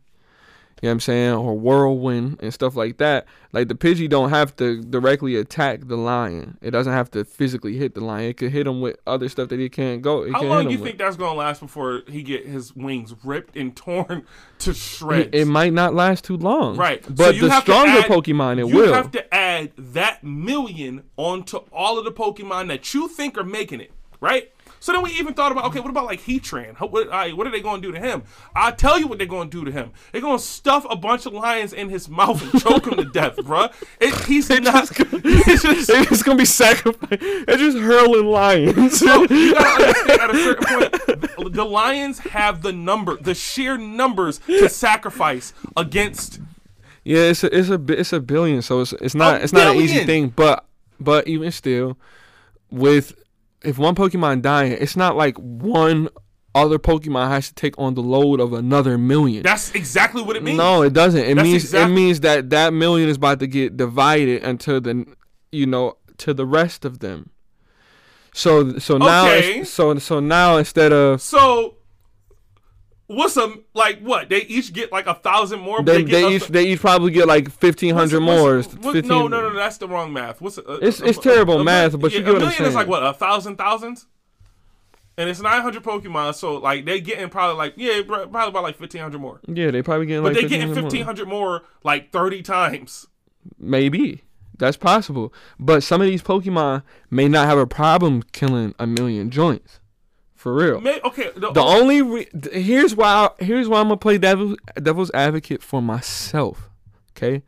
you 0.82 0.88
know 0.88 0.90
what 0.90 0.94
I'm 0.94 1.00
saying, 1.00 1.32
or 1.34 1.56
Whirlwind 1.56 2.40
and 2.42 2.52
stuff 2.52 2.74
like 2.74 2.96
that. 2.96 3.26
Like 3.52 3.68
the 3.68 3.76
Pidgey 3.76 4.08
don't 4.08 4.30
have 4.30 4.56
to 4.56 4.82
directly 4.82 5.36
attack 5.36 5.86
the 5.86 5.96
lion. 5.96 6.58
It 6.60 6.72
doesn't 6.72 6.92
have 6.92 7.08
to 7.12 7.24
physically 7.24 7.76
hit 7.76 7.94
the 7.94 8.00
lion. 8.00 8.30
It 8.30 8.36
could 8.36 8.50
hit 8.50 8.66
him 8.66 8.80
with 8.80 8.96
other 9.06 9.28
stuff 9.28 9.48
that 9.50 9.60
he 9.60 9.68
can't 9.68 10.02
go. 10.02 10.24
He 10.24 10.32
How 10.32 10.40
can't 10.40 10.50
long 10.50 10.64
do 10.64 10.72
you 10.72 10.78
him 10.78 10.84
think 10.84 10.98
that's 10.98 11.14
gonna 11.14 11.38
last 11.38 11.60
before 11.60 12.02
he 12.08 12.24
get 12.24 12.46
his 12.46 12.74
wings 12.74 13.14
ripped 13.22 13.56
and 13.56 13.76
torn 13.76 14.26
to 14.58 14.74
shreds? 14.74 15.28
It, 15.28 15.42
it 15.42 15.44
might 15.44 15.72
not 15.72 15.94
last 15.94 16.24
too 16.24 16.36
long. 16.36 16.76
Right. 16.76 17.00
But 17.08 17.36
you 17.36 17.42
the 17.42 17.60
stronger 17.60 18.00
add- 18.00 18.06
Pokemon, 18.06 18.54
it 18.58 18.66
you 18.66 18.74
will. 18.74 18.86
You 18.86 18.92
have 18.92 19.12
to 19.12 19.32
add 19.32 19.70
that 19.78 20.24
million 20.24 21.04
onto 21.16 21.58
all 21.70 21.96
of 21.96 22.04
the 22.04 22.12
Pokemon 22.12 22.66
that 22.68 22.92
you 22.92 23.06
think 23.06 23.38
are 23.38 23.44
making 23.44 23.80
it, 23.80 23.92
right? 24.20 24.50
So 24.82 24.90
then 24.90 25.02
we 25.02 25.10
even 25.12 25.34
thought 25.34 25.52
about, 25.52 25.66
okay, 25.66 25.78
what 25.78 25.90
about 25.90 26.06
like 26.06 26.20
Heatran? 26.22 26.74
What, 26.80 27.08
right, 27.08 27.36
what 27.36 27.46
are 27.46 27.50
they 27.50 27.60
going 27.60 27.80
to 27.80 27.88
do 27.88 27.92
to 27.92 28.00
him? 28.00 28.24
I'll 28.52 28.74
tell 28.74 28.98
you 28.98 29.06
what 29.06 29.18
they're 29.18 29.28
going 29.28 29.48
to 29.48 29.58
do 29.60 29.64
to 29.64 29.70
him. 29.70 29.92
They're 30.10 30.20
going 30.20 30.38
to 30.38 30.44
stuff 30.44 30.84
a 30.90 30.96
bunch 30.96 31.24
of 31.24 31.32
lions 31.32 31.72
in 31.72 31.88
his 31.88 32.08
mouth 32.08 32.42
and 32.42 32.60
choke 32.60 32.88
him 32.88 32.96
to 32.96 33.04
death, 33.04 33.36
bruh. 33.38 33.72
It, 34.00 34.12
he's 34.26 34.50
not. 34.50 34.90
it's 34.90 35.62
just, 35.62 35.88
it's 35.88 36.22
gonna 36.24 36.38
be 36.38 36.44
sacrificed. 36.44 37.20
They're 37.20 37.56
just 37.56 37.78
hurling 37.78 38.26
lions. 38.26 39.00
Bro, 39.00 39.26
you 39.30 39.54
gotta 39.54 39.84
understand 39.84 40.20
at 40.20 40.30
a 40.30 40.34
certain 40.34 40.64
point, 40.64 41.54
the 41.54 41.64
Lions 41.64 42.18
have 42.18 42.62
the 42.62 42.72
number, 42.72 43.16
the 43.16 43.34
sheer 43.34 43.78
numbers 43.78 44.40
to 44.46 44.68
sacrifice 44.68 45.52
against. 45.76 46.40
Yeah, 47.04 47.30
it's 47.30 47.44
a 47.44 47.56
it's 47.56 47.68
a 47.68 47.80
it's 47.88 48.12
a 48.12 48.20
billion, 48.20 48.62
so 48.62 48.80
it's 48.80 48.92
it's 48.94 49.14
not 49.14 49.42
it's 49.42 49.52
not 49.52 49.76
an 49.76 49.80
easy 49.80 50.04
thing. 50.04 50.28
But 50.28 50.64
but 50.98 51.28
even 51.28 51.52
still, 51.52 51.98
with 52.70 53.14
if 53.64 53.78
one 53.78 53.94
Pokemon 53.94 54.42
dying, 54.42 54.72
it's 54.72 54.96
not 54.96 55.16
like 55.16 55.36
one 55.38 56.08
other 56.54 56.78
Pokemon 56.78 57.28
has 57.28 57.48
to 57.48 57.54
take 57.54 57.78
on 57.78 57.94
the 57.94 58.02
load 58.02 58.38
of 58.40 58.52
another 58.52 58.98
million. 58.98 59.42
That's 59.42 59.70
exactly 59.74 60.22
what 60.22 60.36
it 60.36 60.42
means. 60.42 60.58
No, 60.58 60.82
it 60.82 60.92
doesn't. 60.92 61.24
It 61.24 61.34
That's 61.36 61.44
means 61.44 61.72
it 61.74 61.88
means 61.88 62.20
that 62.20 62.50
that 62.50 62.72
million 62.74 63.08
is 63.08 63.16
about 63.16 63.40
to 63.40 63.46
get 63.46 63.76
divided 63.76 64.42
until 64.42 64.80
the 64.80 65.06
you 65.50 65.66
know 65.66 65.96
to 66.18 66.34
the 66.34 66.44
rest 66.46 66.84
of 66.84 66.98
them. 66.98 67.30
So 68.34 68.78
so 68.78 68.98
now 68.98 69.26
Okay. 69.26 69.64
so 69.64 69.98
so 69.98 70.20
now 70.20 70.56
instead 70.56 70.92
of 70.92 71.20
So, 71.20 71.76
what's 73.12 73.36
a 73.36 73.54
like? 73.74 74.00
What 74.00 74.28
they 74.28 74.42
each 74.42 74.72
get 74.72 74.90
like 74.92 75.06
a 75.06 75.14
thousand 75.14 75.60
more. 75.60 75.82
they, 75.82 76.02
they 76.02 76.24
a- 76.24 76.28
each 76.30 76.46
they 76.48 76.64
each 76.66 76.80
probably 76.80 77.12
get 77.12 77.26
like 77.28 77.50
fifteen 77.50 77.94
what's- 77.94 78.12
what's- 78.12 78.22
more. 78.22 78.62
15 78.62 79.08
no, 79.08 79.28
no, 79.28 79.48
no, 79.48 79.54
that's 79.54 79.78
the 79.78 79.88
wrong 79.88 80.12
math. 80.12 80.40
What's 80.40 80.58
a, 80.58 80.62
It's- 80.76 81.00
a- 81.00 81.06
it's 81.06 81.18
a- 81.18 81.20
terrible 81.20 81.60
a- 81.60 81.64
math, 81.64 81.94
a- 81.94 81.98
but 81.98 82.12
you 82.12 82.20
get 82.20 82.28
a 82.30 82.32
what 82.32 82.42
I'm 82.42 82.48
million 82.48 82.64
is 82.64 82.74
like 82.74 82.88
what 82.88 83.04
a 83.04 83.12
thousand 83.12 83.56
thousands. 83.56 84.06
And 85.18 85.28
it's 85.28 85.40
900 85.42 85.82
Pokemon, 85.82 86.34
so 86.34 86.56
like 86.56 86.86
they 86.86 87.00
getting 87.00 87.28
probably 87.28 87.56
like 87.56 87.74
yeah, 87.76 88.00
probably 88.06 88.48
about 88.48 88.62
like 88.62 88.80
1500 88.80 89.20
more. 89.20 89.40
Yeah, 89.46 89.70
they 89.70 89.82
probably 89.82 90.06
getting 90.06 90.22
But 90.22 90.32
like 90.32 90.42
they 90.42 90.48
getting 90.48 90.68
1500 90.70 91.28
more. 91.28 91.54
1500 91.54 91.62
more 91.62 91.62
like 91.84 92.10
30 92.12 92.42
times. 92.42 93.06
Maybe 93.58 94.22
that's 94.56 94.76
possible, 94.78 95.32
but 95.58 95.82
some 95.82 96.00
of 96.00 96.06
these 96.06 96.22
Pokemon 96.22 96.82
may 97.10 97.28
not 97.28 97.46
have 97.46 97.58
a 97.58 97.66
problem 97.66 98.22
killing 98.32 98.74
a 98.78 98.86
million 98.86 99.30
joints. 99.30 99.80
For 100.42 100.52
real. 100.52 100.80
May, 100.80 101.00
okay, 101.02 101.30
the, 101.36 101.52
The 101.52 101.62
only 101.62 102.02
re- 102.02 102.26
here's 102.50 102.96
why 102.96 103.30
here's 103.38 103.68
why 103.68 103.78
I'm 103.78 103.84
gonna 103.84 103.96
play 103.96 104.18
devil, 104.18 104.56
devil's 104.74 105.12
advocate 105.14 105.62
for 105.62 105.80
myself, 105.80 106.68
okay? 107.16 107.44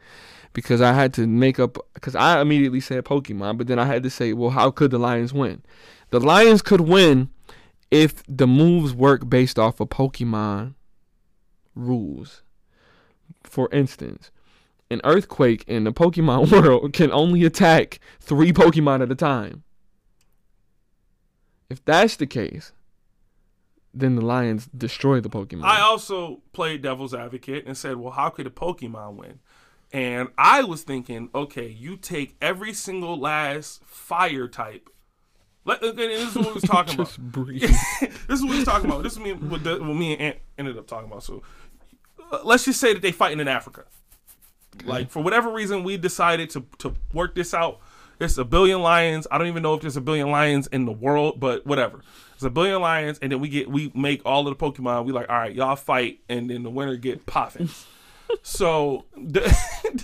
Because 0.53 0.81
I 0.81 0.93
had 0.93 1.13
to 1.15 1.27
make 1.27 1.59
up 1.59 1.77
because 1.95 2.15
I 2.15 2.41
immediately 2.41 2.79
said 2.79 3.05
Pokemon, 3.05 3.59
but 3.59 3.67
then 3.67 3.81
I 3.81 3.87
had 3.87 4.05
to 4.05 4.11
say, 4.11 4.33
well, 4.33 4.51
how 4.51 4.71
could 4.71 4.93
the 4.93 5.01
Lions 5.01 5.33
win? 5.33 5.65
The 6.11 6.21
Lions 6.21 6.63
could 6.63 6.83
win 6.83 7.31
if 7.91 8.23
the 8.29 8.47
moves 8.47 8.95
work 8.95 9.29
based 9.29 9.59
off 9.59 9.81
of 9.81 9.89
Pokemon 9.89 10.75
rules. 11.75 12.43
For 13.43 13.69
instance, 13.73 14.31
an 14.89 15.01
earthquake 15.03 15.65
in 15.67 15.83
the 15.83 15.93
Pokemon 15.93 16.53
world 16.63 16.93
can 16.93 17.11
only 17.11 17.45
attack 17.45 17.99
three 18.21 18.53
Pokemon 18.53 19.03
at 19.03 19.11
a 19.11 19.17
time. 19.17 19.65
If 21.69 21.85
that's 21.85 22.15
the 22.15 22.29
case, 22.29 22.71
then 23.95 24.17
the 24.17 24.23
Lions 24.23 24.67
destroy 24.77 25.21
the 25.21 25.31
Pokemon. 25.31 25.65
I 25.65 25.81
also 25.81 26.43
played 26.53 26.83
devil's 26.83 27.15
advocate 27.15 27.65
and 27.67 27.77
said, 27.77 27.97
well, 27.97 28.13
how 28.13 28.29
could 28.29 28.47
a 28.47 28.51
Pokemon 28.51 29.15
win? 29.15 29.39
And 29.93 30.29
I 30.37 30.65
was 30.65 30.83
thinking, 30.83 31.31
okay, 31.35 31.69
you 31.69 31.97
take 31.97 32.37
every 32.43 32.73
single 32.73 33.19
last 33.19 33.85
fire 33.85 34.49
type. 34.49 34.91
Let, 35.65 35.81
this 35.81 35.97
is 35.97 36.35
what 36.35 36.47
we 36.49 36.53
was 36.53 36.63
talking 36.65 36.95
about. 37.01 37.17
This 38.27 38.39
is 38.39 38.43
what 38.43 38.51
we 38.51 38.57
was 38.57 38.65
talking 38.65 38.91
about. 38.91 39.03
This 39.03 39.13
is 39.13 39.21
me, 39.21 39.33
what, 39.33 39.63
the, 39.63 39.79
what 39.79 39.95
me 39.95 40.15
and 40.15 40.23
Ant 40.23 40.37
ended 40.59 40.77
up 40.77 40.87
talking 40.87 41.09
about. 41.09 41.23
So 41.23 41.43
uh, 42.33 42.41
let's 42.45 42.65
just 42.65 42.81
say 42.81 42.93
that 42.93 43.03
they 43.03 43.13
fighting 43.13 43.41
in 43.41 43.49
Africa. 43.49 43.85
Like 44.85 45.11
for 45.11 45.23
whatever 45.23 45.51
reason, 45.53 45.85
we 45.85 45.97
decided 45.97 46.51
to 46.51 46.65
to 46.79 46.95
work 47.13 47.35
this 47.35 47.55
out. 47.55 47.81
There's 48.19 48.39
a 48.39 48.45
billion 48.45 48.81
lions. 48.81 49.27
I 49.31 49.39
don't 49.39 49.47
even 49.49 49.63
know 49.63 49.75
if 49.75 49.81
there's 49.81 49.97
a 49.97 50.01
billion 50.01 50.31
lions 50.31 50.67
in 50.69 50.85
the 50.85 50.93
world, 50.93 51.41
but 51.41 51.67
whatever. 51.67 52.03
It's 52.35 52.43
a 52.43 52.51
billion 52.51 52.81
lions, 52.81 53.19
and 53.21 53.31
then 53.33 53.41
we 53.41 53.49
get 53.49 53.71
we 53.71 53.91
make 53.95 54.23
all 54.25 54.47
of 54.47 54.57
the 54.57 54.65
Pokemon. 54.65 55.05
We 55.05 55.13
like, 55.13 55.29
all 55.29 55.37
right, 55.37 55.55
y'all 55.55 55.77
fight, 55.77 56.21
and 56.29 56.51
then 56.51 56.63
the 56.63 56.71
winner 56.71 56.97
get 56.97 57.27
poffins. 57.27 57.87
so 58.43 59.05
the, 59.17 59.41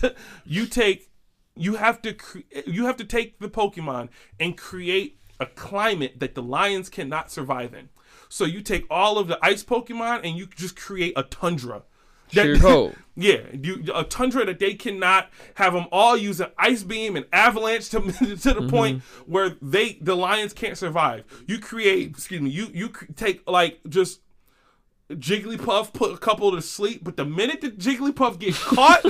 the- 0.00 0.14
you 0.44 0.66
take 0.66 1.10
you 1.56 1.74
have 1.74 2.00
to 2.02 2.14
cre- 2.14 2.38
you 2.66 2.86
have 2.86 2.96
to 2.96 3.04
take 3.04 3.38
the 3.38 3.48
Pokemon 3.48 4.08
and 4.38 4.56
create 4.56 5.18
a 5.38 5.46
climate 5.46 6.20
that 6.20 6.34
the 6.34 6.42
lions 6.42 6.88
cannot 6.88 7.30
survive 7.30 7.74
in. 7.74 7.88
So 8.28 8.44
you 8.44 8.60
take 8.62 8.86
all 8.90 9.18
of 9.18 9.26
the 9.28 9.38
ice 9.42 9.64
Pokemon 9.64 10.20
and 10.24 10.36
you 10.36 10.46
just 10.46 10.76
create 10.76 11.14
a 11.16 11.22
tundra. 11.24 11.82
That- 12.32 12.44
Sheer 12.44 12.58
cold. 12.58 12.96
yeah, 13.16 13.40
you, 13.52 13.84
a 13.94 14.04
tundra 14.04 14.44
that 14.46 14.58
they 14.58 14.74
cannot 14.74 15.28
have 15.54 15.74
them 15.74 15.86
all 15.92 16.16
using 16.16 16.46
ice 16.56 16.82
beam 16.82 17.16
and 17.16 17.26
avalanche 17.32 17.88
to, 17.90 18.00
to 18.12 18.54
the 18.54 18.66
point 18.68 19.02
where 19.26 19.56
they 19.60 19.98
the 20.00 20.16
lions 20.16 20.52
can't 20.52 20.78
survive. 20.78 21.24
You 21.46 21.58
create, 21.58 22.08
excuse 22.10 22.40
me, 22.40 22.50
you 22.50 22.68
you 22.72 22.92
take 23.16 23.48
like 23.48 23.80
just 23.88 24.20
Jigglypuff, 25.10 25.92
put 25.92 26.12
a 26.12 26.18
couple 26.18 26.52
to 26.52 26.62
sleep, 26.62 27.02
but 27.02 27.16
the 27.16 27.24
minute 27.24 27.60
the 27.60 27.70
Jigglypuff 27.70 28.38
get 28.38 28.54
caught, 28.60 29.04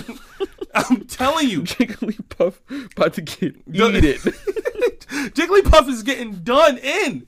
I'm 0.75 1.05
telling 1.07 1.49
you, 1.49 1.63
Jigglypuff 1.63 2.55
about 2.97 3.15
to 3.15 3.21
get 3.23 3.57
eat 3.71 4.05
it. 4.05 4.21
Jigglypuff 5.35 5.89
is 5.89 6.03
getting 6.03 6.37
done 6.37 6.79
in. 6.79 7.27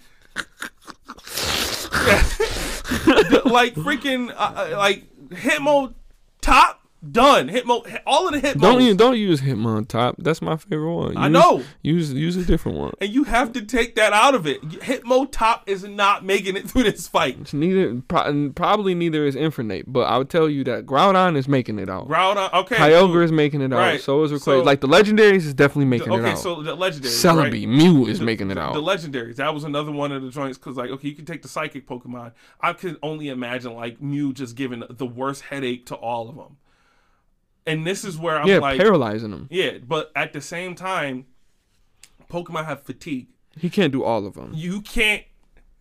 Like 3.45 3.75
freaking 3.75 4.31
uh, 4.31 4.35
uh, 4.73 4.77
like 4.77 5.05
Hitmo 5.35 5.95
top 6.41 6.82
done. 7.11 7.49
Hitmo 7.49 8.01
all 8.07 8.29
of 8.29 8.41
the 8.41 8.47
Hitmos. 8.49 8.61
don't 8.61 8.83
you 8.83 8.95
don't 8.95 9.17
use 9.19 9.41
Hitmontop. 9.41 10.15
That's 10.19 10.41
my 10.43 10.57
favorite 10.57 10.95
one. 10.95 11.17
I 11.17 11.29
know. 11.29 11.63
Use 11.83 12.13
use 12.13 12.37
a 12.37 12.45
different 12.45 12.79
one. 12.79 12.93
and 13.01 13.11
you 13.11 13.25
have 13.25 13.53
to 13.55 13.63
take 13.63 13.97
that 13.97 14.13
out 14.13 14.35
of 14.35 14.47
it. 14.47 14.63
Hitmontop 14.63 15.63
is 15.67 15.85
not 15.85 16.25
making 16.25 16.57
it 16.57 16.67
through 16.71 16.85
this 16.85 17.09
fight. 17.09 17.39
It's 17.41 17.53
neither 17.55 18.01
probably 18.09 18.95
neither 18.95 19.27
is 19.27 19.35
Infernape, 19.35 19.85
but 19.87 20.03
I 20.03 20.19
would 20.19 20.31
tell 20.31 20.49
you 20.49 20.65
that 20.65 20.87
Groudon 20.87 21.37
is 21.37 21.49
making 21.49 21.79
it 21.79 21.89
out. 21.89 22.09
Groudon, 22.09 22.53
okay. 22.53 22.77
Kyogre 22.77 23.07
cool. 23.13 23.23
is 23.23 23.33
making 23.33 23.61
it 23.63 23.73
out. 23.73 23.79
Right. 23.79 24.01
So 24.01 24.23
is 24.25 24.33
Rayquaza. 24.33 24.41
So- 24.41 24.63
like 24.63 24.81
the 24.81 24.89
legendaries 24.89 25.45
is 25.45 25.55
definitely 25.55 25.87
making 25.87 26.13
it 26.13 26.17
Okay, 26.17 26.29
out. 26.31 26.33
Okay, 26.33 26.41
so 26.41 26.63
the 26.63 26.77
legendaries. 26.77 27.25
Celebi, 27.25 27.51
right? 27.67 27.69
Mew 27.69 28.07
is 28.07 28.19
The- 28.21 28.25
making 28.25 28.51
it 28.51 28.55
the- 28.55 28.61
out. 28.61 28.75
The 28.75 28.83
legendaries. 28.83 29.37
That 29.37 29.53
was 29.55 29.65
another 29.65 29.91
one 29.93 30.13
of 30.13 30.23
the 30.23 30.31
joints 30.31 30.59
because, 30.59 30.77
like, 30.77 30.91
okay, 30.91 31.09
you 31.09 31.15
can 31.15 31.25
take 31.25 31.43
the 31.43 31.49
psychic 31.49 31.87
Pokemon. 31.89 32.33
I 32.61 32.73
could 32.73 32.97
only 33.03 33.29
imagine 33.29 33.75
like 33.75 34.01
Mew 34.01 34.33
just 34.33 34.55
giving 34.57 34.83
the 34.89 35.07
worst 35.07 35.43
headache 35.43 35.87
to 35.87 35.95
all 35.97 36.29
of 36.29 36.37
them. 36.37 36.57
And 37.67 37.87
this 37.87 38.05
is 38.05 38.19
where 38.19 38.39
I'm 38.41 38.49
yeah, 38.49 38.59
like, 38.59 38.79
paralyzing 38.81 39.31
them. 39.31 39.47
yeah, 39.51 39.79
but 39.87 40.11
at 40.17 40.33
the 40.33 40.41
same 40.41 40.75
time, 40.75 41.27
Pokemon 42.31 42.65
have 42.67 42.83
fatigue. 42.83 43.29
He 43.59 43.69
can't 43.71 43.93
do 43.93 44.03
all 44.03 44.27
of 44.27 44.35
them. 44.35 44.53
You 44.55 44.81
can't 44.81 45.23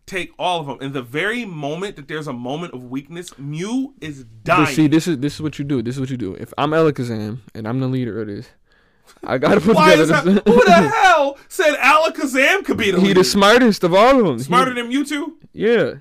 take 0.06 0.32
all 0.38 0.60
of 0.60 0.66
them. 0.66 0.78
In 0.80 0.92
the 0.92 1.02
very 1.02 1.44
moment 1.44 1.96
that 1.96 2.06
there's 2.08 2.26
a 2.26 2.32
moment 2.32 2.74
of 2.74 2.84
weakness, 2.84 3.36
Mew 3.38 3.94
is 4.00 4.24
dying. 4.44 4.64
But 4.66 4.74
see, 4.74 4.86
this 4.86 5.08
is 5.08 5.18
this 5.18 5.34
is 5.36 5.40
what 5.42 5.58
you 5.58 5.64
do. 5.64 5.82
This 5.82 5.96
is 5.96 6.00
what 6.00 6.10
you 6.10 6.16
do. 6.16 6.34
If 6.34 6.52
I'm 6.58 6.70
Alakazam 6.70 7.38
and 7.54 7.66
I'm 7.66 7.80
the 7.80 7.88
leader 7.88 8.20
of 8.20 8.28
this, 8.28 8.48
I 9.24 9.38
gotta 9.38 9.60
put 9.60 9.74
Why 9.74 9.94
is 9.94 10.08
together. 10.08 10.30
that? 10.32 10.44
this- 10.44 10.54
Who 10.54 10.64
the 10.64 10.88
hell 11.02 11.38
said 11.48 11.74
Alakazam 11.76 12.64
could 12.64 12.76
be 12.76 12.90
the 12.90 13.00
he 13.00 13.08
leader? 13.08 13.20
the 13.20 13.24
smartest 13.24 13.82
of 13.84 13.94
all 13.94 14.20
of 14.20 14.26
them. 14.26 14.36
He- 14.36 14.44
Smarter 14.44 14.74
than 14.74 14.90
Mewtwo? 14.90 15.32
Yeah. 15.52 15.94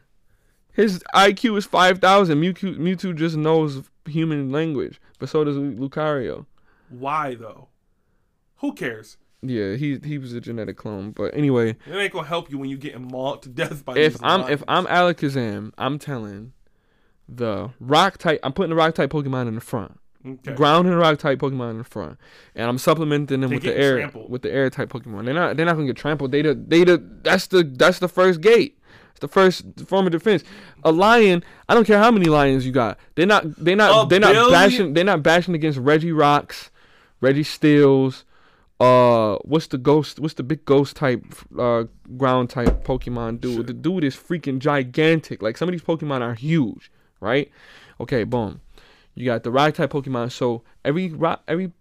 His 0.73 1.03
IQ 1.13 1.57
is 1.57 1.65
5,000. 1.65 2.37
Mewtwo, 2.39 2.77
Mewtwo 2.77 3.13
just 3.15 3.35
knows 3.35 3.81
human 4.05 4.51
language, 4.51 5.01
but 5.21 5.29
so 5.29 5.45
does 5.45 5.55
Lucario. 5.55 6.45
Why 6.89 7.35
though? 7.35 7.69
Who 8.57 8.73
cares? 8.73 9.15
Yeah, 9.41 9.75
he 9.75 9.97
he 10.03 10.17
was 10.17 10.33
a 10.33 10.41
genetic 10.41 10.75
clone. 10.77 11.11
But 11.11 11.33
anyway, 11.35 11.77
It 11.87 11.95
ain't 11.95 12.11
gonna 12.11 12.27
help 12.27 12.51
you 12.51 12.57
when 12.57 12.69
you 12.69 12.77
get 12.77 12.99
mauled 12.99 13.41
to 13.43 13.49
death 13.49 13.85
by 13.85 13.95
if 13.97 14.17
I'm 14.21 14.41
if. 14.51 14.61
I'm 14.67 14.85
Alakazam, 14.85 15.71
I'm 15.77 15.97
telling 15.97 16.51
the 17.29 17.69
rock 17.79 18.17
type 18.17 18.39
I'm 18.43 18.51
putting 18.53 18.71
the 18.71 18.75
rock 18.75 18.93
type 18.95 19.09
Pokemon 19.11 19.47
in 19.47 19.55
the 19.55 19.61
front 19.61 19.97
Okay. 20.23 20.51
ground 20.53 20.87
and 20.87 20.95
rock 20.99 21.17
type 21.17 21.39
Pokemon 21.39 21.71
in 21.71 21.77
the 21.79 21.83
front, 21.83 22.19
and 22.53 22.67
I'm 22.67 22.77
supplementing 22.77 23.41
them 23.41 23.49
They 23.49 23.55
with 23.55 23.63
the 23.63 23.75
air 23.75 23.97
trampled. 23.97 24.29
with 24.29 24.41
the 24.43 24.51
air 24.51 24.69
type 24.69 24.89
Pokemon. 24.89 25.25
They're 25.25 25.33
not 25.33 25.57
they're 25.57 25.65
not 25.65 25.73
gonna 25.75 25.87
get 25.87 25.97
trampled. 25.97 26.31
They 26.31 26.41
the 26.43 26.53
they 26.53 26.83
the 26.83 27.01
that's 27.23 27.47
the 27.47 27.63
that's 27.63 27.97
the 27.99 28.07
first 28.09 28.41
gate. 28.41 28.77
The 29.21 29.27
first 29.27 29.63
form 29.87 30.05
of 30.05 30.11
defense. 30.11 30.43
A 30.83 30.91
lion, 30.91 31.43
I 31.69 31.73
don't 31.73 31.85
care 31.85 31.99
how 31.99 32.11
many 32.11 32.25
lions 32.25 32.65
you 32.65 32.71
got. 32.71 32.99
They're 33.15 33.25
not 33.25 33.43
they're 33.57 33.75
not 33.75 34.09
they're 34.09 34.19
not 34.19 34.51
bashing 34.51 34.93
they're 34.93 35.03
not 35.05 35.23
bashing 35.23 35.55
against 35.55 35.79
Regirocks, 35.79 36.69
Reggie 37.21 37.43
Steels. 37.43 38.25
Uh, 38.79 39.37
what's 39.43 39.67
the 39.67 39.77
ghost? 39.77 40.19
What's 40.19 40.33
the 40.33 40.41
big 40.41 40.65
ghost 40.65 40.95
type, 40.95 41.23
uh, 41.57 41.83
ground 42.17 42.49
type 42.49 42.83
Pokemon 42.83 43.39
dude? 43.39 43.53
Sure. 43.53 43.63
The 43.63 43.73
dude 43.73 44.03
is 44.03 44.15
freaking 44.15 44.57
gigantic. 44.57 45.43
Like 45.43 45.55
some 45.55 45.69
of 45.69 45.73
these 45.73 45.83
Pokemon 45.83 46.21
are 46.21 46.33
huge, 46.33 46.91
right? 47.19 47.51
Okay, 47.99 48.23
boom. 48.23 48.59
You 49.13 49.25
got 49.25 49.43
the 49.43 49.51
rock 49.51 49.75
type 49.75 49.91
Pokemon. 49.91 50.31
So 50.31 50.63
every 50.83 51.09
rock, 51.09 51.43
every 51.47 51.73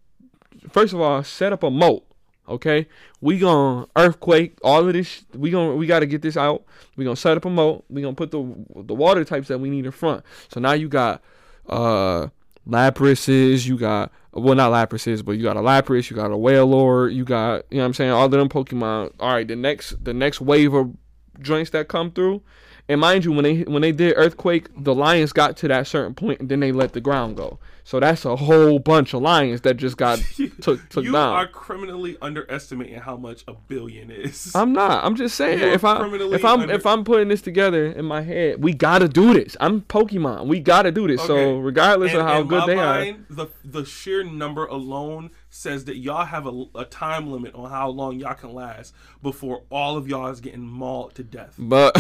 first 0.69 0.93
of 0.93 1.01
all, 1.01 1.25
set 1.25 1.55
up 1.55 1.63
a 1.63 1.71
moat. 1.71 2.05
Okay, 2.51 2.89
we 3.21 3.39
gonna 3.39 3.87
earthquake 3.95 4.59
all 4.63 4.87
of 4.87 4.93
this. 4.93 5.25
We 5.35 5.51
gonna 5.51 5.77
we 5.77 5.87
gotta 5.87 6.07
get 6.07 6.21
this 6.21 6.37
out. 6.37 6.65
We 6.97 7.05
gonna 7.05 7.17
set 7.17 7.37
up 7.37 7.45
a 7.45 7.51
moat. 7.51 7.85
We 7.89 8.03
gonna 8.03 8.15
put 8.15 8.33
the 8.33 8.39
the 8.75 8.95
water 8.95 9.25
types 9.25 9.49
that 9.49 9.59
we 9.59 9.71
need 9.71 9.87
in 9.87 9.93
front. 9.93 10.25
So 10.49 10.59
now 10.59 10.73
you 10.73 10.89
got 10.89 11.23
uh 11.69 12.27
Laprises. 12.69 13.67
You 13.67 13.79
got 13.79 14.11
well 14.33 14.57
not 14.57 14.73
Laprises, 14.73 15.25
but 15.25 15.33
you 15.33 15.45
got 15.45 15.57
a 15.57 15.61
Lapras. 15.61 16.11
You 16.11 16.17
got 16.17 16.33
a 16.33 16.37
Wailord. 16.37 17.15
You 17.15 17.25
got 17.25 17.65
you 17.71 17.77
know 17.77 17.85
what 17.85 17.87
I'm 17.87 17.95
saying 17.95 18.11
all 18.11 18.25
of 18.25 18.31
them 18.33 18.49
Pokemon. 18.49 19.13
All 19.21 19.33
right, 19.33 19.47
the 19.47 19.57
next 19.57 20.05
the 20.05 20.13
next 20.13 20.41
wave 20.41 20.75
of 20.75 20.93
joints 21.41 21.71
that 21.71 21.87
come 21.87 22.11
through. 22.11 22.43
And 22.91 23.01
mind 23.01 23.25
you, 23.25 23.31
when 23.31 23.45
they 23.45 23.61
when 23.63 23.83
they 23.83 23.93
did 23.93 24.15
earthquake, 24.17 24.67
the 24.77 24.95
lions 24.95 25.33
got 25.33 25.57
to 25.59 25.69
that 25.69 25.87
certain 25.87 26.13
point, 26.13 26.41
and 26.41 26.49
then 26.49 26.59
they 26.59 26.73
let 26.73 26.93
the 26.93 27.01
ground 27.01 27.37
go. 27.37 27.61
So 27.85 27.99
that's 28.01 28.25
a 28.25 28.35
whole 28.37 28.79
bunch 28.81 29.15
of 29.15 29.23
lions 29.23 29.61
that 29.63 29.77
just 29.77 29.97
got 29.97 30.19
took 30.61 30.89
took 30.89 31.05
you 31.05 31.13
down. 31.13 31.35
are 31.35 31.47
criminally 31.47 32.17
underestimating 32.21 32.99
how 32.99 33.17
much 33.17 33.45
a 33.47 33.55
billion 33.55 34.11
is. 34.11 34.53
I'm 34.57 34.73
not. 34.73 35.05
I'm 35.05 35.15
just 35.15 35.37
saying 35.37 35.61
You 35.61 35.67
are 35.67 35.73
if 35.73 35.85
I 35.85 36.05
if 36.35 36.45
I'm 36.45 36.61
under- 36.63 36.75
if 36.75 36.85
I'm 36.85 37.05
putting 37.05 37.29
this 37.29 37.43
together 37.43 37.87
in 37.87 38.05
my 38.07 38.23
head, 38.23 38.63
we 38.63 38.73
gotta 38.75 39.09
do 39.09 39.35
this. 39.35 39.57
I'm 39.61 39.83
Pokemon. 39.83 40.47
We 40.47 40.59
gotta 40.59 40.91
do 40.91 41.07
this. 41.07 41.25
So 41.25 41.59
regardless 41.59 42.11
And 42.13 42.23
of 42.23 42.27
how 42.27 42.43
good 42.43 42.67
they 42.67 42.75
are, 42.77 42.99
mind, 43.05 43.27
the 43.31 43.47
the 43.65 43.85
sheer 43.85 44.25
number 44.25 44.67
alone 44.67 45.31
says 45.53 45.85
that 45.87 45.97
y'all 45.97 46.25
have 46.25 46.47
a, 46.47 46.65
a 46.77 46.85
time 46.85 47.31
limit 47.31 47.53
on 47.57 47.69
how 47.69 47.89
long 47.89 48.19
y'all 48.21 48.35
can 48.35 48.55
last 48.55 48.95
before 49.23 49.63
all 49.69 49.97
of 49.97 50.07
y'all 50.09 50.29
is 50.29 50.41
getting 50.41 50.61
mauled 50.63 51.13
to 51.17 51.25
death. 51.25 51.55
but 51.59 51.93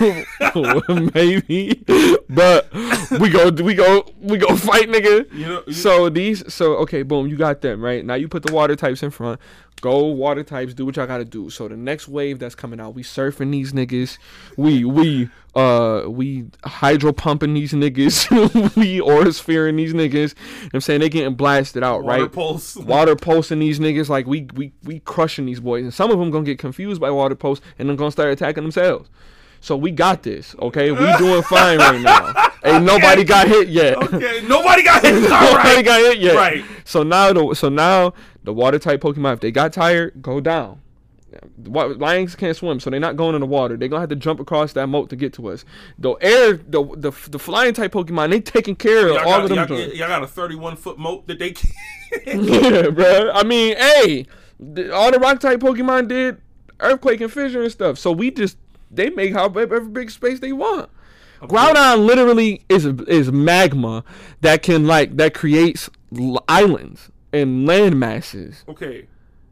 maybe, 1.14 1.82
but 2.28 2.72
we 3.20 3.30
go 3.30 3.50
we 3.50 3.74
go 3.74 4.04
we 4.20 4.38
go 4.38 4.56
fight, 4.56 4.88
nigga. 4.88 5.32
You 5.32 5.46
know, 5.46 5.62
you- 5.66 5.72
So 5.72 6.08
these, 6.08 6.52
so 6.52 6.76
okay, 6.78 7.02
boom, 7.02 7.26
you 7.26 7.36
got 7.36 7.60
them 7.60 7.82
right 7.82 8.04
now. 8.04 8.14
You 8.14 8.28
put 8.28 8.42
the 8.44 8.52
water 8.52 8.76
types 8.76 9.02
in 9.02 9.10
front. 9.10 9.40
Go 9.80 10.04
water 10.06 10.42
types, 10.42 10.72
do 10.72 10.86
what 10.86 10.96
y'all 10.96 11.06
gotta 11.06 11.24
do. 11.24 11.50
So 11.50 11.68
the 11.68 11.76
next 11.76 12.08
wave 12.08 12.38
that's 12.38 12.54
coming 12.54 12.80
out, 12.80 12.94
we 12.94 13.02
surfing 13.02 13.50
these 13.50 13.72
niggas. 13.72 14.18
We 14.56 14.84
we 14.84 15.28
uh 15.54 16.04
we 16.08 16.46
hydro 16.64 17.12
pumping 17.12 17.52
these 17.54 17.72
niggas. 17.72 18.30
we 18.76 19.00
aurosphering 19.00 19.76
these 19.76 19.92
niggas. 19.92 20.34
You 20.34 20.64
know 20.64 20.70
I'm 20.74 20.80
saying 20.80 21.00
they 21.00 21.08
getting 21.08 21.34
blasted 21.34 21.82
out, 21.82 21.98
right? 21.98 22.06
water 22.06 22.22
right? 22.22 22.32
pulse. 22.32 22.76
Water 22.94 23.16
posting 23.16 23.58
these 23.58 23.78
niggas 23.78 24.08
like 24.08 24.26
we 24.26 24.48
we 24.54 24.72
we 24.84 25.00
crushing 25.00 25.46
these 25.46 25.60
boys, 25.60 25.82
and 25.82 25.92
some 25.92 26.10
of 26.10 26.18
them 26.18 26.30
gonna 26.30 26.44
get 26.44 26.58
confused 26.58 27.00
by 27.00 27.10
water 27.10 27.34
post 27.34 27.62
and 27.78 27.88
then 27.88 27.96
gonna 27.96 28.10
start 28.10 28.30
attacking 28.30 28.64
themselves. 28.64 29.10
So 29.64 29.78
we 29.78 29.92
got 29.92 30.22
this, 30.22 30.54
okay? 30.58 30.92
We 30.92 30.98
doing 31.18 31.42
fine 31.42 31.78
right 31.78 31.98
now. 31.98 32.34
Ain't 32.64 32.84
nobody 32.84 33.24
got 33.24 33.48
hit 33.48 33.68
yet. 33.68 33.96
Okay, 33.96 34.42
nobody 34.46 34.82
got 34.82 35.02
hit. 35.02 35.14
Nobody 35.22 35.54
right. 35.54 35.84
got 35.84 36.00
hit 36.00 36.18
yet. 36.18 36.36
Right. 36.36 36.64
So 36.84 37.02
now 37.02 37.32
the 37.32 37.54
so 37.54 37.70
now 37.70 38.12
the 38.44 38.52
water 38.52 38.78
type 38.78 39.00
Pokemon, 39.00 39.34
if 39.34 39.40
they 39.40 39.50
got 39.50 39.72
tired, 39.72 40.22
go 40.22 40.40
down. 40.40 40.80
The 41.58 41.70
Lions 41.70 42.36
can't 42.36 42.56
swim, 42.56 42.78
so 42.78 42.90
they're 42.90 43.00
not 43.00 43.16
going 43.16 43.34
in 43.34 43.40
the 43.40 43.46
water. 43.46 43.76
They're 43.76 43.88
gonna 43.88 44.00
have 44.00 44.10
to 44.10 44.16
jump 44.16 44.38
across 44.38 44.72
that 44.74 44.86
moat 44.86 45.10
to 45.10 45.16
get 45.16 45.32
to 45.34 45.48
us. 45.48 45.64
The 45.98 46.12
air, 46.20 46.52
the 46.52 46.84
the, 46.96 47.10
the 47.28 47.38
flying 47.40 47.74
type 47.74 47.90
Pokemon, 47.92 48.30
they 48.30 48.40
taking 48.40 48.76
care 48.76 49.08
of 49.08 49.14
Y'all 49.16 49.28
all 49.28 49.48
got, 49.48 49.62
of 49.62 49.68
them. 49.68 49.78
y'all, 49.78 49.94
y'all 49.94 50.08
got 50.08 50.22
a 50.22 50.28
31 50.28 50.76
foot 50.76 50.96
moat 50.96 51.26
that 51.26 51.40
they. 51.40 51.50
Can- 51.50 51.70
yeah, 52.26 52.90
bro. 52.90 53.32
I 53.32 53.42
mean, 53.42 53.76
hey, 53.76 54.26
all 54.92 55.10
the 55.10 55.18
rock 55.18 55.40
type 55.40 55.58
Pokemon 55.58 56.06
did 56.06 56.40
earthquake 56.78 57.20
and 57.20 57.32
fissure 57.32 57.62
and 57.62 57.72
stuff. 57.72 57.98
So 57.98 58.12
we 58.12 58.30
just 58.30 58.56
they 58.90 59.10
make 59.10 59.32
however 59.32 59.80
big 59.80 60.10
space 60.10 60.38
they 60.38 60.52
want. 60.52 60.88
Groudon 61.42 62.06
literally 62.06 62.64
is 62.68 62.84
is 62.84 63.32
magma 63.32 64.04
that 64.40 64.62
can 64.62 64.86
like 64.86 65.16
that 65.16 65.34
creates 65.34 65.90
islands 66.48 67.10
and 67.34 67.66
land 67.66 67.98
masses. 67.98 68.64
okay. 68.68 69.06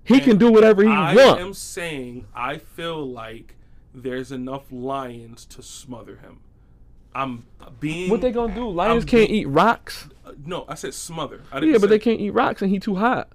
He 0.04 0.18
can 0.20 0.36
do 0.36 0.50
whatever 0.50 0.82
he 0.82 0.88
I 0.90 1.14
wants. 1.14 1.40
am 1.40 1.54
saying 1.54 2.26
I 2.34 2.58
feel 2.58 3.06
like 3.08 3.54
there's 3.94 4.32
enough 4.32 4.64
lions 4.72 5.44
to 5.46 5.62
smother 5.62 6.16
him. 6.16 6.40
I'm 7.14 7.44
being 7.78 8.10
What 8.10 8.20
they 8.20 8.32
gonna 8.32 8.54
do? 8.54 8.68
Lions 8.68 9.04
I'm 9.04 9.08
can't 9.08 9.28
being- 9.28 9.42
eat 9.42 9.46
rocks. 9.46 10.08
uh, 10.26 10.32
no. 10.44 10.64
I 10.68 10.74
said 10.74 10.94
smother. 10.94 11.42
I 11.52 11.60
didn't 11.60 11.74
Yeah, 11.74 11.78
but 11.78 11.90
they 11.90 11.98
can't 12.00 12.18
eat 12.20 12.30
rocks, 12.30 12.62
and 12.62 12.70
he 12.70 12.78
too 12.80 12.96
hot. 12.96 13.28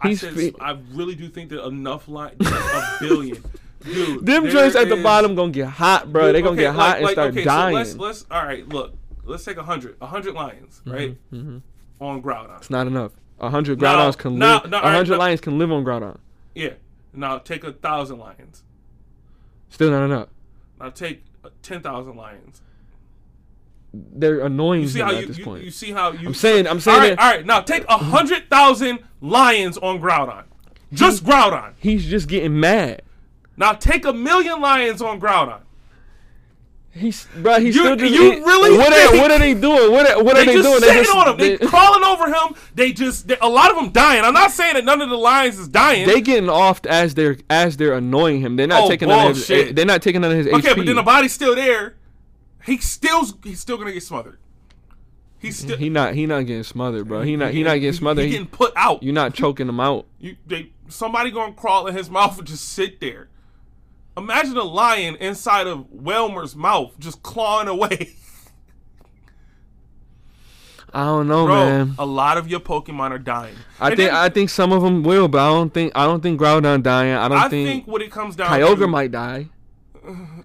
I 0.00 0.14
said 0.14 0.34
sm- 0.34 0.60
I 0.60 0.76
really 0.92 1.14
do 1.14 1.28
think 1.28 1.48
that 1.50 1.64
enough 1.64 2.06
lions, 2.08 2.36
a 2.46 2.96
billion. 3.00 3.42
Dude, 3.82 4.26
Them 4.26 4.48
joints 4.50 4.74
at 4.76 4.88
the 4.90 4.96
bottom 4.96 5.34
gonna 5.36 5.52
get 5.52 5.68
hot, 5.68 6.12
bro. 6.12 6.32
They 6.32 6.42
gonna 6.42 6.52
okay, 6.52 6.62
get 6.62 6.74
hot 6.74 6.80
like- 6.88 6.96
and 6.96 7.04
like, 7.04 7.12
start 7.14 7.30
okay, 7.30 7.44
dying. 7.44 7.74
So 7.74 7.78
let's 7.78 7.94
let's 7.96 8.26
all 8.30 8.44
right. 8.44 8.68
Look, 8.68 8.94
let's 9.24 9.44
take 9.44 9.56
a 9.56 9.62
hundred, 9.62 9.96
a 10.02 10.06
hundred 10.06 10.34
lions, 10.34 10.82
right, 10.84 11.16
mm-hmm 11.32 11.58
on 11.98 12.20
Groudon. 12.22 12.58
it's 12.58 12.68
not 12.68 12.86
enough. 12.86 13.12
A 13.38 13.50
hundred 13.50 13.78
Groudons 13.78 14.16
can 14.16 14.38
live. 14.38 14.70
no, 14.70 14.78
A 14.78 14.80
all 14.80 14.84
right, 14.84 14.94
hundred 14.96 15.12
no. 15.14 15.18
lions 15.18 15.40
can 15.40 15.58
live 15.58 15.70
on 15.70 15.84
Groudon. 15.84 16.18
Yeah. 16.54 16.70
Now 17.12 17.38
take 17.38 17.64
a 17.64 17.72
thousand 17.72 18.18
lions. 18.18 18.62
Still 19.68 19.90
not 19.90 20.04
enough. 20.04 20.28
Now 20.80 20.90
take 20.90 21.22
ten 21.62 21.82
thousand 21.82 22.16
lions. 22.16 22.62
They're 23.92 24.40
annoying 24.40 24.82
You 24.82 24.88
see 24.88 25.00
how 25.00 25.10
at 25.14 25.20
you, 25.22 25.26
this 25.26 25.38
you, 25.38 25.44
point. 25.44 25.64
you 25.64 25.70
see 25.70 25.90
how 25.92 26.12
you. 26.12 26.28
I'm 26.28 26.34
saying, 26.34 26.66
I'm 26.66 26.80
saying 26.80 26.98
right, 26.98 27.08
that 27.16 27.18
all 27.18 27.30
right. 27.30 27.46
Now 27.46 27.60
take 27.60 27.84
a 27.88 27.96
hundred 27.96 28.48
thousand 28.50 29.00
lions 29.20 29.78
on 29.78 30.00
Groudon. 30.00 30.44
Just 30.92 31.24
Groudon. 31.24 31.72
he's 31.78 32.04
just 32.06 32.28
getting 32.28 32.60
mad. 32.60 33.02
Now 33.56 33.72
take 33.72 34.04
a 34.04 34.12
million 34.12 34.60
lions 34.60 35.00
on 35.02 35.18
Groudon. 35.20 35.60
He's, 36.96 37.26
bro. 37.36 37.60
He's 37.60 37.74
You- 37.76 37.82
still 37.82 37.96
just. 37.96 38.12
you 38.14 38.30
really 38.44 38.76
What 38.78 38.92
are, 38.92 39.16
what 39.18 39.30
are 39.30 39.38
they 39.38 39.52
doing? 39.54 39.92
What 39.92 40.10
are, 40.10 40.24
what 40.24 40.36
are 40.36 40.40
They, 40.40 40.46
they, 40.46 40.52
just 40.54 40.66
doing? 40.68 40.80
sitting 40.80 41.02
just, 41.04 41.14
on 41.16 41.28
him. 41.28 41.36
They, 41.36 41.56
They, 41.56 41.66
crawling 41.66 42.04
over 42.04 42.26
him. 42.28 42.54
They 42.74 42.92
just 42.92 43.28
they, 43.28 43.36
a 43.42 43.48
lot 43.48 43.70
of 43.70 43.76
them 43.76 43.90
dying. 43.90 44.24
I'm 44.24 44.32
not 44.32 44.50
saying 44.50 44.74
that 44.74 44.84
none 44.84 45.02
of 45.02 45.10
the 45.10 45.16
lions 45.18 45.58
is 45.58 45.68
dying. 45.68 46.06
they 46.06 46.20
getting 46.22 46.48
off 46.48 46.84
as 46.86 47.14
they're 47.14 47.36
as 47.50 47.76
they're 47.76 47.92
annoying 47.94 48.40
him. 48.40 48.56
They're 48.56 48.66
not 48.66 48.84
Oh, 48.84 48.88
taking 48.88 49.08
none 49.08 49.30
of 49.32 49.36
his. 49.36 49.46
They're 49.74 49.84
not 49.84 50.00
taking 50.00 50.22
none 50.22 50.30
of 50.30 50.38
his 50.38 50.46
okay, 50.46 50.70
HP. 50.72 50.76
but 50.76 50.86
then 50.86 50.96
the 50.96 51.02
body's 51.02 51.32
still 51.32 51.54
there. 51.54 51.96
He's 52.64 52.84
still 52.88 53.26
he's 53.44 53.60
still 53.60 53.76
gonna 53.76 53.92
get 53.92 54.02
smothered. 54.02 54.38
He's 55.38 55.58
still 55.58 55.76
he 55.76 55.90
not 55.90 56.14
he 56.14 56.24
not 56.26 56.46
getting 56.46 56.62
smothered, 56.62 57.06
bro. 57.08 57.22
He 57.22 57.36
not 57.36 57.52
he 57.52 57.62
not 57.62 57.74
getting 57.74 57.92
smothered. 57.92 58.24
He 58.24 58.30
He, 58.30 58.36
getting 58.38 58.48
put 58.48 58.72
out. 58.74 59.02
you're 59.02 59.12
not 59.14 59.34
choking 59.34 59.68
him 59.68 59.78
out. 59.80 60.06
You, 60.18 60.36
they, 60.46 60.72
somebody 60.88 61.30
gonna 61.30 61.52
crawl 61.52 61.86
in 61.86 61.94
his 61.94 62.08
mouth 62.10 62.38
and 62.38 62.46
just 62.46 62.70
sit 62.70 63.00
there. 63.00 63.28
Imagine 64.16 64.56
a 64.56 64.64
lion 64.64 65.16
inside 65.16 65.66
of 65.66 65.90
Wailmer's 65.90 66.56
mouth 66.56 66.98
just 66.98 67.22
clawing 67.22 67.68
away. 67.68 68.14
I 70.94 71.04
don't 71.04 71.28
know, 71.28 71.44
Bro, 71.46 71.54
man. 71.56 71.94
a 71.98 72.06
lot 72.06 72.38
of 72.38 72.48
your 72.48 72.60
Pokemon 72.60 73.10
are 73.10 73.18
dying. 73.18 73.54
I 73.80 73.88
And 73.88 73.96
think 73.96 74.10
then- 74.10 74.18
I 74.18 74.28
think 74.30 74.48
some 74.50 74.72
of 74.72 74.82
them 74.82 75.02
will, 75.02 75.28
but 75.28 75.38
I 75.40 75.48
don't 75.52 75.74
think 75.74 75.92
I 75.94 76.06
don't 76.06 76.22
think 76.22 76.40
Groudon 76.40 76.82
dying. 76.82 77.12
I 77.14 77.28
don't 77.28 77.38
I 77.38 77.48
think, 77.48 77.68
think, 77.68 77.86
what 77.86 78.00
it 78.00 78.10
comes 78.10 78.36
down 78.36 78.48
Kyogre 78.48 78.78
to 78.78 78.86
might 78.86 79.10
die. 79.10 79.48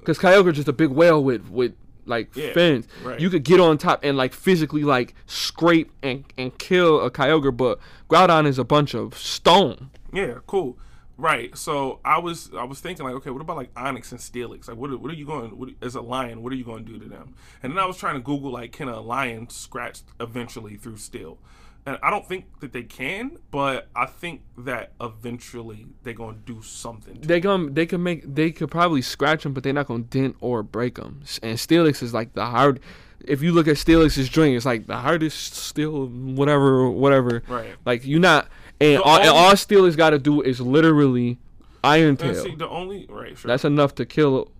Cause 0.04 0.18
Kyogre 0.18 0.52
just 0.54 0.68
a 0.68 0.74
big 0.74 0.90
whale 0.90 1.24
with 1.24 1.48
with 1.50 1.74
like 2.06 2.36
Yeah, 2.36 2.52
fins. 2.54 2.88
right. 3.04 3.20
You 3.20 3.30
could 3.30 3.44
get 3.44 3.60
on 3.62 3.78
top 3.78 4.00
and 4.04 4.18
like 4.18 4.34
physically 4.34 4.84
like 4.84 5.14
scrape 5.28 5.92
and 6.04 6.26
and 6.38 6.58
kill 6.58 7.00
a 7.02 7.10
Kyogre, 7.12 7.56
but 7.56 7.80
Groudon 8.10 8.46
is 8.48 8.58
a 8.60 8.64
bunch 8.66 8.94
of 8.94 9.18
stone. 9.18 9.92
Yeah, 10.12 10.40
cool. 10.48 10.78
Right. 11.22 11.56
So 11.56 12.00
I 12.04 12.18
was 12.18 12.50
I 12.58 12.64
was 12.64 12.80
thinking 12.80 13.06
like, 13.06 13.14
okay, 13.16 13.30
what 13.30 13.42
about 13.42 13.56
like 13.56 13.72
Onix 13.76 14.12
and 14.12 14.20
Steelix? 14.20 14.68
Like, 14.68 14.78
what 14.78 14.90
are, 14.90 14.98
what 14.98 15.12
are 15.12 15.16
you 15.16 15.28
going 15.28 15.56
what, 15.56 15.70
as 15.80 15.94
a 15.94 16.02
lion? 16.02 16.42
What 16.42 16.52
are 16.52 16.56
you 16.56 16.64
going 16.64 16.84
to 16.84 16.92
do 16.92 16.98
to 16.98 17.08
them? 17.08 17.36
And 17.62 17.72
then 17.72 17.80
I 17.80 17.86
was 17.86 17.98
trying 17.98 18.16
to 18.16 18.22
Google 18.22 18.52
like, 18.52 18.72
can 18.72 18.88
a 18.88 19.00
lion 19.00 19.48
scratch 19.50 20.02
eventually 20.20 20.78
through 20.78 20.98
steel? 20.98 21.38
And 21.86 22.00
I 22.02 22.10
don't 22.10 22.28
think 22.28 22.46
that 22.60 22.74
they 22.74 22.82
can, 22.84 23.38
but 23.52 23.88
I 23.96 24.08
think 24.08 24.42
that 24.58 24.94
eventually 25.00 25.88
they're 26.02 26.14
going 26.14 26.36
to 26.36 26.54
do 26.54 26.62
something. 26.64 27.22
To 27.22 27.28
They 27.28 27.40
gonna 27.40 27.70
they 27.70 27.86
can 27.86 28.02
make 28.02 28.24
they 28.36 28.52
could 28.52 28.72
probably 28.72 29.04
scratch 29.04 29.44
them, 29.44 29.54
but 29.54 29.64
they're 29.64 29.74
not 29.74 29.88
gonna 29.88 30.04
dent 30.04 30.38
or 30.42 30.64
break 30.64 30.96
them. 30.96 31.22
And 31.44 31.58
Steelix 31.58 32.02
is 32.02 32.16
like 32.16 32.34
the 32.34 32.46
hard. 32.46 32.80
If 33.24 33.44
you 33.44 33.52
look 33.52 33.68
at 33.68 33.76
Steelix's 33.76 34.28
drink, 34.28 34.56
it's 34.56 34.66
like 34.66 34.88
the 34.88 34.98
hardest 34.98 35.54
steel, 35.54 36.08
whatever, 36.08 36.90
whatever. 36.90 37.44
Right. 37.48 37.76
Like 37.86 38.06
you're 38.06 38.20
not, 38.20 38.48
and 38.82 39.02
all, 39.02 39.18
and 39.20 39.28
only- 39.28 39.40
all 39.40 39.52
Steelix 39.54 39.96
got 39.96 40.12
to 40.12 40.20
do 40.20 40.42
is 40.42 40.60
literally 40.60 41.40
Iron 41.84 42.18
Tail. 42.18 42.36
see, 42.36 42.56
the 42.56 42.70
only 42.70 43.08
right, 43.10 43.38
sure. 43.38 43.50
That's 43.50 43.66
enough 43.66 43.96
to 43.96 44.06
kill. 44.06 44.52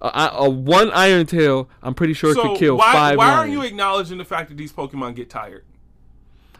A, 0.00 0.08
a, 0.08 0.30
a 0.34 0.48
one 0.50 0.90
Iron 0.92 1.26
Tail, 1.26 1.68
I'm 1.82 1.94
pretty 1.94 2.14
sure 2.14 2.34
so 2.34 2.42
could 2.42 2.58
kill 2.58 2.78
why 2.78 2.92
five. 2.92 3.18
why 3.18 3.26
lions. 3.26 3.38
aren't 3.38 3.52
you 3.52 3.62
acknowledging 3.62 4.16
the 4.16 4.24
fact 4.24 4.48
that 4.48 4.56
these 4.56 4.72
Pokemon 4.72 5.16
get 5.16 5.28
tired? 5.28 5.64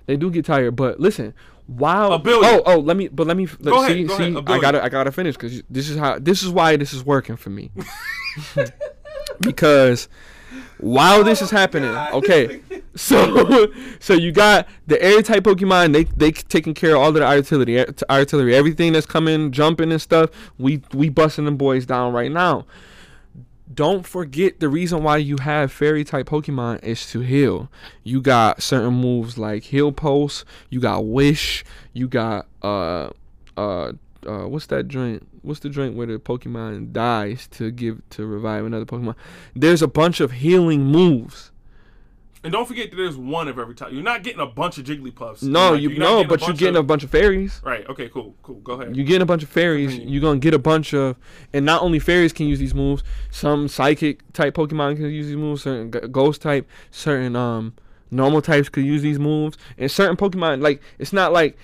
They 0.06 0.16
do 0.16 0.30
get 0.30 0.44
tired, 0.44 0.76
but 0.76 1.00
listen, 1.00 1.34
wow. 1.66 2.12
A 2.12 2.18
billion. 2.18 2.44
Oh, 2.44 2.62
oh, 2.66 2.78
let 2.78 2.96
me, 2.96 3.08
but 3.08 3.26
let 3.26 3.36
me 3.36 3.46
let, 3.60 3.72
Go 3.72 3.78
ahead, 3.84 3.92
see, 3.92 4.04
go 4.04 4.16
see. 4.18 4.22
ahead, 4.24 4.48
a 4.48 4.52
I 4.52 4.60
gotta, 4.60 4.84
I 4.84 4.88
gotta 4.88 5.12
finish 5.12 5.34
because 5.34 5.62
this 5.70 5.88
is 5.88 5.96
how, 5.96 6.18
this 6.18 6.42
is 6.42 6.50
why 6.50 6.76
this 6.76 6.92
is 6.92 7.04
working 7.04 7.36
for 7.36 7.50
me. 7.50 7.70
because 9.40 10.08
while 10.78 11.24
this 11.24 11.42
is 11.42 11.50
happening, 11.50 11.90
okay, 12.12 12.60
so 12.94 13.72
so 14.00 14.14
you 14.14 14.32
got 14.32 14.68
the 14.86 15.00
air 15.02 15.22
type 15.22 15.44
Pokemon. 15.44 15.92
They 15.92 16.04
they 16.04 16.32
taking 16.32 16.74
care 16.74 16.96
of 16.96 17.02
all 17.02 17.08
of 17.08 17.14
the 17.14 17.24
artillery, 17.24 17.84
artillery, 18.10 18.54
everything 18.54 18.92
that's 18.92 19.06
coming, 19.06 19.52
jumping 19.52 19.92
and 19.92 20.00
stuff. 20.00 20.30
We 20.58 20.82
we 20.92 21.08
busting 21.08 21.44
them 21.44 21.56
boys 21.56 21.86
down 21.86 22.12
right 22.12 22.32
now 22.32 22.66
don't 23.78 24.04
forget 24.04 24.58
the 24.58 24.68
reason 24.68 25.04
why 25.04 25.16
you 25.16 25.36
have 25.36 25.70
fairy 25.70 26.02
type 26.02 26.26
Pokemon 26.26 26.82
is 26.82 27.08
to 27.12 27.20
heal. 27.20 27.70
You 28.02 28.20
got 28.20 28.60
certain 28.60 28.94
moves 28.94 29.38
like 29.38 29.62
heal 29.62 29.92
pulse, 29.92 30.44
you 30.68 30.80
got 30.80 31.04
wish, 31.04 31.64
you 31.92 32.08
got 32.08 32.48
uh 32.60 33.10
uh 33.56 33.92
uh 34.26 34.48
what's 34.48 34.66
that 34.66 34.88
joint? 34.88 35.27
What's 35.42 35.60
the 35.60 35.68
joint 35.68 35.94
where 35.94 36.06
the 36.06 36.18
Pokemon 36.18 36.92
dies 36.92 37.46
to 37.52 37.70
give 37.70 38.02
to 38.10 38.26
revive 38.26 38.64
another 38.64 38.84
Pokemon? 38.86 39.14
There's 39.54 39.82
a 39.82 39.88
bunch 39.88 40.20
of 40.20 40.32
healing 40.32 40.84
moves. 40.84 41.52
And 42.44 42.52
don't 42.52 42.66
forget 42.68 42.90
that 42.90 42.96
there's 42.96 43.16
one 43.16 43.48
of 43.48 43.58
every 43.58 43.74
type. 43.74 43.90
You're 43.92 44.02
not 44.04 44.22
getting 44.22 44.38
a 44.40 44.46
bunch 44.46 44.78
of 44.78 44.84
Jigglypuffs. 44.84 45.42
No, 45.42 45.72
Like, 45.72 45.82
you 45.82 45.98
no, 45.98 46.22
but 46.22 46.40
you're 46.46 46.52
getting 46.54 46.76
of- 46.76 46.84
a 46.84 46.86
bunch 46.86 47.02
of 47.02 47.10
fairies. 47.10 47.60
Right. 47.64 47.84
Okay. 47.88 48.08
Cool. 48.08 48.36
Cool. 48.44 48.60
Go 48.60 48.74
ahead. 48.74 48.94
You're 48.94 49.04
getting 49.04 49.22
a 49.22 49.26
bunch 49.26 49.42
of 49.42 49.48
fairies. 49.48 49.90
Continue. 49.90 50.12
You're 50.12 50.20
gonna 50.22 50.38
get 50.38 50.54
a 50.54 50.58
bunch 50.58 50.94
of, 50.94 51.16
and 51.52 51.66
not 51.66 51.82
only 51.82 51.98
fairies 51.98 52.32
can 52.32 52.46
use 52.46 52.60
these 52.60 52.74
moves. 52.74 53.02
Some 53.32 53.66
psychic 53.66 54.20
type 54.34 54.54
Pokemon 54.54 54.96
can 54.96 55.06
use 55.10 55.26
these 55.26 55.36
moves. 55.36 55.62
Certain 55.62 55.90
ghost 56.12 56.40
type, 56.40 56.68
certain 56.92 57.34
um 57.34 57.74
normal 58.12 58.40
types 58.40 58.68
could 58.68 58.84
use 58.84 59.02
these 59.02 59.18
moves, 59.18 59.58
and 59.76 59.90
certain 59.90 60.16
Pokemon 60.16 60.62
like 60.62 60.80
it's 61.00 61.12
not 61.12 61.32
like 61.32 61.58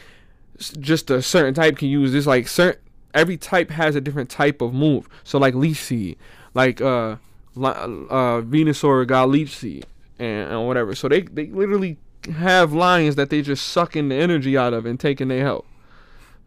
just 0.79 1.09
a 1.11 1.23
certain 1.23 1.55
type 1.55 1.77
can 1.79 1.89
use 1.89 2.11
this. 2.13 2.27
Like 2.27 2.49
certain 2.49 2.81
every 3.15 3.37
type 3.37 3.71
has 3.71 3.97
a 3.97 4.01
different 4.01 4.29
type 4.29 4.61
of 4.61 4.75
move. 4.75 5.09
So 5.23 5.39
like 5.39 5.55
Leech 5.55 5.79
Seed, 5.79 6.19
like 6.53 6.81
uh, 6.81 7.17
uh 7.57 8.43
Venusaur 8.43 9.07
got 9.07 9.29
Leech 9.31 9.57
Seed 9.57 9.87
and, 10.19 10.51
and 10.53 10.67
whatever. 10.67 10.95
So 10.95 11.09
they 11.09 11.23
they 11.23 11.47
literally 11.47 11.97
have 12.37 12.73
lions 12.73 13.17
that 13.17 13.31
they 13.31 13.43
just 13.43 13.67
sucking 13.69 14.09
the 14.09 14.17
energy 14.17 14.57
out 14.57 14.73
of 14.73 14.87
and 14.87 14.99
taking 14.99 15.29
their 15.29 15.45
help. 15.45 15.67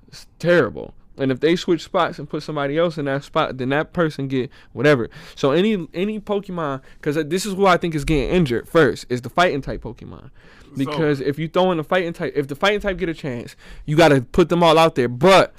It's 0.07 0.27
terrible. 0.39 0.94
And 1.19 1.31
if 1.31 1.39
they 1.39 1.56
switch 1.56 1.84
spots 1.84 2.19
and 2.19 2.30
put 2.30 2.44
somebody 2.44 2.77
else 2.77 2.98
in 2.98 3.06
that 3.06 3.23
spot, 3.23 3.57
then 3.57 3.69
that 3.69 3.91
person 3.91 4.27
get 4.27 4.52
whatever. 4.73 5.10
So 5.35 5.52
any 5.52 5.88
any 5.94 6.19
Pokemon, 6.19 6.81
because 6.99 7.15
this 7.27 7.45
is 7.45 7.56
who 7.56 7.65
I 7.65 7.77
think 7.77 7.95
is 7.95 8.06
getting 8.06 8.30
injured 8.30 8.68
first, 8.68 9.06
is 9.10 9.22
the 9.22 9.30
fighting 9.30 9.61
type 9.61 9.81
Pokemon. 9.81 10.30
Because 10.76 11.22
if 11.22 11.39
you 11.39 11.48
throw 11.48 11.72
in 11.72 11.77
the 11.77 11.84
fighting 11.84 12.14
type, 12.14 12.34
if 12.35 12.48
the 12.48 12.56
fighting 12.56 12.81
type 12.81 12.98
get 12.98 13.10
a 13.10 13.14
chance, 13.14 13.56
you 13.85 13.98
got 13.98 14.10
to 14.10 14.22
put 14.22 14.49
them 14.49 14.61
all 14.61 14.77
out 14.77 14.94
there. 14.94 15.07
But 15.07 15.56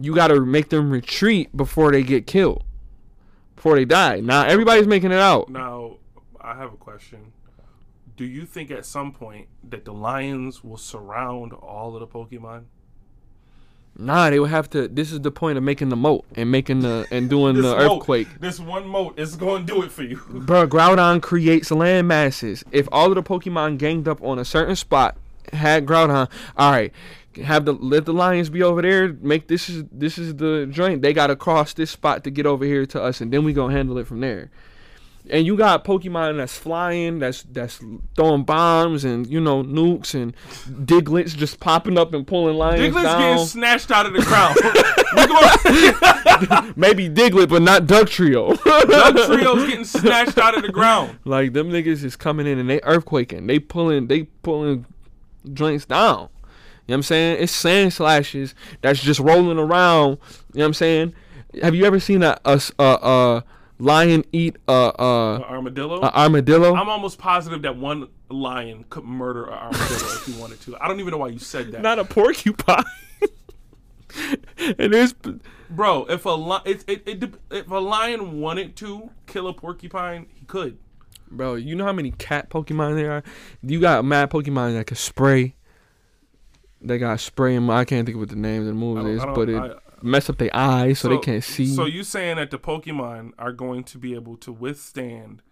you 0.00 0.14
got 0.14 0.28
to 0.28 0.44
make 0.44 0.68
them 0.70 0.90
retreat 0.90 1.54
before 1.56 1.92
they 1.92 2.02
get 2.02 2.26
killed, 2.26 2.64
before 3.56 3.76
they 3.76 3.84
die. 3.84 4.20
Now 4.20 4.44
everybody's 4.44 4.86
making 4.86 5.12
it 5.12 5.18
out. 5.18 5.48
Now, 5.48 5.96
I 6.40 6.54
have 6.54 6.72
a 6.72 6.76
question. 6.76 7.32
Do 8.16 8.24
you 8.24 8.44
think 8.44 8.70
at 8.70 8.84
some 8.84 9.12
point 9.12 9.48
that 9.68 9.84
the 9.84 9.92
lions 9.92 10.62
will 10.62 10.76
surround 10.76 11.52
all 11.54 11.94
of 11.94 12.00
the 12.00 12.06
Pokemon? 12.06 12.64
Nah, 13.96 14.30
they 14.30 14.38
would 14.38 14.50
have 14.50 14.70
to. 14.70 14.88
This 14.88 15.10
is 15.12 15.20
the 15.20 15.30
point 15.30 15.58
of 15.58 15.64
making 15.64 15.88
the 15.88 15.96
moat 15.96 16.24
and 16.34 16.50
making 16.50 16.80
the 16.80 17.06
and 17.10 17.28
doing 17.28 17.56
the 17.62 17.62
moat- 17.62 17.80
earthquake. 18.00 18.28
this 18.40 18.60
one 18.60 18.86
moat 18.86 19.18
is 19.18 19.36
going 19.36 19.66
to 19.66 19.74
do 19.74 19.82
it 19.82 19.90
for 19.90 20.02
you. 20.04 20.16
Bro, 20.28 20.68
Groudon 20.68 21.20
creates 21.20 21.70
land 21.70 22.08
masses. 22.08 22.64
If 22.72 22.88
all 22.92 23.08
of 23.08 23.14
the 23.16 23.22
Pokemon 23.22 23.78
ganged 23.78 24.06
up 24.08 24.22
on 24.22 24.38
a 24.38 24.44
certain 24.44 24.76
spot, 24.76 25.16
had 25.52 25.86
Groudon, 25.86 26.30
all 26.56 26.70
right, 26.70 26.92
have 27.36 27.64
the 27.64 27.72
let 27.72 28.06
the 28.06 28.12
lions 28.12 28.50
be 28.50 28.62
over 28.62 28.82
there. 28.82 29.12
Make 29.20 29.48
this 29.48 29.68
is 29.68 29.84
this 29.92 30.18
is 30.18 30.36
the 30.36 30.66
joint. 30.70 31.02
They 31.02 31.12
gotta 31.12 31.36
cross 31.36 31.72
this 31.74 31.90
spot 31.90 32.24
to 32.24 32.30
get 32.30 32.46
over 32.46 32.64
here 32.64 32.86
to 32.86 33.02
us, 33.02 33.20
and 33.20 33.32
then 33.32 33.44
we 33.44 33.52
gonna 33.52 33.74
handle 33.74 33.98
it 33.98 34.06
from 34.06 34.20
there. 34.20 34.50
And 35.28 35.46
you 35.46 35.54
got 35.56 35.84
Pokemon 35.84 36.38
that's 36.38 36.56
flying, 36.56 37.18
that's 37.18 37.42
that's 37.42 37.78
throwing 38.16 38.44
bombs 38.44 39.04
and 39.04 39.26
you 39.26 39.38
know 39.38 39.62
nukes 39.62 40.14
and 40.14 40.34
Digletts 40.86 41.36
just 41.36 41.60
popping 41.60 41.98
up 41.98 42.14
and 42.14 42.26
pulling 42.26 42.56
lions 42.56 42.80
Diglett's 42.80 43.04
down. 43.04 43.20
getting 43.20 43.46
snatched 43.46 43.90
out 43.90 44.06
of 44.06 44.14
the 44.14 44.22
going- 46.62 46.72
Maybe 46.76 47.08
Diglett, 47.08 47.50
but 47.50 47.62
not 47.62 47.84
Dugtrio. 47.84 48.56
Doug 48.64 48.88
Trio's 49.16 49.68
getting 49.68 49.84
snatched 49.84 50.38
out 50.38 50.56
of 50.56 50.62
the 50.62 50.72
ground. 50.72 51.18
Like 51.24 51.52
them 51.52 51.70
niggas 51.70 52.02
is 52.02 52.16
coming 52.16 52.46
in 52.46 52.58
and 52.58 52.68
they 52.68 52.80
earthquaking. 52.80 53.46
They 53.46 53.58
pulling 53.58 54.06
they 54.06 54.24
pulling 54.42 54.86
joints 55.52 55.84
down. 55.84 56.30
You 56.90 56.94
know 56.94 56.96
what 56.96 56.98
I'm 56.98 57.02
saying? 57.04 57.36
It's 57.44 57.52
Sandslashes 57.64 58.54
that's 58.80 59.00
just 59.00 59.20
rolling 59.20 59.58
around. 59.60 60.08
You 60.08 60.58
know 60.58 60.62
what 60.62 60.64
I'm 60.64 60.74
saying? 60.74 61.14
Have 61.62 61.72
you 61.76 61.84
ever 61.84 62.00
seen 62.00 62.24
a 62.24 62.36
a 62.44 62.60
a 62.80 63.44
lion 63.78 64.24
eat 64.32 64.56
a, 64.66 64.72
a, 64.98 65.34
An 65.36 65.42
armadillo. 65.44 66.00
a 66.00 66.10
armadillo? 66.12 66.74
I'm 66.74 66.88
almost 66.88 67.16
positive 67.18 67.62
that 67.62 67.76
one 67.76 68.08
lion 68.28 68.86
could 68.90 69.04
murder 69.04 69.44
an 69.44 69.52
armadillo 69.52 69.88
if 70.16 70.26
he 70.26 70.32
wanted 70.40 70.60
to. 70.62 70.76
I 70.80 70.88
don't 70.88 70.98
even 70.98 71.12
know 71.12 71.18
why 71.18 71.28
you 71.28 71.38
said 71.38 71.70
that. 71.70 71.80
Not 71.80 72.00
a 72.00 72.04
porcupine. 72.04 72.82
and 74.76 74.92
there's 74.92 75.12
Bro, 75.70 76.06
if 76.06 76.24
a 76.24 76.30
li- 76.30 76.58
it, 76.64 76.84
it, 76.88 77.02
it, 77.06 77.34
if 77.52 77.70
a 77.70 77.76
lion 77.78 78.40
wanted 78.40 78.74
to 78.78 79.10
kill 79.28 79.46
a 79.46 79.54
porcupine, 79.54 80.26
he 80.34 80.44
could. 80.44 80.76
bro, 81.30 81.54
you 81.54 81.76
know 81.76 81.84
how 81.84 81.92
many 81.92 82.10
cat 82.10 82.50
Pokemon 82.50 82.96
there 82.96 83.12
are? 83.12 83.22
You 83.62 83.80
got 83.80 84.04
mad 84.04 84.30
Pokemon 84.30 84.76
that 84.76 84.88
can 84.88 84.96
spray. 84.96 85.54
They 86.80 86.98
got 86.98 87.20
spray 87.20 87.56
'em. 87.56 87.68
I 87.70 87.84
can't 87.84 88.06
think 88.06 88.16
of 88.16 88.20
what 88.20 88.28
the 88.30 88.36
names 88.36 88.66
of 88.66 88.78
the 88.78 89.00
I 89.00 89.08
is, 89.10 89.24
but 89.34 89.48
it 89.48 89.56
I- 89.56 89.74
mess 90.02 90.30
up 90.30 90.38
their 90.38 90.54
eyes 90.54 90.98
so, 90.98 91.08
they 91.08 91.18
can't 91.18 91.44
see. 91.44 91.66
So 91.66 91.84
you 91.84 92.04
saying 92.04 92.36
that 92.36 92.50
the 92.50 92.58
Pokemon 92.58 93.32
are 93.38 93.52
going 93.52 93.84
to 93.84 93.98
be 93.98 94.14
able 94.14 94.36
to 94.38 94.52
withstand? 94.52 95.42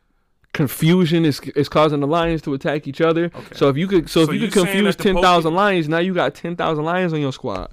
confusion 0.54 1.24
is 1.24 1.40
is 1.54 1.68
causing 1.68 2.00
the 2.00 2.06
lions 2.06 2.42
to 2.42 2.54
attack 2.54 2.88
each 2.88 3.00
other. 3.00 3.26
Okay. 3.26 3.54
So 3.54 3.68
if 3.68 3.76
you 3.76 3.86
could, 3.86 4.10
so, 4.10 4.24
So 4.24 4.32
if 4.32 4.34
you 4.34 4.46
you 4.46 4.50
could 4.50 4.64
confuse 4.64 4.96
ten 4.96 5.20
thousand 5.20 5.54
lions, 5.54 5.88
now 5.88 5.98
you 5.98 6.14
got 6.14 6.34
ten 6.34 6.56
thousand 6.56 6.84
lions 6.84 7.12
on 7.12 7.20
your 7.20 7.32
squad. 7.32 7.72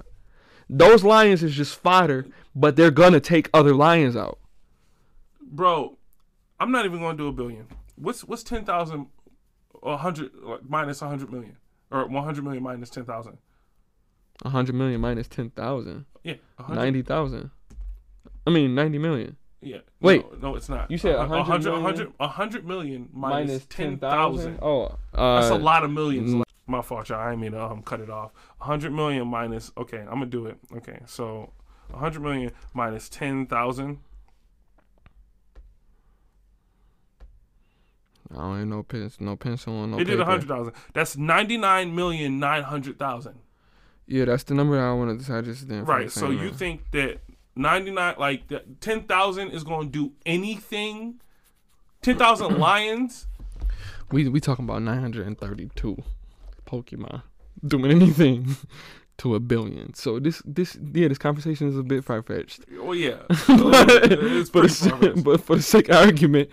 Those 0.68 1.04
lions 1.04 1.42
is 1.42 1.54
just 1.54 1.76
fodder, 1.76 2.26
but 2.54 2.76
they're 2.76 2.90
gonna 2.90 3.20
take 3.20 3.48
other 3.52 3.74
lions 3.74 4.16
out. 4.16 4.38
Bro, 5.40 5.96
I'm 6.58 6.70
not 6.70 6.84
even 6.84 7.00
going 7.00 7.16
to 7.16 7.22
do 7.22 7.28
a 7.28 7.32
billion. 7.32 7.66
What's 7.96 8.24
what's 8.24 8.42
ten 8.42 8.64
thousand, 8.64 9.06
a 9.82 9.96
hundred 9.96 10.30
minus 10.68 11.02
a 11.02 11.08
hundred 11.08 11.32
million, 11.32 11.56
or 11.90 12.06
100 12.06 12.44
million 12.44 12.62
minus 12.62 12.90
10,000. 12.90 13.38
100 14.42 14.74
million 14.74 15.00
minus 15.00 15.28
10,000. 15.28 16.04
Yeah, 16.22 16.34
90,000. 16.68 17.50
I 18.46 18.50
mean 18.50 18.74
90 18.74 18.98
million. 18.98 19.36
Yeah. 19.60 19.78
Wait. 20.00 20.24
No, 20.34 20.50
no, 20.50 20.56
it's 20.56 20.68
not. 20.68 20.90
You 20.90 20.98
said 20.98 21.16
100, 21.16 21.38
100 21.38 21.64
million? 21.64 21.82
100, 21.82 22.12
100 22.18 22.66
million 22.66 23.08
minus, 23.12 23.48
minus 23.48 23.66
10,000. 23.66 24.52
10, 24.52 24.58
oh, 24.62 24.96
uh, 25.14 25.40
that's 25.40 25.50
a 25.50 25.54
uh, 25.54 25.58
lot 25.58 25.82
of 25.82 25.90
millions. 25.90 26.34
N- 26.34 26.44
My 26.66 26.82
fault, 26.82 27.08
y'all. 27.08 27.18
I 27.18 27.34
mean 27.34 27.52
to 27.52 27.64
um, 27.64 27.82
cut 27.82 28.00
it 28.00 28.10
off. 28.10 28.32
100 28.58 28.92
million 28.92 29.26
minus. 29.26 29.72
Okay, 29.76 29.98
I'm 29.98 30.06
going 30.06 30.20
to 30.20 30.26
do 30.26 30.46
it. 30.46 30.58
Okay, 30.76 31.00
so 31.06 31.52
100 31.90 32.20
million 32.20 32.52
minus 32.74 33.08
10,000 33.08 33.98
I 38.32 38.36
don't 38.36 38.56
even 38.56 38.70
know 38.70 38.82
pencil, 38.82 39.24
no 39.24 39.36
pencil 39.36 39.74
on 39.74 39.92
no 39.92 39.98
it 39.98 40.04
did 40.04 40.20
a 40.20 40.24
hundred 40.24 40.48
thousand. 40.48 40.74
That's 40.94 41.16
ninety 41.16 41.56
nine 41.56 41.94
million 41.94 42.38
nine 42.38 42.62
hundred 42.62 42.98
thousand. 42.98 43.38
Yeah, 44.06 44.26
that's 44.26 44.44
the 44.44 44.54
number 44.54 44.80
I 44.80 44.92
wanted 44.92 45.24
to. 45.24 45.36
I 45.36 45.40
just 45.40 45.68
didn't. 45.68 45.84
Right. 45.84 46.10
So 46.10 46.30
you 46.30 46.50
that. 46.50 46.56
think 46.56 46.90
that 46.92 47.18
ninety 47.54 47.90
nine, 47.90 48.14
like 48.18 48.42
ten 48.80 49.02
thousand, 49.02 49.50
is 49.50 49.64
going 49.64 49.90
to 49.90 49.92
do 49.92 50.12
anything? 50.24 51.20
Ten 52.02 52.16
thousand 52.16 52.58
lions. 52.60 53.26
we 54.12 54.28
we 54.28 54.40
talking 54.40 54.64
about 54.64 54.82
nine 54.82 55.00
hundred 55.00 55.26
and 55.26 55.38
thirty 55.38 55.70
two 55.74 56.02
Pokemon 56.66 57.22
doing 57.66 57.90
anything 57.90 58.56
to 59.18 59.34
a 59.34 59.40
billion. 59.40 59.94
So 59.94 60.18
this 60.18 60.42
this 60.44 60.78
yeah, 60.92 61.08
this 61.08 61.18
conversation 61.18 61.68
is 61.68 61.76
a 61.76 61.82
bit 61.82 62.04
far 62.04 62.22
fetched. 62.22 62.60
Oh 62.80 62.92
yeah. 62.92 63.16
but, 63.28 64.12
it's 64.12 64.50
for 64.50 64.62
the, 64.62 65.20
but 65.24 65.40
for 65.40 65.56
the 65.56 65.62
sake 65.62 65.88
of 65.88 65.96
argument, 65.96 66.50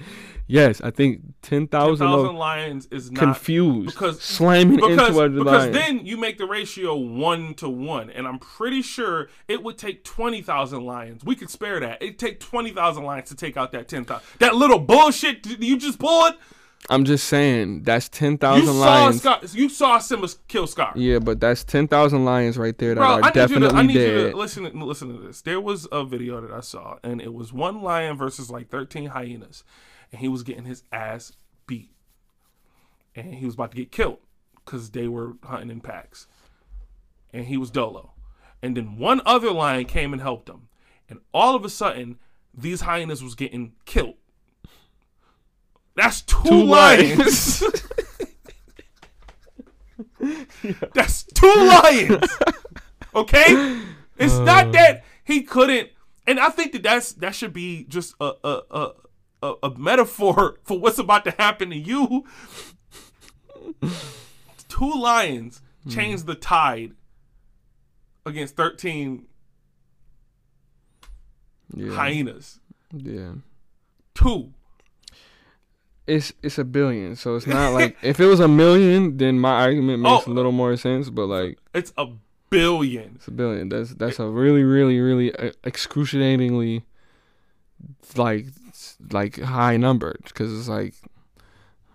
yes, 0.47 0.81
I 0.81 0.91
think 0.91 1.21
ten 1.41 1.67
thousand 1.67 2.07
thousand 2.07 2.35
lions 2.35 2.87
is 2.91 3.11
not 3.11 3.19
confused 3.19 3.87
because- 3.93 4.21
slamming 4.21 4.77
because 4.77 4.91
into 5.09 5.19
other 5.21 5.29
because 5.29 5.45
lions. 5.45 5.75
then 5.75 6.05
you 6.05 6.17
make 6.17 6.37
the 6.37 6.45
ratio 6.45 6.95
one 6.95 7.53
to 7.55 7.69
one, 7.69 8.09
and 8.09 8.27
I'm 8.27 8.39
pretty 8.39 8.81
sure 8.81 9.29
it 9.47 9.63
would 9.63 9.77
take 9.77 10.03
twenty 10.03 10.41
thousand 10.41 10.85
lions. 10.85 11.23
We 11.23 11.35
could 11.35 11.49
spare 11.49 11.79
that. 11.79 12.01
It'd 12.01 12.19
take 12.19 12.39
twenty 12.39 12.71
thousand 12.71 13.03
lions 13.03 13.29
to 13.29 13.35
take 13.35 13.57
out 13.57 13.71
that 13.73 13.87
ten 13.87 14.05
thousand. 14.05 14.25
That 14.39 14.55
little 14.55 14.79
bullshit 14.79 15.45
you 15.61 15.77
just 15.77 15.99
pulled. 15.99 16.33
I'm 16.89 17.05
just 17.05 17.27
saying 17.29 17.83
that's 17.83 18.09
ten 18.09 18.33
You 18.33 18.65
saw 18.65 18.71
lions. 18.73 19.55
You 19.55 19.69
saw 19.69 19.99
Simba 19.99 20.27
kill 20.49 20.67
Scar. 20.67 20.91
Yeah, 20.95 21.19
but 21.19 21.39
that's 21.39 21.63
ten 21.63 21.87
thousand 21.87 22.25
lions 22.25 22.57
right 22.57 22.77
there 22.77 22.95
that 22.95 22.99
Bro, 22.99 23.07
are 23.07 23.11
I 23.11 23.15
need, 23.19 23.25
you 23.25 23.31
to, 23.31 23.39
definitely 23.39 23.79
I 23.79 23.81
need 23.83 23.93
you 23.93 24.23
dead. 24.23 24.31
to 24.31 24.37
listen. 24.37 24.79
Listen 24.79 25.15
to 25.15 25.21
this. 25.25 25.41
There 25.41 25.61
was 25.61 25.87
a 25.93 26.03
video 26.03 26.41
that 26.41 26.51
I 26.51 26.59
saw, 26.59 26.97
and 27.01 27.21
it 27.21 27.33
was 27.33 27.53
one 27.53 27.81
lion 27.81 28.17
versus 28.17 28.49
like 28.49 28.67
thirteen 28.69 29.05
hyenas, 29.07 29.63
and 30.13 30.21
he 30.21 30.27
was 30.29 30.43
getting 30.43 30.65
his 30.65 30.83
ass 30.91 31.33
beat, 31.65 31.91
and 33.15 33.33
he 33.33 33.45
was 33.45 33.55
about 33.55 33.71
to 33.71 33.77
get 33.77 33.91
killed 33.91 34.19
because 34.63 34.91
they 34.91 35.07
were 35.07 35.33
hunting 35.43 35.71
in 35.71 35.81
packs, 35.81 36.27
and 37.33 37.47
he 37.47 37.57
was 37.57 37.71
dolo. 37.71 38.11
And 38.61 38.77
then 38.77 38.97
one 38.97 39.21
other 39.25 39.51
lion 39.51 39.85
came 39.85 40.13
and 40.13 40.21
helped 40.21 40.47
him, 40.47 40.69
and 41.09 41.19
all 41.33 41.55
of 41.55 41.65
a 41.65 41.69
sudden, 41.69 42.19
these 42.53 42.81
hyenas 42.81 43.23
was 43.23 43.33
getting 43.33 43.73
killed. 43.85 44.13
That's 45.95 46.21
two, 46.21 46.43
Two 46.43 46.63
lions. 46.63 47.63
That's 50.93 51.23
two 51.23 51.53
lions. 51.55 52.27
Okay, 53.15 53.81
it's 54.17 54.37
not 54.37 54.67
uh. 54.67 54.71
that 54.71 55.03
he 55.23 55.41
couldn't, 55.41 55.89
and 56.27 56.39
I 56.39 56.49
think 56.49 56.71
that 56.73 56.83
that's 56.83 57.13
that 57.13 57.35
should 57.35 57.53
be 57.53 57.83
just 57.83 58.15
a 58.19 58.33
a 58.43 58.61
a, 58.71 58.91
a, 59.43 59.53
a 59.63 59.77
metaphor 59.77 60.57
for 60.63 60.79
what's 60.79 60.97
about 60.99 61.23
to 61.25 61.31
happen 61.31 61.69
to 61.69 61.75
you. 61.77 62.25
two 64.67 64.93
lions 64.93 65.61
changed 65.89 66.25
the 66.25 66.35
tide 66.35 66.93
against 68.25 68.55
thirteen 68.55 69.25
Yeah. 71.75 71.91
hyenas. 71.95 72.59
Yeah. 72.93 73.33
Two. 74.15 74.53
It's 76.05 76.33
it's 76.43 76.57
a 76.57 76.63
billion, 76.63 77.15
so 77.15 77.35
it's 77.35 77.47
not 77.47 77.73
like 77.73 77.97
if 78.03 78.19
it 78.19 78.25
was 78.27 78.39
a 78.39 78.47
million, 78.47 79.17
then 79.17 79.39
my 79.39 79.61
argument 79.63 80.01
makes 80.01 80.27
Oh. 80.27 80.31
a 80.31 80.33
little 80.33 80.51
more 80.51 80.75
sense. 80.77 81.09
But 81.09 81.27
like 81.27 81.57
It's 81.73 81.93
a 81.97 82.07
billion. 82.49 83.13
it's 83.15 83.27
a 83.27 83.31
billion. 83.31 83.69
That's 83.69 83.93
that's 83.95 84.19
a 84.19 84.27
really 84.27 84.63
really 84.63 84.99
really 84.99 85.33
uh, 85.35 85.51
excruciatingly 85.63 86.83
like 88.15 88.45
like 89.11 89.39
high 89.39 89.77
number 89.77 90.15
because 90.23 90.57
it's 90.57 90.67
like 90.69 90.93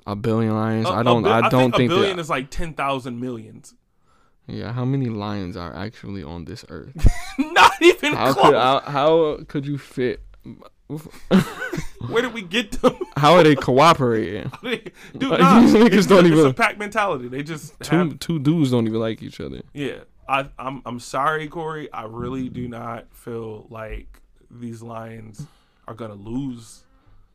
a 0.06 0.14
billion 0.16 0.54
lions. 0.54 0.86
I 0.86 1.02
don't 1.02 1.26
I 1.26 1.48
don't 1.48 1.74
think, 1.74 1.90
a 1.90 1.94
billion 1.94 2.16
that. 2.16 2.22
is 2.22 2.30
like 2.30 2.50
ten 2.50 2.74
thousand 2.74 3.20
millions. 3.20 3.74
Yeah, 4.46 4.72
how 4.72 4.84
many 4.86 5.06
lions 5.06 5.56
are 5.58 5.74
actually 5.76 6.22
on 6.22 6.46
this 6.46 6.64
earth? 6.70 6.94
Not 7.38 7.72
even 7.82 8.14
How 8.14 8.32
close. 8.32 8.44
could 8.46 8.54
how, 8.54 8.80
how 8.80 9.38
could 9.46 9.66
you 9.66 9.76
fit? 9.76 10.22
Where 12.08 12.22
did 12.22 12.32
we 12.32 12.42
get 12.42 12.72
them? 12.80 12.96
How 13.16 13.34
are 13.34 13.42
they 13.42 13.54
cooperating? 13.56 14.50
Dude, 14.62 14.92
Like, 15.30 15.40
nah, 15.40 15.60
these 15.60 15.74
niggas 15.74 15.92
it's, 15.92 16.06
don't 16.06 16.24
it's 16.24 16.34
a 16.36 16.38
even- 16.40 16.54
pack 16.54 16.78
mentality. 16.78 17.28
They 17.28 17.42
just 17.42 17.78
Two 17.80 17.96
have, 17.96 18.18
two 18.20 18.38
dudes 18.38 18.70
don't 18.70 18.86
even 18.86 19.00
like 19.00 19.22
each 19.22 19.40
other. 19.40 19.60
yeah. 19.74 19.98
I, 20.30 20.46
I'm 20.58 20.82
I'm 20.84 21.00
sorry, 21.00 21.48
Corey. 21.48 21.90
I 21.92 22.04
really 22.04 22.50
do 22.50 22.68
not 22.68 23.06
feel 23.14 23.66
like 23.70 24.20
these 24.50 24.82
lions 24.82 25.46
are 25.86 25.94
gonna 25.94 26.14
lose 26.14 26.84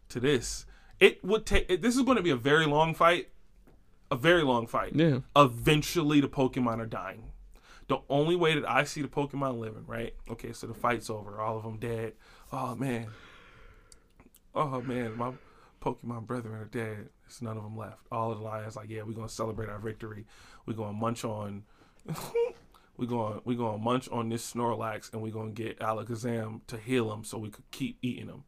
to 0.09 0.19
this. 0.19 0.65
It 0.99 1.23
would 1.23 1.45
take. 1.45 1.69
It, 1.69 1.81
this 1.81 1.95
is 1.95 2.01
going 2.03 2.17
to 2.17 2.23
be 2.23 2.30
a 2.30 2.35
very 2.35 2.65
long 2.65 2.93
fight. 2.93 3.30
A 4.11 4.15
very 4.15 4.43
long 4.43 4.67
fight. 4.67 4.95
Yeah. 4.95 5.19
eventually 5.35 6.21
the 6.21 6.27
Pokemon 6.27 6.80
are 6.80 6.85
dying. 6.85 7.31
The 7.88 7.99
only 8.09 8.35
way 8.35 8.55
that 8.55 8.69
I 8.69 8.84
see 8.84 9.01
the 9.01 9.07
Pokemon 9.07 9.59
living, 9.59 9.85
right? 9.88 10.13
Okay, 10.30 10.53
so 10.53 10.67
the 10.67 10.73
fight's 10.73 11.09
over. 11.09 11.39
All 11.41 11.57
of 11.57 11.63
them 11.63 11.77
dead. 11.77 12.13
Oh 12.51 12.75
man. 12.75 13.07
Oh 14.55 14.81
man, 14.81 15.17
my 15.17 15.31
Pokemon 15.81 16.27
brethren 16.27 16.55
are 16.55 16.65
dead. 16.65 17.09
There's 17.23 17.41
none 17.41 17.57
of 17.57 17.63
them 17.63 17.75
left. 17.75 18.05
All 18.11 18.31
of 18.31 18.38
the 18.38 18.43
lions 18.43 18.75
like, 18.75 18.89
yeah, 18.89 19.01
we're 19.03 19.13
gonna 19.13 19.30
celebrate 19.30 19.69
our 19.69 19.80
victory. 19.80 20.25
We're 20.65 20.75
gonna 20.75 20.93
munch 20.93 21.25
on. 21.25 21.63
we're 22.97 23.07
going 23.07 23.41
we're 23.43 23.57
gonna 23.57 23.77
munch 23.80 24.07
on 24.09 24.30
this 24.30 24.53
Snorlax, 24.53 25.11
and 25.11 25.21
we're 25.21 25.34
gonna 25.34 25.51
get 25.51 25.80
Alakazam 25.80 26.61
to 26.67 26.77
heal 26.77 27.11
him, 27.11 27.23
so 27.23 27.38
we 27.38 27.49
could 27.49 27.69
keep 27.71 27.97
eating 28.01 28.27
him. 28.27 28.43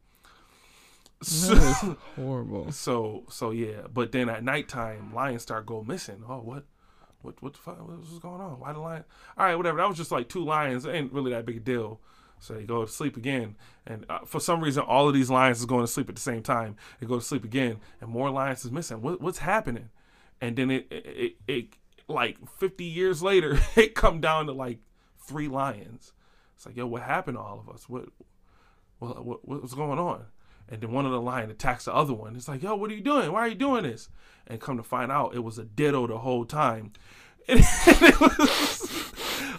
So, 1.21 1.55
horrible. 2.15 2.71
so 2.71 3.23
so 3.29 3.51
yeah, 3.51 3.87
but 3.91 4.11
then 4.11 4.29
at 4.29 4.43
nighttime, 4.43 5.13
lions 5.13 5.43
start 5.43 5.65
go 5.65 5.83
missing. 5.83 6.23
Oh, 6.27 6.39
what, 6.39 6.65
what, 7.21 7.41
what 7.41 7.53
the 7.53 7.59
fuck? 7.59 7.87
What's 7.87 8.19
going 8.19 8.41
on? 8.41 8.59
Why 8.59 8.73
the 8.73 8.79
lion? 8.79 9.03
All 9.37 9.45
right, 9.45 9.55
whatever. 9.55 9.77
That 9.77 9.87
was 9.87 9.97
just 9.97 10.11
like 10.11 10.29
two 10.29 10.43
lions. 10.43 10.85
It 10.85 10.93
ain't 10.93 11.13
really 11.13 11.31
that 11.31 11.45
big 11.45 11.57
a 11.57 11.59
deal. 11.59 11.99
So 12.39 12.53
they 12.53 12.63
go 12.63 12.85
to 12.85 12.91
sleep 12.91 13.17
again, 13.17 13.55
and 13.87 14.05
uh, 14.09 14.19
for 14.25 14.39
some 14.39 14.61
reason, 14.61 14.83
all 14.83 15.07
of 15.07 15.13
these 15.13 15.29
lions 15.29 15.59
is 15.59 15.65
going 15.65 15.83
to 15.83 15.91
sleep 15.91 16.09
at 16.09 16.15
the 16.15 16.21
same 16.21 16.43
time. 16.43 16.75
They 16.99 17.07
go 17.07 17.15
to 17.15 17.25
sleep 17.25 17.45
again, 17.45 17.79
and 18.01 18.09
more 18.09 18.29
lions 18.29 18.65
is 18.65 18.71
missing. 18.71 19.01
What, 19.01 19.21
what's 19.21 19.39
happening? 19.39 19.89
And 20.41 20.55
then 20.55 20.69
it, 20.69 20.87
it, 20.91 21.05
it, 21.07 21.35
it, 21.47 21.67
like 22.07 22.37
fifty 22.59 22.83
years 22.83 23.23
later, 23.23 23.57
it 23.75 23.95
come 23.95 24.19
down 24.19 24.47
to 24.47 24.51
like 24.51 24.79
three 25.25 25.47
lions. 25.47 26.13
It's 26.55 26.65
like, 26.65 26.75
yo, 26.75 26.85
what 26.87 27.03
happened 27.03 27.37
to 27.37 27.41
all 27.41 27.63
of 27.65 27.73
us? 27.73 27.89
What, 27.89 28.09
what, 28.99 29.25
what 29.25 29.47
what's 29.47 29.73
going 29.73 29.97
on? 29.97 30.25
And 30.69 30.81
then 30.81 30.91
one 30.91 31.05
of 31.05 31.11
the 31.11 31.21
lion 31.21 31.51
attacks 31.51 31.85
the 31.85 31.93
other 31.93 32.13
one. 32.13 32.35
It's 32.35 32.47
like, 32.47 32.63
yo, 32.63 32.75
what 32.75 32.89
are 32.89 32.93
you 32.95 33.01
doing? 33.01 33.31
Why 33.31 33.41
are 33.41 33.47
you 33.47 33.55
doing 33.55 33.83
this? 33.83 34.09
And 34.47 34.59
come 34.59 34.77
to 34.77 34.83
find 34.83 35.11
out, 35.11 35.35
it 35.35 35.43
was 35.43 35.57
a 35.59 35.63
ditto 35.63 36.07
the 36.07 36.17
whole 36.19 36.45
time. 36.45 36.93
And 37.47 37.59
it 37.59 38.19
was, 38.19 39.11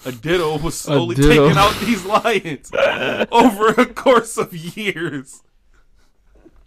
a 0.04 0.10
ditto 0.10 0.58
was 0.58 0.76
slowly 0.76 1.14
ditto. 1.14 1.28
taking 1.46 1.56
out 1.56 1.74
these 1.80 2.04
lions 2.04 2.70
over 3.30 3.68
a 3.80 3.86
course 3.86 4.36
of 4.36 4.52
years. 4.52 5.42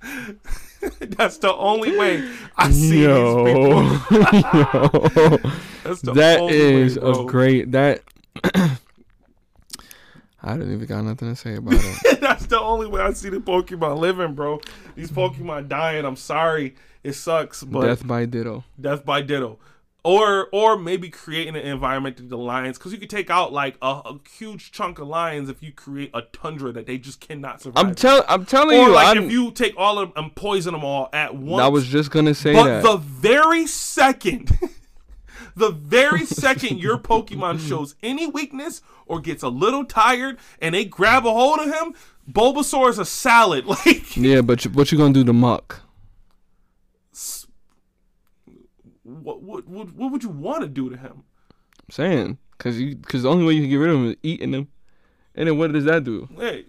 That's 1.02 1.38
the 1.40 1.54
only 1.54 1.98
way 1.98 2.26
I 2.56 2.72
see 2.72 3.04
Yo, 3.04 3.44
these 3.44 3.54
people. 3.54 3.84
yo. 3.84 5.38
That's 5.84 6.02
the 6.02 6.14
that 6.14 6.40
only 6.40 6.56
is 6.56 6.98
way, 6.98 7.12
a 7.12 7.26
great 7.26 7.72
that. 7.74 8.02
I 10.42 10.54
didn't 10.54 10.74
even 10.74 10.88
got 10.88 11.04
nothing 11.04 11.30
to 11.30 11.36
say 11.36 11.56
about 11.56 11.74
it. 11.76 12.22
That's 12.22 12.46
the 12.46 12.60
only 12.60 12.88
way 12.88 13.02
I 13.02 13.12
see 13.14 13.30
the 13.30 13.38
Pokemon 13.40 14.00
living, 14.00 14.36
bro. 14.36 14.62
These 14.96 15.12
Pokemon 15.12 15.68
dying. 15.68 16.06
I'm 16.06 16.16
sorry, 16.16 16.76
it 17.04 17.14
sucks, 17.14 17.64
but 17.64 17.86
Death 17.86 18.08
by 18.08 18.26
Ditto. 18.26 18.64
Death 18.80 19.06
by 19.06 19.22
Ditto. 19.22 19.60
Or 20.02 20.48
or 20.54 20.78
maybe 20.78 21.10
creating 21.10 21.58
an 21.58 21.64
environment 21.64 22.16
to 22.18 22.24
the 22.24 22.38
lions 22.38 22.78
because 22.78 22.94
you 22.94 22.98
could 22.98 23.10
take 23.10 23.30
out 23.30 23.52
like 23.52 23.76
a, 23.82 23.88
a 24.06 24.20
huge 24.38 24.72
chunk 24.72 24.98
of 24.98 25.10
lions 25.10 25.50
if 25.50 25.62
you 25.62 25.74
create 25.74 26.10
a 26.14 26.22
tundra 26.22 26.72
that 26.72 26.86
they 26.86 26.98
just 26.98 27.20
cannot 27.20 27.62
survive. 27.62 27.86
I'm 27.86 27.96
tell 27.96 28.24
I'm 28.30 28.46
telling 28.46 28.80
or 28.80 28.88
you, 28.88 28.94
like 28.94 29.18
I'm, 29.18 29.26
if 29.26 29.32
you 29.32 29.52
take 29.52 29.74
all 29.76 30.00
of 30.00 30.14
them 30.14 30.24
and 30.24 30.36
poison 30.36 30.72
them 30.72 30.86
all 30.86 31.10
at 31.12 31.36
once. 31.36 31.62
I 31.62 31.68
was 31.68 31.86
just 31.86 32.12
gonna 32.12 32.34
say 32.34 32.54
but 32.54 32.64
that. 32.64 32.84
the 32.84 32.96
very 32.96 33.68
second, 33.68 34.58
the 35.60 35.70
very 35.70 36.26
second 36.26 36.80
your 36.80 36.98
Pokemon 36.98 37.60
shows 37.68 37.96
any 38.02 38.26
weakness 38.28 38.82
or 39.06 39.20
gets 39.20 39.44
a 39.44 39.50
little 39.50 39.86
tired 39.86 40.38
and 40.62 40.74
they 40.76 40.86
grab 40.86 41.26
a 41.26 41.32
hold 41.32 41.60
of 41.60 41.66
him, 41.68 41.94
Bulbasaur 42.32 42.90
is 42.90 42.98
a 43.00 43.06
salad. 43.06 43.66
Like 43.86 44.18
yeah, 44.18 44.42
but 44.42 44.66
you, 44.66 44.72
what 44.72 44.92
you 44.92 44.98
gonna 44.98 45.14
do 45.14 45.24
to 45.24 45.34
Muk? 45.34 45.82
what 49.04 49.42
what 49.42 49.68
what, 49.68 49.94
what 49.94 50.12
would 50.12 50.24
you 50.24 50.30
want 50.30 50.62
to 50.62 50.68
do 50.68 50.90
to 50.90 50.98
him? 50.98 51.24
I'm 51.82 51.92
saying, 51.92 52.38
cause 52.58 52.78
you, 52.78 52.96
cause 52.98 53.24
the 53.24 53.30
only 53.30 53.46
way 53.46 53.54
you 53.54 53.62
can 53.62 53.70
get 53.70 53.78
rid 53.78 53.90
of 53.90 53.96
him 53.98 54.10
is 54.10 54.16
eating 54.24 54.54
him. 54.54 54.68
And 55.36 55.48
then 55.48 55.58
what 55.58 55.72
does 55.74 55.86
that 55.86 56.04
do? 56.04 56.28
Hey, 56.38 56.66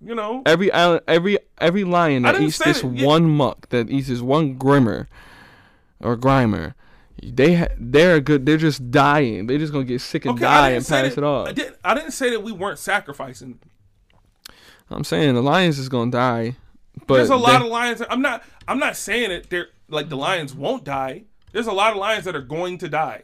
you 0.00 0.14
know, 0.14 0.42
Every 0.46 0.72
island, 0.72 1.02
every 1.06 1.38
every 1.58 1.84
lion 1.84 2.22
that 2.22 2.40
eats 2.40 2.58
this 2.58 2.82
that- 2.82 2.94
yeah. 2.94 3.06
one 3.06 3.28
Muk, 3.30 3.68
that 3.70 3.90
eats 3.90 4.08
this 4.08 4.20
one 4.20 4.54
grimmer 4.54 5.08
or 6.00 6.16
grimer, 6.16 6.74
they 7.32 7.54
ha- 7.54 7.68
they're 7.78 8.20
good. 8.20 8.44
They're 8.46 8.56
just 8.56 8.90
dying. 8.90 9.46
They're 9.46 9.58
just 9.58 9.72
gonna 9.72 9.84
get 9.84 10.00
sick 10.00 10.24
and 10.24 10.32
Okay, 10.34 10.44
die 10.44 10.70
and 10.70 10.84
pass 10.84 10.88
that- 10.88 11.18
it 11.18 11.24
off. 11.24 11.48
I 11.48 11.52
didn't. 11.52 11.76
I 11.84 11.94
didn't 11.94 12.12
say 12.12 12.30
that 12.30 12.42
we 12.42 12.52
weren't 12.52 12.78
sacrificing. 12.78 13.60
I'm 14.90 15.04
saying 15.04 15.34
the 15.34 15.42
lions 15.42 15.78
is 15.78 15.88
gonna 15.88 16.10
die, 16.10 16.56
but 17.06 17.16
There's 17.16 17.30
a 17.30 17.36
lot 17.36 17.58
they- 17.60 17.64
of 17.66 17.70
lions. 17.70 18.02
I'm 18.08 18.22
not. 18.22 18.42
I'm 18.68 18.78
not 18.78 18.96
saying 18.96 19.30
that 19.30 19.50
they're 19.50 19.68
like 19.88 20.08
the 20.08 20.16
lions 20.16 20.54
won't 20.54 20.84
die. 20.84 21.24
There's 21.52 21.66
a 21.66 21.72
lot 21.72 21.92
of 21.92 21.98
lions 21.98 22.24
that 22.24 22.34
are 22.34 22.40
going 22.42 22.78
to 22.78 22.88
die. 22.88 23.22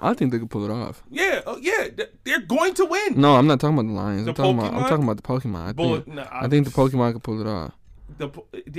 I 0.00 0.12
think 0.12 0.32
they 0.32 0.40
could 0.40 0.50
pull 0.50 0.64
it 0.64 0.70
off. 0.72 1.04
Yeah, 1.08 1.40
uh, 1.46 1.56
yeah, 1.60 1.86
they're 2.24 2.40
going 2.40 2.74
to 2.74 2.84
win. 2.84 3.20
No, 3.20 3.36
I'm 3.36 3.46
not 3.46 3.60
talking 3.60 3.78
about 3.78 3.86
the 3.86 3.94
lions. 3.94 4.24
The 4.24 4.30
I'm 4.32 4.34
talking 4.34 4.58
about 4.58 4.74
I'm 4.74 4.88
talking 4.88 5.04
about 5.04 5.16
the 5.16 5.22
Pokemon. 5.22 5.68
I 5.68 5.72
think 5.72 6.28
I 6.32 6.48
think 6.48 6.64
the 6.66 6.72
Pokemon 6.72 7.12
could 7.12 7.22
pull 7.22 7.40
it 7.40 7.46
off. 7.46 7.72
The, 8.18 8.30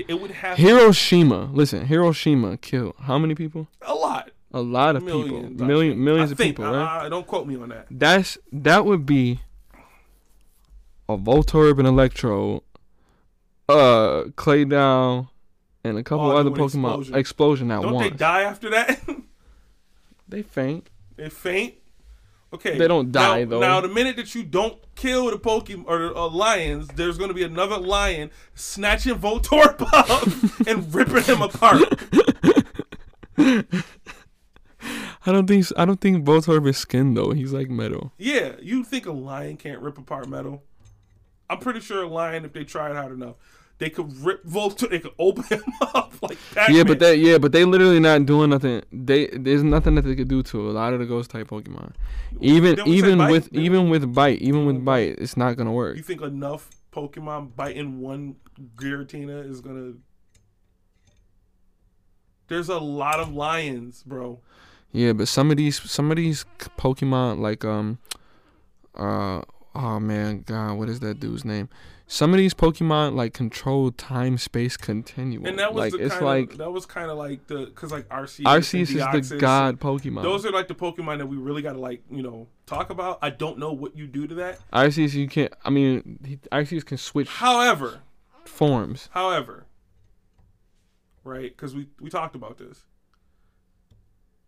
it 0.08 0.22
would 0.22 0.32
have 0.32 0.58
Hiroshima, 0.58 1.50
listen, 1.52 1.86
Hiroshima 1.88 2.58
killed 2.58 2.96
how 3.02 3.18
many 3.18 3.36
people? 3.36 3.68
a 3.82 3.94
lot, 3.94 4.32
A 4.54 4.62
lot 4.62 4.96
of 4.96 5.04
millions, 5.04 5.50
people, 5.52 5.64
I 5.64 5.68
millions 5.96 6.30
I 6.30 6.32
of 6.34 6.38
think, 6.38 6.56
people, 6.58 6.72
right? 6.72 7.06
Uh, 7.06 7.10
don't 7.10 7.28
quote 7.28 7.46
me 7.48 7.56
on 7.58 7.70
that. 7.70 7.88
That's 7.92 8.38
that 8.54 8.86
would 8.86 9.06
be 9.06 9.42
a 11.10 11.18
Voltorb 11.18 11.80
and 11.80 11.88
Electro, 11.88 12.64
uh, 13.68 14.24
Claydol, 14.36 15.30
and 15.84 15.98
a 15.98 16.04
couple 16.04 16.32
All 16.32 16.38
other 16.38 16.50
Pokemon 16.52 17.00
explosion. 17.00 17.16
explosion, 17.16 17.72
at 17.72 17.82
Don't 17.82 17.94
once. 17.94 18.10
they 18.12 18.16
die 18.16 18.42
after 18.44 18.70
that? 18.72 19.02
They 20.28 20.42
faint. 20.42 20.90
they 21.18 21.30
faint. 21.30 21.76
Okay. 22.54 22.78
They 22.78 22.88
don't 22.88 23.12
die, 23.12 23.44
now, 23.44 23.50
though. 23.50 23.60
Now, 23.60 23.82
the 23.82 23.90
minute 23.90 24.16
that 24.16 24.34
you 24.34 24.44
don't 24.44 24.78
kill 24.96 25.30
the 25.30 25.38
Pokemon 25.38 25.86
or 25.88 26.00
the 26.00 26.16
uh, 26.16 26.30
lions, 26.30 26.88
there's 26.96 27.18
going 27.18 27.28
to 27.30 27.34
be 27.34 27.44
another 27.44 27.78
lion 27.78 28.32
snatching 28.54 29.16
Voltorb 29.16 29.82
up 29.94 30.68
and 30.68 30.94
ripping 30.94 31.24
him 31.24 31.42
apart. 31.42 31.84
I 35.28 35.32
don't 35.32 35.48
think 35.48 35.66
I 35.76 35.86
don't 35.86 36.00
think 36.00 36.24
Voltorb 36.24 36.68
is 36.68 36.78
skin 36.78 37.16
though. 37.16 37.32
He's 37.32 37.52
like 37.52 37.70
metal. 37.70 38.14
Yeah, 38.18 38.54
you 38.62 38.84
think 38.84 39.06
a 39.06 39.12
lion 39.12 39.58
can't 39.58 39.82
rip 39.82 39.98
apart 39.98 40.30
metal? 40.30 40.64
I'm 41.50 41.60
pretty 41.60 41.80
sure 41.80 42.04
a 42.04 42.08
lion, 42.08 42.46
if 42.46 42.54
they 42.54 42.64
tried 42.64 42.96
hard 42.96 43.12
enough, 43.12 43.36
They 43.78 43.90
could 43.90 44.16
rip 44.24 44.46
Voltorb. 44.46 44.90
They 44.92 45.00
could 45.00 45.12
open 45.20 45.44
him 45.44 45.62
up 45.82 46.14
like 46.22 46.38
that. 46.54 46.70
Yeah, 46.72 46.84
but 46.84 47.00
that 47.00 47.18
yeah, 47.20 47.38
but 47.38 47.52
they 47.52 47.66
literally 47.66 48.00
not 48.00 48.26
doing 48.26 48.50
nothing. 48.50 48.82
They 48.92 49.28
there's 49.28 49.64
nothing 49.64 49.96
that 49.96 50.04
they 50.04 50.16
could 50.16 50.30
do 50.30 50.42
to 50.44 50.70
a 50.70 50.72
lot 50.72 50.94
of 50.94 51.00
the 51.00 51.06
ghost 51.06 51.30
type 51.32 51.48
Pokemon. 51.50 51.92
Even 52.40 52.76
Then 52.78 52.86
we 52.86 52.92
say 52.92 52.98
even 53.00 53.18
bite, 53.18 53.32
with 53.32 53.50
then- 53.52 53.62
even 53.64 53.90
with 53.90 54.14
bite, 54.14 54.42
even 54.42 54.66
with 54.66 54.78
Mm. 54.78 54.86
bite, 54.86 55.16
it's 55.20 55.36
not 55.36 55.58
gonna 55.58 55.74
work. 55.74 55.98
You 55.98 56.04
think 56.04 56.22
enough 56.22 56.70
Pokemon 56.94 57.56
biting 57.58 58.00
one 58.00 58.38
Giratina 58.78 59.50
is 59.50 59.60
gonna? 59.60 59.94
There's 62.48 62.70
a 62.70 62.78
lot 62.80 63.20
of 63.20 63.34
lions, 63.34 64.04
bro. 64.04 64.40
Yeah, 64.92 65.14
but 65.14 65.28
some 65.28 65.52
of 65.52 65.58
these 65.58 65.82
some 65.90 66.12
of 66.12 66.18
these 66.18 66.46
Pokemon 66.78 67.40
like 67.40 67.66
um 67.66 67.98
uh 68.96 69.42
oh 69.74 70.00
man, 70.00 70.44
god, 70.46 70.78
what 70.78 70.88
is 70.88 71.00
that 71.02 71.20
dude's 71.20 71.44
name? 71.44 71.68
Some 72.08 72.34
of 72.34 72.38
these 72.38 72.54
Pokemon 72.54 73.16
like 73.16 73.34
control 73.34 73.92
time 73.92 74.38
space 74.38 74.78
continuum. 74.78 75.46
And 75.46 75.58
that 75.58 75.74
was 75.74 75.92
like 75.92 75.92
the 75.94 76.06
it's 76.06 76.14
kind 76.14 76.26
like 76.26 76.58
that 76.58 76.72
was 76.72 76.86
kind 76.86 77.10
of 77.10 77.18
like 77.18 77.48
the 77.48 77.66
because 77.66 77.92
like 77.92 78.08
Arceus, 78.10 78.44
Arceus 78.44 79.16
is 79.16 79.30
the 79.30 79.38
god 79.38 79.80
Pokemon. 79.80 80.22
Those 80.22 80.46
are 80.46 80.52
like 80.52 80.68
the 80.68 80.76
Pokemon 80.76 81.18
that 81.18 81.26
we 81.26 81.38
really 81.38 81.64
got 81.64 81.74
to 81.74 81.80
like 81.80 82.04
you 82.12 82.22
know 82.22 82.48
talk 82.68 82.92
about. 82.92 83.18
I 83.24 83.32
don't 83.32 83.58
know 83.58 83.74
what 83.74 83.98
you 83.98 84.06
do 84.06 84.28
to 84.28 84.36
that. 84.36 84.60
Arceus 84.72 85.14
you 85.14 85.28
can't 85.28 85.52
I 85.64 85.72
mean 85.72 86.20
he, 86.24 86.38
Arceus 86.52 86.86
can 86.86 86.98
switch 86.98 87.28
However, 87.28 88.02
forms. 88.44 89.10
However, 89.12 89.66
right? 91.24 91.52
Because 91.56 91.74
we 91.74 91.88
we 92.00 92.12
talked 92.12 92.36
about 92.36 92.60
this. 92.60 92.86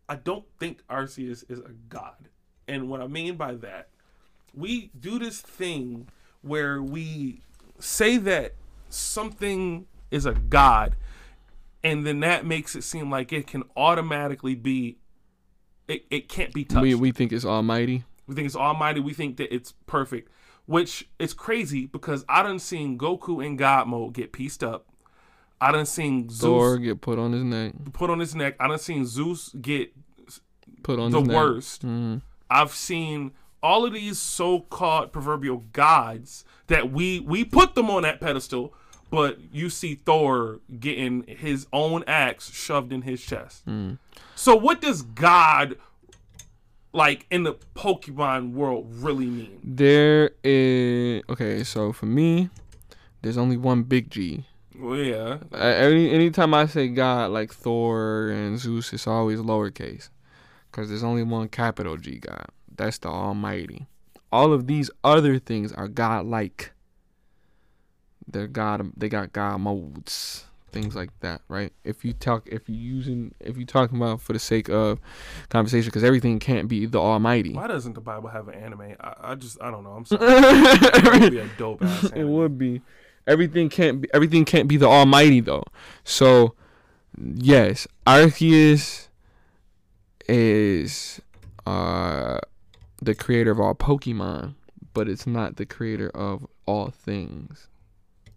I 0.07 0.15
don't 0.15 0.45
think 0.59 0.85
Arceus 0.87 1.43
is 1.49 1.59
a 1.59 1.71
god, 1.89 2.29
and 2.67 2.87
what 2.87 3.01
I 3.01 3.07
mean 3.07 3.35
by 3.35 3.55
that, 3.55 3.89
we 4.53 4.91
do 4.97 5.17
this 5.17 5.41
thing 5.41 6.07
where 6.41 6.81
we 6.81 7.41
say 7.79 8.17
that 8.17 8.53
something 8.89 9.85
is 10.11 10.25
a 10.25 10.33
god, 10.33 10.95
and 11.83 12.05
then 12.05 12.19
that 12.21 12.45
makes 12.45 12.75
it 12.75 12.83
seem 12.83 13.09
like 13.09 13.31
it 13.33 13.47
can 13.47 13.63
automatically 13.75 14.55
be. 14.55 14.97
It, 15.87 16.05
it 16.09 16.27
can't 16.29 16.53
be 16.53 16.65
touched. 16.65 16.81
We 16.81 16.95
we 16.95 17.11
think 17.11 17.31
it's 17.31 17.45
almighty. 17.45 18.03
We 18.27 18.35
think 18.35 18.45
it's 18.45 18.55
almighty. 18.55 18.99
We 18.99 19.13
think 19.13 19.37
that 19.37 19.53
it's 19.53 19.73
perfect, 19.85 20.29
which 20.65 21.07
is 21.17 21.33
crazy 21.33 21.85
because 21.85 22.25
I 22.27 22.43
done 22.43 22.59
seen 22.59 22.97
Goku 22.97 23.45
in 23.45 23.55
God 23.55 23.87
mode 23.87 24.13
get 24.13 24.33
pieced 24.33 24.63
up. 24.63 24.85
I 25.61 25.71
done 25.71 25.85
seen 25.85 26.29
Zeus 26.29 26.41
Thor 26.41 26.77
get 26.77 26.99
put 27.01 27.17
on 27.17 27.31
his 27.31 27.43
neck. 27.43 27.73
put 27.93 28.09
on 28.09 28.19
his 28.19 28.35
neck. 28.35 28.55
I 28.59 28.67
done 28.67 28.79
seen 28.79 29.05
Zeus 29.05 29.49
get 29.61 29.93
Put 30.83 30.99
on 30.99 31.11
the 31.11 31.19
his 31.19 31.27
neck. 31.29 31.35
worst. 31.37 31.85
Mhm. 31.85 32.21
I've 32.49 32.71
seen 32.73 33.31
all 33.63 33.85
of 33.85 33.93
these 33.93 34.19
so-called 34.19 35.11
proverbial 35.11 35.63
gods 35.73 36.45
that 36.67 36.91
we 36.91 37.19
we 37.21 37.43
put 37.43 37.75
them 37.75 37.89
on 37.89 38.03
that 38.03 38.19
pedestal, 38.19 38.73
but 39.09 39.39
you 39.51 39.69
see 39.69 39.95
Thor 39.95 40.59
getting 40.79 41.23
his 41.23 41.67
own 41.73 42.03
axe 42.07 42.51
shoved 42.51 42.91
in 42.93 43.01
his 43.03 43.21
chest. 43.21 43.65
Mm. 43.65 43.97
So 44.35 44.55
what 44.55 44.81
does 44.81 45.01
God 45.01 45.77
like 46.93 47.25
in 47.29 47.43
the 47.43 47.55
Pokemon 47.75 48.53
world 48.53 48.87
really 48.89 49.27
mean? 49.27 49.59
There 49.63 50.31
is 50.43 51.23
okay. 51.29 51.63
So 51.63 51.91
for 51.91 52.05
me, 52.05 52.49
there's 53.21 53.37
only 53.37 53.57
one 53.57 53.83
big 53.83 54.09
G. 54.09 54.45
Well, 54.79 54.97
yeah, 54.97 55.37
Any 55.53 56.11
anytime 56.11 56.53
I 56.53 56.67
say 56.67 56.87
God, 56.87 57.31
like 57.31 57.51
Thor 57.51 58.29
and 58.29 58.59
Zeus, 58.59 58.93
it's 58.93 59.07
always 59.07 59.39
lowercase, 59.39 60.09
because 60.69 60.89
there's 60.89 61.03
only 61.03 61.23
one 61.23 61.47
capital 61.47 61.97
G 61.97 62.19
God. 62.19 62.45
That's 62.75 62.99
the 62.99 63.07
Almighty. 63.07 63.87
All 64.31 64.51
of 64.53 64.67
these 64.67 64.89
other 65.03 65.39
things 65.39 65.71
are 65.71 65.87
God-like. 65.87 66.71
They're 68.27 68.47
God. 68.47 68.91
They 68.97 69.07
got 69.07 69.31
God 69.31 69.61
modes, 69.61 70.45
things 70.71 70.95
like 70.95 71.11
that, 71.21 71.41
right? 71.47 71.71
If 71.85 72.03
you 72.03 72.11
talk, 72.11 72.45
if 72.47 72.67
you 72.67 72.75
using, 72.75 73.33
if 73.39 73.57
you 73.57 73.65
talking 73.65 73.97
about 73.97 74.19
for 74.21 74.33
the 74.33 74.39
sake 74.39 74.67
of 74.69 74.99
conversation, 75.47 75.87
because 75.87 76.03
everything 76.03 76.39
can't 76.39 76.67
be 76.67 76.85
the 76.85 76.99
Almighty. 76.99 77.53
why 77.53 77.67
doesn't 77.67 77.93
the 77.93 78.01
Bible 78.01 78.27
have 78.27 78.49
an 78.49 78.55
anime? 78.55 78.95
I, 78.99 79.13
I 79.19 79.35
just 79.35 79.61
I 79.61 79.71
don't 79.71 79.83
know. 79.85 79.91
I'm 79.91 80.05
sorry. 80.05 80.25
That 80.29 81.19
would 81.21 81.31
be 81.31 81.39
a 81.39 81.47
dope 81.57 81.81
ass. 81.83 82.11
it 82.13 82.25
would 82.25 82.57
be 82.57 82.81
everything 83.25 83.69
can't 83.69 84.01
be 84.01 84.09
everything 84.13 84.43
can't 84.45 84.67
be 84.67 84.77
the 84.77 84.85
almighty 84.87 85.41
though 85.41 85.63
so 86.05 86.53
yes 87.21 87.85
arceus 88.05 89.07
is 90.29 91.19
uh 91.65 92.39
the 93.01 93.13
creator 93.15 93.51
of 93.51 93.59
all 93.59 93.75
pokemon 93.75 94.55
but 94.93 95.07
it's 95.07 95.27
not 95.27 95.57
the 95.57 95.65
creator 95.65 96.09
of 96.09 96.45
all 96.65 96.89
things 96.89 97.67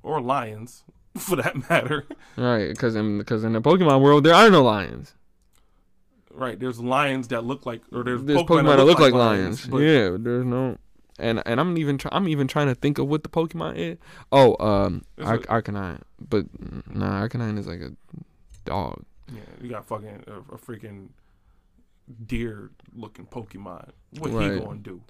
or 0.02 0.20
lions, 0.20 0.82
for 1.18 1.36
that 1.36 1.68
matter. 1.68 2.06
right 2.36 2.68
because 2.68 2.94
in 2.94 3.18
because 3.18 3.44
in 3.44 3.52
the 3.52 3.60
pokemon 3.60 4.00
world 4.02 4.24
there 4.24 4.34
are 4.34 4.50
no 4.50 4.62
lions 4.62 5.14
Right? 6.32 6.58
There's 6.58 6.78
lions 6.78 7.26
that 7.28 7.44
look 7.44 7.66
like, 7.66 7.82
or 7.92 8.04
there's, 8.04 8.22
there's 8.22 8.40
Pokemon, 8.42 8.62
pokemon, 8.62 8.76
that 8.76 8.84
look 8.84 9.00
like 9.00 9.12
lions, 9.12 9.66
but 9.66 9.78
yeah 9.78 10.16
there's 10.18 10.44
no 10.44 10.78
and 11.18 11.42
and 11.44 11.60
i'm 11.60 11.76
even 11.76 11.98
try, 11.98 12.08
i'm 12.14 12.28
even 12.28 12.46
trying 12.48 12.68
to 12.68 12.74
think 12.74 12.98
of 12.98 13.08
what 13.08 13.24
the 13.24 13.28
pokemon 13.28 13.76
is 13.76 13.98
oh 14.32 14.56
um 14.64 15.02
Ar- 15.22 15.34
a- 15.34 15.62
arcanine 15.62 16.00
but 16.30 16.46
nah 16.94 17.20
arcanine 17.26 17.58
is 17.58 17.66
like 17.66 17.80
a 17.80 17.90
dog 18.64 19.04
Yeah, 19.34 19.40
you 19.60 19.68
got 19.68 19.86
fucking 19.86 20.22
a, 20.28 20.54
a 20.54 20.58
freaking 20.58 21.08
deer 22.26 22.70
looking 22.94 23.26
Pokemon. 23.26 23.90
What 24.18 24.30
he 24.30 24.58
going 24.58 24.82
to 24.82 24.90
do? 24.90 25.00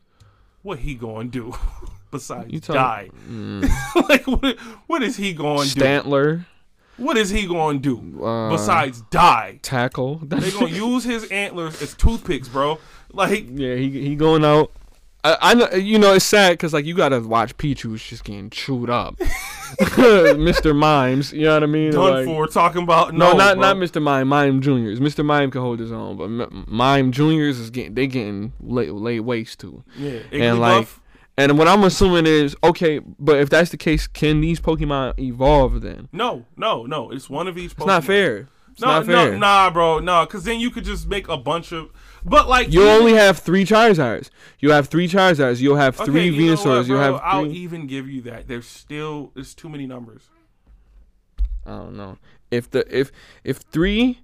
What 0.62 0.78
he 0.81 0.94
going 0.94 1.31
to 1.31 1.51
do 1.52 1.59
besides 2.10 2.52
You 2.52 2.60
talk- 2.60 2.74
die? 2.74 3.10
Mm. 3.28 3.68
like 4.09 4.27
what? 4.27 4.59
What 4.86 5.02
is 5.02 5.16
he 5.16 5.32
going 5.32 5.68
to 5.68 5.74
do? 5.74 5.81
Stantler. 5.81 6.44
What 6.97 7.16
is 7.16 7.31
he 7.31 7.47
going 7.47 7.81
to 7.81 8.12
do 8.12 8.22
Uh, 8.24 8.51
besides 8.51 9.01
die? 9.10 9.59
tackle. 9.62 10.16
They 10.22 10.51
gonna 10.51 10.66
use 10.68 11.02
his 11.05 11.24
antlers 11.31 11.81
as 11.81 11.94
toothpicks, 11.94 12.47
bro. 12.48 12.78
Like 13.12 13.47
yeah, 13.51 13.74
he 13.77 13.89
he 14.09 14.14
going 14.16 14.44
out. 14.44 14.70
I, 15.24 15.36
I 15.40 15.55
know 15.55 15.70
you 15.72 15.98
know 15.98 16.12
it's 16.12 16.27
sad 16.27 16.52
because 16.52 16.74
like 16.74 16.85
you 16.85 16.94
gotta 16.94 17.20
watch 17.20 17.56
Pichu's 17.56 18.02
just 18.02 18.24
getting 18.24 18.51
chewed 18.51 18.90
up, 18.90 19.18
Mr. 19.81 20.75
Mimes. 20.77 21.33
You 21.33 21.43
know 21.45 21.55
what 21.55 21.63
I 21.63 21.67
mean? 21.67 21.93
done 21.93 22.11
Like- 22.13 22.25
for 22.27 22.47
talking 22.47 22.83
about 22.83 23.15
No, 23.15 23.33
no, 23.33 23.37
not 23.39 23.55
bro. 23.57 23.63
not 23.63 23.77
Mr. 23.77 24.03
Mime. 24.03 24.29
Mime 24.29 24.61
Juniors. 24.61 25.01
Mr. 25.01 25.25
Mime 25.25 25.51
can 25.51 25.61
hold 25.61 25.79
his 25.81 25.93
own, 25.93 26.17
but 26.17 26.25
M- 26.25 26.65
Mime 26.69 27.13
Juniors 27.13 27.59
is 27.59 27.71
getting 27.71 27.95
they 27.95 28.07
getting 28.07 28.53
laid, 28.61 28.91
late 28.91 29.21
waste 29.21 29.61
to. 29.61 29.83
Yeah, 29.97 30.21
And, 30.33 30.59
Igglybuff, 30.59 30.59
like, 30.59 30.89
And 31.39 31.59
what 31.59 31.69
I'm 31.69 31.85
assuming 31.85 32.27
is 32.27 32.57
okay, 32.65 33.01
but 33.19 33.39
if 33.39 33.49
that's 33.51 33.71
the 33.71 33.77
case, 33.77 34.07
can 34.07 34.41
these 34.41 34.61
Pokemon 34.61 35.19
evolve 35.19 35.81
then? 35.81 36.09
no, 36.13 36.45
no, 36.57 36.85
no. 36.87 37.11
It's 37.11 37.31
one 37.31 37.47
of 37.49 37.57
each. 37.57 37.73
It's 37.73 37.87
not 37.87 38.05
fair. 38.05 38.49
It's 38.73 38.81
no, 38.83 38.87
not 38.89 39.07
fair. 39.07 39.33
no, 39.33 39.39
nah, 39.39 39.71
bro, 39.71 39.99
no, 39.99 40.25
because 40.27 40.45
then 40.45 40.61
you 40.61 40.71
could 40.71 40.85
just 40.85 41.09
make 41.09 41.29
a 41.29 41.37
bunch 41.37 41.73
of. 41.73 41.91
But 42.25 42.49
like 42.49 42.73
You 42.73 42.89
only 42.89 43.15
have 43.15 43.39
three 43.39 43.65
Charizards. 43.65 44.31
You 44.59 44.71
have 44.71 44.89
three 44.89 45.09
Charizards. 45.09 45.61
You'll 45.61 45.77
have 45.77 45.99
Okay, 46.01 46.11
three 46.11 46.29
you 46.29 46.51
know 46.51 46.57
Venusaurs. 46.57 46.83
you 46.89 46.95
bro? 46.95 47.01
have 47.03 47.21
I'll 47.25 47.47
even 47.47 47.87
give 47.87 48.09
you 48.09 48.21
that. 48.23 48.47
There's 48.49 48.67
still 48.67 49.33
there's 49.35 49.55
too 49.55 49.69
many 49.69 49.87
numbers. 49.87 50.29
I 51.67 51.71
don't 51.71 51.97
know. 51.97 52.19
If 52.51 52.71
the 52.71 52.85
if 52.95 53.11
if 53.45 53.59
three, 53.59 54.21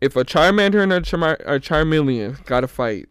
if 0.00 0.16
a 0.16 0.24
Charmander 0.24 0.82
and 0.82 0.92
a, 0.92 1.00
Charmar, 1.00 1.34
a 1.40 1.60
Charmeleon 1.60 2.44
got 2.46 2.60
to 2.62 2.68
fight, 2.68 3.08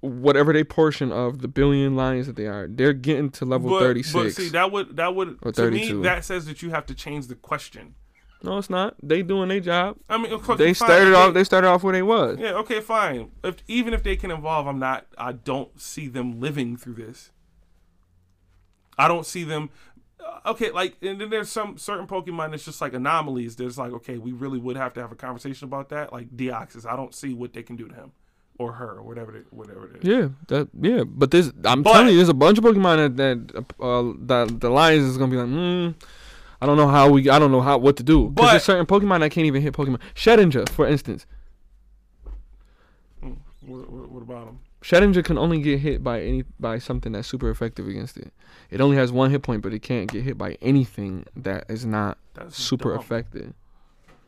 whatever 0.00 0.52
they 0.52 0.64
portion 0.64 1.10
of 1.10 1.40
the 1.40 1.48
billion 1.48 1.96
lions 1.96 2.26
that 2.26 2.36
they 2.36 2.46
are, 2.46 2.68
they're 2.68 2.92
getting 2.92 3.30
to 3.30 3.44
level 3.44 3.78
thirty 3.78 4.02
six. 4.02 4.12
But 4.12 4.32
see, 4.42 4.48
that 4.50 4.70
would 4.70 4.96
that 4.96 5.14
would 5.14 5.38
to 5.54 5.70
me 5.70 5.92
that 6.02 6.24
says 6.24 6.46
that 6.46 6.62
you 6.62 6.70
have 6.70 6.86
to 6.86 6.94
change 6.94 7.26
the 7.26 7.34
question. 7.34 7.94
No, 8.42 8.58
it's 8.58 8.70
not. 8.70 8.94
They 9.02 9.22
doing 9.22 9.48
their 9.48 9.60
job. 9.60 9.96
I 10.08 10.18
mean, 10.18 10.32
of 10.32 10.42
course, 10.42 10.58
They 10.58 10.74
started 10.74 11.10
they- 11.10 11.14
off. 11.14 11.34
They 11.34 11.44
started 11.44 11.68
off 11.68 11.82
where 11.82 11.92
they 11.92 12.02
was. 12.02 12.38
Yeah, 12.38 12.52
okay, 12.54 12.80
fine. 12.80 13.30
If 13.42 13.56
even 13.66 13.92
if 13.94 14.02
they 14.02 14.16
can 14.16 14.30
evolve, 14.30 14.66
I'm 14.66 14.78
not. 14.78 15.06
I 15.18 15.32
don't 15.32 15.80
see 15.80 16.06
them 16.08 16.40
living 16.40 16.76
through 16.76 16.94
this. 16.94 17.30
I 18.98 19.08
don't 19.08 19.26
see 19.26 19.44
them. 19.44 19.70
uh, 20.20 20.50
Okay, 20.50 20.70
like 20.70 20.96
and 21.02 21.20
then 21.20 21.30
there's 21.30 21.50
some 21.50 21.76
certain 21.78 22.06
Pokemon 22.06 22.50
that's 22.50 22.64
just 22.64 22.80
like 22.80 22.94
anomalies. 22.94 23.56
There's 23.56 23.78
like 23.78 23.92
okay, 23.92 24.18
we 24.18 24.32
really 24.32 24.58
would 24.58 24.76
have 24.76 24.94
to 24.94 25.00
have 25.00 25.12
a 25.12 25.16
conversation 25.16 25.66
about 25.66 25.88
that. 25.90 26.12
Like 26.12 26.34
Deoxys, 26.36 26.86
I 26.86 26.96
don't 26.96 27.14
see 27.14 27.34
what 27.34 27.52
they 27.52 27.62
can 27.62 27.76
do 27.76 27.88
to 27.88 27.94
him 27.94 28.12
or 28.58 28.72
her 28.72 28.92
or 28.92 29.02
whatever, 29.02 29.36
it, 29.36 29.46
whatever 29.50 29.86
it 29.88 29.96
is. 29.96 30.04
Yeah, 30.04 30.28
that 30.48 30.68
yeah. 30.80 31.04
But 31.04 31.30
this, 31.30 31.52
I'm 31.64 31.82
But- 31.82 31.92
telling 31.92 32.08
you, 32.08 32.16
there's 32.16 32.28
a 32.30 32.34
bunch 32.34 32.58
of 32.58 32.64
Pokemon 32.64 33.16
that 33.16 33.16
that 33.18 33.64
uh, 33.80 34.12
that 34.26 34.60
the 34.60 34.70
lions 34.70 35.04
is 35.04 35.18
gonna 35.18 35.30
be 35.30 35.36
like, 35.36 35.48
hmm. 35.48 35.90
I 36.60 36.66
don't 36.66 36.76
know 36.76 36.88
how 36.88 37.10
we. 37.10 37.28
I 37.28 37.38
don't 37.38 37.52
know 37.52 37.60
how 37.60 37.78
what 37.78 37.96
to 37.98 38.02
do. 38.02 38.28
Because 38.30 38.50
there's 38.50 38.64
certain 38.64 38.86
Pokemon 38.86 39.20
that 39.20 39.30
can't 39.30 39.46
even 39.46 39.62
hit 39.62 39.74
Pokemon. 39.74 40.00
Shedinja, 40.14 40.68
for 40.68 40.86
instance. 40.86 41.26
Mm, 43.22 43.36
What, 43.60 43.90
what, 43.90 44.10
what 44.10 44.22
about 44.22 44.46
them? 44.46 44.60
Shedinja 44.82 45.24
can 45.24 45.36
only 45.38 45.60
get 45.60 45.80
hit 45.80 46.04
by 46.04 46.20
any 46.22 46.44
by 46.60 46.78
something 46.78 47.12
that's 47.12 47.26
super 47.28 47.50
effective 47.50 47.88
against 47.88 48.16
it. 48.16 48.32
It 48.70 48.80
only 48.80 48.96
has 48.96 49.10
one 49.10 49.30
hit 49.30 49.42
point, 49.42 49.62
but 49.62 49.72
it 49.74 49.80
can't 49.80 50.10
get 50.10 50.22
hit 50.22 50.38
by 50.38 50.56
anything 50.62 51.24
that 51.36 51.64
is 51.68 51.84
not 51.84 52.18
That's 52.34 52.56
super 52.56 52.90
dumb. 52.90 53.00
effective. 53.00 53.52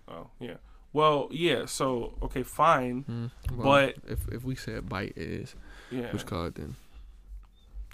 Oh 0.09 0.29
yeah. 0.41 0.55
Well, 0.93 1.29
yeah. 1.31 1.67
So 1.67 2.15
okay, 2.23 2.43
fine. 2.43 3.05
Mm, 3.09 3.31
well, 3.57 3.65
But- 3.87 3.95
if 4.11 4.27
if 4.29 4.45
we 4.45 4.55
said 4.57 4.89
bite 4.89 5.13
is 5.17 5.55
Yeah. 5.91 6.11
which 6.13 6.27
card 6.27 6.57
then? 6.57 6.75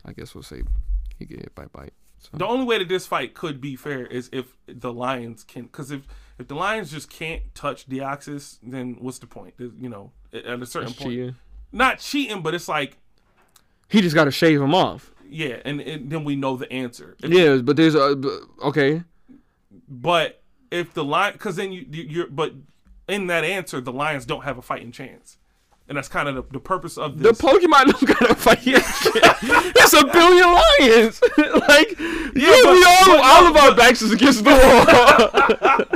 I 0.05 0.13
guess 0.13 0.35
we'll 0.35 0.43
say 0.43 0.63
he 1.19 1.27
get 1.27 1.41
hit 1.41 1.55
by 1.55 1.67
bite. 1.67 1.93
The 2.33 2.47
only 2.47 2.65
way 2.65 2.79
that 2.79 2.89
this 2.89 3.07
fight 3.07 3.35
could 3.35 3.61
be 3.61 3.77
fair 3.77 4.07
is 4.07 4.29
if 4.33 4.57
the 4.67 4.93
Lions 4.93 5.45
can, 5.45 5.65
because 5.65 5.91
if 5.91 6.03
if 6.39 6.49
the 6.49 6.55
Lions 6.57 6.91
just 6.91 7.11
can't 7.11 7.43
touch 7.55 7.89
Deoxys, 7.89 8.59
then 8.63 8.97
what's 8.99 9.19
the 9.19 9.27
point? 9.27 9.55
You 9.59 9.89
know, 9.89 10.11
at 10.33 10.45
a 10.45 10.67
certain 10.67 10.89
That's 10.89 10.99
point, 10.99 11.11
cheating. 11.11 11.37
not 11.71 11.99
cheating, 12.01 12.43
but 12.43 12.55
it's 12.55 12.67
like, 12.69 12.97
He 13.89 14.01
just 14.01 14.15
got 14.17 14.25
to 14.25 14.31
shave 14.33 14.61
him 14.61 14.75
off. 14.75 15.13
yeah, 15.29 15.61
and, 15.65 15.81
and 15.81 16.11
then 16.11 16.25
we 16.25 16.35
know 16.35 16.57
the 16.57 16.71
answer. 16.73 17.17
If- 17.23 17.31
Yeah, 17.31 17.59
but 17.59 17.77
there's 17.77 17.95
a 17.95 18.21
okay. 18.63 19.05
But 19.89 20.43
if 20.71 20.93
the 20.95 21.05
lion, 21.05 21.35
because 21.35 21.57
then 21.57 21.73
you- 21.73 21.87
you're, 21.91 22.27
but 22.29 22.55
in 23.09 23.27
that 23.29 23.45
answer, 23.45 23.81
the 23.81 23.93
Lions 23.93 24.25
don't 24.27 24.43
have 24.45 24.57
a 24.59 24.63
fighting 24.63 24.91
chance, 24.93 25.37
and 25.89 25.99
that's 25.99 26.09
kind 26.09 26.29
of 26.29 26.35
the, 26.35 26.43
the 26.53 26.61
purpose 26.61 26.97
of 26.97 27.19
The. 27.19 27.31
Pokemon 27.31 27.93
don't 27.93 28.19
gotta 28.19 28.35
fight 28.35 28.67
yet. 28.67 28.83
It's 29.77 29.93
a 29.93 30.07
billion 30.07 30.47
lions. 30.47 31.21
like 31.69 31.99
yeah, 31.99 32.61
but- 32.63 32.73
we 32.73 32.85
all 32.85 33.07
but- 33.07 33.25
all 33.25 33.47
of 33.49 33.57
our 33.57 33.75
backs 33.75 34.01
is 34.03 34.13
against 34.13 34.45
the 34.45 34.51
wall. 34.51 35.95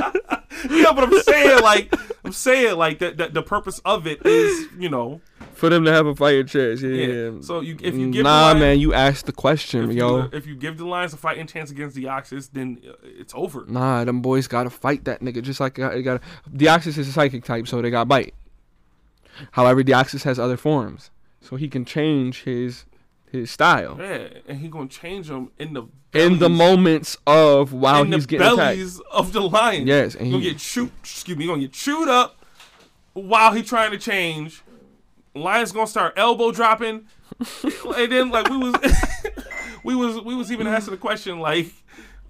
yeah, 0.69 0.91
but 0.93 1.03
I'm 1.03 1.21
saying 1.21 1.61
like 1.63 1.93
I'm 2.23 2.31
saying 2.33 2.77
like 2.77 2.99
that, 2.99 3.17
that 3.17 3.33
the 3.33 3.41
purpose 3.41 3.79
of 3.85 4.05
it 4.07 4.25
is 4.25 4.67
you 4.77 4.89
know 4.89 5.21
For 5.53 5.69
them 5.69 5.85
to 5.85 5.91
have 5.91 6.05
a 6.05 6.15
fighting 6.15 6.45
chance. 6.45 6.81
Yeah. 6.81 6.89
yeah. 6.89 7.31
So 7.41 7.61
you 7.61 7.77
if 7.81 7.95
you 7.95 8.11
give 8.11 8.23
nah, 8.23 8.39
the 8.39 8.45
Lions, 8.45 8.59
man, 8.59 8.79
you 8.79 8.93
asked 8.93 9.25
the 9.25 9.31
question, 9.31 9.89
if 9.89 9.95
yo. 9.95 10.23
you, 10.23 10.29
if 10.33 10.45
you 10.45 10.55
give 10.55 10.77
the 10.77 10.85
Lions 10.85 11.13
a 11.13 11.17
fighting 11.17 11.47
chance 11.47 11.71
against 11.71 11.95
Deoxys, 11.95 12.49
then 12.53 12.81
uh, 12.87 12.93
it's 13.03 13.33
over. 13.35 13.65
Nah, 13.67 14.03
them 14.05 14.21
boys 14.21 14.47
gotta 14.47 14.69
fight 14.69 15.05
that 15.05 15.21
nigga. 15.21 15.41
Just 15.41 15.59
like 15.59 15.75
got 15.75 16.21
Deoxys 16.51 16.97
is 16.97 17.07
a 17.07 17.11
psychic 17.11 17.43
type, 17.43 17.67
so 17.67 17.81
they 17.81 17.89
got 17.89 18.07
bite. 18.07 18.33
However, 19.51 19.83
Deoxys 19.83 20.23
has 20.23 20.39
other 20.39 20.57
forms, 20.57 21.09
so 21.41 21.55
he 21.55 21.67
can 21.67 21.85
change 21.85 22.43
his 22.43 22.85
his 23.31 23.51
style 23.51 23.95
Yeah, 23.99 24.27
and 24.47 24.57
he 24.59 24.67
gonna 24.69 24.87
change 24.87 25.27
them 25.27 25.51
in 25.59 25.73
the 25.73 25.83
in 26.13 26.39
the 26.39 26.49
moments 26.49 27.15
of 27.27 27.71
while 27.73 28.01
in 28.01 28.11
he's 28.11 28.25
the 28.25 28.37
getting 28.37 28.47
attacked. 28.47 28.57
bellies 28.57 28.99
of 29.11 29.33
the 29.33 29.41
lion. 29.41 29.85
Yes, 29.85 30.15
and 30.15 30.25
He's 30.25 30.33
gonna 30.33 30.43
get 30.43 30.57
chewed. 30.57 30.91
Excuse 31.01 31.37
me, 31.37 31.43
he 31.43 31.47
gonna 31.47 31.61
get 31.61 31.73
chewed 31.73 32.09
up 32.09 32.43
while 33.13 33.51
he 33.53 33.61
trying 33.61 33.91
to 33.91 33.97
change. 33.99 34.63
Lion's 35.35 35.71
gonna 35.71 35.85
start 35.87 36.13
elbow 36.17 36.51
dropping, 36.51 37.05
and 37.63 38.11
then 38.11 38.29
like 38.31 38.49
we 38.49 38.57
was, 38.57 38.73
we 39.83 39.95
was, 39.95 40.19
we 40.21 40.35
was 40.35 40.51
even 40.51 40.65
asking 40.65 40.91
the 40.91 40.97
question 40.97 41.39
like, 41.39 41.71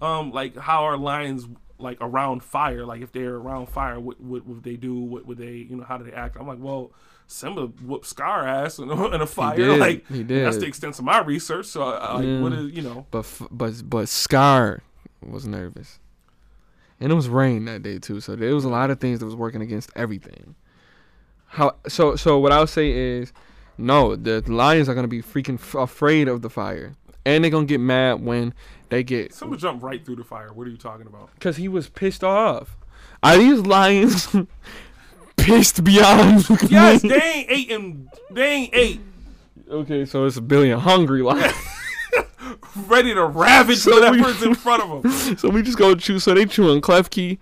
um, 0.02 0.30
like 0.32 0.54
how 0.56 0.84
are 0.84 0.98
lions 0.98 1.48
like 1.80 1.98
around 2.00 2.42
fire? 2.42 2.84
Like 2.84 3.00
if 3.02 3.12
they're 3.12 3.34
around 3.36 3.68
fire, 3.68 3.98
what, 4.00 4.20
what 4.20 4.46
would 4.46 4.62
they 4.62 4.76
do? 4.76 4.94
What 4.98 5.26
would 5.26 5.38
they, 5.38 5.52
you 5.68 5.76
know, 5.76 5.84
how 5.84 5.96
do 5.98 6.04
they 6.04 6.12
act? 6.12 6.36
I'm 6.38 6.46
like, 6.46 6.58
well. 6.60 6.92
Simba 7.32 7.66
whooped 7.66 8.06
Scar 8.06 8.44
ass 8.44 8.80
in 8.80 8.90
a, 8.90 9.06
in 9.14 9.20
a 9.20 9.26
fire. 9.26 9.54
did, 9.56 9.78
Like 9.78 10.04
he 10.08 10.24
did. 10.24 10.44
that's 10.44 10.56
the 10.56 10.66
extent 10.66 10.98
of 10.98 11.04
my 11.04 11.20
research. 11.20 11.66
So, 11.66 11.84
I, 11.84 11.94
I, 12.18 12.22
Yeah. 12.22 12.40
what 12.40 12.52
is 12.52 12.72
you 12.72 12.82
know? 12.82 13.06
But 13.12 13.24
but 13.52 13.88
but 13.88 14.08
Scar 14.08 14.82
was 15.24 15.46
nervous, 15.46 16.00
and 16.98 17.12
it 17.12 17.14
was 17.14 17.28
rain 17.28 17.66
that 17.66 17.84
day 17.84 18.00
too. 18.00 18.20
So 18.20 18.34
there 18.34 18.52
was 18.52 18.64
a 18.64 18.68
lot 18.68 18.90
of 18.90 18.98
things 18.98 19.20
that 19.20 19.26
was 19.26 19.36
working 19.36 19.62
against 19.62 19.90
everything. 19.94 20.56
How 21.46 21.76
so? 21.86 22.16
So 22.16 22.36
what 22.40 22.50
I'll 22.50 22.66
say 22.66 22.90
is, 22.90 23.32
no, 23.78 24.16
the 24.16 24.40
lions 24.52 24.88
are 24.88 24.96
gonna 24.96 25.06
be 25.06 25.22
freaking 25.22 25.54
f- 25.54 25.76
afraid 25.76 26.26
of 26.26 26.42
the 26.42 26.50
fire, 26.50 26.96
and 27.24 27.44
they're 27.44 27.50
gonna 27.52 27.64
get 27.64 27.78
mad 27.80 28.24
when 28.24 28.54
they 28.90 29.02
get 29.02 29.32
someone 29.32 29.58
jumped 29.58 29.82
right 29.82 30.04
through 30.04 30.16
the 30.16 30.24
fire. 30.24 30.52
What 30.52 30.66
are 30.66 30.70
you 30.70 30.76
talking 30.76 31.06
about? 31.06 31.30
because 31.34 31.56
he 31.56 31.68
was 31.68 31.88
pissed 31.88 32.22
off. 32.22 32.76
Are 33.22 33.36
these 33.38 33.60
lions 33.60 34.28
pissed 35.36 35.82
beyond? 35.84 36.48
Yes, 36.70 37.02
they 37.02 37.14
ain't 37.20 37.50
ate 37.50 37.70
and 37.72 38.08
they 38.30 38.46
ain't 38.52 38.74
ate. 38.74 39.00
Okay, 39.70 40.04
so 40.04 40.24
it's 40.26 40.36
a 40.36 40.42
billion 40.42 40.78
hungry 40.80 41.22
lions. 41.22 41.54
Ready 42.88 43.14
to 43.14 43.24
ravage 43.26 43.78
So 43.78 43.92
we- 43.92 44.00
whatever's 44.20 44.42
in 44.42 44.54
front 44.54 44.82
of 44.82 45.02
them. 45.02 45.36
so 45.38 45.48
we 45.48 45.62
just 45.62 45.78
go 45.78 45.94
chew. 45.94 46.18
So 46.18 46.34
they 46.34 46.44
chewing 46.46 46.80
Klefki. 46.80 47.38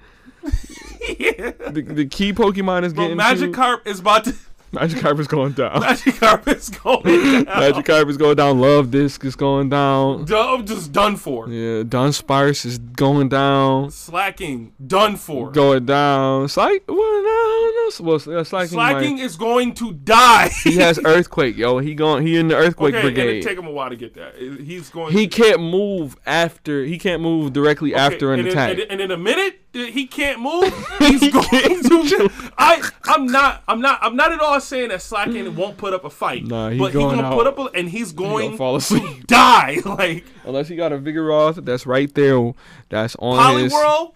yeah. 1.18 1.52
The, 1.70 1.82
the 1.82 2.06
key 2.06 2.32
Pokemon 2.32 2.84
is 2.84 2.92
Bro, 2.92 3.04
getting 3.04 3.16
Magic 3.16 3.46
chewed. 3.48 3.54
Carp 3.54 3.86
is 3.86 4.00
about 4.00 4.24
to. 4.24 4.34
Magikarp 4.72 5.18
is 5.18 5.26
going 5.26 5.52
down. 5.52 5.80
Magikarp 5.80 6.46
is 6.54 6.68
going 6.68 7.04
down. 7.44 7.72
Magikarp 7.72 8.10
is 8.10 8.16
going 8.18 8.36
down. 8.36 8.58
Luvdisc 8.58 9.24
is 9.24 9.34
going 9.34 9.68
down. 9.70 10.24
Done, 10.26 10.66
just 10.66 10.92
done 10.92 11.16
for. 11.16 11.48
Yeah, 11.48 11.84
Dunsparce 11.84 12.66
is 12.66 12.78
going 12.78 13.30
down. 13.30 13.90
Slaking, 13.90 14.72
done 14.86 15.16
for. 15.16 15.50
Going 15.50 15.86
down. 15.86 16.48
Slack. 16.48 16.82
Well, 16.86 16.96
no, 16.96 17.72
no. 17.74 17.90
Well, 18.00 18.18
slacking. 18.44 18.68
Slaking 18.68 19.18
is 19.18 19.36
going 19.36 19.72
to 19.74 19.92
die. 19.92 20.50
he 20.62 20.76
has 20.76 20.98
earthquake, 21.04 21.56
yo. 21.56 21.78
He 21.78 21.94
going. 21.94 22.26
He 22.26 22.36
in 22.36 22.48
the 22.48 22.56
earthquake 22.56 22.94
okay, 22.94 23.02
brigade. 23.02 23.38
it 23.38 23.48
take 23.48 23.58
him 23.58 23.66
a 23.66 23.70
while 23.72 23.88
to 23.88 23.96
get 23.96 24.12
that. 24.14 24.36
He's 24.36 24.90
going. 24.90 25.14
he 25.14 25.26
can't 25.28 25.60
move 25.62 26.16
after. 26.26 26.84
He 26.84 26.98
can't 26.98 27.22
move 27.22 27.54
directly 27.54 27.94
Okay, 27.94 28.00
after 28.02 28.34
an 28.34 28.40
and 28.40 28.48
attack. 28.48 28.72
and, 28.72 28.80
and 28.80 29.00
in 29.00 29.10
a 29.10 29.16
minute 29.16 29.67
he 29.86 30.06
can't 30.06 30.40
move, 30.40 30.72
he's 30.98 31.30
going 31.30 31.82
to. 31.82 32.30
I 32.58 32.88
I'm 33.04 33.26
not 33.26 33.62
I'm 33.68 33.80
not 33.80 33.98
I'm 34.02 34.16
not 34.16 34.32
at 34.32 34.40
all 34.40 34.60
saying 34.60 34.88
that 34.90 35.02
Slaking 35.02 35.54
won't 35.56 35.76
put 35.76 35.92
up 35.94 36.04
a 36.04 36.10
fight. 36.10 36.44
Nah, 36.46 36.70
he 36.70 36.78
but 36.78 36.92
going 36.92 37.10
he's 37.10 37.16
gonna 37.16 37.28
out. 37.28 37.34
put 37.34 37.46
up 37.46 37.58
a, 37.58 37.62
and 37.78 37.88
he's 37.88 38.12
going 38.12 38.56
fall 38.56 38.72
to 38.72 38.78
asleep. 38.78 39.26
die. 39.26 39.78
Like 39.84 40.24
Unless 40.44 40.68
he 40.68 40.76
got 40.76 40.92
a 40.92 40.98
Vigoroth 40.98 41.64
that's 41.64 41.86
right 41.86 42.12
there. 42.14 42.52
That's 42.88 43.16
on 43.16 43.58
his. 43.58 43.72
Poliwhirl 43.72 44.12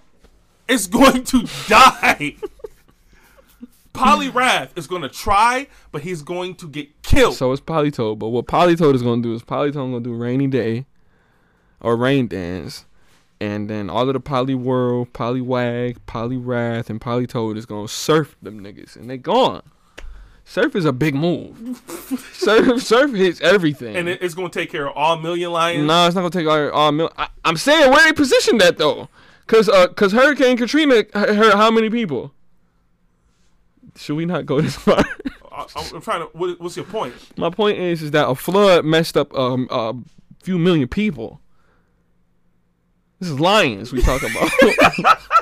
is 0.69 0.87
going 0.87 1.25
to 1.25 1.47
die. 1.69 2.37
Poliwrath 3.95 4.71
is 4.77 4.87
going 4.87 5.03
to 5.03 5.09
try, 5.09 5.67
but 5.91 6.03
he's 6.03 6.23
going 6.23 6.55
to 6.57 6.69
get 6.69 7.03
killed. 7.03 7.37
So 7.37 7.53
it's 7.53 7.61
Politoed. 7.61 8.19
But 8.19 8.29
what 8.29 8.47
Politoed 8.47 8.95
is 8.95 9.03
gonna 9.03 9.23
do 9.23 9.35
is 9.35 9.43
Politoed 9.43 9.75
gonna 9.75 10.01
do 10.01 10.15
Rainy 10.15 10.47
Day, 10.47 10.87
or 11.81 11.97
Rain 11.97 12.27
Dance, 12.27 12.87
and 13.43 13.69
then 13.69 13.91
all 13.91 14.09
of 14.09 14.15
the 14.15 14.21
Poliwhirl, 14.21 15.09
Poliwag, 15.09 15.97
Poliwrath, 16.07 16.89
and 16.89 17.01
Politoed 17.01 17.57
is 17.57 17.67
gonna 17.67 17.89
surf 17.89 18.37
them 18.41 18.61
niggas, 18.61 18.95
and 18.95 19.11
they 19.11 19.17
gone. 19.19 19.63
Surf 20.45 20.77
is 20.77 20.85
a 20.85 20.93
big 20.93 21.17
move. 21.17 21.83
surf, 22.33 22.81
surf 22.81 23.13
hits 23.13 23.41
everything. 23.41 23.97
and 23.97 24.09
it's 24.09 24.35
going 24.35 24.51
to 24.51 24.59
take 24.59 24.71
care 24.71 24.89
of 24.89 24.97
all 24.97 25.17
million 25.17 25.51
lions. 25.51 25.85
no, 25.85 26.07
it's 26.07 26.15
not 26.15 26.21
gonna 26.21 26.31
take 26.31 26.47
all. 26.47 26.71
all 26.71 26.93
mil- 26.93 27.13
I, 27.19 27.29
I'm 27.45 27.57
saying 27.57 27.91
where 27.91 28.05
they 28.05 28.13
positioned 28.13 28.61
that 28.61 28.79
though, 28.79 29.09
cause 29.49 29.69
uh, 29.69 29.89
cause 29.89 30.13
Hurricane 30.13 30.57
Katrina 30.57 31.05
hurt 31.13 31.55
how 31.55 31.71
many 31.73 31.91
people? 31.91 32.33
Should 33.97 34.15
we 34.15 34.25
not 34.25 34.47
go 34.47 34.61
this 34.61 34.77
far? 34.77 35.03
I, 35.51 35.67
I'm 35.77 36.01
trying 36.01 36.21
to. 36.21 36.27
What, 36.33 36.61
what's 36.61 36.77
your 36.77 36.87
point? 36.87 37.15
My 37.37 37.51
point 37.51 37.79
is, 37.79 38.03
is 38.03 38.13
that 38.13 38.29
a 38.29 38.37
flood 38.37 38.85
messed 38.85 39.17
up 39.17 39.35
um, 39.35 39.67
a 39.69 39.95
few 40.45 40.59
million 40.59 40.87
people. 40.87 41.41
This 43.23 43.31
is 43.31 43.39
lions 43.39 43.93
we 43.93 44.03
talking 44.03 44.33
about. 44.33 44.51
Okay. 44.65 45.05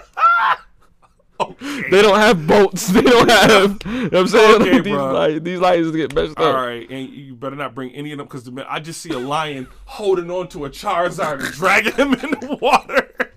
they 1.90 2.02
don't 2.02 2.18
have 2.18 2.46
boats. 2.46 2.88
They 2.88 3.00
don't 3.00 3.30
have. 3.30 3.78
You 3.86 3.90
know 3.90 4.02
what 4.02 4.14
I'm 4.16 4.28
saying 4.28 4.60
Okay, 4.60 4.80
these, 4.80 4.92
lions, 4.92 5.40
these 5.40 5.58
lions 5.60 5.96
get 5.96 6.14
messed 6.14 6.36
All 6.36 6.48
up. 6.48 6.56
right, 6.56 6.90
and 6.90 7.08
you 7.08 7.34
better 7.34 7.56
not 7.56 7.74
bring 7.74 7.92
any 7.92 8.12
of 8.12 8.18
them 8.18 8.26
because 8.26 8.50
I 8.68 8.80
just 8.80 9.00
see 9.00 9.14
a 9.14 9.18
lion 9.18 9.66
holding 9.86 10.30
on 10.30 10.48
to 10.48 10.66
a 10.66 10.68
Charizard 10.68 11.42
and 11.42 11.54
dragging 11.54 11.94
him 11.94 12.12
in 12.12 12.32
the 12.32 12.58
water. 12.60 13.29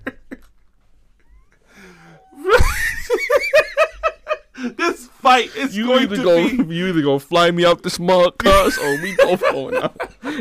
This 4.63 5.07
fight 5.07 5.55
is 5.55 5.75
You 5.75 5.87
going 5.87 6.03
either 6.03 6.15
to 6.17 6.23
go, 6.23 6.63
be. 6.63 6.75
you 6.75 6.87
either 6.87 7.01
go 7.01 7.19
fly 7.19 7.51
me 7.51 7.65
out 7.65 7.83
this 7.83 7.93
smog, 7.93 8.37
cuz, 8.37 8.77
or 8.77 9.01
we 9.01 9.15
both 9.17 9.41
going 9.41 9.75
out. 9.75 9.95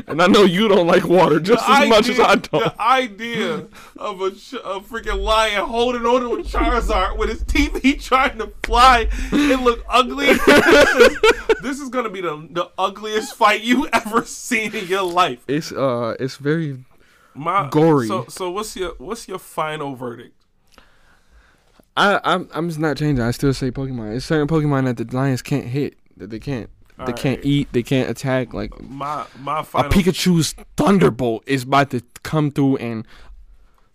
And 0.07 0.23
I 0.23 0.27
know 0.27 0.45
you 0.45 0.69
don't 0.69 0.87
like 0.87 1.05
water 1.05 1.41
just 1.41 1.69
as 1.69 1.89
much 1.89 2.09
as 2.09 2.19
I 2.21 2.37
don't. 2.37 2.65
The 2.65 2.81
idea 2.81 3.67
of 3.97 4.21
a, 4.21 4.27
a 4.27 4.81
freaking 4.81 5.23
lion 5.23 5.65
holding 5.67 6.05
on 6.07 6.21
to 6.21 6.35
a 6.35 6.43
Charizard 6.43 7.17
with 7.19 7.29
his 7.29 7.43
teeth, 7.45 7.83
he 7.83 7.95
trying 7.95 8.39
to 8.39 8.53
fly. 8.63 9.09
It 9.33 9.61
look 9.61 9.85
ugly. 9.89 10.27
this, 10.47 10.95
is, 10.95 11.19
this 11.63 11.81
is 11.81 11.89
gonna 11.89 12.11
be 12.11 12.21
the, 12.21 12.49
the 12.51 12.71
ugliest 12.79 13.35
fight 13.35 13.63
you 13.63 13.89
ever 13.93 14.25
seen 14.25 14.75
in 14.75 14.87
your 14.87 15.03
life. 15.03 15.41
It's 15.49 15.73
uh, 15.73 16.17
it's 16.19 16.37
very 16.37 16.85
My, 17.35 17.69
Gory. 17.71 18.09
So, 18.09 18.27
so 18.29 18.51
what's 18.51 18.77
your 18.77 18.95
what's 18.99 19.29
your 19.29 19.39
final 19.39 19.95
verdict? 19.95 20.35
I, 21.97 22.21
I'm 22.25 22.49
I'm 22.53 22.69
just 22.69 22.79
not 22.81 22.97
changing. 22.97 23.25
I 23.25 23.31
still 23.33 23.53
say 23.55 23.71
Pokemon. 23.71 24.17
It's 24.17 24.25
certain 24.27 24.49
Pokemon 24.49 24.85
that 24.85 24.97
the 25.09 25.15
Lions 25.17 25.43
can't 25.43 25.67
hit. 25.67 25.97
That 26.17 26.31
they 26.31 26.39
can't. 26.39 26.71
They 26.99 27.03
Alright. 27.05 27.17
can't 27.17 27.45
eat. 27.45 27.69
They 27.73 27.83
can't 27.83 28.09
attack. 28.11 28.55
Like 28.55 28.81
My 28.81 29.27
my 29.41 29.61
a 29.61 29.65
final. 29.65 29.91
Pikachu's 29.91 30.55
Thunderbolt 30.77 31.43
is 31.47 31.65
about 31.65 31.91
to 31.91 32.03
come 32.23 32.51
through 32.51 32.77
and 32.77 33.07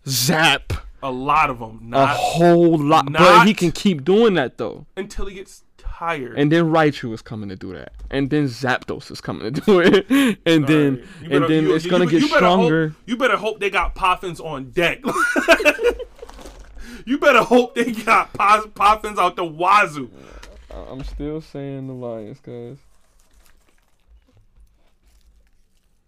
zap 0.08 0.74
a 1.04 1.12
lot 1.12 1.50
of 1.50 1.60
them, 1.60 1.92
a 1.94 2.08
whole 2.08 2.78
lot. 2.78 3.12
but 3.14 3.46
he 3.48 3.54
can 3.54 3.72
keep 3.72 4.04
doing 4.04 4.34
that 4.34 4.58
though. 4.58 4.86
until 4.98 5.28
he 5.28 5.36
gets 5.36 5.64
tired. 5.78 6.38
And 6.38 6.52
then 6.52 6.66
Raichu 6.66 7.14
is 7.14 7.22
coming 7.22 7.50
to 7.50 7.56
do 7.56 7.72
that. 7.74 7.94
And 8.10 8.30
then 8.32 8.46
Zapdos 8.46 9.12
is 9.12 9.22
coming 9.22 9.54
to 9.54 9.62
do 9.66 9.80
it. 9.80 10.08
And 10.46 10.64
All 10.64 10.68
then 10.68 10.96
right. 10.96 11.06
You 11.32 11.36
and 11.38 11.46
then 11.52 11.64
you- 11.66 11.76
it's 11.76 11.86
you- 11.86 11.92
gonna 11.92 12.06
you- 12.06 12.12
get 12.12 12.22
you 12.24 12.28
better 12.30 12.46
hope- 12.48 12.56
stronger. 12.66 12.96
you 13.06 13.16
better 13.18 13.38
hope 13.38 13.60
they 13.60 13.70
got 13.70 13.96
Poffins 13.96 14.40
on 14.44 14.72
deck. 14.72 15.02
you 17.08 17.18
better 17.18 17.42
hope 17.42 17.74
they 17.76 17.92
got 17.92 18.34
Pof- 18.34 18.74
Poffins 18.74 19.18
out 19.18 19.36
the 19.38 19.46
wazoo. 19.46 20.12
I'm 20.70 21.04
still 21.06 21.40
saying 21.42 21.88
the 21.88 21.94
Lions, 21.94 22.40
guys. 22.42 22.78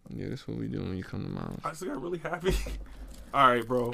Yeah, 0.10 0.28
that's 0.30 0.48
what 0.48 0.58
we 0.58 0.68
do 0.68 0.80
when 0.80 0.98
you 0.98 1.04
come 1.04 1.24
to 1.24 1.30
Miles. 1.30 1.60
I 1.64 1.70
just 1.70 1.86
got 1.86 2.02
really 2.02 2.18
happy. 2.18 2.54
All 3.34 3.48
right, 3.48 3.66
bro. 3.66 3.94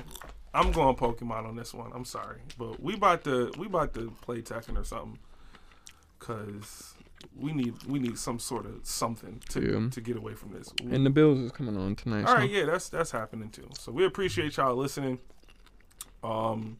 I'm 0.53 0.71
going 0.71 0.95
Pokemon 0.95 1.45
on 1.45 1.55
this 1.55 1.73
one. 1.73 1.91
I'm 1.93 2.05
sorry, 2.05 2.39
but 2.57 2.81
we 2.81 2.93
about 2.93 3.23
to 3.25 3.51
we 3.57 3.65
about 3.67 3.93
to 3.95 4.11
play 4.21 4.41
Tekken 4.41 4.77
or 4.79 4.85
something, 4.85 5.19
cause 6.19 6.93
we 7.37 7.51
need 7.51 7.73
we 7.83 7.99
need 7.99 8.17
some 8.17 8.39
sort 8.39 8.65
of 8.65 8.79
something 8.83 9.41
to 9.49 9.61
Yeah. 9.83 9.89
to 9.89 9.99
get 10.01 10.15
away 10.15 10.33
from 10.33 10.53
this. 10.53 10.73
And 10.79 11.05
the 11.05 11.09
Bills 11.09 11.39
is 11.39 11.51
coming 11.51 11.75
on 11.75 11.95
tonight. 11.95 12.21
All 12.21 12.27
so 12.27 12.33
right, 12.35 12.49
yeah, 12.49 12.65
that's 12.65 12.87
that's 12.87 13.11
happening 13.11 13.49
too. 13.49 13.67
So 13.77 13.91
we 13.91 14.05
appreciate 14.05 14.55
y'all 14.55 14.75
listening. 14.77 15.19
Um, 16.23 16.77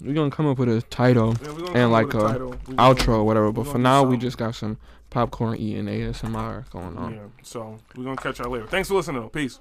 We're 0.00 0.14
gonna 0.14 0.30
come 0.30 0.46
up 0.46 0.58
with 0.58 0.68
a 0.68 0.82
title, 0.82 1.34
yeah, 1.42 1.70
And 1.74 1.92
like 1.92 2.14
a 2.14 2.20
title. 2.20 2.54
Outro, 2.70 3.18
or 3.18 3.24
whatever. 3.24 3.50
But 3.52 3.66
for 3.66 3.78
now, 3.78 4.04
we 4.04 4.16
just 4.16 4.38
got 4.38 4.54
some 4.54 4.78
popcorn 5.10 5.56
eating 5.58 5.86
ASMR 5.86 6.70
going 6.70 6.96
on. 6.96 7.14
Yeah. 7.14 7.20
So 7.42 7.78
we're 7.96 8.04
gonna 8.04 8.16
catch 8.16 8.38
y'all 8.38 8.50
later. 8.50 8.66
Thanks 8.66 8.88
for 8.88 8.94
listening. 8.94 9.22
though. 9.22 9.28
Peace. 9.28 9.60